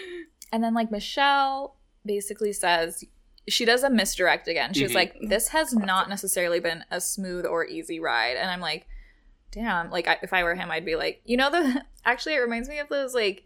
and 0.53 0.63
then 0.63 0.75
like 0.75 0.91
Michelle 0.91 1.77
basically 2.05 2.53
says 2.53 3.03
she 3.49 3.65
does 3.65 3.83
a 3.83 3.91
misdirect 3.91 4.49
again. 4.49 4.73
She's 4.75 4.93
Mhm. 4.93 4.95
like, 4.95 5.15
"This 5.23 5.49
has 5.49 5.73
not 5.75 6.09
necessarily 6.09 6.61
been 6.61 6.85
a 6.91 7.01
smooth 7.01 7.45
or 7.47 7.65
easy 7.67 8.01
ride," 8.01 8.37
and 8.37 8.51
I'm 8.51 8.61
like, 8.61 8.87
"Damn!" 9.53 9.91
Like 9.91 10.07
I, 10.09 10.19
if 10.23 10.33
I 10.33 10.43
were 10.45 10.55
him, 10.55 10.71
I'd 10.71 10.85
be 10.85 10.97
like, 10.97 11.21
you 11.25 11.37
know, 11.37 11.51
the 11.51 11.83
actually 12.05 12.35
it 12.35 12.39
reminds 12.41 12.69
me 12.69 12.79
of 12.79 12.89
those 12.89 13.15
like 13.15 13.45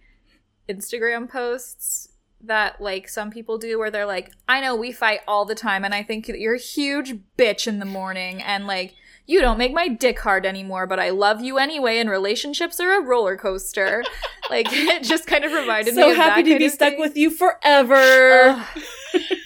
Instagram 0.68 1.28
posts 1.28 2.08
that 2.44 2.80
like 2.80 3.08
some 3.08 3.30
people 3.30 3.56
do 3.58 3.78
where 3.78 3.90
they're 3.90 4.06
like, 4.06 4.30
I 4.48 4.60
know 4.60 4.74
we 4.74 4.90
fight 4.92 5.20
all 5.28 5.44
the 5.44 5.54
time 5.54 5.84
and 5.84 5.94
I 5.94 6.02
think 6.02 6.26
that 6.26 6.40
you're 6.40 6.54
a 6.56 6.58
huge 6.58 7.14
bitch 7.38 7.66
in 7.68 7.78
the 7.78 7.84
morning 7.84 8.42
and 8.42 8.66
like 8.66 8.94
you 9.26 9.40
don't 9.40 9.58
make 9.58 9.72
my 9.72 9.86
dick 9.86 10.18
hard 10.18 10.44
anymore, 10.44 10.84
but 10.88 10.98
I 10.98 11.10
love 11.10 11.40
you 11.40 11.58
anyway 11.58 11.98
and 11.98 12.10
relationships 12.10 12.80
are 12.80 12.98
a 12.98 13.00
roller 13.04 13.36
coaster. 13.36 14.02
like 14.50 14.66
it 14.72 15.04
just 15.04 15.28
kind 15.28 15.44
of 15.44 15.52
reminded 15.52 15.94
me 15.94 16.02
So 16.02 16.10
of 16.10 16.16
happy 16.16 16.42
to 16.44 16.58
be 16.58 16.68
stuck 16.68 16.94
thing. 16.94 17.00
with 17.00 17.16
you 17.16 17.30
forever. 17.30 18.56
Ugh. 18.58 18.66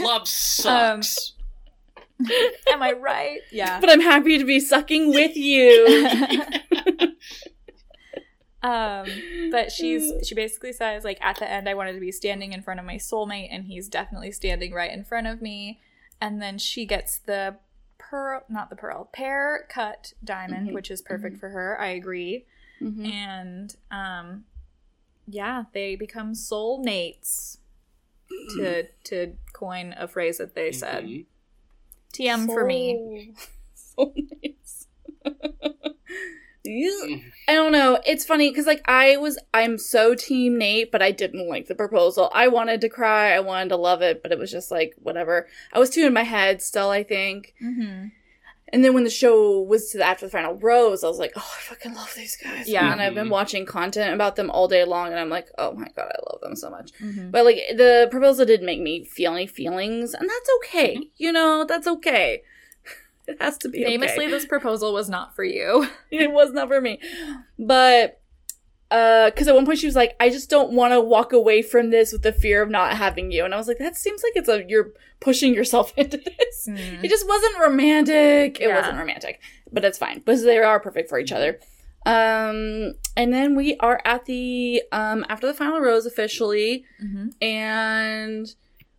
Love 0.00 0.26
sucks. 0.28 1.32
am 2.70 2.82
I 2.82 2.92
right? 2.92 3.40
Yeah. 3.50 3.80
but 3.80 3.90
I'm 3.90 4.00
happy 4.00 4.38
to 4.38 4.44
be 4.44 4.60
sucking 4.60 5.10
with 5.10 5.36
you. 5.36 6.08
um 8.62 9.06
but 9.50 9.72
she's 9.72 10.12
she 10.26 10.36
basically 10.36 10.72
says 10.72 11.02
like 11.02 11.18
at 11.20 11.36
the 11.38 11.50
end 11.50 11.68
i 11.68 11.74
wanted 11.74 11.94
to 11.94 12.00
be 12.00 12.12
standing 12.12 12.52
in 12.52 12.62
front 12.62 12.78
of 12.78 12.86
my 12.86 12.94
soulmate 12.94 13.48
and 13.50 13.64
he's 13.64 13.88
definitely 13.88 14.30
standing 14.30 14.72
right 14.72 14.92
in 14.92 15.02
front 15.02 15.26
of 15.26 15.42
me 15.42 15.80
and 16.20 16.40
then 16.40 16.58
she 16.58 16.86
gets 16.86 17.18
the 17.18 17.56
pearl 17.98 18.44
not 18.48 18.70
the 18.70 18.76
pearl 18.76 19.08
pear 19.12 19.66
cut 19.68 20.12
diamond 20.22 20.68
Mhm. 20.68 20.74
which 20.74 20.92
is 20.92 21.02
perfect 21.02 21.38
for 21.38 21.48
her 21.48 21.80
i 21.80 21.88
agree 21.88 22.44
Mhm. 22.80 23.04
and 23.12 23.76
um 23.90 24.44
yeah 25.26 25.64
they 25.72 25.96
become 25.96 26.32
soulmates 26.32 27.58
to 28.56 28.86
to 29.04 29.34
coin 29.52 29.94
a 29.98 30.06
phrase 30.08 30.38
that 30.38 30.54
they 30.54 30.72
said 30.72 31.04
Mhm. 31.04 31.26
tm 32.12 32.46
for 32.46 32.64
me 32.64 33.34
So 33.74 34.12
nice. 34.42 34.86
Mhm. 36.66 37.22
I 37.48 37.54
don't 37.54 37.72
know. 37.72 38.00
It's 38.06 38.24
funny 38.24 38.48
because 38.50 38.66
like 38.66 38.82
I 38.88 39.16
was, 39.16 39.38
I'm 39.52 39.76
so 39.78 40.14
team 40.14 40.58
Nayte, 40.58 40.90
but 40.92 41.02
I 41.02 41.10
didn't 41.10 41.48
like 41.48 41.66
the 41.66 41.74
proposal. 41.74 42.30
I 42.32 42.48
wanted 42.48 42.80
to 42.82 42.88
cry. 42.88 43.32
I 43.34 43.40
wanted 43.40 43.68
to 43.70 43.76
love 43.76 44.00
it, 44.00 44.22
but 44.22 44.30
it 44.32 44.38
was 44.38 44.50
just 44.50 44.70
like 44.70 44.94
whatever. 44.98 45.48
I 45.72 45.78
was 45.80 45.90
too 45.90 46.06
in 46.06 46.12
my 46.12 46.22
head 46.22 46.62
still. 46.62 46.88
I 46.90 47.02
think. 47.02 47.54
mm-hmm. 47.62 48.06
And 48.72 48.82
then 48.82 48.94
when 48.94 49.04
the 49.04 49.10
show 49.10 49.60
was 49.60 49.90
to 49.90 49.98
the, 49.98 50.04
after 50.04 50.24
the 50.26 50.30
final 50.30 50.54
rose, 50.54 51.04
I 51.04 51.08
was 51.08 51.18
like, 51.18 51.32
oh, 51.36 51.52
I 51.56 51.60
fucking 51.60 51.94
love 51.94 52.14
these 52.16 52.36
guys. 52.36 52.66
Yeah. 52.68 52.90
And 52.90 53.02
I've 53.02 53.14
been 53.14 53.26
Mhm. 53.26 53.30
watching 53.30 53.66
content 53.66 54.14
about 54.14 54.36
them 54.36 54.50
all 54.50 54.66
day 54.66 54.84
long, 54.84 55.08
and 55.08 55.18
I'm 55.20 55.28
like, 55.28 55.48
oh 55.58 55.72
my 55.74 55.88
god, 55.94 56.10
I 56.10 56.18
love 56.32 56.40
them 56.40 56.56
so 56.56 56.70
much. 56.70 56.90
Mm-hmm. 57.00 57.30
But 57.30 57.44
like 57.44 57.56
the 57.76 58.08
proposal 58.10 58.46
didn't 58.46 58.64
make 58.66 58.80
me 58.80 59.04
feel 59.04 59.34
any 59.34 59.46
feelings, 59.46 60.14
and 60.14 60.26
that's 60.28 60.48
okay. 60.58 60.96
Mhm. 60.96 61.08
You 61.18 61.32
know, 61.32 61.64
that's 61.68 61.86
okay. 61.86 62.42
It 63.28 63.36
has 63.40 63.56
to 63.58 63.68
be 63.68 63.84
okay. 63.84 63.92
famously 63.98 64.26
this 64.26 64.46
proposal 64.46 64.92
was 64.92 65.08
not 65.08 65.36
for 65.36 65.44
you 65.44 65.86
it 66.10 66.32
was 66.32 66.50
not 66.52 66.66
for 66.68 66.80
me. 66.80 66.98
But 67.58 68.21
uh 68.92 69.30
because 69.30 69.48
at 69.48 69.54
one 69.54 69.64
point 69.66 69.78
she 69.78 69.86
was 69.86 69.96
like, 69.96 70.14
I 70.20 70.28
just 70.28 70.48
don't 70.50 70.72
want 70.72 70.92
to 70.92 71.00
walk 71.00 71.32
away 71.32 71.62
from 71.62 71.90
this 71.90 72.12
with 72.12 72.22
the 72.22 72.32
fear 72.32 72.62
of 72.62 72.70
not 72.70 72.96
having 72.96 73.32
you. 73.32 73.44
And 73.44 73.52
I 73.54 73.56
was 73.56 73.66
like, 73.66 73.78
that 73.78 73.96
seems 73.96 74.22
like 74.22 74.32
it's 74.36 74.48
a 74.48 74.64
you're 74.68 74.90
pushing 75.20 75.54
yourself 75.54 75.92
into 75.96 76.18
this. 76.18 76.68
Mm. 76.68 77.02
It 77.02 77.08
just 77.08 77.26
wasn't 77.26 77.58
romantic. 77.58 78.60
It 78.60 78.68
Yeah. 78.68 78.76
wasn't 78.78 78.98
romantic. 78.98 79.40
But 79.72 79.84
it's 79.84 79.98
fine. 79.98 80.18
Because 80.18 80.42
they 80.44 80.58
are 80.58 80.78
perfect 80.78 81.08
for 81.08 81.18
each 81.18 81.32
other. 81.32 81.58
Um 82.06 82.94
and 83.16 83.32
then 83.32 83.54
we 83.56 83.76
are 83.80 84.00
at 84.04 84.24
the 84.26 84.82
um 84.92 85.24
after 85.28 85.46
the 85.46 85.54
final 85.54 85.80
rose 85.80 86.04
officially 86.06 86.84
Mhm. 87.02 87.32
and 87.40 88.46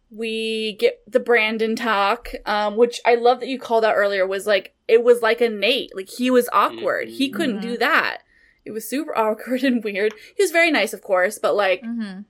we 0.10 0.74
get 0.80 1.02
the 1.12 1.20
Brandon 1.20 1.76
talk, 1.76 2.30
um, 2.46 2.78
which 2.78 3.02
I 3.04 3.16
love 3.16 3.40
that 3.40 3.48
you 3.50 3.58
called 3.60 3.84
out 3.84 3.96
earlier 3.96 4.28
was 4.28 4.46
like 4.46 4.74
it 4.88 5.04
was 5.04 5.22
like 5.22 5.42
a 5.42 5.48
Nayte. 5.48 5.90
Like 5.96 6.08
he 6.10 6.30
was 6.30 6.48
awkward. 6.54 7.10
He 7.10 7.30
couldn't 7.30 7.62
do 7.62 7.78
that. 7.78 8.20
It 8.66 8.72
was 8.72 8.90
super 8.90 9.16
awkward 9.18 9.64
and 9.64 9.84
weird. 9.84 10.14
He 10.36 10.44
was 10.44 10.52
very 10.52 10.72
nice, 10.72 10.94
of 10.94 11.02
course, 11.02 11.38
but 11.40 11.56
like 11.56 11.82
Mhm. 11.84 12.26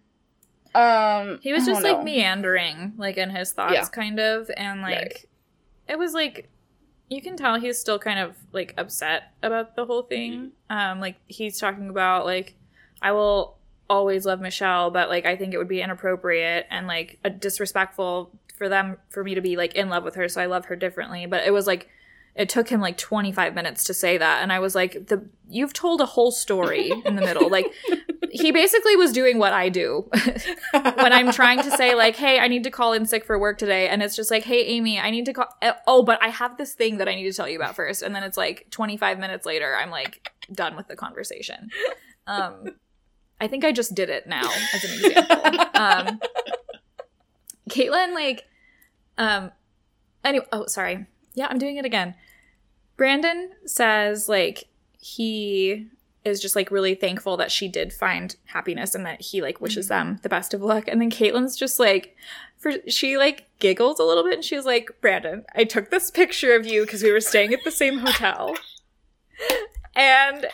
um 0.75 1.39
He 1.41 1.53
was 1.53 1.65
just 1.65 1.83
like 1.83 1.97
know. 1.99 2.03
meandering, 2.03 2.93
like 2.97 3.17
in 3.17 3.29
his 3.29 3.51
thoughts, 3.53 3.73
Yeah. 3.73 3.85
kind 3.85 4.19
of, 4.19 4.49
and 4.57 4.81
like 4.81 4.95
Right. 4.97 5.25
it 5.87 5.97
was 5.99 6.13
like 6.13 6.49
you 7.09 7.21
can 7.21 7.37
tell 7.37 7.59
he's 7.59 7.77
still 7.77 7.99
kind 7.99 8.17
of 8.17 8.35
like 8.53 8.73
upset 8.77 9.33
about 9.43 9.75
the 9.75 9.85
whole 9.85 10.01
thing. 10.03 10.51
Um, 10.69 10.99
like 10.99 11.17
he's 11.27 11.59
talking 11.59 11.89
about 11.89 12.25
like 12.25 12.55
I 13.01 13.11
will 13.11 13.57
always 13.89 14.25
love 14.25 14.39
Michelle, 14.41 14.89
but 14.89 15.09
like 15.09 15.25
I 15.25 15.35
think 15.35 15.53
it 15.53 15.57
would 15.57 15.67
be 15.67 15.81
inappropriate 15.81 16.65
and 16.71 16.87
like 16.87 17.19
a 17.23 17.29
disrespectful 17.29 18.31
for 18.55 18.69
them 18.69 18.97
for 19.09 19.23
me 19.23 19.35
to 19.35 19.41
be 19.41 19.55
like 19.57 19.75
in 19.75 19.89
love 19.89 20.03
with 20.03 20.15
her, 20.15 20.27
so 20.27 20.41
I 20.41 20.45
love 20.47 20.65
her 20.65 20.75
differently. 20.75 21.25
But 21.27 21.45
it 21.45 21.51
was 21.51 21.67
like 21.67 21.89
it 22.35 22.49
took 22.49 22.69
him 22.69 22.81
like 22.81 22.97
25 22.97 23.53
minutes 23.53 23.83
to 23.83 23.93
say 23.93 24.17
that 24.17 24.41
and 24.41 24.51
i 24.51 24.59
was 24.59 24.73
like 24.75 25.07
the 25.07 25.23
you've 25.49 25.73
told 25.73 26.01
a 26.01 26.05
whole 26.05 26.31
story 26.31 26.91
in 27.05 27.15
the 27.15 27.21
middle 27.21 27.49
like 27.49 27.65
he 28.31 28.51
basically 28.51 28.95
was 28.95 29.11
doing 29.11 29.37
what 29.37 29.53
i 29.53 29.69
do 29.69 30.09
when 30.71 31.13
I'm 31.13 31.31
trying 31.31 31.61
to 31.61 31.71
say 31.71 31.93
like, 31.93 32.15
"Hey, 32.15 32.39
I 32.39 32.47
need 32.47 32.63
to 32.63 32.71
call 32.71 32.93
in 32.93 33.05
sick 33.05 33.25
for 33.25 33.37
work 33.37 33.57
today," 33.59 33.87
and 33.87 34.01
it's 34.01 34.15
just 34.15 34.31
like, 34.31 34.43
"Hey, 34.43 34.65
Amy, 34.65 34.99
I 34.99 35.11
need 35.11 35.25
to 35.25 35.33
call." 35.33 35.47
uh, 35.61 35.73
Oh, 35.85 36.01
but 36.03 36.21
I 36.21 36.29
have 36.29 36.57
this 36.57 36.73
thing 36.73 36.97
that 36.97 37.07
I 37.07 37.13
need 37.13 37.25
to 37.25 37.33
tell 37.33 37.47
you 37.47 37.57
about 37.57 37.75
first, 37.75 38.01
and 38.01 38.15
then 38.15 38.23
it's 38.23 38.37
like 38.37 38.67
25 38.71 39.19
minutes 39.19 39.45
later, 39.45 39.75
I'm 39.75 39.91
like 39.91 40.31
done 40.51 40.75
with 40.75 40.87
the 40.87 40.95
conversation. 40.95 41.69
Um, 42.25 42.69
I 43.39 43.47
think 43.47 43.63
I 43.63 43.71
just 43.71 43.93
did 43.93 44.09
it 44.09 44.25
now 44.25 44.49
as 44.73 44.83
an 44.83 45.05
example. 45.05 45.65
Um, 45.75 46.19
Kaitlyn, 47.69 48.13
like, 48.13 48.45
um, 49.17 49.51
anyway, 50.23 50.45
oh, 50.51 50.65
sorry. 50.65 51.05
Yeah, 51.33 51.47
I'm 51.49 51.59
doing 51.59 51.77
it 51.77 51.85
again. 51.85 52.15
Brandon 52.95 53.51
says 53.65 54.29
like 54.29 54.65
he 54.99 55.87
is 56.23 56.39
just 56.39 56.55
like 56.55 56.71
really 56.71 56.95
thankful 56.95 57.37
that 57.37 57.51
she 57.51 57.67
did 57.67 57.91
find 57.91 58.35
happiness 58.45 58.95
and 58.95 59.05
that 59.05 59.21
he 59.21 59.41
like 59.41 59.59
wishes 59.59 59.87
them 59.87 60.19
the 60.23 60.29
best 60.29 60.53
of 60.53 60.61
luck. 60.61 60.87
And 60.87 61.01
then 61.01 61.11
Kaitlyn's 61.11 61.57
just 61.57 61.79
like, 61.79 62.15
for 62.57 62.71
she 62.87 63.17
like 63.17 63.47
giggles 63.59 63.99
a 63.99 64.03
little 64.03 64.23
bit 64.23 64.35
and 64.35 64.43
she's 64.43 64.65
like, 64.65 64.89
Brandon, 65.01 65.43
I 65.53 65.65
took 65.65 65.91
this 65.91 66.09
picture 66.09 66.55
of 66.55 66.65
you 66.65 66.85
because 66.85 67.03
we 67.03 67.11
were 67.11 67.19
staying 67.19 67.53
at 67.53 67.63
the 67.65 67.71
same 67.71 67.99
hotel. 67.99 68.55
And 69.95 70.47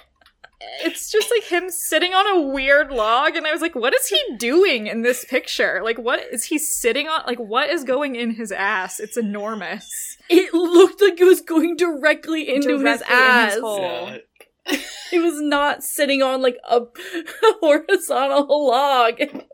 it's 0.81 1.11
just 1.11 1.29
like 1.31 1.43
him 1.43 1.69
sitting 1.69 2.13
on 2.13 2.37
a 2.37 2.47
weird 2.47 2.91
log. 2.91 3.35
And 3.35 3.45
I 3.45 3.51
was 3.51 3.61
like, 3.61 3.75
what 3.75 3.93
is 3.93 4.07
he 4.07 4.19
doing 4.37 4.87
in 4.87 5.03
this 5.03 5.23
picture? 5.23 5.81
Like, 5.83 5.97
what 5.97 6.19
is 6.31 6.45
he 6.45 6.57
sitting 6.57 7.07
on? 7.07 7.21
Like, 7.27 7.39
what 7.39 7.69
is 7.69 7.83
going 7.83 8.15
in 8.15 8.31
his 8.31 8.51
ass? 8.51 8.99
It's 8.99 9.17
enormous. 9.17 10.17
It 10.29 10.53
looked 10.53 11.01
like 11.01 11.19
it 11.19 11.25
was 11.25 11.41
going 11.41 11.75
directly 11.75 12.47
into 12.53 12.73
his 12.73 12.81
Directly 12.81 13.15
in 13.15 13.21
ass. 13.21 13.53
his. 13.55 13.63
Yeah. 13.63 14.17
It 15.11 15.23
was 15.23 15.41
not 15.41 15.83
sitting 15.83 16.21
on 16.21 16.43
like 16.43 16.57
a 16.69 16.81
horizontal 17.61 18.67
log. 18.67 19.15
It 19.17 19.33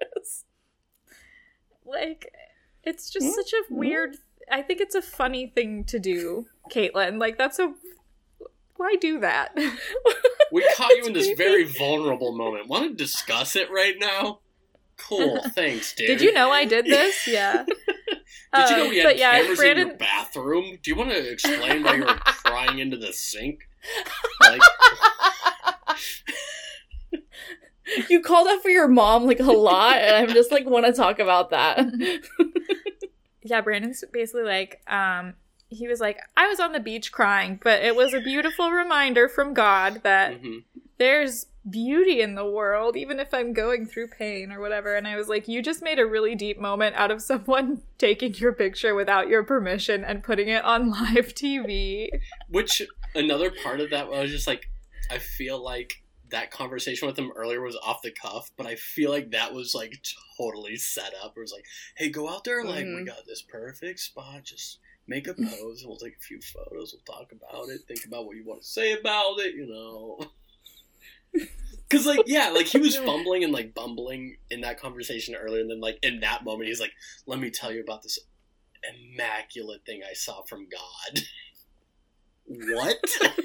like 1.85 2.33
it's 2.83 3.09
just 3.09 3.33
such 3.33 3.53
a 3.53 3.63
mm-hmm. 3.63 3.75
weird 3.75 4.17
i 4.51 4.61
think 4.61 4.81
it's 4.81 4.95
a 4.95 5.01
funny 5.01 5.47
thing 5.47 5.83
to 5.85 5.99
do 5.99 6.45
Kaitlyn 6.71 7.19
like 7.19 7.37
that's 7.37 7.59
a 7.59 7.73
why 8.75 8.95
do 8.99 9.19
that 9.19 9.55
We 10.51 10.67
caught 10.77 10.95
you 10.95 11.05
in 11.05 11.13
this 11.13 11.37
very 11.37 11.63
vulnerable 11.65 12.31
moment. 12.31 12.67
Want 12.67 12.89
to 12.89 12.95
discuss 12.95 13.55
it 13.55 13.69
right 13.71 13.95
now? 13.99 14.39
Cool, 14.97 15.41
thanks, 15.53 15.93
dude. 15.93 16.07
did 16.19 16.21
you 16.21 16.31
know 16.33 16.51
i 16.51 16.65
did 16.65 16.85
this 16.85 17.27
yeah 17.27 17.65
Did 18.55 18.69
you 18.69 18.77
know 18.77 18.89
we 18.89 18.97
had 18.97 19.03
but 19.03 19.17
yeah 19.17 19.39
cameras 19.41 19.61
in 19.61 19.77
your 19.77 19.95
bathroom? 19.95 20.77
Do 20.81 20.89
you 20.89 20.95
want 20.95 21.09
to 21.11 21.29
explain 21.29 21.83
why 21.83 21.95
you 21.95 22.05
were 22.05 22.15
crying 22.25 22.79
into 22.79 22.95
the 22.95 23.11
sink? 23.11 23.67
Like, 24.39 24.61
you 28.09 28.21
called 28.21 28.47
out 28.47 28.61
for 28.61 28.69
your 28.69 28.87
mom 28.87 29.25
like 29.25 29.41
a 29.41 29.51
lot, 29.51 29.97
and 29.97 30.15
I'm 30.15 30.33
just 30.33 30.51
like 30.51 30.65
want 30.65 30.85
to 30.85 30.93
talk 30.93 31.19
about 31.19 31.49
that. 31.49 31.85
yeah 33.43 33.61
brandon's 33.61 34.03
basically 34.11 34.43
like 34.43 34.81
um 34.87 35.35
he 35.69 35.87
was 35.87 35.99
like 35.99 36.17
i 36.35 36.47
was 36.47 36.59
on 36.59 36.71
the 36.71 36.79
beach 36.79 37.11
crying 37.11 37.59
but 37.63 37.83
it 37.83 37.95
was 37.95 38.11
a 38.13 38.19
beautiful 38.19 38.71
reminder 38.71 39.29
from 39.29 39.53
god 39.53 40.01
that 40.03 40.41
mhm. 40.41 40.63
There's 40.97 41.47
beauty 41.69 42.21
in 42.21 42.35
the 42.35 42.45
world, 42.45 42.95
even 42.95 43.19
if 43.19 43.33
I'm 43.33 43.51
going 43.53 43.85
through 43.85 44.09
pain 44.09 44.51
or 44.51 44.59
whatever. 44.59 44.95
And 44.95 45.07
I 45.07 45.15
was 45.15 45.27
like, 45.27 45.47
you 45.47 45.61
just 45.61 45.81
made 45.81 45.99
a 45.99 46.05
really 46.05 46.35
deep 46.35 46.59
moment 46.59 46.95
out 46.95 47.11
of 47.11 47.21
someone 47.21 47.81
taking 47.97 48.33
your 48.35 48.53
picture 48.53 48.95
without 48.95 49.27
your 49.27 49.43
permission 49.43 50.03
and 50.03 50.23
putting 50.23 50.47
it 50.47 50.63
on 50.63 50.91
live 50.91 51.33
TV. 51.33 52.09
Which 52.49 52.81
another 53.15 53.51
part 53.63 53.79
of 53.79 53.89
that 53.91 54.09
was 54.09 54.31
just 54.31 54.47
like 54.47 54.69
I 55.11 55.17
feel 55.19 55.63
like 55.63 56.01
that 56.29 56.49
conversation 56.49 57.07
with 57.07 57.17
him 57.17 57.31
earlier 57.35 57.61
was 57.61 57.77
off 57.83 58.01
the 58.01 58.11
cuff, 58.11 58.49
but 58.57 58.65
I 58.65 58.75
feel 58.75 59.11
like 59.11 59.31
that 59.31 59.53
was 59.53 59.75
like 59.75 60.03
totally 60.37 60.75
set 60.75 61.13
up. 61.23 61.33
It 61.37 61.39
was 61.39 61.51
like, 61.51 61.65
hey, 61.95 62.09
go 62.09 62.27
out 62.27 62.43
there, 62.43 62.63
like 62.65 62.85
we 62.85 63.01
Mhm. 63.01 63.05
got 63.05 63.25
this 63.27 63.43
perfect 63.43 63.99
spot, 63.99 64.43
just 64.43 64.79
make 65.07 65.27
a 65.27 65.35
pose, 65.35 65.81
and 65.81 65.89
we'll 65.89 65.99
take 65.99 66.15
a 66.17 66.19
few 66.19 66.39
photos, 66.41 66.93
we'll 66.95 67.15
talk 67.15 67.31
about 67.31 67.69
it, 67.69 67.81
think 67.87 68.05
about 68.05 68.25
what 68.25 68.35
you 68.35 68.43
want 68.43 68.63
to 68.63 68.67
say 68.67 68.93
about 68.93 69.39
it, 69.39 69.53
you 69.53 69.67
know. 69.67 70.19
Cause 71.89 72.05
like 72.05 72.21
yeah, 72.25 72.49
like 72.49 72.65
he 72.65 72.79
was 72.79 72.95
fumbling 73.05 73.43
and 73.43 73.53
like 73.53 73.73
bumbling 73.75 74.37
in 74.49 74.61
that 74.61 74.79
conversation 74.79 75.35
earlier, 75.35 75.61
and 75.61 75.69
then 75.69 75.79
like 75.79 75.99
in 76.01 76.19
that 76.21 76.43
moment 76.43 76.67
he's 76.67 76.79
like, 76.79 76.93
"Let 77.27 77.39
me 77.39 77.51
tell 77.51 77.71
you 77.71 77.81
about 77.81 78.01
this 78.01 78.17
immaculate 79.13 79.85
thing 79.85 80.01
I 80.09 80.13
saw 80.13 80.41
from 80.43 80.67
God." 80.69 81.21
what? 82.47 82.97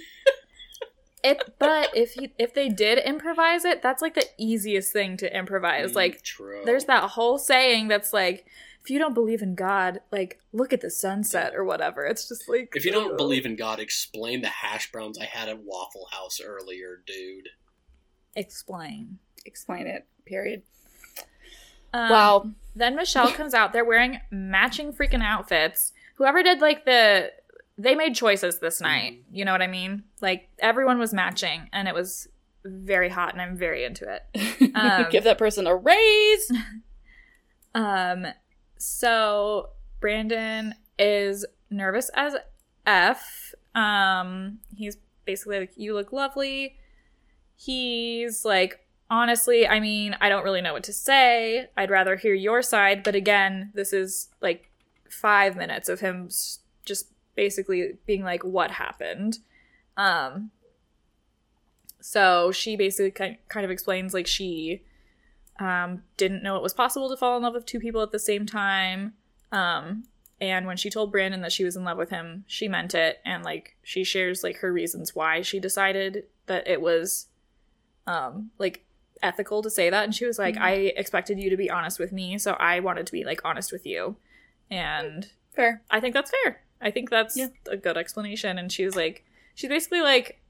It, 1.23 1.55
but 1.59 1.91
if 1.95 2.13
he, 2.15 2.33
if 2.39 2.55
they 2.55 2.71
did 2.71 2.99
improvise 2.99 3.67
it, 3.67 3.83
that's 3.83 4.01
like 4.01 4.15
the 4.15 4.25
easiest 4.39 4.91
thing 4.93 5.19
to 5.19 5.37
improvise. 5.37 5.93
Mm, 5.93 5.97
Like 5.97 6.23
true. 6.23 6.63
there's 6.65 6.87
that 6.87 7.11
whole 7.11 7.37
saying 7.39 7.89
that's 7.89 8.15
like, 8.15 8.47
if 8.83 8.89
you 8.89 8.99
don't 8.99 9.13
believe 9.13 9.43
in 9.43 9.55
God, 9.55 10.01
like 10.11 10.39
look 10.53 10.73
at 10.73 10.81
the 10.81 10.89
sunset 10.91 11.55
or 11.55 11.63
whatever. 11.63 12.07
It's 12.07 12.27
just 12.27 12.49
like 12.49 12.73
If 12.75 12.87
you 12.87 12.91
don't 12.91 13.13
ugh. 13.13 13.17
believe 13.19 13.45
in 13.45 13.55
God, 13.55 13.81
explain 13.81 14.41
the 14.41 14.49
hash 14.49 14.91
browns 14.91 15.19
I 15.19 15.27
had 15.27 15.51
at 15.51 15.63
Waffle 15.63 16.09
House 16.11 16.41
earlier, 16.43 17.03
dude. 17.07 17.51
Explain. 18.35 19.19
Explain 19.45 19.87
it. 19.87 20.07
Period. 20.27 20.63
Um, 21.93 22.11
wow. 22.11 22.51
Then 22.77 22.97
Michelle 22.97 23.33
comes 23.33 23.55
out. 23.55 23.73
They're 23.73 23.85
wearing 23.85 24.21
matching 24.31 24.93
freaking 24.93 25.23
outfits. 25.23 25.93
Whoever 26.17 26.43
did 26.43 26.61
like 26.61 26.85
the, 26.85 27.33
they 27.79 27.95
made 27.95 28.15
choices 28.15 28.59
this 28.59 28.81
night. 28.81 29.23
You 29.33 29.45
know 29.45 29.53
what 29.53 29.63
I 29.63 29.67
mean? 29.67 30.05
Like 30.21 30.49
everyone 30.59 30.99
was 30.99 31.13
matching, 31.13 31.69
and 31.73 31.89
it 31.89 31.95
was 31.95 32.29
very 32.65 33.09
hot, 33.09 33.33
and 33.33 33.41
I'm 33.41 33.57
very 33.57 33.85
into 33.85 34.07
it. 34.09 34.23
Um, 34.75 35.07
Give 35.11 35.25
that 35.25 35.39
person 35.39 35.67
a 35.67 35.75
raise. 35.75 36.53
Um, 37.73 38.27
so 38.79 39.69
Brandon 40.01 40.75
is 40.99 41.47
nervous 41.71 42.11
as 42.15 42.35
F. 42.85 43.55
Um, 43.77 44.59
he's 44.75 44.97
basically 45.25 45.61
like, 45.61 45.73
You 45.77 45.95
look 45.95 46.13
lovely. 46.13 46.77
He's 47.61 48.45
like, 48.45 48.87
Honestly, 49.11 49.67
I 49.67 49.81
mean, 49.81 50.17
I 50.21 50.29
don't 50.29 50.45
really 50.45 50.61
know 50.61 50.73
what 50.73 50.85
to 50.85 50.93
say. 50.93 51.69
I'd 51.77 51.91
rather 51.91 52.15
hear 52.15 52.33
your 52.33 52.63
side. 52.63 53.03
But 53.03 53.17
again, 53.17 53.73
this 53.75 53.93
is 53.93 54.29
like 54.41 54.71
five 55.11 55.57
minutes 55.57 55.89
of 55.89 55.99
him 55.99 56.31
just 56.85 57.07
basically 57.35 57.99
being 58.07 58.23
like, 58.23 58.45
What 58.45 58.71
happened? 58.71 59.41
Um, 59.97 60.53
so 62.01 62.51
she 62.51 62.77
basically 62.77 63.11
kind 63.11 63.65
of 63.65 63.71
explains 63.71 64.15
like 64.15 64.27
she 64.27 64.83
um, 65.59 66.03
didn't 66.17 66.43
know 66.43 66.57
it 66.57 66.63
was 66.63 66.73
possible 66.73 67.11
to 67.11 67.17
fall 67.17 67.37
in 67.37 67.43
love 67.43 67.53
with 67.53 67.67
two 67.67 67.81
people 67.81 68.03
at 68.03 68.13
the 68.13 68.19
same 68.19 68.47
time. 68.47 69.13
Um, 69.53 70.05
and 70.41 70.67
when 70.67 70.79
she 70.79 70.89
told 70.89 71.13
Brandon 71.13 71.43
that 71.43 71.53
she 71.53 71.65
was 71.65 71.77
in 71.77 71.85
love 71.85 71.99
with 71.99 72.09
him, 72.09 72.45
she 72.47 72.69
meant 72.69 72.95
it. 72.95 73.19
And 73.27 73.45
like 73.45 73.77
she 73.83 74.03
shares 74.03 74.43
like 74.43 74.59
her 74.59 74.73
reasons 74.73 75.15
why 75.15 75.43
she 75.43 75.61
decided 75.61 76.25
that 76.47 76.67
it 76.67 76.81
was 76.81 77.27
um, 78.07 78.51
like 78.59 78.85
ethical 79.23 79.63
to 79.63 79.71
say 79.71 79.91
that. 79.91 80.05
And 80.05 80.15
she 80.15 80.25
was 80.27 80.39
like, 80.39 80.55
Mhm. 80.57 80.63
I 80.63 80.73
expected 80.97 81.39
you 81.39 81.51
to 81.51 81.57
be 81.57 81.69
honest 81.71 81.99
with 81.99 82.13
me, 82.13 82.39
so 82.39 82.53
I 82.55 82.81
wanted 82.81 83.07
to 83.07 83.13
be 83.13 83.25
like 83.25 83.41
honest 83.45 83.71
with 83.73 83.85
you. 83.87 84.17
And 84.71 85.31
Fair. 85.55 85.83
I 85.91 86.01
think 86.01 86.15
that's 86.15 86.31
fair. 86.43 86.63
I 86.81 86.91
think 86.91 87.11
that's 87.11 87.37
Yeah. 87.37 87.49
a 87.69 87.77
good 87.77 87.97
explanation. 87.97 88.57
And 88.59 88.73
she 88.73 88.85
was 88.85 88.97
like, 88.97 89.25
she's 89.55 89.69
basically 89.69 90.01
like, 90.01 90.41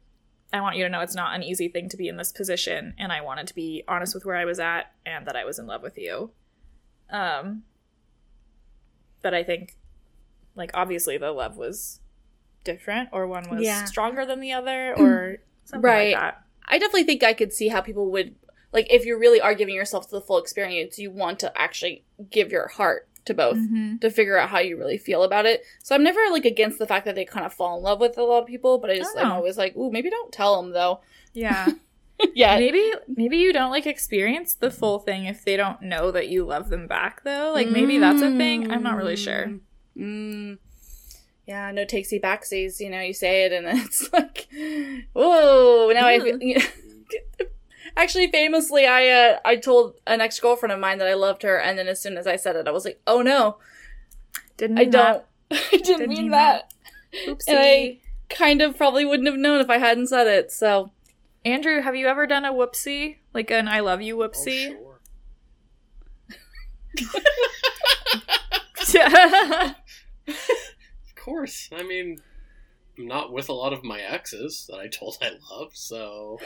I 0.53 0.61
want 0.61 0.77
you 0.77 0.85
to 0.85 0.91
know 0.91 1.01
it's 1.01 1.15
not 1.15 1.35
an 1.35 1.43
easy 1.43 1.69
thing 1.69 1.89
to 1.89 1.97
be 1.97 2.09
in 2.09 2.17
this 2.17 2.33
position, 2.33 2.95
and 2.99 3.13
I 3.13 3.21
wanted 3.21 3.47
to 3.49 3.55
be 3.55 3.85
honest 3.89 4.15
with 4.15 4.25
where 4.25 4.37
I 4.37 4.45
was 4.45 4.59
at 4.61 4.93
and 5.07 5.27
that 5.27 5.37
I 5.37 5.45
was 5.45 5.59
in 5.61 5.67
love 5.67 5.83
with 5.83 5.97
you. 5.97 6.33
Um, 7.09 7.63
but 9.23 9.33
I 9.33 9.43
think, 9.45 9.77
like, 10.57 10.71
obviously 10.75 11.19
the 11.19 11.31
love 11.31 11.57
was 11.57 12.01
different, 12.65 13.11
or 13.13 13.27
one 13.29 13.49
was 13.49 13.63
Yeah. 13.63 13.85
stronger 13.85 14.27
than 14.27 14.41
the 14.41 14.53
other, 14.53 14.95
or 14.99 15.37
something 15.65 15.89
Right. 15.89 16.15
like 16.15 16.21
that. 16.21 16.45
I 16.71 16.79
definitely 16.79 17.05
think 17.05 17.23
I 17.23 17.35
could 17.35 17.53
see 17.53 17.69
how 17.69 17.81
people 17.81 18.11
would 18.13 18.35
like 18.73 18.87
if 18.91 19.05
you 19.05 19.19
really 19.19 19.41
are 19.41 19.55
giving 19.55 19.75
yourself 19.75 20.07
to 20.09 20.13
the 20.15 20.21
full 20.21 20.39
experience, 20.39 20.99
you 20.99 21.11
want 21.11 21.39
to 21.41 21.53
actually 21.61 22.05
give 22.31 22.51
your 22.53 22.69
heart 22.69 23.09
to 23.27 23.35
both 23.35 23.57
Mm-hmm. 23.59 23.97
to 23.99 24.11
figure 24.11 24.39
out 24.39 24.49
how 24.49 24.61
you 24.61 24.79
really 24.79 24.97
feel 24.97 25.23
about 25.25 25.45
it. 25.45 25.63
So 25.83 25.95
I'm 25.95 26.03
never 26.03 26.21
like 26.31 26.45
against 26.47 26.79
the 26.79 26.87
fact 26.87 27.05
that 27.05 27.15
they 27.17 27.25
kind 27.27 27.45
of 27.45 27.53
fall 27.53 27.77
in 27.77 27.83
love 27.83 28.01
with 28.01 28.17
a 28.17 28.23
lot 28.23 28.39
of 28.43 28.47
people, 28.47 28.79
but 28.79 28.91
I 28.91 28.97
just 28.97 29.15
Oh. 29.17 29.21
I'm 29.21 29.33
always 29.33 29.59
like, 29.59 29.77
ooh, 29.77 29.91
maybe 29.91 30.09
don't 30.09 30.33
tell 30.33 30.61
them 30.63 30.73
though. 30.73 31.01
Yeah. 31.35 31.69
yeah, 32.35 32.59
maybe 32.59 32.93
maybe 33.09 33.37
you 33.39 33.53
don't 33.53 33.71
like 33.71 33.87
experience 33.87 34.55
the 34.55 34.71
full 34.71 34.99
thing 35.01 35.25
if 35.27 35.45
they 35.45 35.57
don't 35.57 35.83
know 35.83 36.11
that 36.11 36.29
you 36.29 36.45
love 36.45 36.69
them 36.71 36.87
back 36.87 37.23
though. 37.25 37.53
Like 37.53 37.69
maybe 37.69 37.99
that's 37.99 38.23
a 38.23 38.31
thing. 38.37 38.71
I'm 38.71 38.83
not 38.83 38.97
really 38.97 39.17
sure. 39.17 39.53
Mm. 39.97 40.59
Yeah, 41.51 41.73
no 41.73 41.85
takesy 41.85 42.23
backsies. 42.23 42.79
You 42.79 42.91
know, 42.91 43.01
you 43.01 43.13
say 43.13 43.45
it 43.45 43.51
and 43.53 43.67
then 43.67 43.79
it's 43.85 44.13
like, 44.13 44.47
whoa. 45.15 45.91
Now 45.93 46.07
I 46.07 46.21
feel. 46.21 46.39
Actually, 47.97 48.31
famously, 48.31 48.87
I 48.87 49.09
uh, 49.09 49.39
I 49.45 49.57
told 49.57 49.95
an 50.07 50.21
ex 50.21 50.39
girlfriend 50.39 50.73
of 50.73 50.79
mine 50.79 50.99
that 50.99 51.09
I 51.09 51.15
loved 51.15 51.43
her, 51.43 51.59
and 51.59 51.77
then 51.77 51.89
as 51.89 52.01
soon 52.01 52.17
as 52.17 52.29
I 52.29 52.37
said 52.37 52.55
it, 52.55 52.69
I 52.69 52.71
was 52.71 52.85
like, 52.85 53.01
oh 53.05 53.21
no, 53.21 53.59
Didn't 54.59 54.79
I 54.79 54.83
mean 54.83 54.91
that. 54.93 55.27
don't. 55.51 55.61
I 55.73 55.77
didn't, 55.79 56.09
mean 56.09 56.19
mean 56.21 56.31
that. 56.31 56.73
Oopsie. 57.27 57.49
And 57.49 57.59
I 57.59 57.99
kind 58.29 58.63
of 58.63 58.77
probably 58.77 59.05
wouldn't 59.05 59.29
have 59.29 59.37
known 59.37 59.61
if 59.61 59.69
I 59.69 59.79
hadn't 59.79 60.07
said 60.07 60.29
it. 60.29 60.53
So 60.53 60.93
Andrew, 61.45 61.81
have 61.81 61.97
you 61.97 62.07
ever 62.07 62.29
done 62.29 62.45
a 62.45 62.53
whoopsie? 62.53 63.17
Like 63.35 63.51
an 63.51 63.67
I 63.67 63.81
love 63.81 64.01
you 64.01 64.23
Oh, 64.23 64.29
whoopsie? 64.29 64.77
sure. 68.85 69.75
Of 71.31 71.37
course. 71.37 71.69
I 71.73 71.83
mean, 71.83 72.19
I'm 72.99 73.07
not 73.07 73.33
with 73.33 73.49
a 73.49 73.53
lot 73.53 73.73
of 73.73 73.83
my 73.85 74.01
exes 74.01 74.67
that 74.69 74.79
I 74.79 74.89
told 74.89 75.19
I 75.23 75.31
love, 75.53 75.71
so. 75.75 76.39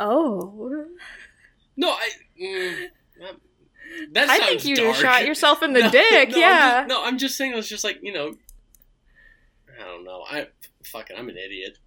oh. 0.00 0.86
No, 1.76 1.90
I. 1.90 2.08
Mm, 2.40 2.86
that, 3.20 3.34
that 4.12 4.30
I 4.30 4.38
think 4.38 4.64
you 4.64 4.76
dark. 4.76 4.96
shot 4.96 5.26
yourself 5.26 5.62
in 5.62 5.72
the 5.72 5.80
No, 5.82 5.90
dick, 5.90 6.30
no, 6.30 6.34
I'm 6.36 6.40
yeah. 6.40 6.78
just- 6.80 6.88
no, 6.88 7.04
I'm 7.04 7.18
just 7.18 7.36
saying 7.36 7.52
it 7.52 7.56
was 7.56 7.68
just 7.68 7.84
like, 7.84 7.98
you 8.02 8.12
know. 8.12 8.34
I 9.80 9.84
don't 9.84 10.04
know. 10.04 10.22
I. 10.28 10.48
Fucking, 10.84 11.16
I'm 11.16 11.28
an 11.30 11.36
idiot. 11.38 11.78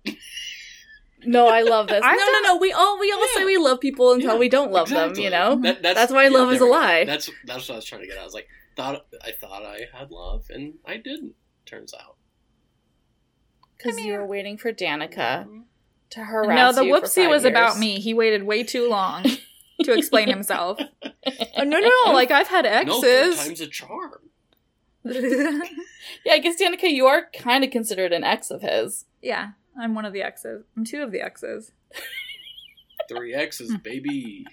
no, 1.23 1.47
I 1.47 1.61
love 1.61 1.88
this. 1.88 2.01
I've 2.03 2.17
no, 2.17 2.25
no, 2.31 2.39
no. 2.41 2.57
We 2.57 2.71
all 2.73 2.99
we 2.99 3.11
all 3.11 3.25
say 3.35 3.45
we 3.45 3.57
love 3.57 3.79
people 3.79 4.11
until 4.13 4.34
Yeah, 4.34 4.39
we 4.39 4.49
don't 4.49 4.71
love 4.71 4.88
Exactly. 4.88 5.15
them. 5.15 5.23
You 5.23 5.29
know. 5.29 5.61
That, 5.61 5.81
that's, 5.84 5.95
That's 5.95 6.11
why 6.11 6.27
love 6.29 6.51
is 6.51 6.61
a 6.61 6.65
lie. 6.65 7.05
That's 7.05 7.29
that's 7.45 7.69
what 7.69 7.75
I 7.75 7.77
was 7.77 7.85
trying 7.85 8.01
to 8.01 8.07
get 8.07 8.17
at. 8.17 8.21
I 8.21 8.25
was 8.25 8.34
like, 8.34 8.47
thought 8.78 9.06
I 9.22 9.32
thought 9.32 9.64
I 9.66 9.88
had 9.94 10.12
love, 10.12 10.45
and 10.49 10.76
I 10.86 10.95
didn't. 10.98 11.34
Turns 11.66 11.94
out. 11.94 12.16
Because 13.78 13.99
you 13.99 14.14
were 14.14 14.26
waiting 14.26 14.58
for 14.58 14.72
Danica 14.72 15.45
Mhm. 15.45 15.64
to 16.12 16.24
harass 16.24 16.49
you. 16.49 16.56
No, 16.56 16.72
the 16.72 16.86
you 16.86 16.95
for 16.99 17.06
whoopsie 17.06 17.24
five 17.24 17.30
was 17.30 17.44
about 17.45 17.78
me. 17.78 17.99
He 17.99 18.14
waited 18.14 18.44
way 18.44 18.64
too 18.64 18.88
long 18.90 19.24
to 19.84 19.94
explain 19.94 20.30
himself. 20.30 20.80
Oh, 21.04 21.64
no, 21.64 21.80
no, 21.80 21.91
no. 22.06 22.12
Like, 22.14 22.32
I've 22.32 22.48
had 22.48 22.66
exes. 22.66 22.88
No, 22.95 23.02
third 23.02 23.36
time's 23.36 23.62
a 23.62 23.68
charm. 23.68 24.30
Yeah, 25.04 26.34
I 26.34 26.40
guess 26.40 26.60
Danica, 26.60 26.91
you 26.91 27.06
are 27.06 27.28
kind 27.38 27.64
of 27.64 27.70
considered 27.72 28.12
an 28.14 28.24
ex 28.24 28.49
of 28.52 28.62
his. 28.62 29.06
yeah, 29.22 29.52
I'm 29.80 29.94
one 29.95 30.06
of 30.06 30.14
the 30.14 30.22
exes. 30.22 30.66
I'm 30.76 30.84
two 30.86 31.02
of 31.04 31.12
the 31.12 31.22
exes. 31.22 31.72
Three 33.08 33.34
X's, 33.34 33.78
baby. 33.78 34.45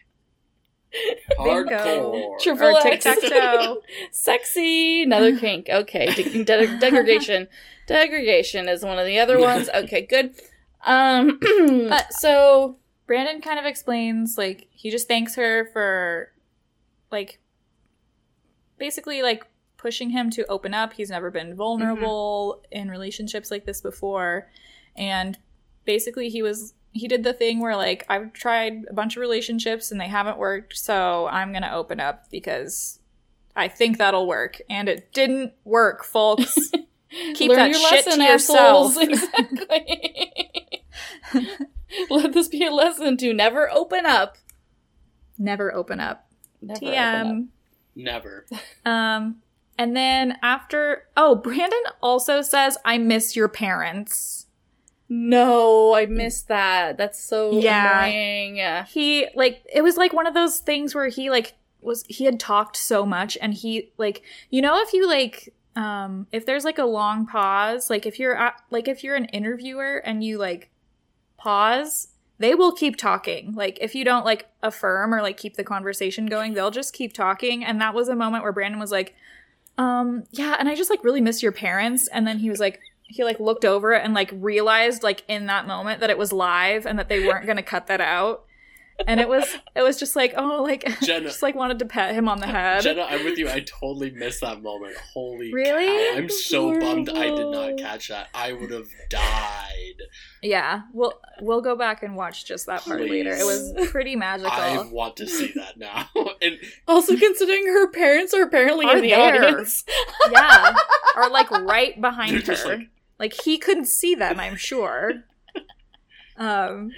Bingo. 1.43 1.65
Hardcore. 1.77 2.41
Triple 2.41 2.67
Or 2.77 2.87
X. 2.87 3.05
tic-tac-toe. 3.05 3.83
Sexy, 4.11 5.03
another 5.03 5.37
kink. 5.39 5.69
Okay, 5.69 6.07
de- 6.15 6.45
de- 6.45 6.79
degradation. 6.79 7.49
Degradation 7.87 8.69
is 8.69 8.83
one 8.85 8.99
of 8.99 9.07
the 9.07 9.19
other 9.19 9.39
ones. 9.41 9.69
Okay, 9.75 10.03
good. 10.03 10.35
Um, 10.85 11.39
But- 11.89 12.13
so 12.19 12.77
Brandon 13.07 13.41
kind 13.41 13.59
of 13.59 13.65
explains, 13.67 14.39
like, 14.39 14.69
he 14.71 14.91
just 14.91 15.09
thanks 15.09 15.35
her 15.37 15.69
for, 15.73 16.31
like, 17.11 17.39
basically, 18.79 19.23
like, 19.23 19.47
pushing 19.77 20.11
him 20.11 20.31
to 20.31 20.47
open 20.47 20.73
up. 20.75 20.95
He's 20.95 21.11
never 21.11 21.31
been 21.31 21.55
vulnerable 21.55 22.63
in 22.71 22.89
relationships 22.89 23.51
like 23.51 23.67
this 23.67 23.81
before. 23.83 24.49
And 24.97 25.37
basically, 25.85 26.31
he 26.31 26.43
was, 26.43 26.73
he 26.95 27.09
did 27.09 27.25
the 27.25 27.33
thing 27.33 27.59
where, 27.59 27.77
like, 27.77 28.07
I've 28.09 28.33
tried 28.33 28.85
a 28.89 28.95
bunch 28.95 29.17
of 29.17 29.21
relationships 29.21 29.91
and 29.91 30.01
they 30.01 30.07
haven't 30.07 30.39
worked, 30.39 30.77
so 30.79 31.27
I'm 31.27 31.51
going 31.51 31.63
to 31.63 31.75
open 31.75 31.99
up 31.99 32.31
because 32.31 33.01
I 33.57 33.67
think 33.67 33.99
that'll 33.99 34.29
work. 34.29 34.61
And 34.71 34.89
it 34.89 35.13
didn't 35.13 35.53
work, 35.65 36.05
folks. 36.05 36.57
Keep 37.35 37.51
learn 37.51 37.59
that 37.59 37.71
your 37.71 37.81
shit 37.81 38.07
lesson, 38.07 38.21
to 38.21 38.25
yourself. 38.25 38.97
Exactly. 39.01 40.83
Let 42.11 42.33
this 42.33 42.49
be 42.49 42.65
a 42.65 42.73
lesson 42.73 43.17
to 43.19 43.33
never 43.35 43.71
open 43.71 44.07
up. 44.07 44.37
never 45.37 45.75
open 45.75 46.01
up. 46.01 46.31
Never 46.63 46.77
open 46.77 46.91
up. 46.91 47.27
TM. 47.27 47.49
Never. 47.97 48.47
Um, 48.85 49.43
and 49.79 49.97
then 49.97 50.39
after, 50.43 51.05
oh, 51.17 51.35
Brandon 51.35 51.83
also 52.01 52.43
says, 52.43 52.79
"I 52.85 52.99
miss 52.99 53.37
your 53.37 53.49
parents." 53.49 54.44
No, 55.09 55.95
I 55.95 56.07
missed 56.07 56.49
that. 56.49 56.97
That's 56.97 57.23
so 57.23 57.61
Yeah. 57.61 58.05
annoying. 58.07 58.85
He 58.89 59.27
like 59.35 59.63
it 59.73 59.83
was 59.83 59.97
like 59.97 60.13
one 60.13 60.27
of 60.27 60.35
those 60.35 60.61
things 60.61 60.95
where 60.95 61.09
he 61.09 61.31
like 61.31 61.55
was 61.81 62.05
he 62.09 62.25
had 62.25 62.41
talked 62.41 62.77
so 62.77 63.05
much, 63.05 63.37
and 63.41 63.53
he 63.55 63.93
like 63.99 64.23
you 64.51 64.63
know 64.63 64.81
if 64.81 64.93
you 64.93 65.07
like 65.07 65.53
um 65.77 66.27
if 66.33 66.47
there's 66.47 66.65
like 66.65 66.79
a 66.79 66.85
long 66.87 67.27
pause, 67.27 67.91
like 67.91 68.07
if 68.07 68.19
you're 68.19 68.37
at, 68.37 68.55
like 68.71 68.89
if 68.89 69.05
you're 69.05 69.17
an 69.17 69.27
interviewer 69.27 69.97
and 70.05 70.25
you 70.25 70.39
like 70.39 70.71
pause. 71.37 72.09
They 72.39 72.57
will 72.57 72.73
keep 72.73 72.97
talking. 72.97 73.53
Like 73.55 73.79
if 73.81 73.95
you 73.95 74.05
don't 74.05 74.25
like 74.25 74.49
affirm 74.61 75.15
or 75.15 75.23
like 75.23 75.37
keep 75.37 75.55
the 75.55 75.63
conversation 75.63 76.27
going, 76.27 76.55
they'll 76.55 76.73
just 76.73 76.93
keep 76.93 77.13
talking. 77.13 77.65
And 77.65 77.81
that 77.81 77.95
was 77.95 78.09
a 78.09 78.17
moment 78.17 78.43
where 78.43 78.51
Brandon 78.53 78.81
was 78.81 78.91
like, 78.91 79.15
um, 79.79 80.25
yeah, 80.33 80.57
and 80.59 80.69
I 80.69 80.75
just 80.75 80.91
like 80.91 81.05
really 81.05 81.21
miss 81.21 81.45
your 81.45 81.53
parents. 81.53 82.09
And 82.09 82.27
then 82.27 82.41
he 82.41 82.51
was 82.51 82.59
like, 82.59 82.81
he 83.07 83.23
like 83.25 83.39
looked 83.41 83.65
over 83.65 83.93
it 83.93 84.03
and 84.05 84.15
like 84.15 84.31
realized 84.33 85.03
like 85.03 85.23
in 85.29 85.47
that 85.47 85.67
moment 85.67 86.01
that 86.01 86.11
it 86.11 86.19
was 86.19 86.33
live 86.33 86.87
and 86.87 86.99
that 86.99 87.09
they 87.09 87.27
weren't 87.27 87.47
going 87.47 87.57
to 87.57 87.63
cut 87.63 87.87
that 87.87 88.01
out. 88.01 88.45
And 89.09 89.19
it 89.19 89.29
was 89.29 89.45
it 89.75 89.83
was 89.83 89.99
just 89.99 90.15
like 90.15 90.35
oh 90.37 90.63
like 90.63 90.85
Jenna- 91.03 91.27
just 91.27 91.43
like 91.43 91.57
wanted 91.57 91.81
to 91.81 91.85
pat 91.85 92.15
him 92.15 92.29
on 92.29 92.39
the 92.39 92.47
head. 92.47 92.83
Jenna, 92.83 93.03
I'm 93.03 93.25
with 93.25 93.37
you. 93.39 93.49
I 93.49 93.59
totally 93.61 94.13
missed 94.13 94.41
that 94.43 94.63
moment. 94.63 94.95
Holy 95.13 95.53
Really? 95.53 95.87
cow. 96.13 96.19
I'm 96.19 96.31
so 96.31 96.79
bummed 96.79 97.09
I 97.11 97.25
did 97.35 97.49
not 97.49 97.77
catch 97.77 98.07
that. 98.09 98.29
I 98.33 98.53
would 98.53 98.71
have 98.71 98.87
died. 99.11 99.95
Yeah, 100.43 100.83
we'll 100.93 101.15
we'll 101.41 101.61
go 101.61 101.75
back 101.75 102.05
and 102.05 102.15
watch 102.15 102.45
just 102.45 102.67
that 102.67 102.83
part 102.85 103.01
later. 103.01 103.33
It 103.33 103.45
was 103.45 103.73
pretty 103.91 104.15
magical. 104.15 104.53
I 104.53 104.87
want 104.89 105.17
to 105.17 105.27
see 105.27 105.53
that 105.57 105.77
now. 105.77 106.09
and 106.43 106.59
Also, 106.87 107.17
considering 107.17 107.67
her 107.67 107.91
parents 107.91 108.33
are 108.33 108.43
apparently 108.43 108.87
Are 108.87 108.97
in 108.99 109.03
the 109.03 109.11
there. 109.11 109.45
audience. 109.45 109.85
yeah, 110.31 110.73
are 111.17 111.31
like 111.31 111.51
right 111.51 112.01
behind 112.01 112.31
They're 112.31 112.41
her. 112.41 112.47
just 112.47 112.65
Like, 112.67 112.89
like- 113.19 113.35
he 113.45 113.59
couldn't 113.59 113.87
see 113.87 114.15
them, 114.15 114.39
I'm 114.41 114.57
sure. 114.57 115.25
Um, 116.37 116.91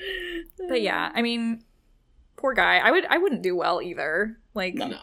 but 0.67 0.81
yeah, 0.81 1.13
I 1.15 1.21
mean, 1.21 1.63
poor 2.37 2.55
guy. 2.55 2.79
I 2.79 2.91
would 2.91 3.05
I 3.05 3.19
wouldn't 3.19 3.43
do 3.43 3.55
well 3.55 3.83
either. 3.83 4.39
Like 4.55 4.75
no. 4.77 4.97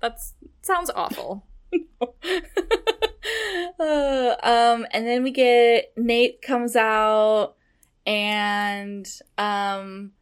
that's 0.00 0.34
sounds 0.62 0.88
awful. 0.94 1.44
Uh, 3.78 4.36
um, 4.42 4.86
and 4.92 5.06
then 5.06 5.22
we 5.22 5.30
get 5.30 5.94
Nayte 5.96 6.40
comes 6.42 6.76
out, 6.76 7.54
and 8.06 9.06
um, 9.38 10.12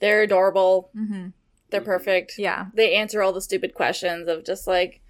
they're 0.00 0.22
adorable. 0.22 0.90
Mm-hmm. 0.96 1.28
They're 1.70 1.80
perfect. 1.80 2.34
Yeah, 2.38 2.66
They 2.74 2.94
answer 2.94 3.22
all 3.22 3.32
the 3.32 3.40
stupid 3.40 3.74
questions 3.74 4.28
of 4.28 4.44
just 4.44 4.66
like, 4.66 5.00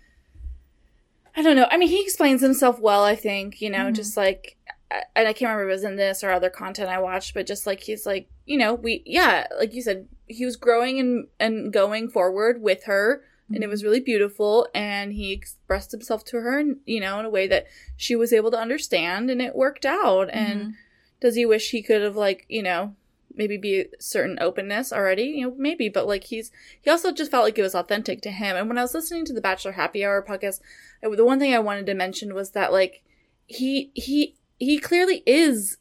I 1.36 1.43
don't 1.43 1.57
know. 1.57 1.66
I 1.70 1.77
mean, 1.77 1.89
he 1.89 2.02
explains 2.02 2.43
himself 2.43 2.78
well. 2.81 3.05
I 3.05 3.15
think 3.16 3.61
you 3.61 3.70
know, 3.70 3.86
Mhm. 3.90 3.94
just 3.94 4.16
like, 4.16 4.57
I- 4.90 5.05
and 5.15 5.28
I 5.28 5.32
can't 5.32 5.51
remember 5.51 5.65
if 5.65 5.69
it 5.69 5.77
was 5.77 5.85
in 5.85 5.97
this 5.97 6.24
or 6.24 6.31
other 6.31 6.51
content 6.51 6.90
I 6.90 6.98
watched, 7.01 7.35
but 7.35 7.47
just 7.47 7.66
like 7.66 7.81
he's 7.81 8.07
like, 8.07 8.28
you 8.47 8.59
know, 8.59 8.74
we 8.74 9.02
yeah, 9.07 9.47
like 9.59 9.73
you 9.74 9.82
said, 9.82 10.09
he 10.27 10.44
was 10.44 10.57
growing 10.57 10.98
and 10.98 11.27
and 11.39 11.73
going 11.73 12.09
forward 12.09 12.61
with 12.62 12.85
her 12.85 13.23
and 13.52 13.65
it 13.65 13.69
was 13.69 13.82
really 13.82 13.98
beautiful 13.98 14.69
and 14.74 15.12
he 15.12 15.32
expressed 15.32 15.90
himself 15.90 16.24
to 16.24 16.36
her 16.40 16.61
and 16.61 16.77
you 16.86 17.01
know 17.01 17.19
in 17.19 17.24
a 17.24 17.31
way 17.31 17.48
that 17.48 17.66
she 17.97 18.15
was 18.15 18.32
able 18.32 18.48
to 18.52 18.57
understand 18.57 19.28
and 19.28 19.43
it 19.43 19.57
worked 19.57 19.85
out 19.85 20.31
and 20.32 20.61
Mhm. 20.61 20.74
does 21.20 21.35
he 21.35 21.44
wish 21.44 21.70
he 21.73 21.82
could 21.82 22.01
have 22.01 22.15
like 22.15 22.44
you 22.48 22.62
know 22.62 22.94
maybe 23.35 23.57
be 23.57 23.81
a 23.81 23.86
certain 23.98 24.39
openness 24.40 24.93
already 24.93 25.24
you 25.24 25.47
know 25.47 25.55
maybe 25.57 25.89
but 25.89 26.07
like 26.07 26.24
he's 26.24 26.51
he 26.81 26.90
also 26.90 27.12
just 27.12 27.31
felt 27.31 27.44
like 27.44 27.59
it 27.59 27.62
was 27.62 27.74
authentic 27.74 28.20
to 28.23 28.31
him. 28.31 28.57
And 28.57 28.69
when 28.69 28.78
i 28.78 28.82
was 28.82 28.94
listening 28.94 29.24
to 29.27 29.32
the 29.32 29.40
bachelor 29.40 29.73
happy 29.73 30.05
hour 30.05 30.24
podcast 30.27 30.61
I, 31.05 31.15
the 31.15 31.24
one 31.24 31.39
thing 31.39 31.55
i 31.55 31.59
wanted 31.59 31.86
to 31.86 31.94
mention 31.94 32.35
was 32.35 32.51
that 32.52 32.73
like 32.73 33.02
he 33.47 33.90
he 33.94 34.36
he 34.59 34.78
clearly 34.78 35.23
is 35.27 35.78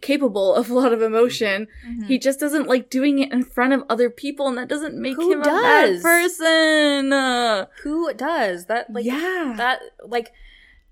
capable 0.00 0.54
of 0.54 0.70
a 0.70 0.74
lot 0.74 0.92
of 0.92 1.02
emotion. 1.02 1.66
Mhm. 1.86 2.06
he 2.06 2.18
just 2.18 2.38
doesn't 2.40 2.68
like 2.68 2.90
doing 2.90 3.18
it 3.18 3.32
in 3.32 3.42
front 3.42 3.72
of 3.72 3.82
other 3.88 4.10
people 4.10 4.48
and 4.48 4.56
that 4.58 4.68
doesn't 4.68 4.94
make 4.94 5.16
Who 5.16 5.32
him 5.32 5.40
a 5.40 5.44
bad 5.44 6.02
person. 6.02 7.12
Who 7.82 8.12
does? 8.14 8.66
That? 8.66 8.92
Like 8.92 9.04
yeah. 9.04 9.54
that 9.56 9.80
like 10.06 10.32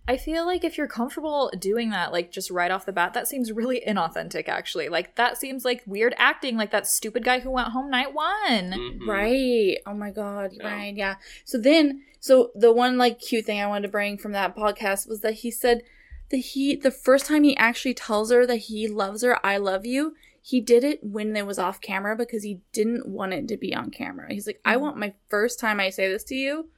I 0.08 0.16
feel 0.16 0.46
like 0.46 0.62
if 0.62 0.78
you're 0.78 0.86
comfortable 0.86 1.50
doing 1.58 1.90
that 1.90 2.12
like 2.12 2.30
just 2.30 2.50
right 2.50 2.70
off 2.70 2.86
the 2.86 2.92
bat 2.92 3.12
that 3.14 3.26
seems 3.26 3.50
really 3.50 3.82
inauthentic 3.86 4.48
actually. 4.48 4.88
Like 4.88 5.16
that 5.16 5.36
seems 5.36 5.64
like 5.64 5.82
weird 5.86 6.14
acting 6.16 6.56
like 6.56 6.70
that 6.70 6.86
stupid 6.86 7.24
guy 7.24 7.40
who 7.40 7.50
went 7.50 7.68
home 7.68 7.90
night 7.90 8.14
1. 8.14 8.24
Mhm. 8.48 9.06
Right. 9.06 9.78
Oh 9.86 9.94
my 9.94 10.10
god. 10.10 10.52
Yeah. 10.52 10.72
Right. 10.72 10.94
Yeah. 10.96 11.16
So 11.44 11.58
then, 11.58 12.02
so 12.20 12.52
the 12.54 12.72
one 12.72 12.98
like 12.98 13.18
cute 13.20 13.46
thing 13.46 13.60
I 13.60 13.66
wanted 13.66 13.82
to 13.88 13.92
bring 13.92 14.16
from 14.16 14.32
that 14.32 14.56
podcast 14.56 15.08
was 15.08 15.22
that 15.22 15.34
he 15.34 15.50
said 15.50 15.82
that 16.30 16.38
he 16.38 16.76
the 16.76 16.90
first 16.92 17.26
time 17.26 17.42
he 17.42 17.56
actually 17.56 17.94
tells 17.94 18.30
her 18.30 18.46
that 18.46 18.56
he 18.56 18.86
loves 18.88 19.22
her, 19.22 19.44
I 19.44 19.56
love 19.56 19.84
you. 19.84 20.14
He 20.40 20.60
did 20.60 20.84
it 20.84 21.02
when 21.02 21.34
it 21.36 21.44
was 21.46 21.58
off 21.58 21.80
camera 21.80 22.14
because 22.14 22.44
he 22.44 22.60
didn't 22.72 23.08
want 23.08 23.32
it 23.32 23.48
to 23.48 23.56
be 23.56 23.74
on 23.74 23.90
camera. 23.90 24.32
He's 24.32 24.46
like, 24.46 24.60
I 24.64 24.76
Mhm. 24.76 24.80
want 24.80 24.96
my 24.98 25.14
first 25.28 25.58
time 25.58 25.80
I 25.80 25.90
say 25.90 26.08
this 26.08 26.22
to 26.24 26.36
you 26.36 26.68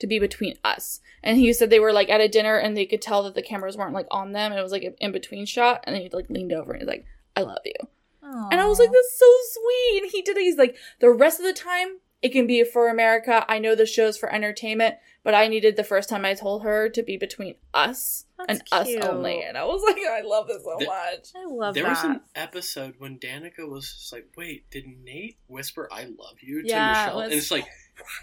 to 0.00 0.06
be 0.06 0.18
between 0.18 0.54
us. 0.64 1.00
And 1.22 1.38
he 1.38 1.52
said 1.52 1.70
they 1.70 1.80
were 1.80 1.92
like 1.92 2.10
at 2.10 2.20
a 2.20 2.28
dinner 2.28 2.56
and 2.56 2.76
they 2.76 2.86
could 2.86 3.00
tell 3.02 3.22
that 3.24 3.34
the 3.34 3.42
cameras 3.42 3.76
weren't 3.76 3.94
like 3.94 4.06
on 4.10 4.32
them 4.32 4.50
and 4.52 4.58
it 4.58 4.62
was 4.62 4.72
like 4.72 4.82
an 4.82 4.94
in 5.00 5.12
between 5.12 5.46
shot. 5.46 5.82
And 5.84 5.94
then 5.94 6.02
he 6.02 6.08
like 6.10 6.28
leaned 6.30 6.52
over 6.52 6.72
and 6.72 6.82
he's 6.82 6.88
like, 6.88 7.04
I 7.36 7.42
love 7.42 7.58
you. 7.64 7.74
And 8.22 8.60
I 8.60 8.66
was 8.66 8.78
like, 8.78 8.90
that's 8.90 9.18
so 9.18 9.26
sweet. 9.52 10.02
And 10.02 10.10
he 10.10 10.22
did 10.22 10.36
it. 10.36 10.42
He's 10.42 10.56
like, 10.58 10.76
the 10.98 11.10
rest 11.10 11.38
of 11.38 11.46
the 11.46 11.52
time, 11.52 11.98
it 12.22 12.30
can 12.32 12.46
be 12.46 12.64
for 12.64 12.88
America. 12.88 13.44
I 13.48 13.58
know 13.58 13.74
the 13.74 13.86
show's 13.86 14.16
for 14.16 14.32
entertainment, 14.32 14.96
but 15.22 15.34
I 15.34 15.46
needed 15.46 15.76
the 15.76 15.84
first 15.84 16.08
time 16.08 16.24
I 16.24 16.34
told 16.34 16.62
her 16.64 16.88
to 16.88 17.02
be 17.02 17.16
between 17.16 17.54
us 17.74 18.24
and 18.48 18.58
That's 18.70 18.72
us 18.72 18.88
only. 19.04 19.42
And 19.42 19.56
I 19.58 19.64
was 19.64 19.82
like, 19.86 19.98
I 20.10 20.22
love 20.22 20.48
this 20.48 20.64
so 20.64 20.76
The- 20.80 20.86
much. 20.86 21.28
I 21.36 21.44
love 21.46 21.74
There 21.74 21.84
that. 21.84 21.90
was 21.90 22.04
an 22.04 22.20
episode 22.34 22.94
when 22.98 23.18
Danica 23.18 23.68
was 23.68 23.92
just 23.92 24.12
like, 24.12 24.26
"Wait, 24.36 24.68
did 24.70 24.84
Nayte 24.86 25.36
whisper 25.46 25.88
I 25.92 26.04
love 26.04 26.36
you 26.40 26.62
to 26.62 26.68
Yeah, 26.68 26.88
it 26.88 27.04
Michelle?" 27.04 27.16
was- 27.18 27.24
And 27.26 27.34
it's 27.34 27.50
like, 27.50 27.66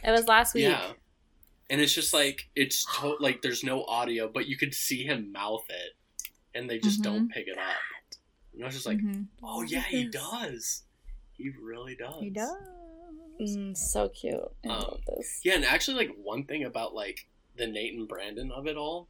It 0.03 0.11
was 0.11 0.27
last 0.27 0.55
week. 0.55 0.63
yeah, 0.63 0.91
and 1.71 1.81
it's 1.81 1.93
just 1.93 2.13
like 2.13 2.49
it's 2.55 2.85
to- 2.99 3.17
like 3.19 3.41
there's 3.41 3.63
no 3.63 3.83
audio, 3.85 4.27
but 4.27 4.45
you 4.47 4.57
could 4.57 4.75
see 4.75 5.03
him 5.03 5.31
mouth 5.31 5.65
it, 5.69 5.93
and 6.53 6.69
they 6.69 6.77
just 6.77 6.99
Mhm. 6.99 7.03
don't 7.03 7.29
pick 7.29 7.47
it 7.47 7.57
up. 7.57 7.77
And 8.53 8.61
I 8.63 8.65
was 8.67 8.75
just 8.75 8.85
like, 8.85 8.99
Mhm. 8.99 9.27
"Oh 9.41 9.63
yeah, 9.63 9.81
he 9.81 10.03
does. 10.07 10.83
He 11.31 11.49
really 11.49 11.95
does. 11.95 12.21
He 12.21 12.29
does. 12.29 12.57
Mm, 13.39 13.75
so 13.75 14.09
cute. 14.09 14.35
I 14.65 14.67
Um, 14.69 14.81
love 14.83 15.01
this. 15.07 15.41
Yeah, 15.43 15.55
and 15.55 15.65
actually, 15.65 15.97
like 16.05 16.15
one 16.17 16.45
thing 16.45 16.63
about 16.63 16.93
like 16.93 17.27
the 17.55 17.65
Nayte 17.65 17.95
and 17.97 18.07
Brandon 18.07 18.51
of 18.51 18.67
it 18.67 18.77
all, 18.77 19.09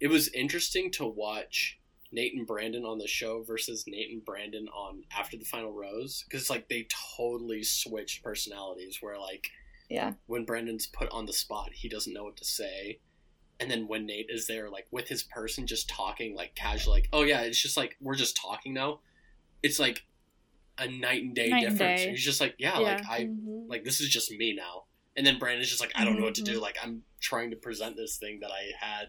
it 0.00 0.08
was 0.08 0.28
interesting 0.28 0.90
to 0.92 1.06
watch 1.06 1.78
Nayte 2.12 2.32
and 2.36 2.46
Brandon 2.46 2.84
on 2.84 2.98
the 2.98 3.06
show 3.08 3.42
versus 3.42 3.84
Nayte 3.84 4.12
and 4.12 4.24
Brandon 4.24 4.68
on 4.68 5.06
After 5.10 5.36
the 5.38 5.44
Final 5.46 5.72
Rose 5.72 6.24
because 6.24 6.50
like 6.50 6.68
they 6.68 6.86
totally 7.16 7.62
switched 7.62 8.22
personalities. 8.22 9.00
Where 9.00 9.18
like 9.18 9.48
Yeah. 9.92 10.14
when 10.26 10.44
Brandon's 10.44 10.86
put 10.86 11.10
on 11.10 11.26
the 11.26 11.32
spot, 11.32 11.70
he 11.72 11.88
doesn't 11.88 12.12
know 12.14 12.24
what 12.24 12.36
to 12.38 12.44
say. 12.44 13.00
And 13.60 13.70
then 13.70 13.86
when 13.86 14.08
Nayte 14.08 14.26
is 14.30 14.46
there, 14.46 14.70
like 14.70 14.86
with 14.90 15.06
his 15.08 15.22
person, 15.22 15.66
just 15.66 15.88
talking 15.88 16.34
like 16.34 16.54
casual, 16.54 16.92
like, 16.94 17.08
oh 17.12 17.22
yeah, 17.22 17.42
it's 17.42 17.60
just 17.60 17.76
like 17.76 17.96
we're 18.00 18.14
just 18.14 18.36
talking 18.36 18.72
now. 18.74 19.00
It's 19.62 19.78
like 19.78 20.04
a 20.78 20.88
night 20.88 21.22
and 21.22 21.34
day 21.34 21.48
Night 21.48 21.66
and 21.66 21.78
difference. 21.78 22.00
day. 22.02 22.10
He's 22.10 22.24
just 22.24 22.40
like, 22.40 22.54
yeah, 22.58 22.74
Yeah. 22.80 22.86
like 22.96 23.06
I 23.08 23.20
Mhm. 23.26 23.68
like 23.68 23.84
this 23.84 24.00
is 24.00 24.08
just 24.08 24.30
me 24.32 24.54
now. 24.54 24.84
And 25.16 25.26
then 25.26 25.38
Brandon's 25.38 25.68
just 25.68 25.80
like, 25.82 25.92
I 25.94 26.04
don't 26.04 26.16
know 26.18 26.24
what 26.24 26.34
to 26.36 26.42
do. 26.42 26.58
Mhm. 26.58 26.62
Like 26.62 26.76
I'm 26.82 27.04
trying 27.20 27.50
to 27.50 27.56
present 27.56 27.96
this 27.96 28.16
thing 28.16 28.40
that 28.40 28.50
I 28.50 28.72
had 28.84 29.08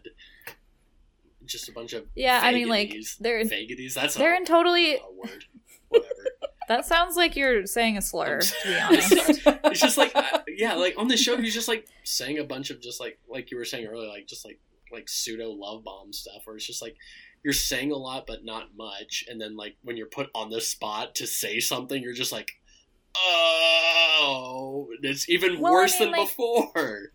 just 1.46 1.68
a 1.68 1.72
bunch 1.72 1.94
of 1.94 2.06
Yeah, 2.16 2.40
I 2.44 2.54
mean, 2.54 2.68
like, 2.70 2.94
they're 3.20 3.40
in- 3.40 3.50
vagaries. 3.50 3.96
That's 3.96 4.16
They're 4.16 4.34
a, 4.34 4.38
in 4.38 4.46
totally. 4.46 4.96
a 4.98 5.12
word. 5.12 5.46
That 6.68 6.85
sounds 6.85 7.15
like 7.15 7.35
you're 7.35 7.65
saying 7.65 7.98
a 7.98 8.02
slur, 8.02 8.40
to 8.41 8.53
be 8.64 8.76
honest. 8.80 9.11
it's 9.65 9.80
just 9.81 9.98
like 9.98 10.15
yeah, 10.48 10.73
like 10.76 10.95
on 10.98 11.07
the 11.07 11.18
show 11.18 11.38
he's 11.38 11.53
just 11.53 11.68
like 11.68 11.88
saying 12.03 12.40
a 12.40 12.44
bunch 12.44 12.69
of 12.69 12.81
just 12.81 12.99
like 12.99 13.19
like 13.27 13.52
you 13.52 13.57
were 13.57 13.65
saying 13.65 13.85
earlier, 13.85 14.07
like 14.10 14.27
just 14.27 14.45
like 14.45 14.60
like 14.91 15.10
pseudo 15.10 15.49
love 15.49 15.84
bomb 15.84 16.14
stuff 16.14 16.41
where 16.45 16.56
it's 16.56 16.65
just 16.68 16.81
like 16.81 16.95
you're 17.44 17.52
saying 17.53 17.91
a 17.91 17.98
lot 17.98 18.26
but 18.27 18.45
not 18.45 18.69
much, 18.77 19.26
and 19.30 19.40
then 19.41 19.56
like 19.57 19.76
when 19.84 19.98
you're 19.98 20.07
put 20.07 20.30
on 20.34 20.49
the 20.49 20.61
spot 20.61 21.15
to 21.15 21.27
say 21.27 21.60
something, 21.60 22.02
you're 22.02 22.14
just 22.14 22.31
like, 22.31 22.52
oh, 23.15 24.88
it's 25.02 25.30
even 25.30 25.60
Well, 25.60 25.73
I 25.73 25.76
worse 25.76 25.99
mean, 25.99 26.11
than 26.11 26.19
like- 26.19 26.30
before. 26.30 27.11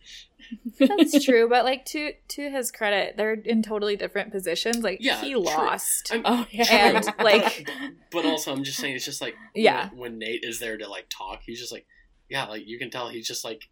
That's 0.78 1.24
true, 1.26 1.48
but 1.48 1.64
like 1.64 1.84
to 1.86 2.12
to 2.28 2.50
his 2.50 2.70
credit, 2.70 3.16
they're 3.16 3.34
in 3.34 3.62
totally 3.62 3.96
different 3.96 4.30
positions. 4.32 4.78
Like 4.78 4.98
Yeah, 5.00 5.20
he 5.20 5.32
true. 5.32 5.42
lost. 5.44 6.10
I'm- 6.12 6.22
Oh 6.24 6.46
yeah. 6.50 6.64
And, 6.70 7.02
True. 7.04 7.12
like- 7.24 7.66
but, 7.66 7.92
but 8.10 8.24
also 8.24 8.52
I'm 8.52 8.64
just 8.64 8.78
saying 8.78 8.94
it's 8.96 9.04
just 9.04 9.20
like 9.20 9.34
Yeah. 9.54 9.88
when, 9.90 10.18
when 10.18 10.20
Nayte 10.20 10.40
is 10.42 10.58
there 10.60 10.76
to 10.78 10.88
like 10.88 11.06
talk, 11.10 11.42
he's 11.44 11.58
just 11.60 11.72
like 11.72 11.86
yeah, 12.28 12.46
like 12.46 12.66
you 12.66 12.78
can 12.78 12.90
tell 12.90 13.08
he's 13.08 13.26
just 13.26 13.44
like 13.44 13.68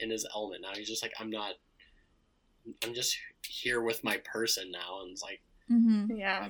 in 0.00 0.10
his 0.10 0.26
element 0.34 0.62
now. 0.62 0.70
He's 0.74 0.88
just 0.88 1.02
like 1.02 1.12
I'm 1.18 1.30
not 1.30 1.54
I'm 2.84 2.94
just 2.94 3.16
here 3.46 3.80
with 3.82 4.04
my 4.04 4.18
person 4.18 4.70
now 4.70 5.00
and 5.02 5.10
it's 5.12 5.22
like 5.22 5.40
mm-hmm. 5.70 6.16
yeah. 6.16 6.48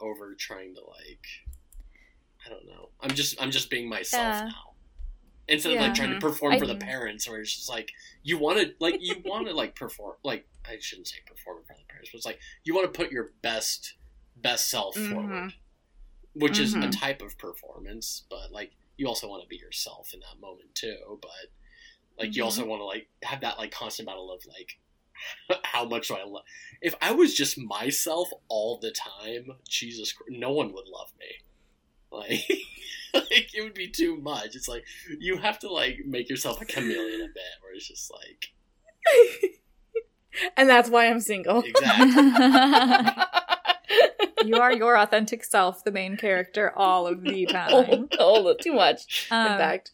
over 0.00 0.34
trying 0.38 0.74
to 0.74 0.80
like 0.80 1.24
I 2.46 2.50
don't 2.50 2.66
know. 2.66 2.90
I'm 3.00 3.10
just 3.10 3.40
I'm 3.40 3.50
just 3.50 3.70
being 3.70 3.88
myself 3.88 4.22
Yeah. 4.22 4.44
now. 4.44 4.73
Instead 5.46 5.72
of 5.74 5.80
like 5.80 5.94
trying 5.94 6.10
to 6.10 6.18
perform 6.18 6.54
I- 6.54 6.58
for 6.58 6.66
the 6.66 6.74
parents 6.76 7.28
where 7.28 7.40
it's 7.40 7.54
just 7.54 7.68
like 7.68 7.90
you 8.22 8.38
want 8.38 8.58
to 8.58 8.74
like 8.80 8.96
you 9.00 9.16
want 9.24 9.46
to 9.46 9.52
like 9.54 9.74
perform 9.76 10.16
like 10.22 10.46
I 10.66 10.78
shouldn't 10.80 11.08
say 11.08 11.16
perform 11.26 11.58
in 11.58 11.64
front 11.64 11.80
of 11.82 11.86
the 11.86 11.90
parents, 11.92 12.10
but 12.12 12.16
it's 12.18 12.26
like 12.26 12.40
you 12.64 12.74
want 12.74 12.92
to 12.92 12.98
put 12.98 13.12
your 13.12 13.32
best 13.42 13.94
best 14.36 14.70
self 14.70 14.96
Mhm. 14.96 15.10
forward. 15.10 15.54
Which 16.36 16.58
is 16.58 16.74
a 16.74 16.78
Mhm. 16.78 16.90
type 16.98 17.22
of 17.22 17.38
performance, 17.38 18.24
but 18.28 18.50
like 18.50 18.72
you 18.96 19.06
also 19.06 19.28
want 19.28 19.42
to 19.42 19.48
be 19.48 19.56
yourself 19.56 20.12
in 20.14 20.20
that 20.20 20.40
moment 20.40 20.74
too, 20.74 21.18
but 21.22 21.30
like 22.18 22.28
you 22.34 22.42
Mm-hmm. 22.42 22.44
also 22.44 22.64
want 22.66 22.80
to 22.80 22.84
like 22.86 23.08
have 23.22 23.40
that 23.42 23.58
like 23.58 23.70
constant 23.70 24.06
battle 24.08 24.32
of 24.32 24.44
like 24.46 24.78
how 25.64 25.84
much 25.84 26.08
do 26.08 26.14
I 26.16 26.24
love 26.24 26.44
if 26.80 26.94
I 27.00 27.12
was 27.12 27.34
just 27.34 27.56
myself 27.58 28.30
all 28.48 28.78
the 28.78 28.90
time, 28.92 29.58
Jesus 29.68 30.12
Christ, 30.12 30.30
no 30.32 30.50
one 30.52 30.72
would 30.72 30.88
love 30.88 31.12
me. 31.18 31.26
Like, 32.14 32.48
like 33.14 33.54
it 33.54 33.62
would 33.62 33.74
be 33.74 33.88
too 33.88 34.16
much. 34.16 34.54
It's 34.54 34.68
like 34.68 34.84
you 35.18 35.38
have 35.38 35.58
to 35.60 35.70
like 35.70 35.98
make 36.06 36.28
yourself 36.28 36.60
a 36.60 36.64
chameleon 36.64 37.20
a 37.20 37.28
bit, 37.28 37.42
where 37.60 37.74
it's 37.74 37.88
just 37.88 38.10
like 38.12 38.54
and 40.56 40.68
that's 40.68 40.90
why 40.90 41.06
I'm 41.06 41.20
single. 41.20 41.62
exactly. 41.62 43.22
You 44.44 44.56
are 44.56 44.72
your 44.72 44.98
authentic 44.98 45.42
self, 45.42 45.84
the 45.84 45.90
main 45.90 46.18
character, 46.18 46.70
all 46.76 47.06
of 47.06 47.22
the 47.22 47.46
time. 47.46 47.70
oh, 47.72 48.08
oh, 48.18 48.54
too 48.60 48.74
much. 48.74 49.28
Um, 49.30 49.52
in 49.52 49.58
fact. 49.58 49.90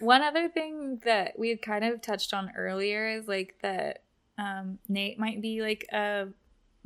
One 0.00 0.22
other 0.22 0.48
thing 0.48 1.00
that 1.04 1.38
we 1.38 1.48
had 1.48 1.62
kind 1.62 1.82
of 1.84 2.02
touched 2.02 2.34
on 2.34 2.52
earlier 2.56 3.08
is 3.08 3.26
like 3.26 3.54
that 3.62 4.02
um, 4.38 4.78
Nayte 4.90 5.18
might 5.18 5.40
be 5.40 5.62
like 5.62 5.86
a 5.92 6.28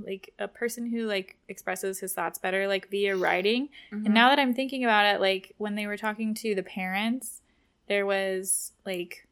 like 0.04 0.32
a 0.38 0.46
person 0.48 0.86
who 0.90 1.06
like 1.06 1.36
expresses 1.48 1.98
his 1.98 2.12
thoughts 2.12 2.38
better 2.38 2.66
like 2.68 2.88
via 2.90 3.16
writing. 3.16 3.68
Mm-hmm. 3.92 4.04
And 4.06 4.14
now 4.14 4.28
that 4.30 4.38
I'm 4.38 4.54
thinking 4.54 4.84
about 4.84 5.14
it, 5.14 5.20
like 5.20 5.54
when 5.58 5.74
they 5.74 5.86
were 5.86 5.96
talking 5.96 6.34
to 6.34 6.54
the 6.54 6.62
parents, 6.62 7.40
there 7.88 8.06
was 8.06 8.72
like 8.86 9.26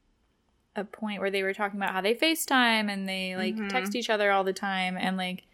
a 0.75 0.85
point 0.85 1.21
where 1.21 1.31
they 1.31 1.43
were 1.43 1.55
talking 1.55 1.79
about 1.79 1.93
how 1.93 2.01
they 2.01 2.15
FaceTime 2.15 2.91
and 2.91 3.09
they 3.09 3.35
like 3.37 3.55
Mhm. 3.57 3.69
text 3.69 3.95
each 3.95 4.11
other 4.11 4.31
all 4.31 4.45
the 4.45 4.53
time 4.53 4.97
and 4.99 5.17
like 5.17 5.45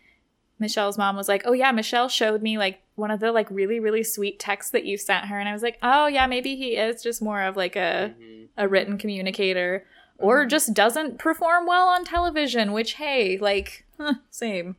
Michelle's 0.58 0.96
mom 0.98 1.16
was 1.16 1.28
like, 1.28 1.42
"Oh 1.44 1.52
yeah, 1.52 1.72
Michelle 1.72 2.08
showed 2.08 2.40
me 2.40 2.56
like 2.56 2.80
one 2.94 3.10
of 3.10 3.18
the 3.20 3.32
like 3.32 3.50
really 3.50 3.80
really 3.80 4.04
sweet 4.04 4.38
texts 4.38 4.70
that 4.72 4.84
you 4.84 4.96
sent 4.96 5.26
her." 5.26 5.38
And 5.38 5.48
I 5.48 5.52
was 5.52 5.62
like, 5.62 5.78
"Oh 5.82 6.06
yeah, 6.06 6.26
maybe 6.26 6.54
he 6.54 6.76
is 6.76 7.02
just 7.02 7.20
more 7.20 7.42
of 7.42 7.56
like 7.56 7.74
a 7.76 8.14
Mhm. 8.20 8.48
a 8.56 8.68
written 8.68 8.96
communicator 8.98 9.84
or 10.18 10.44
Mhm. 10.44 10.48
just 10.50 10.72
doesn't 10.74 11.18
perform 11.18 11.66
well 11.66 11.88
on 11.88 12.04
television, 12.04 12.72
which 12.72 12.94
hey, 12.94 13.38
like 13.38 13.84
huh, 13.98 14.14
same." 14.30 14.76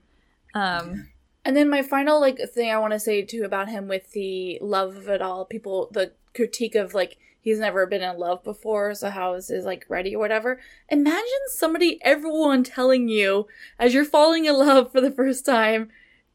Um 0.54 1.10
And 1.46 1.56
then 1.58 1.70
my 1.70 1.82
final 1.82 2.20
like 2.22 2.40
thing 2.54 2.72
I 2.72 2.78
want 2.78 2.94
to 2.94 3.00
say 3.00 3.22
too 3.24 3.44
about 3.44 3.68
him 3.70 3.88
with 3.88 4.12
the 4.12 4.58
love 4.62 4.96
of 4.96 5.10
it 5.10 5.22
all, 5.22 5.46
people 5.46 5.90
the 5.92 6.14
critique 6.34 6.76
of 6.76 6.94
like 6.94 7.18
he's 7.42 7.60
never 7.60 7.86
been 7.86 8.02
in 8.02 8.18
love 8.18 8.42
before, 8.44 8.96
so 8.96 9.10
how 9.10 9.34
is 9.34 9.50
his 9.50 9.66
like 9.66 9.86
ready 9.90 10.16
or 10.16 10.20
whatever. 10.20 10.60
Imagine 10.90 11.44
somebody, 11.50 12.00
everyone 12.02 12.64
telling 12.64 13.10
you 13.10 13.48
as 13.78 13.94
you're 13.94 14.06
falling 14.06 14.46
in 14.46 14.56
love 14.58 14.92
for 14.92 15.02
the 15.02 15.12
first 15.12 15.46
time 15.46 15.90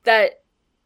that 0.05 0.43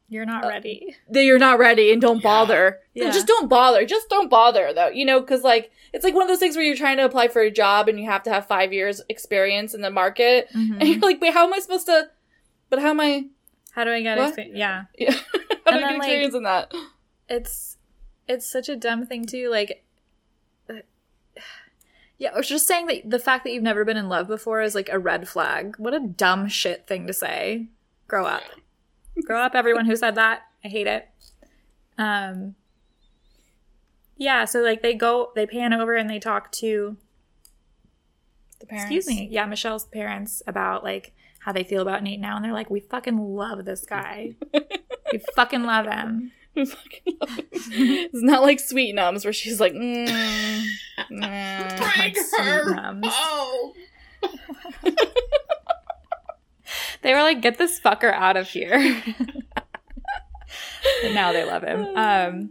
you're 0.09 0.24
not 0.26 0.44
Uh, 0.44 0.48
ready. 0.48 0.94
that 1.10 1.24
you're 1.24 1.38
not 1.38 1.59
ready 1.59 1.90
and 1.92 2.00
don't 2.00 2.18
Yeah. 2.18 2.22
bother. 2.22 2.80
Yeah. 2.94 3.10
Just 3.10 3.26
don't 3.26 3.48
bother. 3.48 3.84
Just 3.86 4.09
don't 4.10 4.28
bother 4.30 4.72
though. 4.72 4.88
You 4.88 5.04
know, 5.04 5.18
because 5.20 5.42
like 5.42 5.72
it's 5.92 6.04
like 6.04 6.14
one 6.14 6.22
of 6.22 6.28
those 6.28 6.38
things 6.38 6.54
where 6.54 6.64
you're 6.64 6.76
trying 6.76 6.98
to 6.98 7.04
apply 7.04 7.26
for 7.28 7.42
a 7.42 7.50
job 7.50 7.88
and 7.88 7.98
you 7.98 8.06
have 8.06 8.22
to 8.22 8.30
have 8.30 8.46
five 8.46 8.72
years 8.72 9.02
experience 9.09 9.74
in 9.74 9.80
the 9.80 9.90
market, 9.90 10.48
and 10.54 10.70
Mhm. 10.80 10.86
you're 10.86 11.00
like, 11.00 11.20
wait, 11.20 11.34
how 11.34 11.44
am 11.46 11.52
I 11.52 11.59
supposed 11.59 11.86
to? 11.86 12.09
But 12.73 12.81
how 12.81 12.89
am 12.89 13.01
I? 13.01 13.27
How 13.73 13.85
do 13.85 13.90
I 13.90 14.01
get 14.01 14.16
What? 14.16 14.35
expe- 14.35 14.53
yeah. 14.55 14.85
Yeah, 14.99 15.11
how 15.12 15.19
do 15.19 15.51
And 15.66 15.74
I 15.77 15.81
then, 15.81 15.81
get 15.81 15.89
like- 15.90 15.97
experience 15.99 16.35
in 16.35 16.43
that? 16.44 16.73
it's 17.28 17.77
it's 18.27 18.51
such 18.51 18.70
a 18.70 18.77
dumb 18.77 19.05
thing 19.07 19.27
too 19.27 19.49
like 19.51 19.85
uh, 20.70 20.74
yeah 22.19 22.31
i 22.35 22.36
was 22.36 22.49
just 22.49 22.66
saying 22.66 22.86
that 22.86 23.09
the 23.09 23.19
fact 23.19 23.44
that 23.44 23.53
you've 23.53 23.62
never 23.62 23.85
been 23.85 23.97
in 23.97 24.09
love 24.09 24.27
before 24.27 24.61
is 24.62 24.74
like 24.74 24.89
a 24.90 24.99
red 24.99 25.28
flag 25.28 25.74
what 25.78 25.93
a 25.94 26.01
dumb 26.01 26.49
shit 26.49 26.86
thing 26.86 27.07
to 27.07 27.12
say 27.12 27.69
grow 28.09 28.27
up 28.27 28.43
grow 29.24 29.40
up 29.40 29.55
everyone 29.55 29.86
who 29.86 29.97
said 29.97 30.15
that 30.15 30.43
i 30.65 30.69
hate 30.69 30.86
it 30.86 31.09
um 31.99 32.55
yeah 34.16 34.44
so 34.44 34.61
like 34.61 34.82
they 34.82 34.94
go 34.94 35.31
they 35.35 35.47
pan 35.47 35.73
over 35.73 35.94
and 35.94 36.09
they 36.11 36.19
talk 36.19 36.51
to 36.53 36.97
The 38.61 38.66
parents. 38.66 38.85
excuse 38.94 39.07
me 39.07 39.28
yeah 39.31 39.47
michelle's 39.47 39.85
parents 39.86 40.43
about 40.47 40.85
like 40.85 41.12
how 41.44 41.52
they 41.52 41.64
feel 41.64 41.82
about 41.82 42.02
Nayte 42.02 42.20
now 42.20 42.36
and 42.36 42.44
they're 42.44 42.52
like 42.52 42.70
we 42.70 42.81
fucking 42.81 43.19
love 43.19 43.64
this 43.64 43.85
guy 43.85 44.35
we 45.12 45.20
fucking 45.35 45.64
love 45.64 45.86
him 45.86 46.32
We 46.55 46.66
fucking 46.66 47.16
love 47.19 47.39
it. 47.39 47.48
it's 47.51 48.23
not 48.23 48.43
like 48.43 48.60
Sweet 48.60 48.94
Nums 48.94 49.24
where 49.24 49.32
she's 49.32 49.59
like, 49.59 49.73
mm, 49.73 50.66
nah. 51.09 51.69
Bring 51.69 51.81
like 51.97 52.16
her 52.36 52.74
mums. 52.74 53.06
home. 53.10 53.73
They 57.02 57.12
were 57.14 57.23
like, 57.23 57.43
get 57.43 57.59
this 57.59 57.81
fucker 57.81 58.12
out 58.12 58.36
of 58.36 58.48
here. 58.48 58.74
and 61.05 61.14
now 61.14 61.32
they 61.32 61.44
love 61.44 61.62
him. 61.62 61.97
Um, 61.97 62.51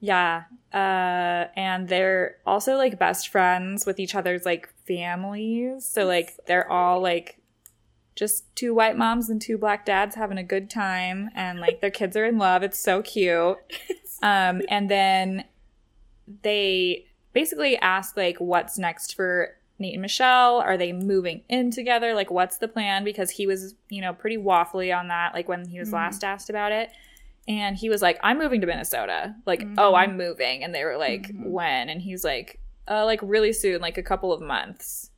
yeah. 0.00 0.44
Uh, 0.72 1.48
and 1.56 1.88
they're 1.88 2.36
also 2.44 2.76
like 2.76 2.98
best 2.98 3.28
friends 3.28 3.86
with 3.86 4.00
each 4.00 4.14
other's 4.14 4.44
like 4.44 4.68
families. 4.86 5.86
So 5.86 6.04
like 6.04 6.38
they're 6.46 6.70
all 6.70 7.00
like 7.00 7.38
just 8.14 8.44
two 8.54 8.72
white 8.74 8.96
moms 8.96 9.28
and 9.28 9.40
two 9.42 9.58
black 9.58 9.84
dads 9.84 10.14
having 10.14 10.38
a 10.38 10.42
good 10.44 10.70
time 10.70 11.30
and 11.34 11.58
like 11.60 11.80
their 11.80 11.90
kids 11.90 12.16
are 12.16 12.24
in 12.24 12.38
love. 12.38 12.62
It's 12.62 12.78
so 12.78 13.02
cute. 13.02 13.58
Um, 14.22 14.62
and 14.70 14.88
then 14.90 15.44
they 16.42 17.04
basically 17.34 17.76
ask 17.76 18.16
like 18.16 18.38
what's 18.38 18.78
next 18.78 19.14
for 19.14 19.56
Nayte 19.78 19.94
and 19.94 20.00
Michelle. 20.02 20.60
Are 20.60 20.78
they 20.78 20.92
moving 20.92 21.42
in 21.50 21.70
together? 21.70 22.14
Like 22.14 22.30
what's 22.30 22.56
the 22.56 22.68
plan? 22.68 23.04
Because 23.04 23.30
he 23.32 23.46
was, 23.46 23.74
you 23.90 24.00
know, 24.00 24.14
pretty 24.14 24.38
waffly 24.38 24.96
on 24.96 25.08
that, 25.08 25.34
like 25.34 25.46
when 25.48 25.66
he 25.68 25.78
was 25.78 25.90
Mhm. 25.90 25.94
last 25.94 26.24
asked 26.24 26.48
about 26.48 26.72
it. 26.72 26.90
And 27.46 27.76
he 27.76 27.90
was 27.90 28.00
like, 28.00 28.18
I'm 28.22 28.38
moving 28.38 28.62
to 28.62 28.66
Minnesota. 28.66 29.34
Like, 29.44 29.60
Mhm. 29.64 29.74
oh, 29.76 29.94
I'm 29.94 30.16
moving. 30.16 30.64
And 30.64 30.74
they 30.74 30.84
were 30.84 30.96
like, 30.96 31.28
Mhm. 31.28 31.50
when? 31.50 31.90
And 31.90 32.00
he's 32.00 32.24
like, 32.24 32.60
uh, 32.88 33.04
like 33.04 33.20
really 33.22 33.52
soon, 33.52 33.82
like 33.82 33.98
a 33.98 34.02
couple 34.02 34.32
of 34.32 34.40
months. 34.40 35.10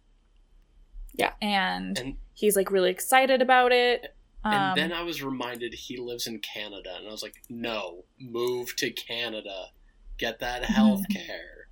Yeah. 1.15 1.33
And, 1.41 1.97
And 1.99 2.17
he's 2.37 2.55
like 2.55 2.71
really 2.71 2.91
excited 2.91 3.43
about 3.43 3.73
it. 3.73 4.15
Um, 4.45 4.53
and 4.53 4.79
then 4.79 4.93
I 4.93 5.03
was 5.03 5.25
reminded 5.25 5.75
he 5.75 5.97
lives 5.97 6.29
in 6.29 6.39
Canada, 6.39 6.95
and 6.97 7.09
I 7.09 7.11
was 7.11 7.23
like, 7.25 7.43
no, 7.51 8.05
move 8.21 8.77
to 8.77 8.91
Canada, 8.93 9.71
get 10.19 10.39
that 10.39 10.65
health 10.77 11.03
care. 11.13 11.67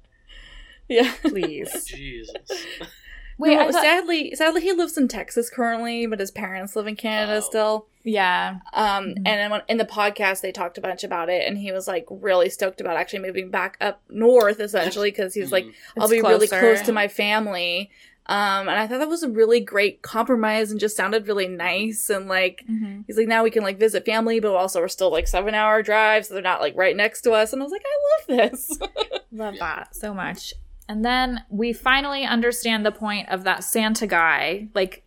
Yeah. 0.89 1.13
please. 1.23 1.85
Jesus. 1.85 2.35
Wait, 3.39 3.57
no, 3.57 3.71
thought- 3.73 3.83
sadly, 3.83 4.33
sadly, 4.37 4.61
he 4.61 4.73
lives 4.73 4.97
in 4.97 5.09
Texas 5.09 5.51
currently, 5.51 6.07
but 6.07 6.21
his 6.21 6.31
parents 6.31 6.77
live 6.77 6.87
in 6.87 6.95
Canada 6.97 7.39
Oh. 7.39 7.41
still. 7.41 7.87
yeah. 8.05 8.59
Um, 8.73 9.07
Mhm. 9.07 9.17
and 9.27 9.53
then 9.53 9.63
in 9.69 9.77
the 9.79 9.85
podcast, 9.85 10.41
they 10.41 10.53
talked 10.53 10.79
a 10.79 10.81
bunch 10.81 11.03
about 11.05 11.29
it, 11.29 11.47
and 11.47 11.59
he 11.59 11.73
was 11.73 11.89
like 11.89 12.07
really 12.11 12.49
stoked 12.49 12.81
about 12.81 12.97
actually 12.97 13.21
moving 13.21 13.51
back 13.51 13.77
up 13.81 14.03
north, 14.09 14.61
essentially, 14.61 15.11
because 15.11 15.35
he 15.35 15.41
was 15.41 15.51
like. 15.53 15.65
I'll 15.97 16.05
It's 16.05 16.13
be 16.13 16.21
really 16.21 16.47
close 16.49 16.81
to 16.83 16.93
my 16.93 17.09
family. 17.09 17.91
Um, 18.27 18.69
and 18.69 18.79
I 18.79 18.87
thought 18.87 18.99
that 18.99 19.09
was 19.09 19.23
a 19.23 19.29
really 19.29 19.61
great 19.61 20.01
compromise 20.01 20.71
and 20.71 20.81
just 20.81 20.97
sounded 20.97 21.29
really 21.29 21.49
nice. 21.49 22.09
And 22.09 22.27
like, 22.27 22.65
hmm 22.67 23.03
he's 23.07 23.19
like, 23.19 23.29
now 23.29 23.43
we 23.43 23.51
can 23.51 23.63
like 23.63 23.79
visit 23.79 24.07
family, 24.07 24.41
but 24.41 24.55
also 24.55 24.81
we're 24.81 24.89
still 24.89 25.11
like 25.11 25.29
seven 25.29 25.55
hour 25.55 25.83
drive, 25.83 26.25
so 26.25 26.35
they're 26.35 26.43
not 26.43 26.61
like 26.61 26.75
right 26.77 26.97
next 26.97 27.21
to 27.23 27.33
us. 27.33 27.53
And 27.53 27.61
I 27.61 27.65
was 27.65 27.73
like, 27.73 27.85
I 27.85 28.35
love 28.35 28.51
this. 28.51 28.79
Love 29.33 29.57
that 29.59 29.97
so 29.97 30.15
much. 30.15 30.55
And 30.89 31.05
then 31.05 31.43
we 31.51 31.73
finally 31.73 32.25
understand 32.25 32.87
the 32.87 32.93
point 32.93 33.29
of 33.31 33.43
that 33.45 33.65
Santa 33.65 34.07
guy. 34.07 34.69
Like 34.75 35.03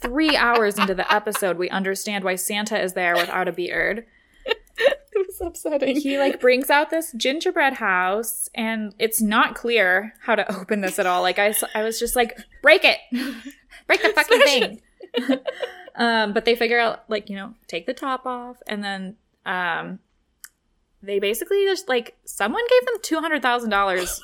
three 0.00 0.36
hours 0.36 0.78
into 0.78 0.94
the 0.94 1.10
episode, 1.12 1.56
we 1.56 1.70
understand 1.70 2.22
why 2.22 2.34
Santa 2.34 2.78
is 2.80 2.92
there 2.92 3.14
without 3.14 3.48
a 3.48 3.52
beard. 3.52 4.04
it 4.78 5.26
was 5.26 5.40
upsetting. 5.40 6.00
He 6.00 6.18
like 6.18 6.40
brings 6.40 6.70
out 6.70 6.90
this 6.90 7.12
gingerbread 7.12 7.74
house, 7.74 8.48
and 8.54 8.94
it's 8.98 9.20
not 9.20 9.54
clear 9.54 10.14
how 10.22 10.34
to 10.34 10.58
open 10.58 10.80
this 10.80 10.98
at 10.98 11.06
all. 11.06 11.22
Like 11.22 11.38
I, 11.38 11.54
I 11.74 11.82
was 11.82 11.98
just 11.98 12.16
like, 12.16 12.38
break 12.62 12.84
it, 12.84 12.98
break 13.86 14.02
the 14.02 14.10
fucking 14.10 14.40
Smash 14.40 14.48
thing. 14.48 14.80
um, 15.96 16.32
but 16.32 16.44
they 16.44 16.54
figure 16.54 16.78
out 16.78 17.04
like 17.08 17.28
you 17.28 17.36
know 17.36 17.54
take 17.66 17.86
the 17.86 17.94
top 17.94 18.26
off, 18.26 18.56
and 18.66 18.82
then 18.82 19.16
um, 19.46 19.98
they 21.02 21.18
basically 21.18 21.64
just 21.64 21.88
like 21.88 22.16
someone 22.24 22.62
gave 22.68 22.86
them 22.86 22.96
two 23.02 23.18
hundred 23.18 23.42
thousand 23.42 23.70
dollars 23.70 24.20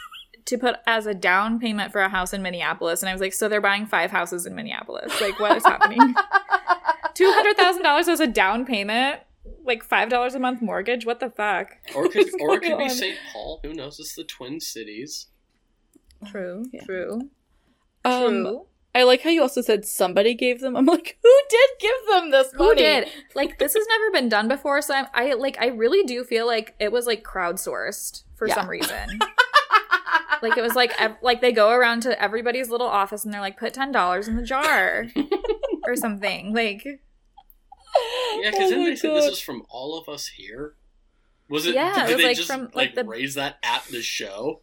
to 0.48 0.56
put 0.56 0.76
as 0.86 1.06
a 1.06 1.12
down 1.12 1.60
payment 1.60 1.92
for 1.92 2.00
a 2.00 2.08
house 2.08 2.32
in 2.32 2.42
Minneapolis, 2.42 3.02
and 3.02 3.10
I 3.10 3.12
was 3.12 3.20
like, 3.20 3.34
so 3.34 3.48
they're 3.48 3.60
buying 3.60 3.84
five 3.84 4.10
houses 4.10 4.46
in 4.46 4.54
Minneapolis. 4.54 5.20
Like, 5.20 5.38
what 5.38 5.56
is 5.56 5.64
happening? 5.64 5.98
Two 7.14 7.30
hundred 7.32 7.56
thousand 7.56 7.82
dollars 7.82 8.08
as 8.08 8.20
a 8.20 8.26
down 8.26 8.64
payment, 8.64 9.20
like 9.64 9.82
five 9.84 10.08
dollars 10.08 10.34
a 10.34 10.38
month 10.38 10.62
mortgage. 10.62 11.04
What 11.06 11.20
the 11.20 11.30
fuck? 11.30 11.76
Or 11.94 12.06
it 12.06 12.12
could, 12.12 12.28
or 12.40 12.54
it 12.56 12.62
could 12.62 12.78
be? 12.78 12.88
St. 12.88 13.16
Paul. 13.32 13.60
Who 13.62 13.72
knows? 13.74 13.98
It's 14.00 14.14
the 14.14 14.24
Twin 14.24 14.60
Cities. 14.60 15.26
True, 16.26 16.64
Yeah. 16.72 16.84
true, 16.84 17.30
Um, 18.04 18.42
true. 18.44 18.66
I 18.94 19.04
like 19.04 19.22
how 19.22 19.30
you 19.30 19.42
also 19.42 19.60
said 19.60 19.84
somebody 19.84 20.34
gave 20.34 20.60
them. 20.60 20.76
I'm 20.76 20.86
like, 20.86 21.18
who 21.22 21.32
did 21.48 21.70
give 21.78 22.06
them 22.10 22.30
this 22.30 22.52
money? 22.54 22.68
Who 22.70 22.74
did? 22.74 23.08
Like, 23.36 23.58
this 23.60 23.74
has 23.74 23.86
never 23.86 24.10
been 24.10 24.28
done 24.28 24.48
before, 24.48 24.82
so 24.82 24.94
I'm, 24.94 25.06
I 25.14 25.34
like. 25.34 25.56
I 25.60 25.66
really 25.66 26.02
do 26.04 26.24
feel 26.24 26.46
like 26.46 26.74
it 26.80 26.90
was 26.90 27.06
like 27.06 27.22
crowdsourced 27.22 28.24
for 28.34 28.48
Yeah. 28.48 28.54
some 28.54 28.68
reason. 28.68 29.20
like 30.42 30.56
it 30.56 30.62
was 30.62 30.74
like 30.74 30.92
like 31.22 31.40
they 31.40 31.52
go 31.52 31.70
around 31.70 32.00
to 32.02 32.20
everybody's 32.20 32.70
little 32.70 32.86
office 32.88 33.24
and 33.24 33.32
they're 33.32 33.40
like, 33.40 33.58
put 33.58 33.74
ten 33.74 33.92
dollars 33.92 34.26
in 34.26 34.34
the 34.36 34.42
jar 34.42 35.06
or 35.86 35.94
something. 35.94 36.52
Like, 36.52 36.84
Yeah, 38.42 38.50
because 38.50 38.66
Oh 38.66 38.70
then 38.70 38.84
they 38.84 38.96
said 38.96 39.14
this 39.14 39.24
God. 39.24 39.32
is 39.32 39.40
from 39.40 39.62
all 39.68 39.98
of 39.98 40.08
us 40.08 40.26
here. 40.26 40.74
Was 41.48 41.66
it? 41.66 41.74
Yeah, 41.74 42.06
did 42.06 42.10
it 42.10 42.14
was, 42.14 42.16
they 42.22 42.28
like, 42.28 42.36
just 42.36 42.48
from, 42.48 42.60
like, 42.64 42.74
like, 42.74 42.94
the- 42.94 43.04
raise 43.04 43.34
that 43.34 43.56
at 43.62 43.84
the 43.90 44.02
show? 44.02 44.60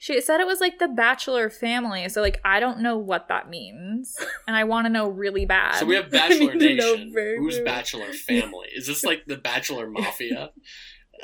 she 0.00 0.20
said 0.20 0.40
it 0.40 0.46
was 0.46 0.60
like 0.60 0.78
the 0.78 0.86
bachelor 0.86 1.50
family. 1.50 2.08
So 2.08 2.20
like, 2.20 2.40
I 2.44 2.60
don't 2.60 2.78
know 2.80 2.96
what 2.96 3.26
that 3.28 3.50
means, 3.50 4.16
and 4.46 4.56
I 4.56 4.62
want 4.64 4.86
to 4.86 4.90
know 4.90 5.08
really 5.08 5.44
bad. 5.44 5.74
So 5.74 5.86
we 5.86 5.96
have 5.96 6.10
Bachelor 6.10 6.50
I 6.52 6.54
need 6.54 6.58
to 6.60 6.74
know 6.76 6.94
Nation. 6.94 7.36
Who's. 7.38 7.58
Bachelor 7.60 8.12
Family? 8.12 8.68
Is 8.74 8.86
this 8.86 9.02
like 9.04 9.24
the 9.26 9.36
Bachelor 9.36 9.90
Mafia? 9.90 10.50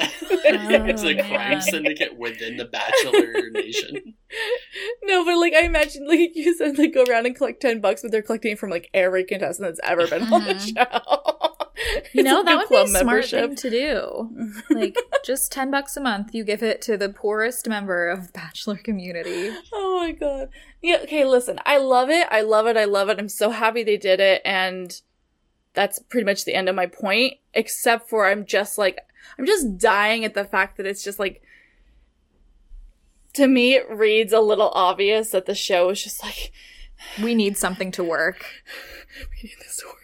Oh, 0.01 0.09
it's 0.87 1.03
a 1.05 1.15
crime 1.15 1.51
man. 1.51 1.61
syndicate 1.61 2.17
within 2.19 2.57
the 2.57 2.65
Bachelor 2.67 3.51
Nation. 3.51 4.15
No, 5.05 5.25
but 5.25 5.39
like 5.39 5.53
I 5.53 5.63
imagine, 5.65 6.09
like 6.09 6.33
you 6.35 6.55
said, 6.57 6.77
like 6.77 6.93
go 6.95 7.05
around 7.05 7.27
and 7.27 7.37
collect 7.37 7.61
ten 7.63 7.81
bucks, 7.81 8.03
but 8.03 8.11
they're 8.11 8.23
collecting 8.23 8.53
it 8.53 8.59
from 8.59 8.71
like 8.71 8.91
every 8.93 9.23
contestant 9.23 9.69
that's 9.69 9.81
ever 9.89 10.09
been 10.09 10.23
on 10.23 10.45
the 10.45 10.55
Mhm. 10.55 10.77
show. 10.77 11.51
You 12.13 12.21
It's 12.21 12.25
know, 12.25 12.37
like 12.37 12.45
that 12.47 12.55
a 12.55 12.57
would 12.59 12.69
be 12.69 12.75
a 12.77 12.85
club 12.85 12.89
smart 13.03 13.25
thing 13.27 13.57
to 13.57 13.71
do. 13.71 14.53
Like, 14.71 14.97
just 15.25 15.51
10 15.53 15.71
bucks 15.71 15.97
a 15.97 16.01
month, 16.01 16.33
you 16.35 16.43
give 16.45 16.63
it 16.63 16.81
to 16.83 16.97
the 16.97 17.09
poorest 17.09 17.69
member 17.69 18.09
of 18.09 18.29
the 18.29 18.33
Bachelor 18.33 18.77
community. 18.77 19.51
Oh 19.73 19.99
my 20.01 20.13
god. 20.13 20.49
Yeah, 20.83 20.99
okay, 21.03 21.25
listen. 21.25 21.59
I 21.67 21.79
love 21.79 22.11
it. 22.11 22.27
I 22.31 22.41
love 22.43 22.67
it. 22.67 22.77
I 22.77 22.85
love 22.85 23.09
it. 23.09 23.19
I'm 23.19 23.29
so 23.29 23.51
happy 23.51 23.83
they 23.83 23.97
did 23.97 24.21
it 24.21 24.41
and 24.45 25.01
that's 25.75 25.99
pretty 25.99 26.25
much 26.25 26.45
the 26.45 26.55
end 26.55 26.69
of 26.69 26.77
my 26.77 26.87
point 26.87 27.35
except 27.53 28.09
for 28.09 28.27
I'm 28.27 28.47
just 28.47 28.79
like 28.79 28.99
I'm 29.39 29.47
just 29.47 29.79
dying 29.79 30.25
at 30.25 30.35
the 30.35 30.45
fact 30.45 30.77
that 30.77 30.87
it's 30.87 31.03
just 31.03 31.19
like 31.19 31.43
to 33.35 33.47
me 33.47 33.75
it 33.75 33.91
reads 33.91 34.33
a 34.33 34.41
little 34.41 34.71
obvious 34.71 35.31
that 35.31 35.47
the 35.47 35.55
show 35.55 35.91
is 35.91 36.03
just 36.03 36.23
like 36.23 36.53
We 37.23 37.35
need 37.35 37.57
something 37.57 37.91
to 37.93 38.05
work. 38.05 38.45
we 39.19 39.49
need 39.49 39.57
this 39.61 39.77
to 39.79 39.87
work. 39.87 39.95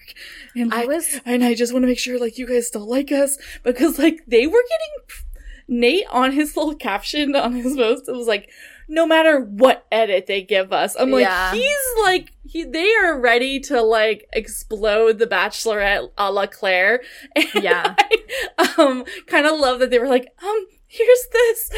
And 0.54 0.74
I 0.74 0.84
was 0.86 1.20
and 1.24 1.44
I 1.44 1.54
just 1.54 1.72
want 1.72 1.84
to 1.84 1.86
make 1.86 1.98
sure 1.98 2.18
like 2.18 2.38
you 2.38 2.46
guys 2.46 2.66
still 2.66 2.88
like 2.88 3.12
us 3.12 3.38
because 3.62 3.98
like 3.98 4.20
they 4.26 4.46
were 4.46 4.64
getting 4.68 5.80
Nayte 5.82 6.04
on 6.10 6.32
his 6.32 6.56
little 6.56 6.74
caption 6.74 7.34
on 7.36 7.54
his 7.54 7.76
post. 7.76 8.08
It 8.08 8.12
was 8.12 8.26
like, 8.26 8.50
no 8.90 9.06
matter 9.06 9.40
what 9.40 9.86
edit 9.92 10.26
they 10.26 10.42
give 10.42 10.72
us, 10.72 10.96
I'm 10.98 11.10
like, 11.12 11.22
Yeah. 11.22 11.52
he's 11.52 11.76
like, 12.02 12.32
he, 12.44 12.64
they 12.64 12.92
are 12.96 13.18
ready 13.18 13.60
to 13.60 13.80
like 13.80 14.28
explode 14.32 15.18
the 15.20 15.26
Bachelorette 15.26 16.10
a 16.18 16.30
la 16.32 16.46
Clare. 16.46 17.00
And 17.36 17.46
Yeah. 17.64 17.94
I, 18.58 18.74
um, 18.78 19.04
kind 19.26 19.46
of 19.46 19.58
love 19.58 19.78
that 19.78 19.90
they 19.90 20.00
were 20.00 20.08
like, 20.08 20.34
um, 20.42 20.66
here's 20.88 21.26
this. 21.32 21.70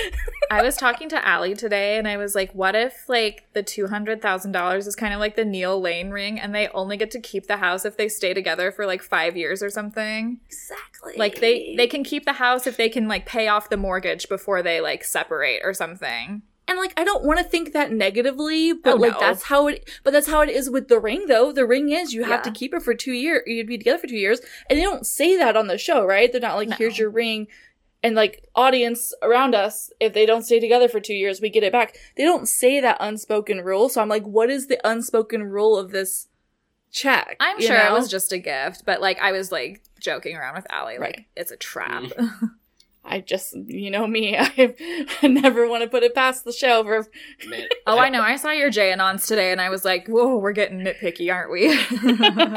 I 0.51 0.62
was 0.62 0.74
talking 0.78 1.10
to 1.10 1.26
Allie 1.26 1.55
today 1.55 1.98
and 1.98 2.09
I 2.09 2.16
was 2.16 2.34
like, 2.34 2.51
what 2.55 2.74
if 2.74 2.94
like 3.09 3.44
the 3.52 3.62
$200,000 3.62 4.86
is 4.86 4.97
kind 4.97 5.12
of 5.12 5.20
like 5.20 5.36
the 5.36 5.44
Neil 5.44 5.78
Lane 5.78 6.10
ring 6.10 6.40
and 6.40 6.55
they 6.55 6.68
only 6.68 6.97
get 6.97 7.10
to 7.10 7.20
keep 7.20 7.47
the 7.47 7.59
house 7.59 7.84
if 7.84 7.98
they 7.98 8.09
stay 8.09 8.32
together 8.32 8.72
for 8.72 8.86
like 8.86 9.02
5 9.02 9.36
years 9.36 9.62
or 9.62 9.68
something? 9.68 10.40
Exactly. 10.47 11.14
Like 11.18 11.40
they 11.40 11.74
they 11.76 11.86
can 11.86 12.05
keep 12.05 12.24
the 12.24 12.32
house 12.34 12.66
if 12.66 12.78
they 12.78 12.89
can 12.89 13.06
like 13.06 13.26
pay 13.26 13.48
off 13.48 13.68
the 13.68 13.76
mortgage 13.76 14.30
before 14.30 14.62
they 14.62 14.80
like 14.80 15.05
separate 15.05 15.60
or 15.62 15.74
something. 15.74 16.40
And 16.68 16.78
like 16.78 16.93
I 16.98 17.05
don't 17.05 17.24
want 17.24 17.39
to 17.39 17.44
think 17.44 17.72
that 17.72 17.90
negatively, 17.93 18.72
but 18.72 18.94
Oh, 18.94 18.97
like 18.97 19.14
no. 19.14 19.20
that's 19.20 19.43
how 19.44 19.66
it 19.66 19.89
but 20.05 20.12
that's 20.12 20.28
how 20.28 20.40
it 20.43 20.48
is 20.48 20.70
with 20.70 20.89
the 20.89 21.01
ring 21.01 21.26
though. 21.26 21.52
The 21.52 21.66
ring 21.66 21.90
is 21.90 22.12
you 22.14 22.22
have 22.22 22.40
Yeah. 22.40 22.43
to 22.43 22.51
keep 22.52 22.72
it 22.72 22.82
for 22.82 22.94
2 22.94 23.12
years. 23.12 23.43
You'd 23.47 23.66
be 23.66 23.78
together 23.78 23.98
for 23.98 24.06
2 24.06 24.16
years. 24.16 24.40
And 24.70 24.78
they 24.78 24.82
don't 24.84 25.06
say 25.06 25.36
that 25.36 25.56
on 25.56 25.66
the 25.66 25.76
show, 25.76 26.05
right? 26.05 26.30
They're 26.30 26.40
not 26.40 26.55
like 26.56 26.68
No. 26.68 26.76
here's 26.76 26.98
your 26.98 27.10
ring 27.10 27.48
and 28.05 28.14
like 28.14 28.48
audience 28.55 29.12
around 29.22 29.55
us 29.55 29.90
if 30.01 30.12
they 30.12 30.24
don't 30.24 30.43
stay 30.44 30.60
together 30.60 30.89
for 30.89 31.01
2 31.01 31.14
years, 31.14 31.40
we 31.40 31.51
get 31.51 31.62
it 31.64 31.72
back. 31.72 31.97
They 32.16 32.24
don't 32.24 32.48
say 32.48 32.80
that 32.80 32.97
unspoken 33.01 33.60
rule. 33.62 33.89
So 33.89 34.01
I'm 34.01 34.09
like 34.09 34.24
what 34.24 34.48
is 34.48 34.68
the 34.68 34.80
unspoken 34.89 35.43
rule 35.43 35.76
of 35.76 35.90
this 35.90 36.28
check? 36.93 37.36
I'm 37.40 37.59
you 37.59 37.66
sure 37.66 37.76
it 37.76 37.93
was 37.93 38.09
just 38.09 38.32
a 38.32 38.39
gift, 38.39 38.84
but 38.86 39.01
like 39.01 39.18
I 39.20 39.32
was 39.32 39.51
like 39.51 39.82
joking 39.98 40.36
around 40.36 40.55
with 40.55 40.66
Allie, 40.70 40.94
like 40.98 41.01
Right. 41.01 41.26
it's 41.36 41.51
a 41.51 41.56
trap. 41.56 42.05
Mm. 42.05 42.51
I 43.04 43.20
just 43.20 43.54
you 43.66 43.90
know 43.90 44.06
me, 44.06 44.36
I, 44.38 44.74
I 45.22 45.26
never 45.26 45.68
want 45.68 45.82
to 45.82 45.88
put 45.88 46.02
it 46.02 46.14
past 46.14 46.44
the 46.44 46.52
show 46.52 46.84
for 46.84 47.06
oh, 47.86 47.98
I 47.98 48.08
know. 48.08 48.22
I 48.22 48.36
saw 48.36 48.52
your 48.52 48.70
Jay 48.70 48.92
Anons 48.92 49.26
today, 49.26 49.50
and 49.50 49.60
I 49.60 49.70
was 49.70 49.84
like, 49.84 50.06
"Whoa, 50.06 50.36
we're 50.36 50.52
getting 50.52 50.80
nitpicky, 50.80 51.32
aren't 51.32 51.50
we?" 51.50 51.66
well, 51.68 51.76
the, 51.96 52.56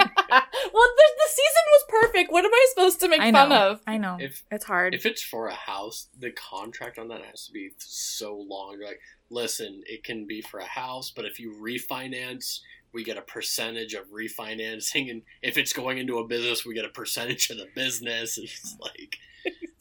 the 0.72 1.30
season 1.30 1.66
was 1.72 1.86
perfect. 1.90 2.32
What 2.32 2.46
am 2.46 2.54
I 2.54 2.68
supposed 2.70 3.00
to 3.00 3.10
make 3.10 3.22
I 3.22 3.32
know. 3.32 3.40
fun 3.40 3.52
of? 3.52 3.82
I 3.88 3.98
know. 3.98 4.18
If- 4.20 4.44
it's 4.52 4.66
hard. 4.66 4.94
If 4.94 5.06
it's 5.06 5.24
for 5.24 5.48
a 5.48 5.56
house, 5.56 6.08
the 6.18 6.32
contract 6.32 7.00
on 7.00 7.08
that 7.08 7.22
has 7.22 7.48
to 7.48 7.52
be 7.52 7.72
so 7.78 8.36
long. 8.38 8.76
You're 8.78 8.88
like, 8.88 9.02
listen, 9.30 9.82
it 9.88 10.04
can 10.04 10.28
be 10.28 10.42
for 10.42 10.60
a 10.60 10.66
house, 10.66 11.12
but 11.16 11.26
if 11.26 11.40
you 11.40 11.56
refinance, 11.60 12.60
we 12.94 13.04
get 13.04 13.18
a 13.18 13.22
percentage 13.22 13.94
of 13.94 14.06
refinancing, 14.10 15.10
and 15.10 15.24
if 15.42 15.58
it's 15.58 15.74
going 15.74 15.98
into 15.98 16.20
a 16.20 16.28
business, 16.28 16.66
we 16.66 16.76
get 16.76 16.86
a 16.86 16.90
percentage 16.90 17.50
of 17.50 17.58
the 17.58 17.68
business. 17.74 18.38
It's 18.38 18.78
like. 18.80 19.18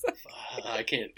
I 0.66 0.82
can't 0.82 1.10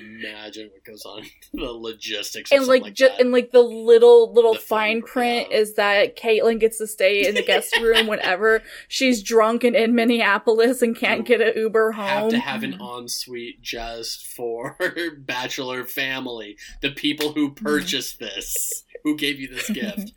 imagine 0.00 0.70
what 0.72 0.84
goes 0.84 1.04
on 1.04 1.22
the 1.54 1.64
logistics 1.70 2.50
and 2.50 2.66
like, 2.66 2.82
like 2.82 2.94
ju- 2.94 3.08
that. 3.08 3.20
and 3.20 3.30
like 3.32 3.52
the 3.52 3.60
little 3.60 4.32
little 4.32 4.54
The 4.54 4.58
fine 4.60 5.00
fine 5.00 5.02
print 5.02 5.48
print, 5.48 5.52
is 5.60 5.74
that 5.74 6.16
Kaitlyn 6.16 6.58
gets 6.58 6.78
to 6.78 6.86
stay 6.86 7.26
in 7.26 7.34
the 7.34 7.42
guest 7.44 7.76
room 7.80 8.06
whenever 8.06 8.62
she's 8.88 9.22
drunk 9.22 9.64
and 9.64 9.76
in 9.76 9.94
Minneapolis 9.94 10.82
and 10.82 10.96
can't 10.96 11.24
get 11.24 11.40
an 11.40 11.52
Uber 11.56 11.92
have 11.92 12.20
home. 12.22 12.30
to 12.30 12.38
have 12.38 12.62
an 12.62 12.74
ensuite 12.80 13.60
just 13.62 14.26
for 14.26 14.76
bachelor 15.18 15.84
family. 15.84 16.56
The 16.80 16.90
people 16.90 17.32
who 17.32 17.52
purchased 17.54 18.18
this, 18.18 18.84
who 19.04 19.16
gave 19.16 19.38
you 19.38 19.48
this 19.48 19.70
gift. 19.70 20.12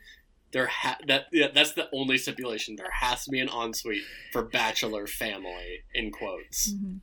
There 0.51 0.67
ha- 0.67 0.97
that 1.07 1.25
yeah, 1.33 1.47
that's 1.53 1.73
the 1.73 1.89
only 1.93 2.17
stipulation. 2.17 2.77
There 2.77 2.89
has 2.91 3.25
to 3.25 3.31
be 3.31 3.39
an 3.41 3.49
ensuite 3.49 4.03
for 4.31 4.41
bachelor 4.43 5.05
family 5.05 5.83
in 5.93 6.11
quotes. 6.11 6.71
Mhm. 6.73 7.01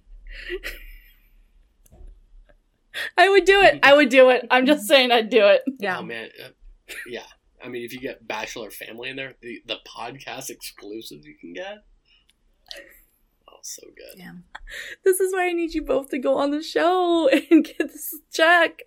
I 3.17 3.29
would 3.29 3.45
do 3.45 3.61
it. 3.63 3.79
I 3.83 3.95
would 3.95 4.09
do 4.09 4.31
it. 4.31 4.47
I'm 4.51 4.67
just 4.67 4.87
saying 4.87 5.11
I'd 5.13 5.31
do 5.31 5.47
it. 5.47 5.63
Yeah. 5.79 5.99
Oh 5.99 6.03
man, 6.03 6.29
uh, 6.45 6.49
yeah. 7.07 7.23
I 7.65 7.69
mean, 7.69 7.85
if 7.85 7.93
you 7.93 8.01
get 8.01 8.27
bachelor 8.27 8.71
family 8.71 9.09
in 9.11 9.17
there, 9.17 9.35
the 9.41 9.63
the 9.67 9.77
podcast 9.87 10.51
exclusives 10.51 11.25
you 11.27 11.37
can 11.41 11.53
get. 11.53 11.79
Oh, 13.49 13.59
so 13.63 13.83
good. 13.97 14.19
Yeah. 14.19 14.33
This 15.05 15.21
is 15.21 15.33
why 15.33 15.49
I 15.49 15.53
need 15.53 15.75
you 15.75 15.83
both 15.83 16.11
to 16.11 16.19
go 16.19 16.37
on 16.39 16.51
the 16.51 16.63
show 16.63 17.29
and 17.51 17.65
get 17.65 17.79
this 17.79 18.15
check. 18.33 18.81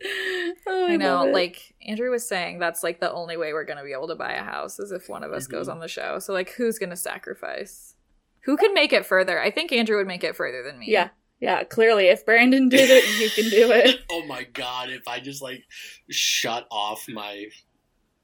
Oh, 0.68 0.88
I 0.90 0.96
know. 0.98 1.26
Like 1.26 1.76
Andrew 1.88 2.10
was 2.12 2.28
saying, 2.28 2.60
that's 2.60 2.84
like 2.84 3.00
the 3.00 3.12
only 3.12 3.38
way 3.38 3.54
we're 3.54 3.66
gonna 3.66 3.84
be 3.84 3.94
able 3.94 4.08
to 4.10 4.16
buy 4.16 4.34
a 4.34 4.44
house 4.44 4.80
is 4.80 4.92
if 4.92 5.08
one 5.10 5.24
of 5.24 5.32
us 5.32 5.48
goes 5.48 5.68
Mhm. 5.68 5.74
on 5.74 5.80
the 5.80 5.88
show. 5.88 6.20
So 6.20 6.34
like, 6.34 6.52
who's 6.52 6.78
gonna 6.80 6.96
sacrifice? 6.98 7.96
Who 8.44 8.58
could 8.58 8.74
make 8.74 8.94
it 8.94 9.06
further? 9.06 9.42
I 9.42 9.50
think 9.52 9.72
Andrew 9.72 9.98
would 9.98 10.08
make 10.08 10.24
it 10.24 10.36
further 10.36 10.62
than 10.64 10.78
me. 10.80 10.88
yeah, 10.90 11.10
yeah. 11.46 11.64
Clearly, 11.64 12.08
if 12.08 12.26
Brandon 12.26 12.70
did 12.70 12.90
it, 12.90 13.06
you 13.20 13.30
can 13.30 13.52
do 13.52 13.72
it. 13.72 14.00
oh 14.12 14.26
my 14.26 14.46
god, 14.46 14.90
if 14.90 15.08
I 15.08 15.20
just 15.20 15.44
like 15.44 15.64
shut 16.10 16.66
off 16.72 17.08
my 17.08 17.46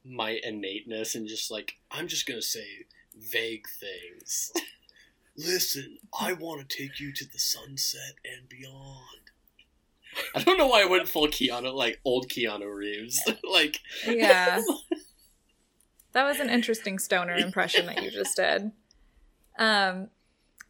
my 0.03 0.39
innateness 0.43 1.13
and 1.13 1.27
just 1.27 1.51
like 1.51 1.73
I'm 1.91 2.07
just 2.07 2.25
gonna 2.25 2.41
say 2.41 2.65
vague 3.15 3.67
things. 3.79 4.51
Listen, 5.37 5.99
I 6.19 6.33
want 6.33 6.67
to 6.67 6.77
take 6.77 6.99
you 6.99 7.13
to 7.13 7.25
the 7.31 7.37
sunset 7.37 8.15
and 8.25 8.49
beyond. 8.49 9.05
I 10.33 10.41
don't 10.41 10.57
know 10.57 10.67
why 10.67 10.81
I 10.81 10.85
went 10.85 11.07
full 11.07 11.27
Keanu, 11.27 11.73
like 11.75 12.01
old 12.03 12.27
Keanu 12.27 12.73
Reeves. 12.73 13.21
like, 13.49 13.79
Yeah. 14.05 14.61
That 16.13 16.23
was 16.25 16.39
an 16.39 16.49
interesting 16.49 16.97
stoner 16.97 17.35
impression 17.35 17.85
that 17.85 18.01
you 18.01 18.09
just 18.09 18.35
did. 18.35 18.71
Um 19.59 20.09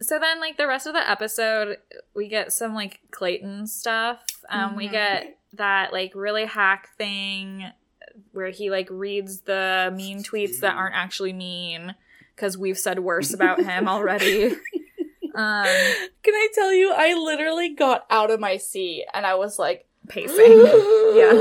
so 0.02 0.20
then 0.20 0.40
like 0.40 0.58
the 0.58 0.68
rest 0.68 0.88
of 0.88 0.94
the 0.94 1.10
episode 1.10 1.78
we 2.16 2.28
get 2.28 2.52
some 2.52 2.74
like 2.74 3.00
Clayton 3.12 3.68
stuff. 3.68 4.22
Um 4.50 4.76
we 4.76 4.88
Mhm. 4.88 4.92
get 4.92 5.38
that 5.54 5.94
like 5.94 6.14
really 6.16 6.46
hack 6.46 6.90
thing 6.98 7.66
where 8.34 8.50
he 8.50 8.70
like 8.70 8.88
reads 8.90 9.42
the 9.42 9.94
mean 9.96 10.24
tweets 10.24 10.60
that 10.60 10.76
aren't 10.76 10.96
actually 10.96 11.34
mean 11.34 11.96
cuz 12.36 12.58
we've 12.58 12.80
said 12.80 13.00
worse 13.00 13.34
about 13.34 13.62
him 13.62 13.88
already. 13.88 14.56
Um 15.34 15.66
Can 16.24 16.34
I 16.36 16.48
tell 16.54 16.74
you, 16.74 16.92
I 16.94 17.14
literally 17.14 17.70
got 17.70 18.06
out 18.10 18.32
of 18.32 18.42
my 18.42 18.58
seat 18.58 19.06
and 19.14 19.26
I 19.26 19.36
was 19.36 19.58
like, 19.58 19.86
pacing. 20.10 20.36
yeah. 21.16 21.32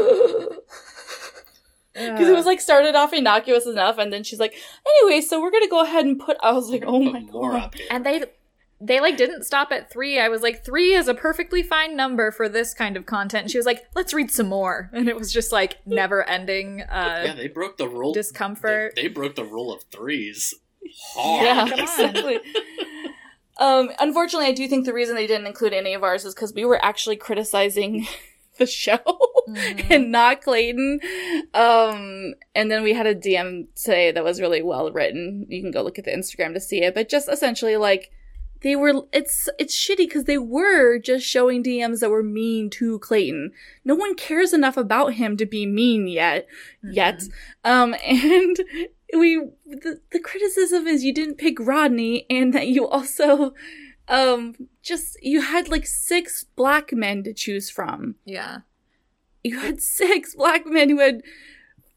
Yeah. 1.97 2.13
Because 2.13 2.29
it 2.29 2.37
was 2.37 2.47
like 2.47 2.61
started 2.61 2.95
off 2.95 3.13
innocuous 3.13 3.67
enough, 3.67 3.99
and 3.99 4.13
then 4.13 4.23
she's 4.23 4.39
like, 4.39 4.55
anyway, 4.87 5.21
so 5.21 5.41
we're 5.43 5.51
gonna 5.51 5.69
go 5.69 5.83
ahead 5.83 6.05
and 6.07 6.21
put. 6.21 6.37
I 6.41 6.53
was 6.53 6.71
like, 6.71 6.85
oh 6.87 7.01
my 7.03 7.19
more 7.21 7.51
god. 7.51 7.63
up 7.65 7.75
here. 7.75 7.87
and 7.91 8.07
they 8.07 8.25
they 8.81 8.99
like 9.01 9.17
didn't 9.17 9.45
stop 9.45 9.73
at 9.73 9.91
three. 9.93 10.19
I 10.19 10.29
was 10.29 10.41
like, 10.43 10.65
three 10.65 10.95
is 10.95 11.07
a 11.09 11.15
perfectly 11.15 11.63
fine 11.63 11.97
number 11.97 12.31
for 12.31 12.49
this 12.49 12.73
kind 12.73 12.97
of 12.97 13.05
content. 13.07 13.43
And 13.43 13.51
she 13.51 13.59
was 13.59 13.67
like, 13.67 13.85
let's 13.95 14.15
read 14.15 14.31
some 14.31 14.49
more. 14.49 14.89
And 14.93 15.09
it 15.09 15.17
was 15.17 15.33
just 15.33 15.53
like 15.53 15.79
never 15.87 16.27
ending 16.29 16.81
uh 16.83 17.23
yeah, 17.27 17.35
they 17.35 17.49
broke 17.49 17.77
the 17.77 17.89
rule. 17.89 18.13
discomfort. 18.15 18.95
They, 18.97 19.03
they 19.03 19.09
broke 19.09 19.35
the 19.37 19.45
rule 19.45 19.73
of 19.73 19.83
threes 19.93 20.55
hard. 21.15 21.45
Yeah, 21.45 21.69
come 21.69 21.73
on. 21.75 21.81
exactly. 21.81 22.41
um, 23.59 23.91
unfortunately, 24.01 24.49
I 24.49 24.53
do 24.53 24.67
think 24.67 24.87
the 24.87 24.95
reason 24.95 25.15
they 25.15 25.27
didn't 25.27 25.47
include 25.47 25.75
any 25.75 25.93
of 25.95 26.03
ours 26.03 26.25
is 26.25 26.35
because 26.35 26.55
we 26.55 26.65
were 26.65 26.83
actually 26.83 27.17
criticizing 27.17 28.07
the 28.59 28.67
show 28.67 28.99
Mhm. 29.49 29.91
and 29.91 30.13
not 30.13 30.43
Clayton. 30.43 31.01
Um, 31.55 32.35
and 32.55 32.71
then 32.71 32.83
we 32.83 32.93
had 32.95 33.07
a 33.07 33.15
DM 33.15 33.67
today 33.75 34.13
that 34.13 34.23
was 34.25 34.41
really 34.41 34.63
well 34.63 34.91
written. 34.93 35.47
You 35.49 35.61
can 35.63 35.71
go 35.71 35.83
look 35.83 35.99
at 35.99 36.05
the 36.05 36.11
Instagram 36.13 36.55
to 36.55 36.61
see 36.61 36.83
it, 36.83 36.95
but 36.95 37.09
just 37.09 37.29
essentially 37.29 37.77
like 37.77 38.11
they 38.63 38.77
were. 38.77 39.03
It's 39.13 39.49
it's 39.59 39.77
shitty 39.77 39.99
because 39.99 40.25
they 40.25 40.39
were 40.39 40.99
just 40.99 41.27
showing 41.27 41.63
DMs 41.63 42.01
that 42.01 42.11
were 42.11 42.23
mean 42.23 42.71
to 42.71 42.99
Clayton. 42.99 43.53
No 43.85 43.95
one 43.95 44.15
cares 44.15 44.53
enough 44.53 44.77
about 44.77 45.15
him 45.15 45.37
to 45.39 45.47
be 45.47 45.67
mean 45.67 46.07
yet 46.07 46.47
yet. 46.83 47.23
Um, 47.65 47.95
and 48.05 48.57
we, 49.17 49.37
the, 49.67 50.01
the 50.11 50.21
criticism 50.21 50.87
is 50.87 51.05
you 51.05 51.15
didn't 51.15 51.39
pick 51.39 51.59
Rodney 51.59 52.27
and 52.31 52.53
that 52.55 52.69
you 52.69 52.87
also, 52.87 53.55
um, 54.09 54.55
just, 54.83 55.17
you 55.23 55.41
had 55.41 55.69
like 55.69 55.87
six 55.87 56.45
black 56.57 56.93
men 56.93 57.23
to 57.25 57.33
choose 57.33 57.71
from. 57.71 58.17
Yeah. 58.25 58.59
You 59.43 59.61
had 59.61 59.81
six 59.81 60.35
black 60.35 60.67
men 60.67 60.91
who 60.91 60.99
had 60.99 61.23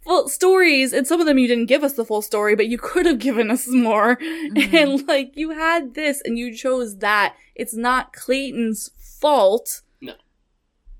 full 0.03 0.27
stories, 0.29 0.93
and 0.93 1.05
some 1.07 1.19
of 1.19 1.25
them 1.25 1.37
you 1.37 1.47
didn't 1.47 1.65
give 1.67 1.83
us 1.83 1.93
the 1.93 2.05
full 2.05 2.21
story, 2.21 2.55
but 2.55 2.67
you 2.67 2.77
could 2.77 3.05
have 3.05 3.19
given 3.19 3.49
us 3.51 3.67
more. 3.67 4.17
Mhm. 4.53 4.73
And 4.73 5.07
like 5.07 5.33
you 5.35 5.51
had 5.51 5.93
this, 5.95 6.21
and 6.25 6.37
you 6.37 6.53
chose 6.53 6.97
that. 6.97 7.35
It's 7.55 7.73
not 7.75 8.13
Clayton's 8.13 8.89
fault. 9.21 9.81
No. 10.01 10.13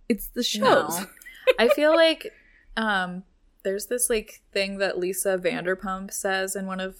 it's 0.10 0.28
the 0.28 0.44
show's. 0.44 1.00
No. 1.00 1.06
I 1.60 1.68
feel 1.70 1.96
like 1.96 2.32
um 2.78 3.24
there's 3.64 3.86
this 3.88 4.10
like 4.10 4.42
thing 4.52 4.78
that 4.80 4.98
Lisa 5.00 5.38
Vanderpump 5.38 6.12
says 6.12 6.56
in 6.56 6.66
one 6.66 6.80
of 6.80 6.98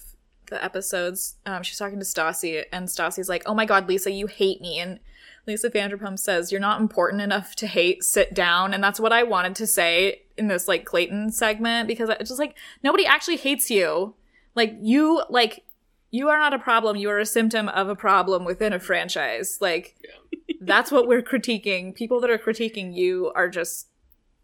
the 0.50 0.64
episodes. 0.64 1.36
Um, 1.46 1.64
she's 1.64 1.78
talking 1.78 2.00
to 2.00 2.06
Stassi, 2.06 2.64
and 2.72 2.88
Stassi's 2.88 3.30
like, 3.30 3.44
"Oh 3.46 3.54
my 3.54 3.66
god, 3.66 3.88
Lisa, 3.90 4.12
you 4.12 4.28
hate 4.28 4.62
me." 4.62 4.80
And 4.80 5.00
Lisa 5.46 5.70
Vanderpump 5.70 6.20
says, 6.20 6.52
"You're 6.52 6.62
not 6.62 6.80
important 6.82 7.22
enough 7.22 7.56
to 7.58 7.68
hate. 7.68 8.04
Sit 8.04 8.34
down." 8.34 8.74
And 8.74 8.84
that's 8.84 9.00
what 9.00 9.12
I 9.14 9.24
wanted 9.24 9.56
to 9.56 9.68
say 9.68 10.22
in 10.38 10.48
this 10.48 10.68
like 10.68 10.86
Clayton 10.86 11.32
segment 11.32 11.88
because 11.88 12.10
it's 12.10 12.30
just 12.30 12.40
like 12.40 12.56
nobody 12.84 13.06
actually 13.06 13.38
hates 13.38 13.70
you. 13.70 14.16
Like 14.56 14.76
you, 14.82 15.24
like 15.30 15.64
you 16.12 16.30
are 16.30 16.38
not 16.40 16.54
a 16.54 16.60
problem. 16.60 16.96
You 16.96 17.10
are 17.10 17.20
a 17.20 17.26
symptom 17.26 17.68
of 17.70 17.90
a 17.90 17.96
problem 17.96 18.46
within 18.46 18.72
a 18.74 18.80
franchise. 18.80 19.58
Like 19.60 19.96
that's 20.62 20.92
what 20.92 21.08
we're 21.08 21.22
critiquing. 21.24 21.94
People 21.96 22.22
that 22.22 22.30
are 22.30 22.38
critiquing 22.38 22.96
you 22.96 23.32
are 23.36 23.50
just 23.50 23.88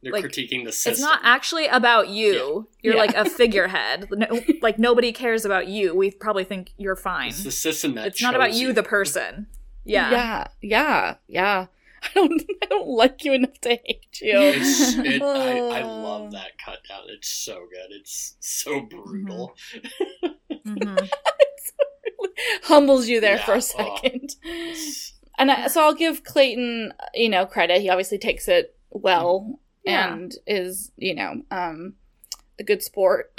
They're 0.02 0.12
Like, 0.12 0.26
critiquing 0.26 0.66
the 0.66 0.72
system. 0.72 0.92
it's 0.94 1.02
not 1.02 1.20
actually 1.24 1.68
about 1.68 2.10
you. 2.10 2.68
You're 2.82 2.96
Yeah. 2.96 3.00
like 3.02 3.16
a 3.16 3.26
figurehead. 3.30 4.08
No, 4.12 4.42
like 4.62 4.80
nobody 4.80 5.12
cares 5.12 5.46
about 5.46 5.68
you. 5.68 5.94
We 5.96 6.12
probably 6.12 6.44
think 6.44 6.72
you're 6.78 6.96
fine. 6.96 7.30
It's 7.30 7.44
the 7.44 7.52
system 7.52 7.96
that. 7.96 8.08
It's 8.08 8.22
not 8.22 8.34
about 8.36 8.50
chose 8.52 8.60
you, 8.62 8.74
the 8.74 8.84
person. 8.84 9.48
Yeah. 9.90 10.12
yeah, 10.12 10.48
yeah, 10.62 11.16
yeah. 11.28 11.66
I 12.04 12.08
don't, 12.16 12.42
I 12.64 12.66
don't 12.68 12.88
like 12.88 13.26
you 13.26 13.34
enough 13.34 13.60
to 13.62 13.70
hate 13.70 14.22
you. 14.22 14.38
It's, 14.40 14.96
it, 15.00 15.22
I, 15.22 15.80
I 15.80 15.84
love 15.84 16.32
that 16.38 16.52
cut 16.64 16.80
down. 16.88 17.02
It's 17.10 17.28
so 17.30 17.56
good. 17.70 17.92
It's 18.00 18.36
so 18.40 18.82
brutal. 18.82 19.56
Mhm. 20.66 21.10
Humbles 22.64 23.08
you 23.08 23.20
there 23.22 23.36
Yeah, 23.38 23.46
for 23.46 23.54
a 23.54 23.58
oh. 23.58 23.60
second. 23.60 24.36
It's- 24.44 25.14
And 25.38 25.52
I, 25.52 25.68
so 25.68 25.82
I'll 25.82 25.94
give 25.96 26.24
Clayton, 26.24 26.94
you 27.14 27.30
know, 27.30 27.46
credit. 27.46 27.82
He 27.82 27.90
obviously 27.90 28.18
takes 28.18 28.48
it 28.48 28.76
well 28.92 29.60
Yeah. 29.86 30.14
and 30.14 30.34
is, 30.46 30.92
you 30.98 31.16
know, 31.16 31.42
um, 31.52 31.96
a 32.60 32.64
good 32.64 32.84
sport. 32.84 33.34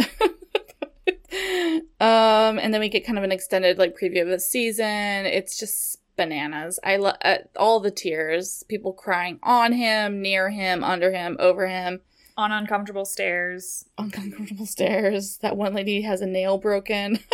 um, 2.00 2.58
and 2.58 2.72
then 2.74 2.80
we 2.80 2.88
get 2.88 3.06
kind 3.06 3.18
of 3.18 3.24
an 3.24 3.32
extended 3.32 3.78
like 3.78 3.96
preview 3.98 4.22
of 4.22 4.28
the 4.28 4.40
season. 4.40 5.26
It's 5.26 5.58
just 5.58 5.99
bananas. 6.20 6.78
I 6.84 6.96
love 6.96 7.16
uh, 7.24 7.38
all 7.56 7.80
the 7.80 7.90
tears, 7.90 8.62
people 8.68 8.92
crying 8.92 9.38
on 9.42 9.72
him, 9.72 10.20
near 10.20 10.50
him, 10.50 10.84
under 10.84 11.10
him, 11.12 11.36
over 11.40 11.66
him, 11.66 12.00
On 12.36 12.52
uncomfortable 12.52 13.06
stairs. 13.06 13.86
uncomfortable 13.96 14.66
stairs. 14.66 15.38
That 15.38 15.56
one 15.56 15.72
lady 15.74 16.02
has 16.02 16.20
a 16.20 16.26
nail 16.26 16.58
broken. 16.58 17.20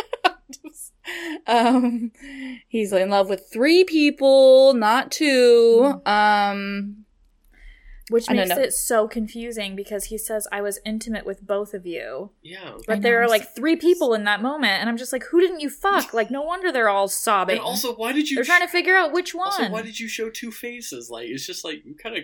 Um, 1.45 2.11
he's 2.67 2.91
in 2.91 3.09
love 3.09 3.29
with 3.29 3.49
three 3.51 3.85
people, 3.85 4.73
not 4.73 5.09
2 5.11 6.01
Um, 6.05 7.05
Which 8.09 8.29
makes 8.29 8.49
know. 8.49 8.57
it 8.59 8.71
so 8.73 9.07
confusing 9.07 9.75
because 9.75 10.05
he 10.05 10.17
says, 10.17 10.47
I 10.49 10.61
was 10.61 10.79
intimate 10.85 11.25
with 11.25 11.45
both 11.45 11.73
of 11.73 11.85
you. 11.85 12.31
yeah. 12.41 12.77
But 12.87 12.97
I 12.97 12.99
there 12.99 13.19
know. 13.19 13.25
are 13.25 13.29
like 13.29 13.53
three 13.53 13.75
people 13.75 14.13
in 14.13 14.23
that 14.23 14.41
moment. 14.41 14.79
And 14.79 14.87
I'm 14.89 14.95
just 14.95 15.11
like, 15.11 15.25
who 15.25 15.41
didn't 15.41 15.59
you 15.59 15.69
fuck? 15.69 16.13
Like, 16.13 16.31
no 16.31 16.41
wonder 16.41 16.71
they're 16.71 16.87
all 16.87 17.09
sobbing. 17.09 17.57
And 17.57 17.65
also, 17.65 17.93
why 17.95 18.13
did 18.13 18.29
you? 18.29 18.35
they're 18.35 18.45
trying 18.45 18.61
to 18.61 18.67
figure 18.71 18.95
out 18.95 19.11
which 19.11 19.35
one. 19.35 19.47
Also, 19.47 19.69
why 19.69 19.81
did 19.81 19.99
you 19.99 20.07
show 20.07 20.29
two 20.29 20.51
faces? 20.51 21.09
Like, 21.09 21.27
it's 21.27 21.45
just 21.45 21.65
like 21.65 21.83
you 21.85 21.95
kind 21.95 22.15
of, 22.17 22.23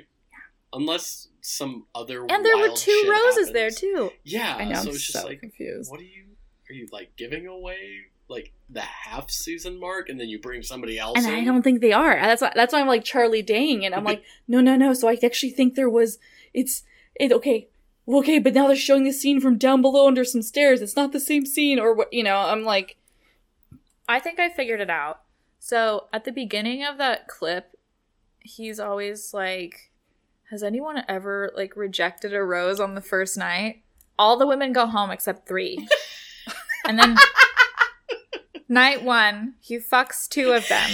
unless 0.72 1.28
some 1.42 1.86
other. 1.94 2.26
and 2.30 2.46
there 2.46 2.58
were 2.58 2.70
two 2.70 2.92
shit 2.92 3.10
roses 3.10 3.52
there 3.52 3.70
too. 3.70 4.12
Yeah, 4.24 4.56
I 4.56 4.64
know. 4.66 4.76
So 4.76 4.82
I'm 4.82 4.88
it's 4.96 5.08
so 5.08 5.14
just 5.14 5.26
like, 5.26 5.40
confused. 5.42 5.92
what 5.92 6.00
are 6.00 6.04
you? 6.04 6.24
Are 6.70 6.74
you 6.74 6.88
like 6.94 7.12
giving 7.18 7.46
away 7.46 7.98
like 8.28 8.54
the 8.70 8.82
half 8.82 9.30
season 9.30 9.80
mark, 9.80 10.10
and 10.10 10.20
then 10.20 10.30
you 10.30 10.40
bring 10.40 10.64
somebody 10.64 10.98
else? 10.98 11.18
And 11.18 11.28
in? 11.28 11.34
I 11.34 11.44
don't 11.44 11.62
think 11.62 11.82
they 11.82 11.94
are. 11.94 12.16
That's 12.16 12.42
why. 12.42 12.52
That's 12.56 12.74
why 12.74 12.82
I'm 12.82 12.88
like 12.88 13.04
Charlie 13.04 13.42
Dang, 13.42 13.86
and 13.86 13.94
I'm 13.94 14.04
like, 14.04 14.24
no, 14.48 14.62
no, 14.62 14.76
no. 14.76 14.94
So 14.94 15.08
I 15.08 15.18
actually 15.24 15.52
think 15.52 15.76
there 15.76 15.90
was. 15.90 16.20
It's 16.54 16.84
it 17.16 17.32
okay. 17.32 17.70
Okay, 18.08 18.40
but 18.40 18.54
now 18.54 18.68
they're 18.68 18.76
showing 18.76 19.06
the 19.06 19.14
scene 19.14 19.40
from 19.40 19.58
down 19.58 19.82
below 19.82 20.08
under 20.08 20.26
some 20.26 20.42
stairs. 20.42 20.82
It's 20.82 20.96
not 20.96 21.14
the 21.14 21.20
same 21.20 21.46
scene, 21.46 21.80
or 21.80 21.94
what? 21.94 22.12
You 22.12 22.24
know, 22.24 22.38
I'm 22.38 22.64
like, 22.64 22.98
I 24.08 24.20
think 24.20 24.40
I 24.40 24.50
figured 24.50 24.82
it 24.82 24.90
out. 24.90 25.22
So 25.60 26.08
at 26.12 26.26
the 26.26 26.32
beginning 26.32 26.84
of 26.84 26.98
that 26.98 27.28
clip, 27.28 27.78
he's 28.40 28.80
always 28.80 29.34
like, 29.34 29.92
Has 30.52 30.64
anyone 30.64 31.04
ever 31.08 31.52
like 31.56 31.76
rejected 31.76 32.34
a 32.34 32.44
rose 32.44 32.80
on 32.80 32.96
the 32.96 33.02
first 33.02 33.38
night? 33.38 33.84
All 34.20 34.38
the 34.38 34.48
women 34.48 34.74
go 34.74 34.86
home 34.86 35.10
except 35.10 35.48
three. 35.48 35.88
and 36.86 37.00
then 37.00 37.16
night 38.68 39.04
one, 39.04 39.56
he 39.62 39.78
fucks 39.78 40.28
two 40.28 40.52
of 40.52 40.68
them. 40.68 40.90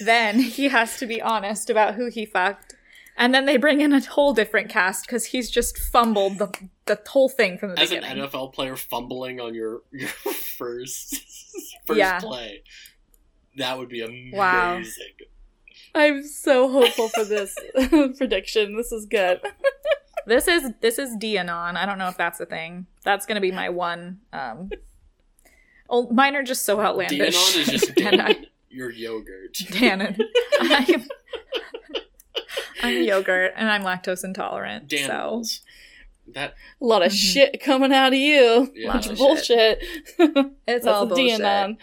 Then 0.00 0.38
he 0.40 0.68
has 0.68 0.98
to 0.98 1.06
be 1.06 1.20
honest 1.22 1.70
about 1.70 1.94
who 1.94 2.08
he 2.10 2.26
fucked. 2.26 2.74
And 3.16 3.34
then 3.34 3.46
they 3.46 3.56
bring 3.56 3.80
in 3.80 3.92
a 3.92 4.00
whole 4.00 4.32
different 4.32 4.68
cast 4.68 5.06
because 5.06 5.26
he's 5.26 5.50
just 5.50 5.76
fumbled 5.76 6.38
the, 6.38 6.52
the 6.86 7.00
whole 7.08 7.28
thing 7.28 7.58
from 7.58 7.74
the 7.74 7.80
As 7.80 7.90
an. 7.90 8.02
NFL 8.04 8.52
player 8.52 8.76
fumbling 8.76 9.40
on 9.40 9.54
your 9.54 9.82
your 9.90 10.08
first 10.58 11.16
first 11.86 11.98
Yeah. 11.98 12.20
play, 12.20 12.62
that 13.56 13.76
would 13.76 13.88
be 13.88 14.02
amazing. 14.02 14.32
Wow. 14.34 14.82
I'm 15.94 16.22
so 16.22 16.70
hopeful 16.70 17.08
for 17.08 17.24
this 17.24 17.56
prediction. 18.18 18.76
This 18.76 18.92
is 18.92 19.06
good. 19.06 19.40
This 20.26 20.46
is 20.46 20.72
this 20.82 20.98
is 20.98 21.16
Dianon. 21.16 21.76
I 21.78 21.86
don't 21.86 21.96
know 21.96 22.08
if 22.08 22.18
that's 22.18 22.38
a 22.38 22.44
thing. 22.44 22.86
That's 23.02 23.24
gonna 23.24 23.40
be 23.40 23.50
my 23.50 23.70
one. 23.70 24.18
Um, 24.30 24.68
oh, 25.88 26.08
mine 26.10 26.36
are 26.36 26.42
just 26.42 26.64
so 26.64 26.80
outlandish. 26.80 27.18
Dianon 27.34 27.60
is 27.60 27.66
just 27.66 27.90
and 28.00 28.20
I, 28.22 28.32
Dan, 28.32 28.46
your 28.70 28.90
yogurt. 28.90 29.54
Dannon. 29.54 30.20
I'm, 30.60 31.04
I'm 32.82 33.02
yogurt 33.02 33.52
and 33.56 33.68
I'm 33.68 33.82
lactose 33.82 34.24
intolerant. 34.24 34.90
So 34.92 35.42
That 36.34 36.54
A 36.80 36.84
lot 36.84 37.02
of 37.04 37.12
Mhm. 37.12 37.32
shit 37.32 37.60
coming 37.62 37.92
out 37.92 38.12
of 38.12 38.18
you. 38.18 38.70
Yeah. 38.74 38.92
Bunch 38.92 39.06
Lot 39.06 39.06
of 39.06 39.12
of 39.12 39.18
bullshit. 39.18 39.78
it's 40.18 40.54
That's 40.66 40.86
all 40.86 41.06
the 41.06 41.14
bullshit. 41.14 41.40
DNN. 41.40 41.76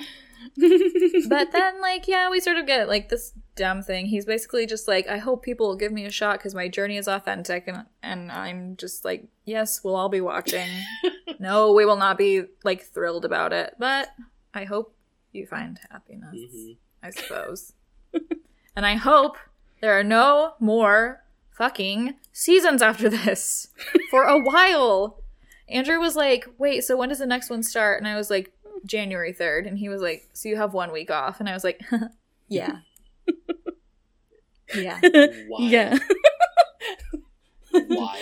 But 1.28 1.52
then, 1.52 1.82
like, 1.82 2.08
yeah, 2.08 2.30
we 2.30 2.40
sort 2.40 2.58
of 2.58 2.66
get 2.66 2.88
like 2.88 3.10
this 3.10 3.34
dumb 3.56 3.82
thing. 3.82 4.08
He's 4.08 4.26
basically 4.26 4.66
just 4.66 4.88
like, 4.88 5.08
I 5.08 5.18
hope 5.18 5.44
people 5.44 5.68
will 5.68 5.76
give 5.76 5.92
me 5.92 6.06
a 6.06 6.12
shot 6.12 6.40
because 6.40 6.54
my 6.56 6.68
journey 6.68 6.98
is 6.98 7.08
authentic, 7.08 7.68
and 7.68 7.86
and 8.04 8.32
I'm 8.32 8.76
just 8.78 9.06
like, 9.06 9.26
yes, 9.46 9.84
we'll 9.84 9.96
all 9.96 10.10
be 10.10 10.22
watching. 10.22 10.68
no, 11.40 11.72
we 11.74 11.86
will 11.86 11.96
not 11.98 12.18
be 12.18 12.44
like 12.64 12.84
thrilled 12.84 13.26
about 13.26 13.54
it, 13.54 13.76
but 13.80 14.10
I 14.54 14.64
hope 14.66 14.96
you 15.32 15.46
find 15.46 15.80
happiness. 15.92 16.36
Mhm. 16.36 16.78
I 17.04 17.10
suppose. 17.12 17.74
and 18.76 18.86
I 18.86 18.96
hope 18.96 19.38
there 19.82 19.98
are 19.98 20.04
no 20.04 20.54
more 20.60 21.24
fucking 21.58 22.16
seasons 22.32 22.82
after 22.82 23.10
this 23.10 23.68
for 24.10 24.24
a 24.24 24.40
while. 24.40 25.20
Andrew 25.70 26.00
was 26.00 26.16
like, 26.16 26.48
wait, 26.58 26.84
so 26.84 26.96
when 26.98 27.10
does 27.10 27.20
the 27.20 27.26
next 27.26 27.50
one 27.50 27.64
start? 27.64 28.00
And 28.00 28.08
I 28.08 28.16
was 28.16 28.30
like, 28.30 28.52
January 28.86 29.34
3rd. 29.34 29.68
And 29.68 29.78
he 29.80 29.90
was 29.90 30.02
like, 30.02 30.30
so 30.34 30.48
you 30.50 30.56
have 30.58 30.74
one 30.74 30.92
week 30.92 31.10
off. 31.12 31.40
And 31.40 31.50
I 31.50 31.54
was 31.54 31.64
like, 31.64 31.82
yeah. 32.48 32.78
Yeah. 34.74 35.00
wild. 35.48 35.72
yeah. 35.72 35.98
Wild. 37.74 38.18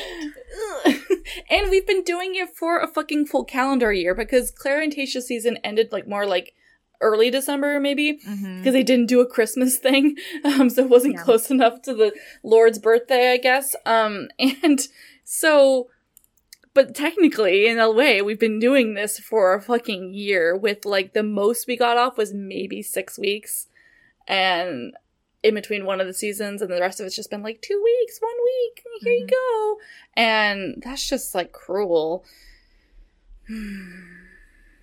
and 1.49 1.69
we've 1.69 1.85
been 1.87 2.03
doing 2.03 2.35
it 2.35 2.49
for 2.55 2.79
a 2.79 2.87
fucking 2.87 3.27
full 3.27 3.43
calendar 3.45 3.93
year 3.93 4.15
because 4.15 4.51
Clare 4.51 4.81
and 4.81 4.93
Tayshia's 4.93 5.27
season 5.27 5.57
ended 5.63 5.91
like 5.91 6.07
more 6.07 6.25
like 6.25 6.53
early 7.01 7.29
December 7.29 7.79
maybe 7.79 8.19
Mhm. 8.27 8.59
because 8.59 8.73
they 8.73 8.83
didn't 8.83 9.07
do 9.07 9.19
a 9.21 9.25
Christmas 9.27 9.77
thing, 9.77 10.17
um, 10.43 10.69
so 10.69 10.83
it 10.83 10.89
wasn't 10.89 11.15
Yeah. 11.15 11.23
close 11.23 11.51
enough 11.51 11.81
to 11.83 11.93
the 11.93 12.13
Lord's 12.43 12.79
birthday, 12.79 13.31
I 13.33 13.37
guess. 13.37 13.75
Um, 13.85 14.29
and 14.39 14.87
so, 15.23 15.89
but 16.73 16.95
technically, 16.95 17.67
in 17.67 17.77
a 17.79 17.91
way, 17.91 18.21
we've 18.21 18.39
been 18.39 18.59
doing 18.59 18.93
this 18.95 19.19
for 19.19 19.53
a 19.53 19.61
fucking 19.61 20.13
year. 20.13 20.55
With 20.57 20.85
like 20.85 21.13
the 21.13 21.23
most 21.23 21.67
we 21.67 21.77
got 21.77 21.97
off 21.97 22.17
was 22.17 22.33
maybe 22.33 22.81
six 22.81 23.19
weeks, 23.19 23.67
and 24.27 24.93
in 25.43 25.53
between 25.55 25.85
one 25.85 25.99
of 25.99 26.07
the 26.07 26.13
seasons, 26.13 26.61
and 26.61 26.71
the 26.71 26.79
rest 26.79 26.99
of 26.99 27.05
it's 27.05 27.15
just 27.15 27.29
been 27.29 27.43
like 27.43 27.61
two 27.61 27.81
weeks, 27.83 28.19
one 28.21 28.31
week. 28.43 28.83
Here 29.01 29.13
you 29.13 29.25
Mhm. 29.25 29.29
go, 29.29 29.77
and 30.15 30.81
that's 30.85 31.07
just 31.07 31.35
like 31.35 31.51
cruel. 31.51 32.23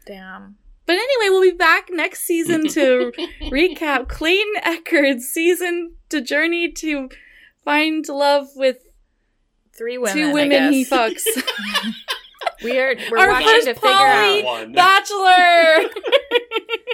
Damn. 0.06 0.56
But 0.86 0.94
anyway, 0.94 1.30
we'll 1.30 1.42
be 1.50 1.56
back 1.56 1.88
next 1.90 2.24
season 2.24 2.66
to 2.68 3.12
recap 3.42 4.08
Clayton 4.08 4.54
Echard's 4.62 5.28
season 5.28 5.94
to 6.08 6.20
journey 6.20 6.70
to 6.72 7.08
find 7.64 8.06
love 8.08 8.48
with 8.56 8.78
Three 9.72 9.98
women. 9.98 10.14
two 10.16 10.32
women 10.32 10.72
he 10.72 10.84
fucks. 10.84 11.22
We 12.62 12.78
are, 12.78 12.94
we're 13.10 13.18
Our 13.18 13.30
watching 13.30 13.46
first 13.48 13.66
to 13.68 13.74
figure 13.74 13.90
poly- 13.90 14.46
out 14.46 14.72
Bachelor. 14.74 15.90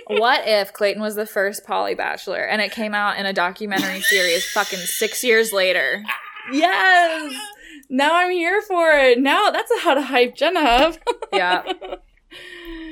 what 0.20 0.46
if 0.46 0.72
Clayton 0.72 1.02
was 1.02 1.14
the 1.16 1.26
first 1.26 1.64
poly 1.64 1.94
bachelor 1.94 2.38
and 2.40 2.60
it 2.62 2.70
came 2.72 2.94
out 2.94 3.18
in 3.18 3.26
a 3.26 3.32
documentary 3.32 4.00
series 4.02 4.48
fucking 4.50 4.78
six 4.78 5.24
years 5.24 5.52
later. 5.52 6.02
yes, 6.52 7.34
now 7.90 8.14
I'm 8.16 8.30
here 8.30 8.62
for 8.62 8.90
it. 8.92 9.18
Now 9.20 9.50
that's 9.50 9.72
how 9.82 9.94
to 9.94 10.02
hype 10.02 10.36
Jenna 10.36 10.60
up. 10.60 10.96
Yeah. 11.32 11.62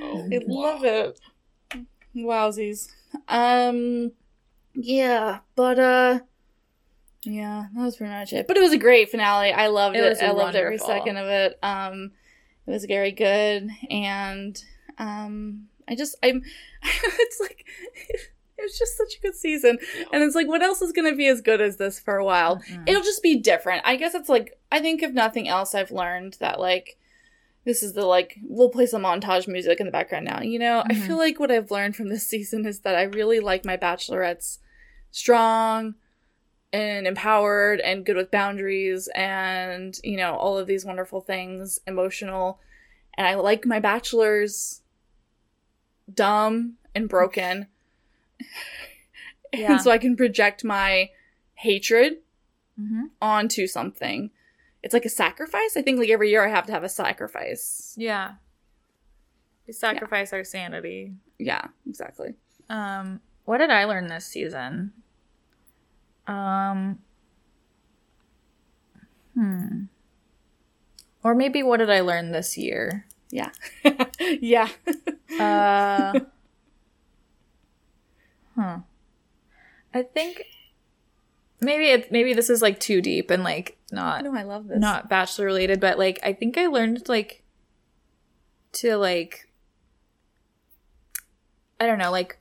Oh, 0.07 0.29
I 0.33 0.41
love 0.47 0.85
it. 0.85 1.19
Wowsies. 2.17 2.89
Um 3.29 4.13
yeah, 4.75 5.39
but 5.57 5.79
uh 5.79 6.21
yeah, 7.25 7.67
that 7.75 7.83
was 7.85 7.97
pretty 7.97 8.13
much 8.13 8.33
it. 8.33 8.47
But 8.47 8.57
it 8.57 8.61
was 8.61 8.73
a 8.73 8.79
great 8.79 9.11
finale. 9.11 9.53
I 9.53 9.67
loved 9.69 9.97
It 9.97 10.05
it. 10.05 10.09
was 10.09 10.21
I 10.21 10.31
loved 10.31 10.57
every 10.57 10.79
second 10.79 11.17
of 11.17 11.27
it. 11.27 11.59
Um 11.63 12.13
it 12.67 12.71
was 12.71 12.85
very 12.85 13.13
good 13.13 13.69
and 13.91 14.63
um 14.99 15.69
I 15.89 15.95
just 15.95 16.17
I'm 16.23 16.43
it's 16.83 17.41
like 17.41 17.65
it 18.57 18.63
was 18.63 18.79
just 18.79 18.97
such 18.97 19.17
a 19.19 19.21
good 19.21 19.35
season. 19.35 19.79
And 20.13 20.23
it's 20.23 20.35
like 20.35 20.47
what 20.49 20.63
else 20.63 20.81
is 20.81 20.93
going 20.93 21.11
to 21.11 21.17
be 21.17 21.27
as 21.27 21.41
good 21.41 21.61
as 21.61 21.77
this 21.77 21.99
for 21.99 22.17
a 22.17 22.25
while? 22.25 22.57
Mm-mm. 22.71 22.89
It'll 22.89 23.03
just 23.03 23.23
be 23.23 23.37
different. 23.41 23.83
I 23.85 23.97
guess 23.97 24.15
it's 24.15 24.29
like 24.29 24.59
I 24.73 24.81
think 24.81 25.03
if 25.03 25.13
nothing 25.13 25.49
else 25.49 25.75
I've 25.75 25.91
learned 25.91 26.37
that 26.41 26.59
like 26.61 26.97
this 27.65 27.83
is 27.83 27.95
the 27.95 28.05
like 28.07 28.39
we'll 28.43 28.69
play 28.71 28.87
some 28.87 29.03
montage 29.03 29.49
music 29.49 29.81
in 29.81 29.87
the 29.87 29.93
background 29.93 30.25
now. 30.27 30.41
You 30.41 30.59
know, 30.59 30.81
I 30.89 30.93
Mhm. 30.95 31.07
feel 31.07 31.19
like 31.19 31.39
what 31.41 31.51
I've 31.51 31.71
learned 31.71 31.97
from 31.97 32.09
this 32.09 32.27
season 32.33 32.65
is 32.67 32.81
that 32.81 32.95
I 32.95 33.03
really 33.03 33.41
like 33.41 33.65
my 33.65 33.77
bachelorettes 33.77 34.59
strong 35.11 35.95
and 36.75 37.07
empowered 37.07 37.81
and 37.81 38.05
good 38.05 38.17
with 38.17 38.31
boundaries 38.31 39.09
and 39.15 39.99
you 40.03 40.17
know 40.17 40.35
all 40.35 40.59
of 40.59 40.67
these 40.67 40.85
wonderful 40.85 41.21
things, 41.21 41.79
emotional. 41.87 42.59
And 43.17 43.27
I 43.27 43.35
like 43.37 43.65
my 43.65 43.79
bachelors 43.81 44.83
dumb 46.13 46.75
and 46.95 47.09
broken. 47.09 47.69
Yeah. 49.57 49.75
and 49.75 49.81
so 49.81 49.93
I 49.93 49.99
can 49.99 50.17
project 50.17 50.65
my 50.65 51.11
hatred 51.55 52.15
Mhm. 52.77 53.11
onto 53.23 53.69
something. 53.69 54.33
It's 54.83 54.93
like 54.93 55.05
a 55.05 55.09
sacrifice. 55.09 55.77
I 55.77 55.83
think 55.83 56.01
like 56.01 56.09
every 56.09 56.29
year 56.29 56.45
I 56.45 56.51
have 56.51 56.67
to 56.67 56.73
have 56.73 56.83
a 56.83 56.89
sacrifice. 56.89 57.95
Yeah. 57.97 58.33
We 59.69 59.73
sacrifice 59.73 60.33
our 60.33 60.43
sanity. 60.43 61.15
Yeah, 61.39 61.69
exactly. 61.89 62.35
Um, 62.69 63.21
what 63.45 63.59
did 63.59 63.71
I 63.71 63.85
learn 63.85 64.09
this 64.09 64.27
season? 64.27 64.93
Um, 66.27 66.99
hmm. 69.35 69.85
Or 71.23 71.35
maybe 71.35 71.63
what 71.63 71.79
did 71.79 71.91
I 71.91 72.01
learn 72.01 72.33
this 72.33 72.57
year? 72.59 73.07
Yeah. 73.31 73.51
yeah. 74.41 74.69
Uh, 75.41 76.21
huh. 78.55 78.79
I 79.93 80.03
think 80.03 80.45
maybe 81.61 81.87
it 81.87 82.13
maybe 82.13 82.35
this 82.35 82.51
is 82.51 82.61
like 82.63 82.79
too 82.79 83.01
deep 83.01 83.31
and 83.31 83.43
like 83.43 83.79
not 83.91 84.23
no, 84.25 84.35
I 84.35 84.43
love 84.43 84.69
this. 84.69 84.79
not 84.79 85.09
bachelor 85.09 85.47
related, 85.47 85.81
but 85.81 85.99
like 85.99 86.19
I 86.23 86.33
think 86.33 86.59
I 86.59 86.67
learned 86.67 87.09
like 87.09 87.43
to 88.73 88.97
like 88.97 89.49
I 91.81 91.87
don't 91.87 91.99
know, 91.99 92.11
like 92.11 92.39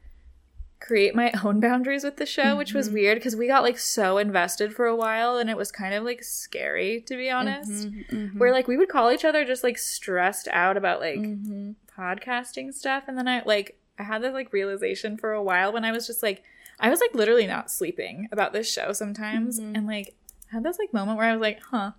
create 0.86 1.16
my 1.16 1.32
own 1.46 1.60
boundaries 1.62 2.04
with 2.04 2.18
the 2.18 2.26
show, 2.26 2.58
which 2.58 2.74
was 2.74 2.90
Mhm. 2.90 2.94
weird 2.94 3.18
because 3.18 3.36
we 3.38 3.48
got 3.48 3.64
like 3.64 3.80
so 3.80 4.18
invested 4.18 4.76
for 4.76 4.86
a 4.86 4.96
while 4.96 5.38
and 5.38 5.50
it 5.50 5.56
was 5.58 5.72
kind 5.72 5.94
of 5.94 6.04
like 6.04 6.24
scary 6.24 7.00
to 7.08 7.16
be 7.16 7.30
honest. 7.30 7.88
Mhm, 7.90 8.06
mhm. 8.12 8.38
Where 8.40 8.52
like 8.52 8.68
we 8.68 8.76
would 8.78 8.90
call 8.90 9.10
each 9.12 9.24
other 9.24 9.46
just 9.46 9.64
like 9.64 9.78
stressed 9.78 10.48
out 10.52 10.76
about 10.76 11.00
like 11.00 11.20
Mhm. 11.20 11.76
podcasting 11.98 12.74
stuff 12.74 13.04
and 13.08 13.18
then 13.18 13.28
I 13.28 13.44
like 13.46 13.78
I 13.98 14.04
had 14.04 14.22
this 14.24 14.34
like 14.34 14.52
realization 14.52 15.18
for 15.18 15.32
a 15.32 15.44
while 15.44 15.72
when 15.72 15.86
I 15.86 15.92
was 15.92 16.06
just 16.08 16.22
like 16.24 16.44
I 16.80 16.90
was 16.90 17.00
like 17.00 17.14
literally 17.16 17.48
not 17.48 17.72
sleeping 17.72 18.28
about 18.32 18.52
this 18.52 18.70
show 18.72 18.92
sometimes 18.94 19.60
and 19.60 19.86
like 19.88 20.16
had 20.52 20.64
this 20.64 20.80
like 20.80 20.92
moment 20.94 21.18
where 21.18 21.28
I 21.30 21.34
was 21.34 21.42
like, 21.42 21.60
huh, 21.72 21.92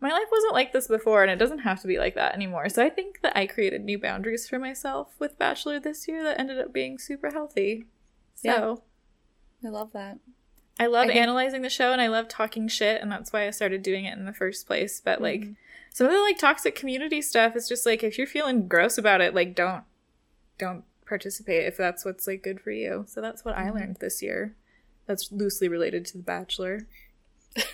my 0.00 0.08
life 0.10 0.28
wasn't 0.32 0.54
like 0.54 0.72
this 0.72 0.86
before 0.88 1.22
and 1.22 1.30
it 1.30 1.38
doesn't 1.38 1.58
have 1.58 1.80
to 1.82 1.88
be 1.88 1.98
like 1.98 2.14
that 2.14 2.34
anymore. 2.34 2.68
So 2.70 2.82
I 2.84 2.88
think 2.88 3.20
that 3.22 3.36
I 3.36 3.46
created 3.46 3.84
new 3.84 3.98
boundaries 3.98 4.48
for 4.48 4.58
myself 4.58 5.14
with 5.18 5.38
Bachelor 5.38 5.78
this 5.78 6.08
year 6.08 6.22
that 6.22 6.40
ended 6.40 6.58
up 6.58 6.72
being 6.72 6.98
super 6.98 7.30
healthy. 7.30 7.84
So 8.42 8.82
I 9.64 9.68
love 9.68 9.92
that. 9.92 10.18
I 10.78 10.86
love 10.86 11.08
I 11.08 11.12
analyzing 11.12 11.62
the 11.62 11.68
show 11.70 11.92
and 11.92 12.00
I 12.00 12.06
love 12.08 12.28
talking 12.28 12.66
shit 12.68 13.02
and 13.02 13.12
that's 13.12 13.32
why 13.32 13.46
I 13.46 13.50
started 13.50 13.82
doing 13.82 14.04
it 14.06 14.16
in 14.16 14.24
the 14.24 14.32
first 14.32 14.66
place. 14.66 15.00
But 15.00 15.20
like 15.20 15.42
Mhm. 15.42 15.56
some 15.92 16.06
of 16.06 16.12
the 16.12 16.18
like 16.20 16.38
toxic 16.38 16.74
community 16.74 17.20
stuff 17.20 17.54
is 17.56 17.68
just 17.68 17.84
like 17.84 18.02
if 18.02 18.16
you're 18.16 18.26
feeling 18.26 18.66
gross 18.66 18.96
about 18.96 19.20
it, 19.20 19.34
like 19.34 19.54
don't 19.54 19.84
don't 20.58 20.84
participate 21.06 21.66
if 21.66 21.76
that's 21.76 22.04
what's 22.04 22.26
like 22.26 22.42
good 22.42 22.60
for 22.60 22.70
you. 22.70 23.04
So 23.08 23.20
that's 23.20 23.44
what 23.44 23.56
I 23.58 23.64
Mhm. 23.64 23.74
learned 23.74 23.96
this 23.96 24.22
year. 24.22 24.54
That's 25.06 25.30
loosely 25.32 25.68
related 25.68 26.06
to 26.06 26.16
The 26.18 26.22
Bachelor. 26.22 26.86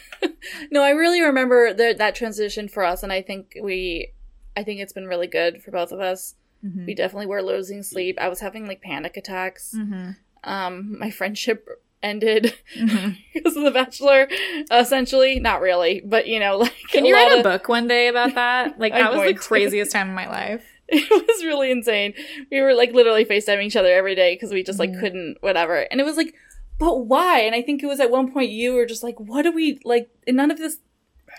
No, 0.70 0.82
I 0.82 0.90
really 0.90 1.20
remember 1.20 1.74
the, 1.74 1.94
that 1.98 2.14
transition 2.14 2.68
for 2.68 2.84
us, 2.84 3.02
and 3.02 3.12
I 3.12 3.20
think 3.20 3.58
we, 3.60 4.12
I 4.56 4.62
think 4.62 4.80
it's 4.80 4.92
been 4.92 5.06
really 5.08 5.26
good 5.26 5.60
for 5.62 5.70
both 5.72 5.90
of 5.92 5.98
us. 6.00 6.34
Mm-hmm. 6.64 6.86
We 6.86 6.94
definitely 6.94 7.26
were 7.26 7.42
losing 7.42 7.82
sleep. 7.82 8.16
I 8.20 8.28
was 8.28 8.40
having 8.40 8.66
like 8.66 8.80
panic 8.80 9.16
attacks. 9.16 9.74
Mm-hmm. 9.76 10.10
Um, 10.46 10.98
my 10.98 11.10
friendship 11.10 11.68
ended 12.02 12.54
Mm-hmm. 12.78 13.10
because 13.34 13.56
of 13.56 13.64
The 13.64 13.70
Bachelor. 13.70 14.28
Essentially, 14.70 15.40
not 15.40 15.60
really, 15.60 16.00
but 16.04 16.26
you 16.26 16.38
know, 16.40 16.56
like 16.64 16.74
Can 16.90 17.04
you 17.04 17.14
write 17.14 17.32
a 17.32 17.38
of- 17.38 17.42
book 17.42 17.68
one 17.68 17.88
day 17.88 18.08
about 18.08 18.34
that? 18.34 18.78
Like 18.78 18.92
that 18.92 19.10
was 19.10 19.18
the 19.20 19.24
going 19.24 19.34
to. 19.34 19.40
craziest 19.40 19.92
time 19.92 20.08
of 20.10 20.14
my 20.14 20.28
life. 20.28 20.64
it 20.88 21.10
was 21.10 21.44
really 21.44 21.70
insane. 21.72 22.14
We 22.50 22.60
were 22.60 22.74
like 22.74 22.92
literally 22.92 23.24
FaceTiming 23.24 23.64
each 23.64 23.76
other 23.76 23.92
every 23.92 24.14
day 24.14 24.34
because 24.36 24.52
we 24.52 24.62
just 24.62 24.78
like 24.78 24.90
Mhm. 24.92 25.00
couldn't 25.00 25.36
whatever. 25.40 25.78
And 25.90 26.00
it 26.00 26.04
was 26.04 26.16
like, 26.16 26.32
but 26.78 27.06
why? 27.06 27.40
And 27.40 27.54
I 27.56 27.62
think 27.62 27.82
it 27.82 27.86
was 27.86 27.98
at 27.98 28.10
one 28.10 28.30
point 28.32 28.50
you 28.50 28.74
were 28.74 28.86
just 28.86 29.02
like, 29.02 29.18
what 29.18 29.42
do 29.42 29.50
we 29.50 29.80
like? 29.84 30.08
None 30.28 30.50
of 30.52 30.58
this 30.58 30.78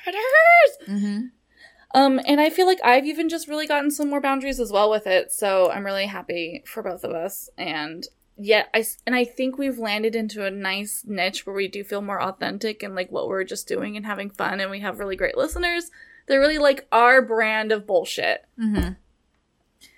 matters. 0.06 0.90
Mm-hmm. 1.02 1.20
Um, 1.96 2.20
and 2.28 2.42
I 2.42 2.50
feel 2.50 2.66
like 2.66 2.80
I've 2.84 3.06
even 3.06 3.30
just 3.30 3.48
really 3.48 3.68
gotten 3.68 3.90
some 3.92 4.10
more 4.10 4.20
boundaries 4.20 4.60
as 4.60 4.72
well 4.72 4.90
with 4.90 5.08
it. 5.08 5.32
So 5.32 5.72
I'm 5.72 5.86
really 5.86 6.08
happy 6.08 6.64
for 6.66 6.84
both 6.84 7.04
of 7.06 7.12
us. 7.12 7.50
And 7.58 8.06
yet 8.38 8.70
I 8.74 8.86
and 9.06 9.16
I 9.16 9.26
think 9.26 9.58
we've 9.58 9.78
landed 9.80 10.16
into 10.16 10.46
a 10.46 10.52
nice 10.52 11.04
niche 11.06 11.46
where 11.46 11.56
we 11.56 11.68
do 11.68 11.84
feel 11.84 12.02
more 12.02 12.22
authentic 12.22 12.84
and 12.84 12.96
like 12.96 13.12
what 13.12 13.28
we're 13.28 13.44
just 13.44 13.68
doing 13.68 13.98
and 13.98 14.06
having 14.06 14.30
fun. 14.30 14.60
And 14.60 14.72
we 14.72 14.80
have 14.82 15.00
really 15.00 15.16
great 15.16 15.38
listeners. 15.38 15.90
They're 16.28 16.40
really 16.40 16.58
like 16.58 16.88
our 16.92 17.22
brand 17.22 17.72
of 17.72 17.88
bullshit. 17.88 18.46
Mm-hmm. 18.60 18.94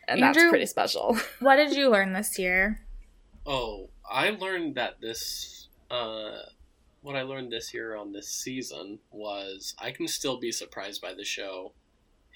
And 0.08 0.22
that's 0.24 0.38
pretty 0.38 0.66
special. 0.66 1.18
What 1.40 1.58
did 1.58 1.76
you 1.76 1.90
learn 1.90 2.14
this 2.14 2.40
year? 2.40 2.82
Oh, 3.46 3.90
I 4.10 4.32
learned 4.32 4.76
that 4.76 5.00
this, 5.02 5.68
uh, 5.92 6.32
what 7.02 7.16
I 7.16 7.22
learned 7.22 7.52
this 7.52 7.74
year 7.74 7.96
on 7.96 8.12
this 8.12 8.28
season 8.30 9.00
was 9.12 9.76
I 9.80 9.92
can 9.92 10.08
still 10.08 10.40
be 10.40 10.52
surprised 10.52 11.02
by 11.02 11.14
the 11.14 11.24
show 11.24 11.74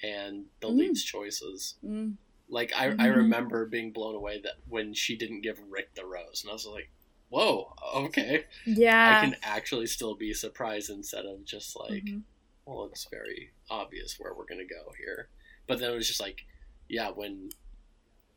and 0.03 0.45
the 0.59 0.67
Mm. 0.69 0.77
lead's 0.77 1.03
choices. 1.03 1.75
Mm. 1.83 2.15
Like 2.49 2.71
I, 2.75 2.87
I 2.89 3.07
Mhm. 3.07 3.15
remember 3.17 3.65
being 3.65 3.91
blown 3.91 4.15
away 4.15 4.39
that 4.41 4.55
when 4.67 4.93
she 4.93 5.15
didn't 5.17 5.41
give 5.41 5.59
Rick 5.69 5.95
the 5.95 6.05
rose, 6.05 6.41
and 6.43 6.49
I 6.51 6.53
was 6.53 6.65
like, 6.65 6.89
"Whoa, 7.29 7.73
okay." 7.95 8.45
Yeah. 8.65 9.17
I 9.17 9.19
can 9.19 9.35
actually 9.41 9.87
still 9.87 10.15
be 10.15 10.33
surprised 10.33 10.89
instead 10.89 11.25
of 11.25 11.45
just 11.45 11.75
like, 11.79 12.03
Mhm. 12.03 12.23
well, 12.65 12.85
it's 12.85 13.05
very 13.09 13.51
obvious 13.69 14.19
where 14.19 14.33
we're 14.33 14.45
gonna 14.45 14.65
go 14.65 14.91
here. 14.97 15.29
But 15.67 15.79
then 15.79 15.91
it 15.91 15.95
was 15.95 16.07
just 16.07 16.19
like, 16.19 16.45
yeah, 16.89 17.09
when 17.09 17.49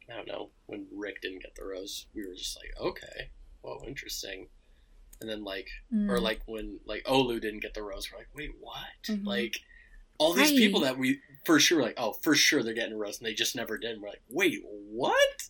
I 0.08 0.14
don't 0.14 0.28
know 0.28 0.50
when 0.66 0.86
Rick 0.92 1.20
didn't 1.22 1.42
get 1.42 1.54
the 1.56 1.64
rose, 1.64 2.06
we 2.14 2.24
were 2.26 2.34
just 2.34 2.56
like, 2.56 2.72
okay, 2.80 3.30
whoa, 3.62 3.82
interesting. 3.86 4.48
And 5.20 5.28
then 5.28 5.42
like, 5.44 5.68
Mm. 5.92 6.08
or 6.10 6.20
like 6.20 6.42
when 6.46 6.78
like 6.84 7.02
Olu 7.04 7.40
didn't 7.40 7.60
get 7.60 7.74
the 7.74 7.82
rose, 7.82 8.10
we're 8.10 8.18
like, 8.18 8.28
wait, 8.34 8.52
what? 8.60 9.02
Mhm. 9.08 9.24
Like 9.26 9.56
all 10.18 10.32
these 10.32 10.50
Right. 10.52 10.58
people 10.58 10.80
that 10.80 10.96
we 10.96 11.20
for 11.46 11.60
sure 11.60 11.80
like, 11.80 11.94
oh, 11.96 12.12
for 12.22 12.34
sure 12.34 12.62
they're 12.62 12.74
getting 12.74 12.94
a 12.94 12.96
rose, 12.96 13.18
and 13.18 13.26
they 13.26 13.34
just 13.34 13.56
never 13.56 13.78
did. 13.78 13.92
And 13.92 14.02
we're 14.02 14.08
like, 14.08 14.22
wait, 14.28 14.62
what? 14.64 15.48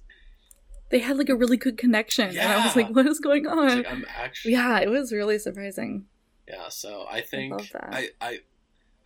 They 0.90 1.00
had 1.00 1.16
like 1.16 1.28
a 1.28 1.34
really 1.34 1.56
good 1.56 1.78
connection. 1.78 2.28
And 2.28 2.38
I 2.38 2.64
was 2.64 2.76
like, 2.76 2.90
what 2.90 3.06
is 3.06 3.18
going 3.18 3.46
on? 3.46 3.78
like 3.78 3.90
I'm 3.90 4.04
actually 4.16 4.52
yeah, 4.52 4.78
it 4.78 4.90
was 4.90 5.12
really 5.12 5.38
surprising. 5.38 6.04
Yeah, 6.46 6.68
so 6.68 7.06
I 7.10 7.22
think 7.22 7.72
that. 7.72 7.88
I, 7.92 8.08
I 8.20 8.38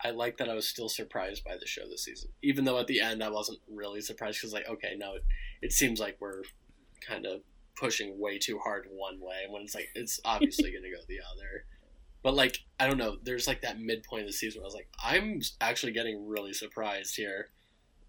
I 0.03 0.11
like 0.11 0.37
that 0.37 0.49
I 0.49 0.53
was 0.53 0.67
still 0.67 0.89
surprised 0.89 1.43
by 1.43 1.57
the 1.59 1.65
show 1.65 1.87
this 1.89 2.03
season, 2.03 2.29
even 2.43 2.65
though 2.65 2.77
at 2.77 2.87
the 2.87 3.01
end 3.01 3.23
I 3.23 3.29
wasn't 3.29 3.59
really 3.71 4.01
surprised 4.01 4.39
because 4.39 4.53
like 4.53 4.69
okay, 4.69 4.95
now 4.97 5.15
it, 5.15 5.23
it 5.61 5.71
seems 5.71 5.99
like 5.99 6.17
we're 6.19 6.43
kind 7.07 7.25
of 7.25 7.41
pushing 7.75 8.19
way 8.19 8.37
too 8.37 8.59
hard 8.59 8.87
one 8.91 9.19
way 9.19 9.45
when 9.49 9.63
it's 9.63 9.73
like 9.73 9.89
it's 9.95 10.19
obviously 10.23 10.71
going 10.71 10.83
to 10.83 10.89
go 10.89 10.97
the 11.07 11.19
other. 11.33 11.65
But 12.23 12.33
like 12.35 12.59
I 12.79 12.87
don't 12.87 12.97
know, 12.97 13.17
there's 13.23 13.47
like 13.47 13.61
that 13.61 13.79
midpoint 13.79 14.21
of 14.23 14.27
the 14.27 14.33
season 14.33 14.61
where 14.61 14.65
I 14.65 14.67
was 14.67 14.75
like, 14.75 14.89
I'm 15.03 15.41
actually 15.59 15.91
getting 15.91 16.27
really 16.27 16.53
surprised 16.53 17.15
here. 17.15 17.49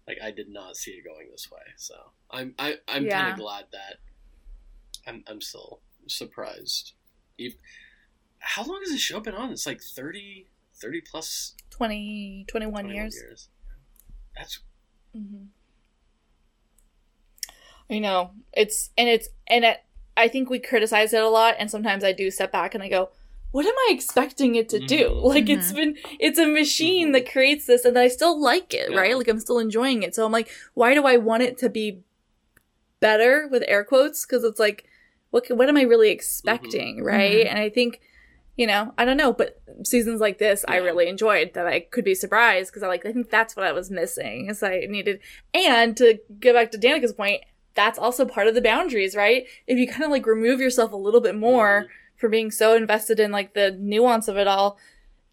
Like 0.07 0.17
I 0.23 0.31
did 0.31 0.49
not 0.49 0.75
see 0.75 0.91
it 0.91 1.03
going 1.05 1.27
this 1.31 1.49
way, 1.51 1.61
so 1.77 1.95
I'm 2.29 2.53
I, 2.59 2.75
I'm 2.87 3.05
Yeah. 3.05 3.21
kind 3.21 3.31
of 3.33 3.39
glad 3.39 3.65
that 3.71 3.97
I'm 5.07 5.23
I'm 5.27 5.41
still 5.41 5.79
surprised. 6.07 6.93
Ev- 7.39 7.55
How 8.39 8.63
long 8.63 8.81
has 8.83 8.91
the 8.91 8.97
show 8.97 9.19
been 9.19 9.33
on? 9.35 9.51
It's 9.51 9.65
like 9.65 9.81
30, 9.81 10.47
30 10.75 11.01
plus 11.01 11.55
20, 11.71 12.45
21 12.47 12.83
21 12.83 12.91
years. 12.93 13.49
That's 14.35 14.59
Mm-hmm. 15.15 15.45
I 17.89 17.99
know 17.99 18.31
it's 18.53 18.89
and 18.97 19.07
it's 19.07 19.29
and 19.47 19.63
it. 19.65 19.83
I 20.15 20.27
think 20.27 20.49
we 20.49 20.59
criticize 20.59 21.13
it 21.13 21.23
a 21.23 21.29
lot, 21.29 21.55
and 21.57 21.69
sometimes 21.71 22.03
I 22.03 22.11
do 22.11 22.29
step 22.29 22.51
back 22.51 22.73
and 22.75 22.83
I 22.83 22.89
go, 22.89 23.09
what 23.53 23.65
am 23.67 23.73
I 23.87 23.89
expecting 23.91 24.55
it 24.55 24.67
to 24.69 24.79
do? 24.79 25.09
Mhm. 25.09 25.23
Like 25.23 25.47
it's 25.47 25.71
been 25.71 25.95
it's 26.19 26.39
a 26.39 26.47
machine 26.47 27.11
that 27.13 27.31
creates 27.31 27.67
this 27.67 27.85
and 27.85 27.97
I 27.97 28.07
still 28.07 28.35
like 28.41 28.73
it, 28.73 28.89
Yeah. 28.91 28.97
right? 28.99 29.15
Like 29.15 29.27
I'm 29.27 29.39
still 29.39 29.59
enjoying 29.59 30.01
it. 30.01 30.15
So 30.15 30.25
I'm 30.25 30.31
like, 30.31 30.49
why 30.73 30.93
do 30.95 31.05
I 31.05 31.17
want 31.17 31.43
it 31.43 31.57
to 31.59 31.69
be 31.69 31.99
better 32.99 33.47
with 33.51 33.63
air 33.67 33.83
quotes? 33.83 34.25
Because 34.25 34.43
it's 34.43 34.59
like, 34.59 34.85
what 35.29 35.45
can, 35.45 35.57
what 35.57 35.69
am 35.69 35.77
I 35.77 35.83
really 35.83 36.09
expecting, 36.09 37.03
right? 37.03 37.45
Mhm. 37.45 37.49
And 37.51 37.59
I 37.59 37.69
think, 37.69 38.01
you 38.55 38.65
know, 38.65 38.93
I 38.97 39.05
don't 39.05 39.17
know, 39.17 39.33
but 39.33 39.61
seasons 39.83 40.19
like 40.19 40.39
this, 40.39 40.65
I 40.67 40.77
really 40.77 41.07
enjoyed 41.07 41.53
that 41.53 41.67
I 41.67 41.81
could 41.81 42.03
be 42.05 42.15
surprised 42.15 42.71
because 42.71 42.83
I 42.83 42.87
like 42.87 43.05
I 43.05 43.11
think 43.11 43.29
that's 43.29 43.55
what 43.55 43.65
I 43.67 43.71
was 43.71 43.91
missing 43.91 44.47
is 44.49 44.63
I 44.63 44.85
needed, 44.89 45.19
and 45.53 45.95
to 45.97 46.19
go 46.39 46.53
back 46.53 46.71
to 46.71 46.77
Danica's 46.79 47.13
point, 47.13 47.41
that's 47.75 47.97
also 47.99 48.25
part 48.25 48.47
of 48.47 48.53
the 48.55 48.61
boundaries, 48.61 49.15
right? 49.15 49.45
If 49.67 49.77
you 49.79 49.87
kind 49.87 50.03
of 50.03 50.11
like 50.11 50.25
remove 50.27 50.59
yourself 50.59 50.91
a 50.91 50.95
little 50.97 51.21
bit 51.21 51.35
more 51.35 51.85
for 52.23 52.29
being 52.29 52.51
so 52.51 52.73
invested 52.73 53.19
in 53.19 53.31
like 53.31 53.53
the 53.53 53.71
nuance 53.77 54.29
of 54.29 54.37
it 54.37 54.47
all, 54.47 54.77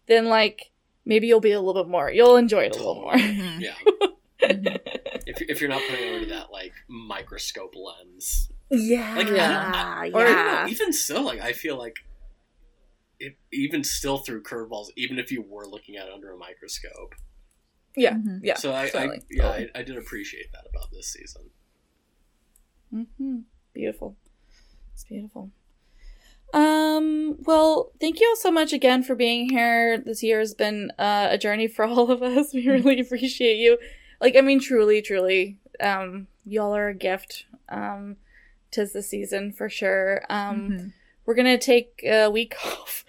then 0.07 0.25
like 0.25 0.71
maybe 1.05 1.25
you'll 1.25 1.39
be 1.39 1.53
a 1.53 1.61
little 1.61 1.81
bit 1.85 1.89
more, 1.89 2.11
you'll 2.11 2.35
enjoy 2.35 2.63
it 2.63 2.75
a 2.75 2.79
little 2.79 2.95
more. 2.95 3.13
Mhm. 3.13 3.61
Yeah. 3.61 3.75
If, 5.23 5.39
you- 5.39 5.45
if 5.49 5.61
you're 5.61 5.69
not 5.69 5.81
putting 5.87 6.05
it 6.07 6.13
under 6.15 6.29
that 6.31 6.51
like 6.51 6.73
microscope 6.89 7.75
lens, 7.75 8.51
Yeah, 8.69 9.15
Like, 9.15 9.27
I 9.27 10.05
yeah, 10.11 10.17
Or 10.17 10.25
yeah. 10.27 10.67
even 10.67 10.91
so, 10.91 11.21
like 11.21 11.39
I 11.39 11.53
feel 11.53 11.77
like 11.77 11.95
it, 13.19 13.37
even 13.53 13.83
still 13.85 14.17
through 14.17 14.41
curveballs, 14.43 14.87
even 14.97 15.17
if 15.19 15.31
you 15.31 15.43
were 15.47 15.65
looking 15.67 15.95
at 15.95 16.07
it 16.07 16.13
under 16.13 16.33
a 16.33 16.37
microscope. 16.37 17.13
yeah, 17.95 18.15
Mhm. 18.15 18.39
yeah. 18.43 18.55
so 18.55 18.73
I, 18.73 18.85
I 18.93 19.19
yeah. 19.29 19.47
I, 19.47 19.67
I 19.75 19.83
did 19.83 19.95
appreciate 19.95 20.51
that 20.51 20.65
about 20.69 20.91
this 20.91 21.07
season. 21.13 21.43
Mm-hmm. 22.93 23.37
Beautiful. 23.73 24.17
It's 24.93 25.03
beautiful. 25.05 25.51
Um, 26.53 27.37
well, 27.43 27.91
thank 27.99 28.19
you 28.19 28.27
all 28.29 28.35
so 28.35 28.51
much 28.51 28.73
again 28.73 29.03
for 29.03 29.15
being 29.15 29.49
here. 29.49 29.97
This 29.97 30.21
year 30.23 30.39
has 30.39 30.53
been 30.53 30.91
uh, 30.99 31.27
a 31.31 31.37
journey 31.37 31.67
for 31.67 31.85
all 31.85 32.11
of 32.11 32.21
us. 32.21 32.53
We 32.53 32.67
really 32.67 32.99
appreciate 32.99 33.57
you. 33.57 33.77
Like, 34.19 34.35
I 34.35 34.41
mean, 34.41 34.59
truly, 34.59 35.01
truly, 35.01 35.57
um, 35.79 36.27
y'all 36.45 36.75
are 36.75 36.89
a 36.89 36.93
gift. 36.93 37.45
Um, 37.69 38.17
tis 38.69 38.93
the 38.93 39.01
season 39.01 39.51
for 39.51 39.69
sure. 39.69 40.23
Um, 40.29 40.69
Mhm. 40.69 40.93
we're 41.25 41.35
gonna 41.35 41.57
take 41.57 42.01
a 42.03 42.29
week 42.29 42.55
off. 42.65 43.05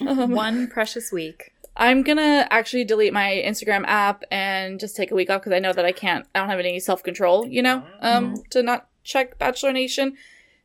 Um, 0.00 0.32
One 0.32 0.66
precious 0.68 1.12
week. 1.12 1.52
I'm 1.76 2.02
gonna 2.02 2.46
actually 2.50 2.84
delete 2.84 3.12
my 3.12 3.42
Instagram 3.46 3.84
app 3.86 4.24
and 4.30 4.80
just 4.80 4.96
take 4.96 5.10
a 5.10 5.14
week 5.14 5.28
off 5.28 5.42
because 5.42 5.52
I 5.52 5.58
know 5.58 5.74
that 5.74 5.84
I 5.84 5.92
can't. 5.92 6.26
I 6.34 6.38
don't 6.40 6.48
have 6.48 6.58
any 6.58 6.80
self 6.80 7.02
control, 7.02 7.46
you 7.46 7.60
know, 7.62 7.82
um, 8.00 8.42
to 8.50 8.62
not 8.62 8.88
check 9.04 9.38
Bachelor 9.38 9.72
Nation. 9.72 10.16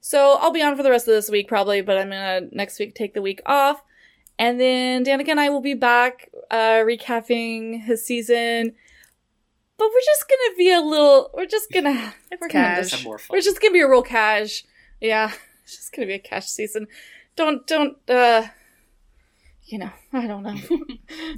So 0.02 0.38
I'll 0.40 0.52
be 0.52 0.62
on 0.64 0.76
for 0.76 0.84
the 0.84 0.90
rest 0.90 1.08
of 1.08 1.14
this 1.14 1.30
week 1.30 1.48
probably, 1.48 1.82
but 1.82 1.98
I'm 1.98 2.10
gonna 2.10 2.42
next 2.52 2.80
week 2.80 2.96
take 2.96 3.14
the 3.14 3.22
week 3.22 3.40
off, 3.46 3.84
and 4.40 4.60
then 4.60 5.06
Danica 5.06 5.30
and 5.30 5.40
I 5.40 5.50
will 5.50 5.62
be 5.62 5.76
back 5.76 6.30
uh, 6.50 6.82
recapping 6.84 7.84
his 7.84 8.04
season. 8.06 8.74
But 9.78 9.88
we're 9.94 10.02
just 10.06 10.28
gonna 10.30 10.58
be 10.58 10.72
a 10.72 10.82
little. 10.82 11.30
We're 11.34 11.46
just 11.46 11.72
gonna. 11.72 11.92
we're 12.32 12.38
gonna 12.48 12.52
cash. 12.52 12.78
just- 12.80 12.92
Have 12.96 13.04
more 13.04 13.18
fun. 13.20 13.36
we're 13.36 13.42
just 13.42 13.62
gonna 13.62 13.74
be 13.74 13.82
a 13.82 13.90
real 13.90 14.02
cash. 14.04 14.64
Yeah, 15.00 15.32
it's 15.64 15.78
just 15.78 15.94
gonna 15.96 16.08
be 16.08 16.14
a 16.16 16.20
cash 16.20 16.48
season. 16.48 16.88
Don't 17.36 17.66
don't. 17.68 17.98
uh 18.10 18.48
You 19.66 19.78
know, 19.80 19.92
I 20.14 20.26
don't 20.28 20.44
know. 20.44 20.58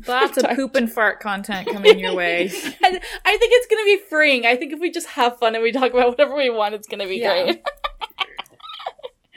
Lots 0.08 0.38
of 0.38 0.46
poop 0.56 0.76
and 0.76 0.92
fart 0.92 1.20
content 1.20 1.68
coming 1.68 2.00
your 2.00 2.16
way. 2.16 2.44
And 2.46 3.00
I 3.26 3.38
think 3.38 3.52
it's 3.54 3.68
gonna 3.68 3.84
be 3.86 3.98
freeing. 4.10 4.46
I 4.46 4.56
think 4.56 4.72
if 4.74 4.80
we 4.80 4.90
just 4.90 5.08
have 5.10 5.38
fun 5.38 5.54
and 5.54 5.62
we 5.64 5.72
talk 5.74 5.92
about 5.94 6.08
whatever 6.10 6.36
we 6.36 6.50
want, 6.50 6.74
it's 6.76 6.88
gonna 6.88 7.08
be 7.08 7.18
Yeah. 7.18 7.44
great. 7.44 7.62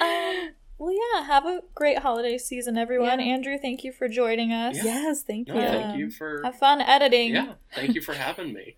Um, 0.01 0.51
well, 0.78 0.93
yeah. 0.93 1.24
Have 1.24 1.47
a 1.47 1.60
great 1.74 1.98
holiday 1.98 2.36
season, 2.39 2.77
everyone. 2.77 3.18
Yeah. 3.20 3.27
Andrew, 3.35 3.56
thank 3.59 3.82
you 3.85 3.93
for 3.93 4.09
joining 4.09 4.52
us. 4.52 4.77
Yeah. 4.77 4.85
yes, 4.85 5.23
thank 5.23 5.48
No, 5.48 5.55
you. 5.55 5.60
thank 5.60 5.98
you 5.98 6.10
for 6.10 6.43
Have 6.44 6.56
fun 6.59 6.81
editing. 6.81 7.35
yeah. 7.35 7.55
Thank 7.74 7.94
you 7.94 8.01
for 8.02 8.14
having 8.14 8.52
me. 8.52 8.77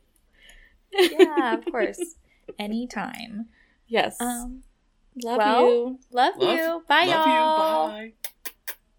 yeah, 0.93 1.55
of 1.55 1.65
course. 1.71 2.01
Anytime. 2.59 3.47
Yes, 3.89 4.17
Um, 4.21 4.63
love 5.23 5.39
well, 5.39 5.63
you. 5.67 5.99
love, 6.13 6.35
Love- 6.39 6.57
you. 6.59 6.83
Bye, 6.89 7.05
Love 7.07 7.27
y'all. 7.27 8.03
you. 8.03 8.13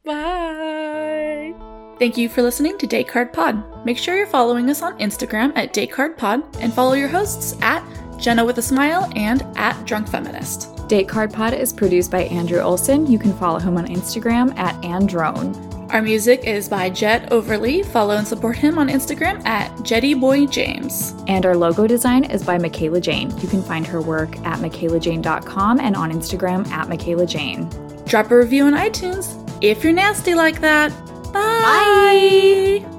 Bye. 0.03 1.53
Bye. 1.53 1.95
Thank 1.99 2.17
you 2.17 2.29
for 2.29 2.41
listening 2.41 2.77
to 2.77 2.87
Date 2.87 3.07
Card 3.07 3.33
Pod. 3.33 3.85
Make 3.85 3.97
sure 3.97 4.15
you're 4.17 4.25
following 4.27 4.69
us 4.69 4.81
on 4.81 4.97
Instagram 4.99 5.51
at 5.57 5.73
Date 5.73 5.91
Card 5.91 6.17
Pod 6.17 6.43
and 6.57 6.73
follow 6.73 6.93
your 6.93 7.09
hosts 7.09 7.55
at 7.61 7.83
Jenna 8.17 8.45
with 8.45 8.57
a 8.57 8.61
Smile 8.61 9.11
and 9.15 9.41
at 9.57 9.83
Drunk 9.85 10.07
Feminist. 10.07 10.78
Date 10.89 11.07
Card 11.07 11.31
Pod 11.31 11.53
is 11.53 11.71
produced 11.71 12.09
by 12.09 12.23
Andrew 12.23 12.57
Olsen. 12.59 13.05
You 13.05 13.19
can 13.19 13.31
follow 13.33 13.59
him 13.59 13.77
on 13.77 13.85
Instagram 13.85 14.57
at 14.57 14.83
Androne. 14.83 15.53
Our 15.91 16.01
music 16.01 16.45
is 16.45 16.67
by 16.67 16.89
Jet 16.89 17.31
Overly. 17.31 17.83
Follow 17.83 18.15
and 18.17 18.27
support 18.27 18.57
him 18.57 18.79
on 18.79 18.89
Instagram 18.89 19.45
at 19.45 19.69
JettyBoyJames. 19.77 21.25
And 21.27 21.45
our 21.45 21.55
logo 21.55 21.85
design 21.85 22.23
is 22.23 22.43
by 22.43 22.57
Michaela 22.57 23.01
Jane. 23.01 23.29
You 23.37 23.47
can 23.47 23.61
find 23.61 23.85
her 23.85 24.01
work 24.01 24.35
at 24.39 24.57
michaelajane.com 24.57 25.79
and 25.79 25.95
on 25.95 26.11
Instagram 26.11 26.67
at 26.69 26.89
Michaela 26.89 27.27
Jane. 27.27 27.69
Drop 28.07 28.31
a 28.31 28.37
review 28.37 28.65
on 28.65 28.73
iTunes 28.73 29.35
if 29.61 29.83
you're 29.83 29.93
nasty 29.93 30.33
like 30.33 30.59
that. 30.61 30.91
Bye. 31.31 32.98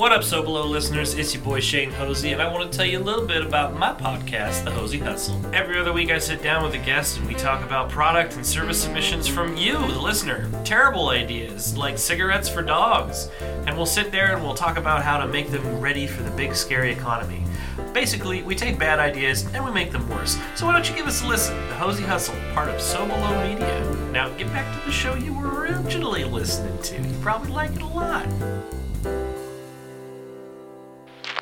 What 0.00 0.12
up, 0.12 0.24
So 0.24 0.42
Below 0.42 0.64
listeners? 0.64 1.12
It's 1.12 1.34
your 1.34 1.44
boy 1.44 1.60
Shane 1.60 1.90
Hosey, 1.90 2.32
and 2.32 2.40
I 2.40 2.50
want 2.50 2.72
to 2.72 2.74
tell 2.74 2.86
you 2.86 2.98
a 2.98 3.04
little 3.04 3.26
bit 3.26 3.44
about 3.44 3.76
my 3.76 3.92
podcast, 3.92 4.64
The 4.64 4.70
Hosey 4.70 4.98
Hustle. 4.98 5.38
Every 5.54 5.78
other 5.78 5.92
week, 5.92 6.10
I 6.10 6.16
sit 6.16 6.42
down 6.42 6.64
with 6.64 6.72
a 6.72 6.78
guest 6.78 7.18
and 7.18 7.28
we 7.28 7.34
talk 7.34 7.62
about 7.62 7.90
product 7.90 8.34
and 8.34 8.46
service 8.46 8.82
submissions 8.82 9.28
from 9.28 9.58
you, 9.58 9.74
the 9.74 10.00
listener. 10.00 10.50
Terrible 10.64 11.10
ideas, 11.10 11.76
like 11.76 11.98
cigarettes 11.98 12.48
for 12.48 12.62
dogs. 12.62 13.28
And 13.66 13.76
we'll 13.76 13.84
sit 13.84 14.10
there 14.10 14.34
and 14.34 14.42
we'll 14.42 14.54
talk 14.54 14.78
about 14.78 15.02
how 15.02 15.18
to 15.18 15.28
make 15.28 15.50
them 15.50 15.82
ready 15.82 16.06
for 16.06 16.22
the 16.22 16.30
big, 16.30 16.54
scary 16.54 16.92
economy. 16.92 17.44
Basically, 17.92 18.42
we 18.42 18.54
take 18.54 18.78
bad 18.78 19.00
ideas 19.00 19.44
and 19.52 19.62
we 19.62 19.70
make 19.70 19.92
them 19.92 20.08
worse. 20.08 20.38
So 20.56 20.64
why 20.64 20.72
don't 20.72 20.88
you 20.88 20.96
give 20.96 21.08
us 21.08 21.22
a 21.22 21.28
listen? 21.28 21.54
The 21.68 21.74
Hosey 21.74 22.04
Hustle, 22.04 22.36
part 22.54 22.70
of 22.70 22.80
So 22.80 23.04
Below 23.04 23.46
Media. 23.46 23.96
Now, 24.12 24.30
get 24.30 24.46
back 24.46 24.80
to 24.80 24.86
the 24.86 24.92
show 24.92 25.12
you 25.12 25.34
were 25.34 25.60
originally 25.60 26.24
listening 26.24 26.80
to. 26.84 26.96
You 26.96 27.14
probably 27.20 27.50
like 27.50 27.72
it 27.72 27.82
a 27.82 27.86
lot. 27.86 28.26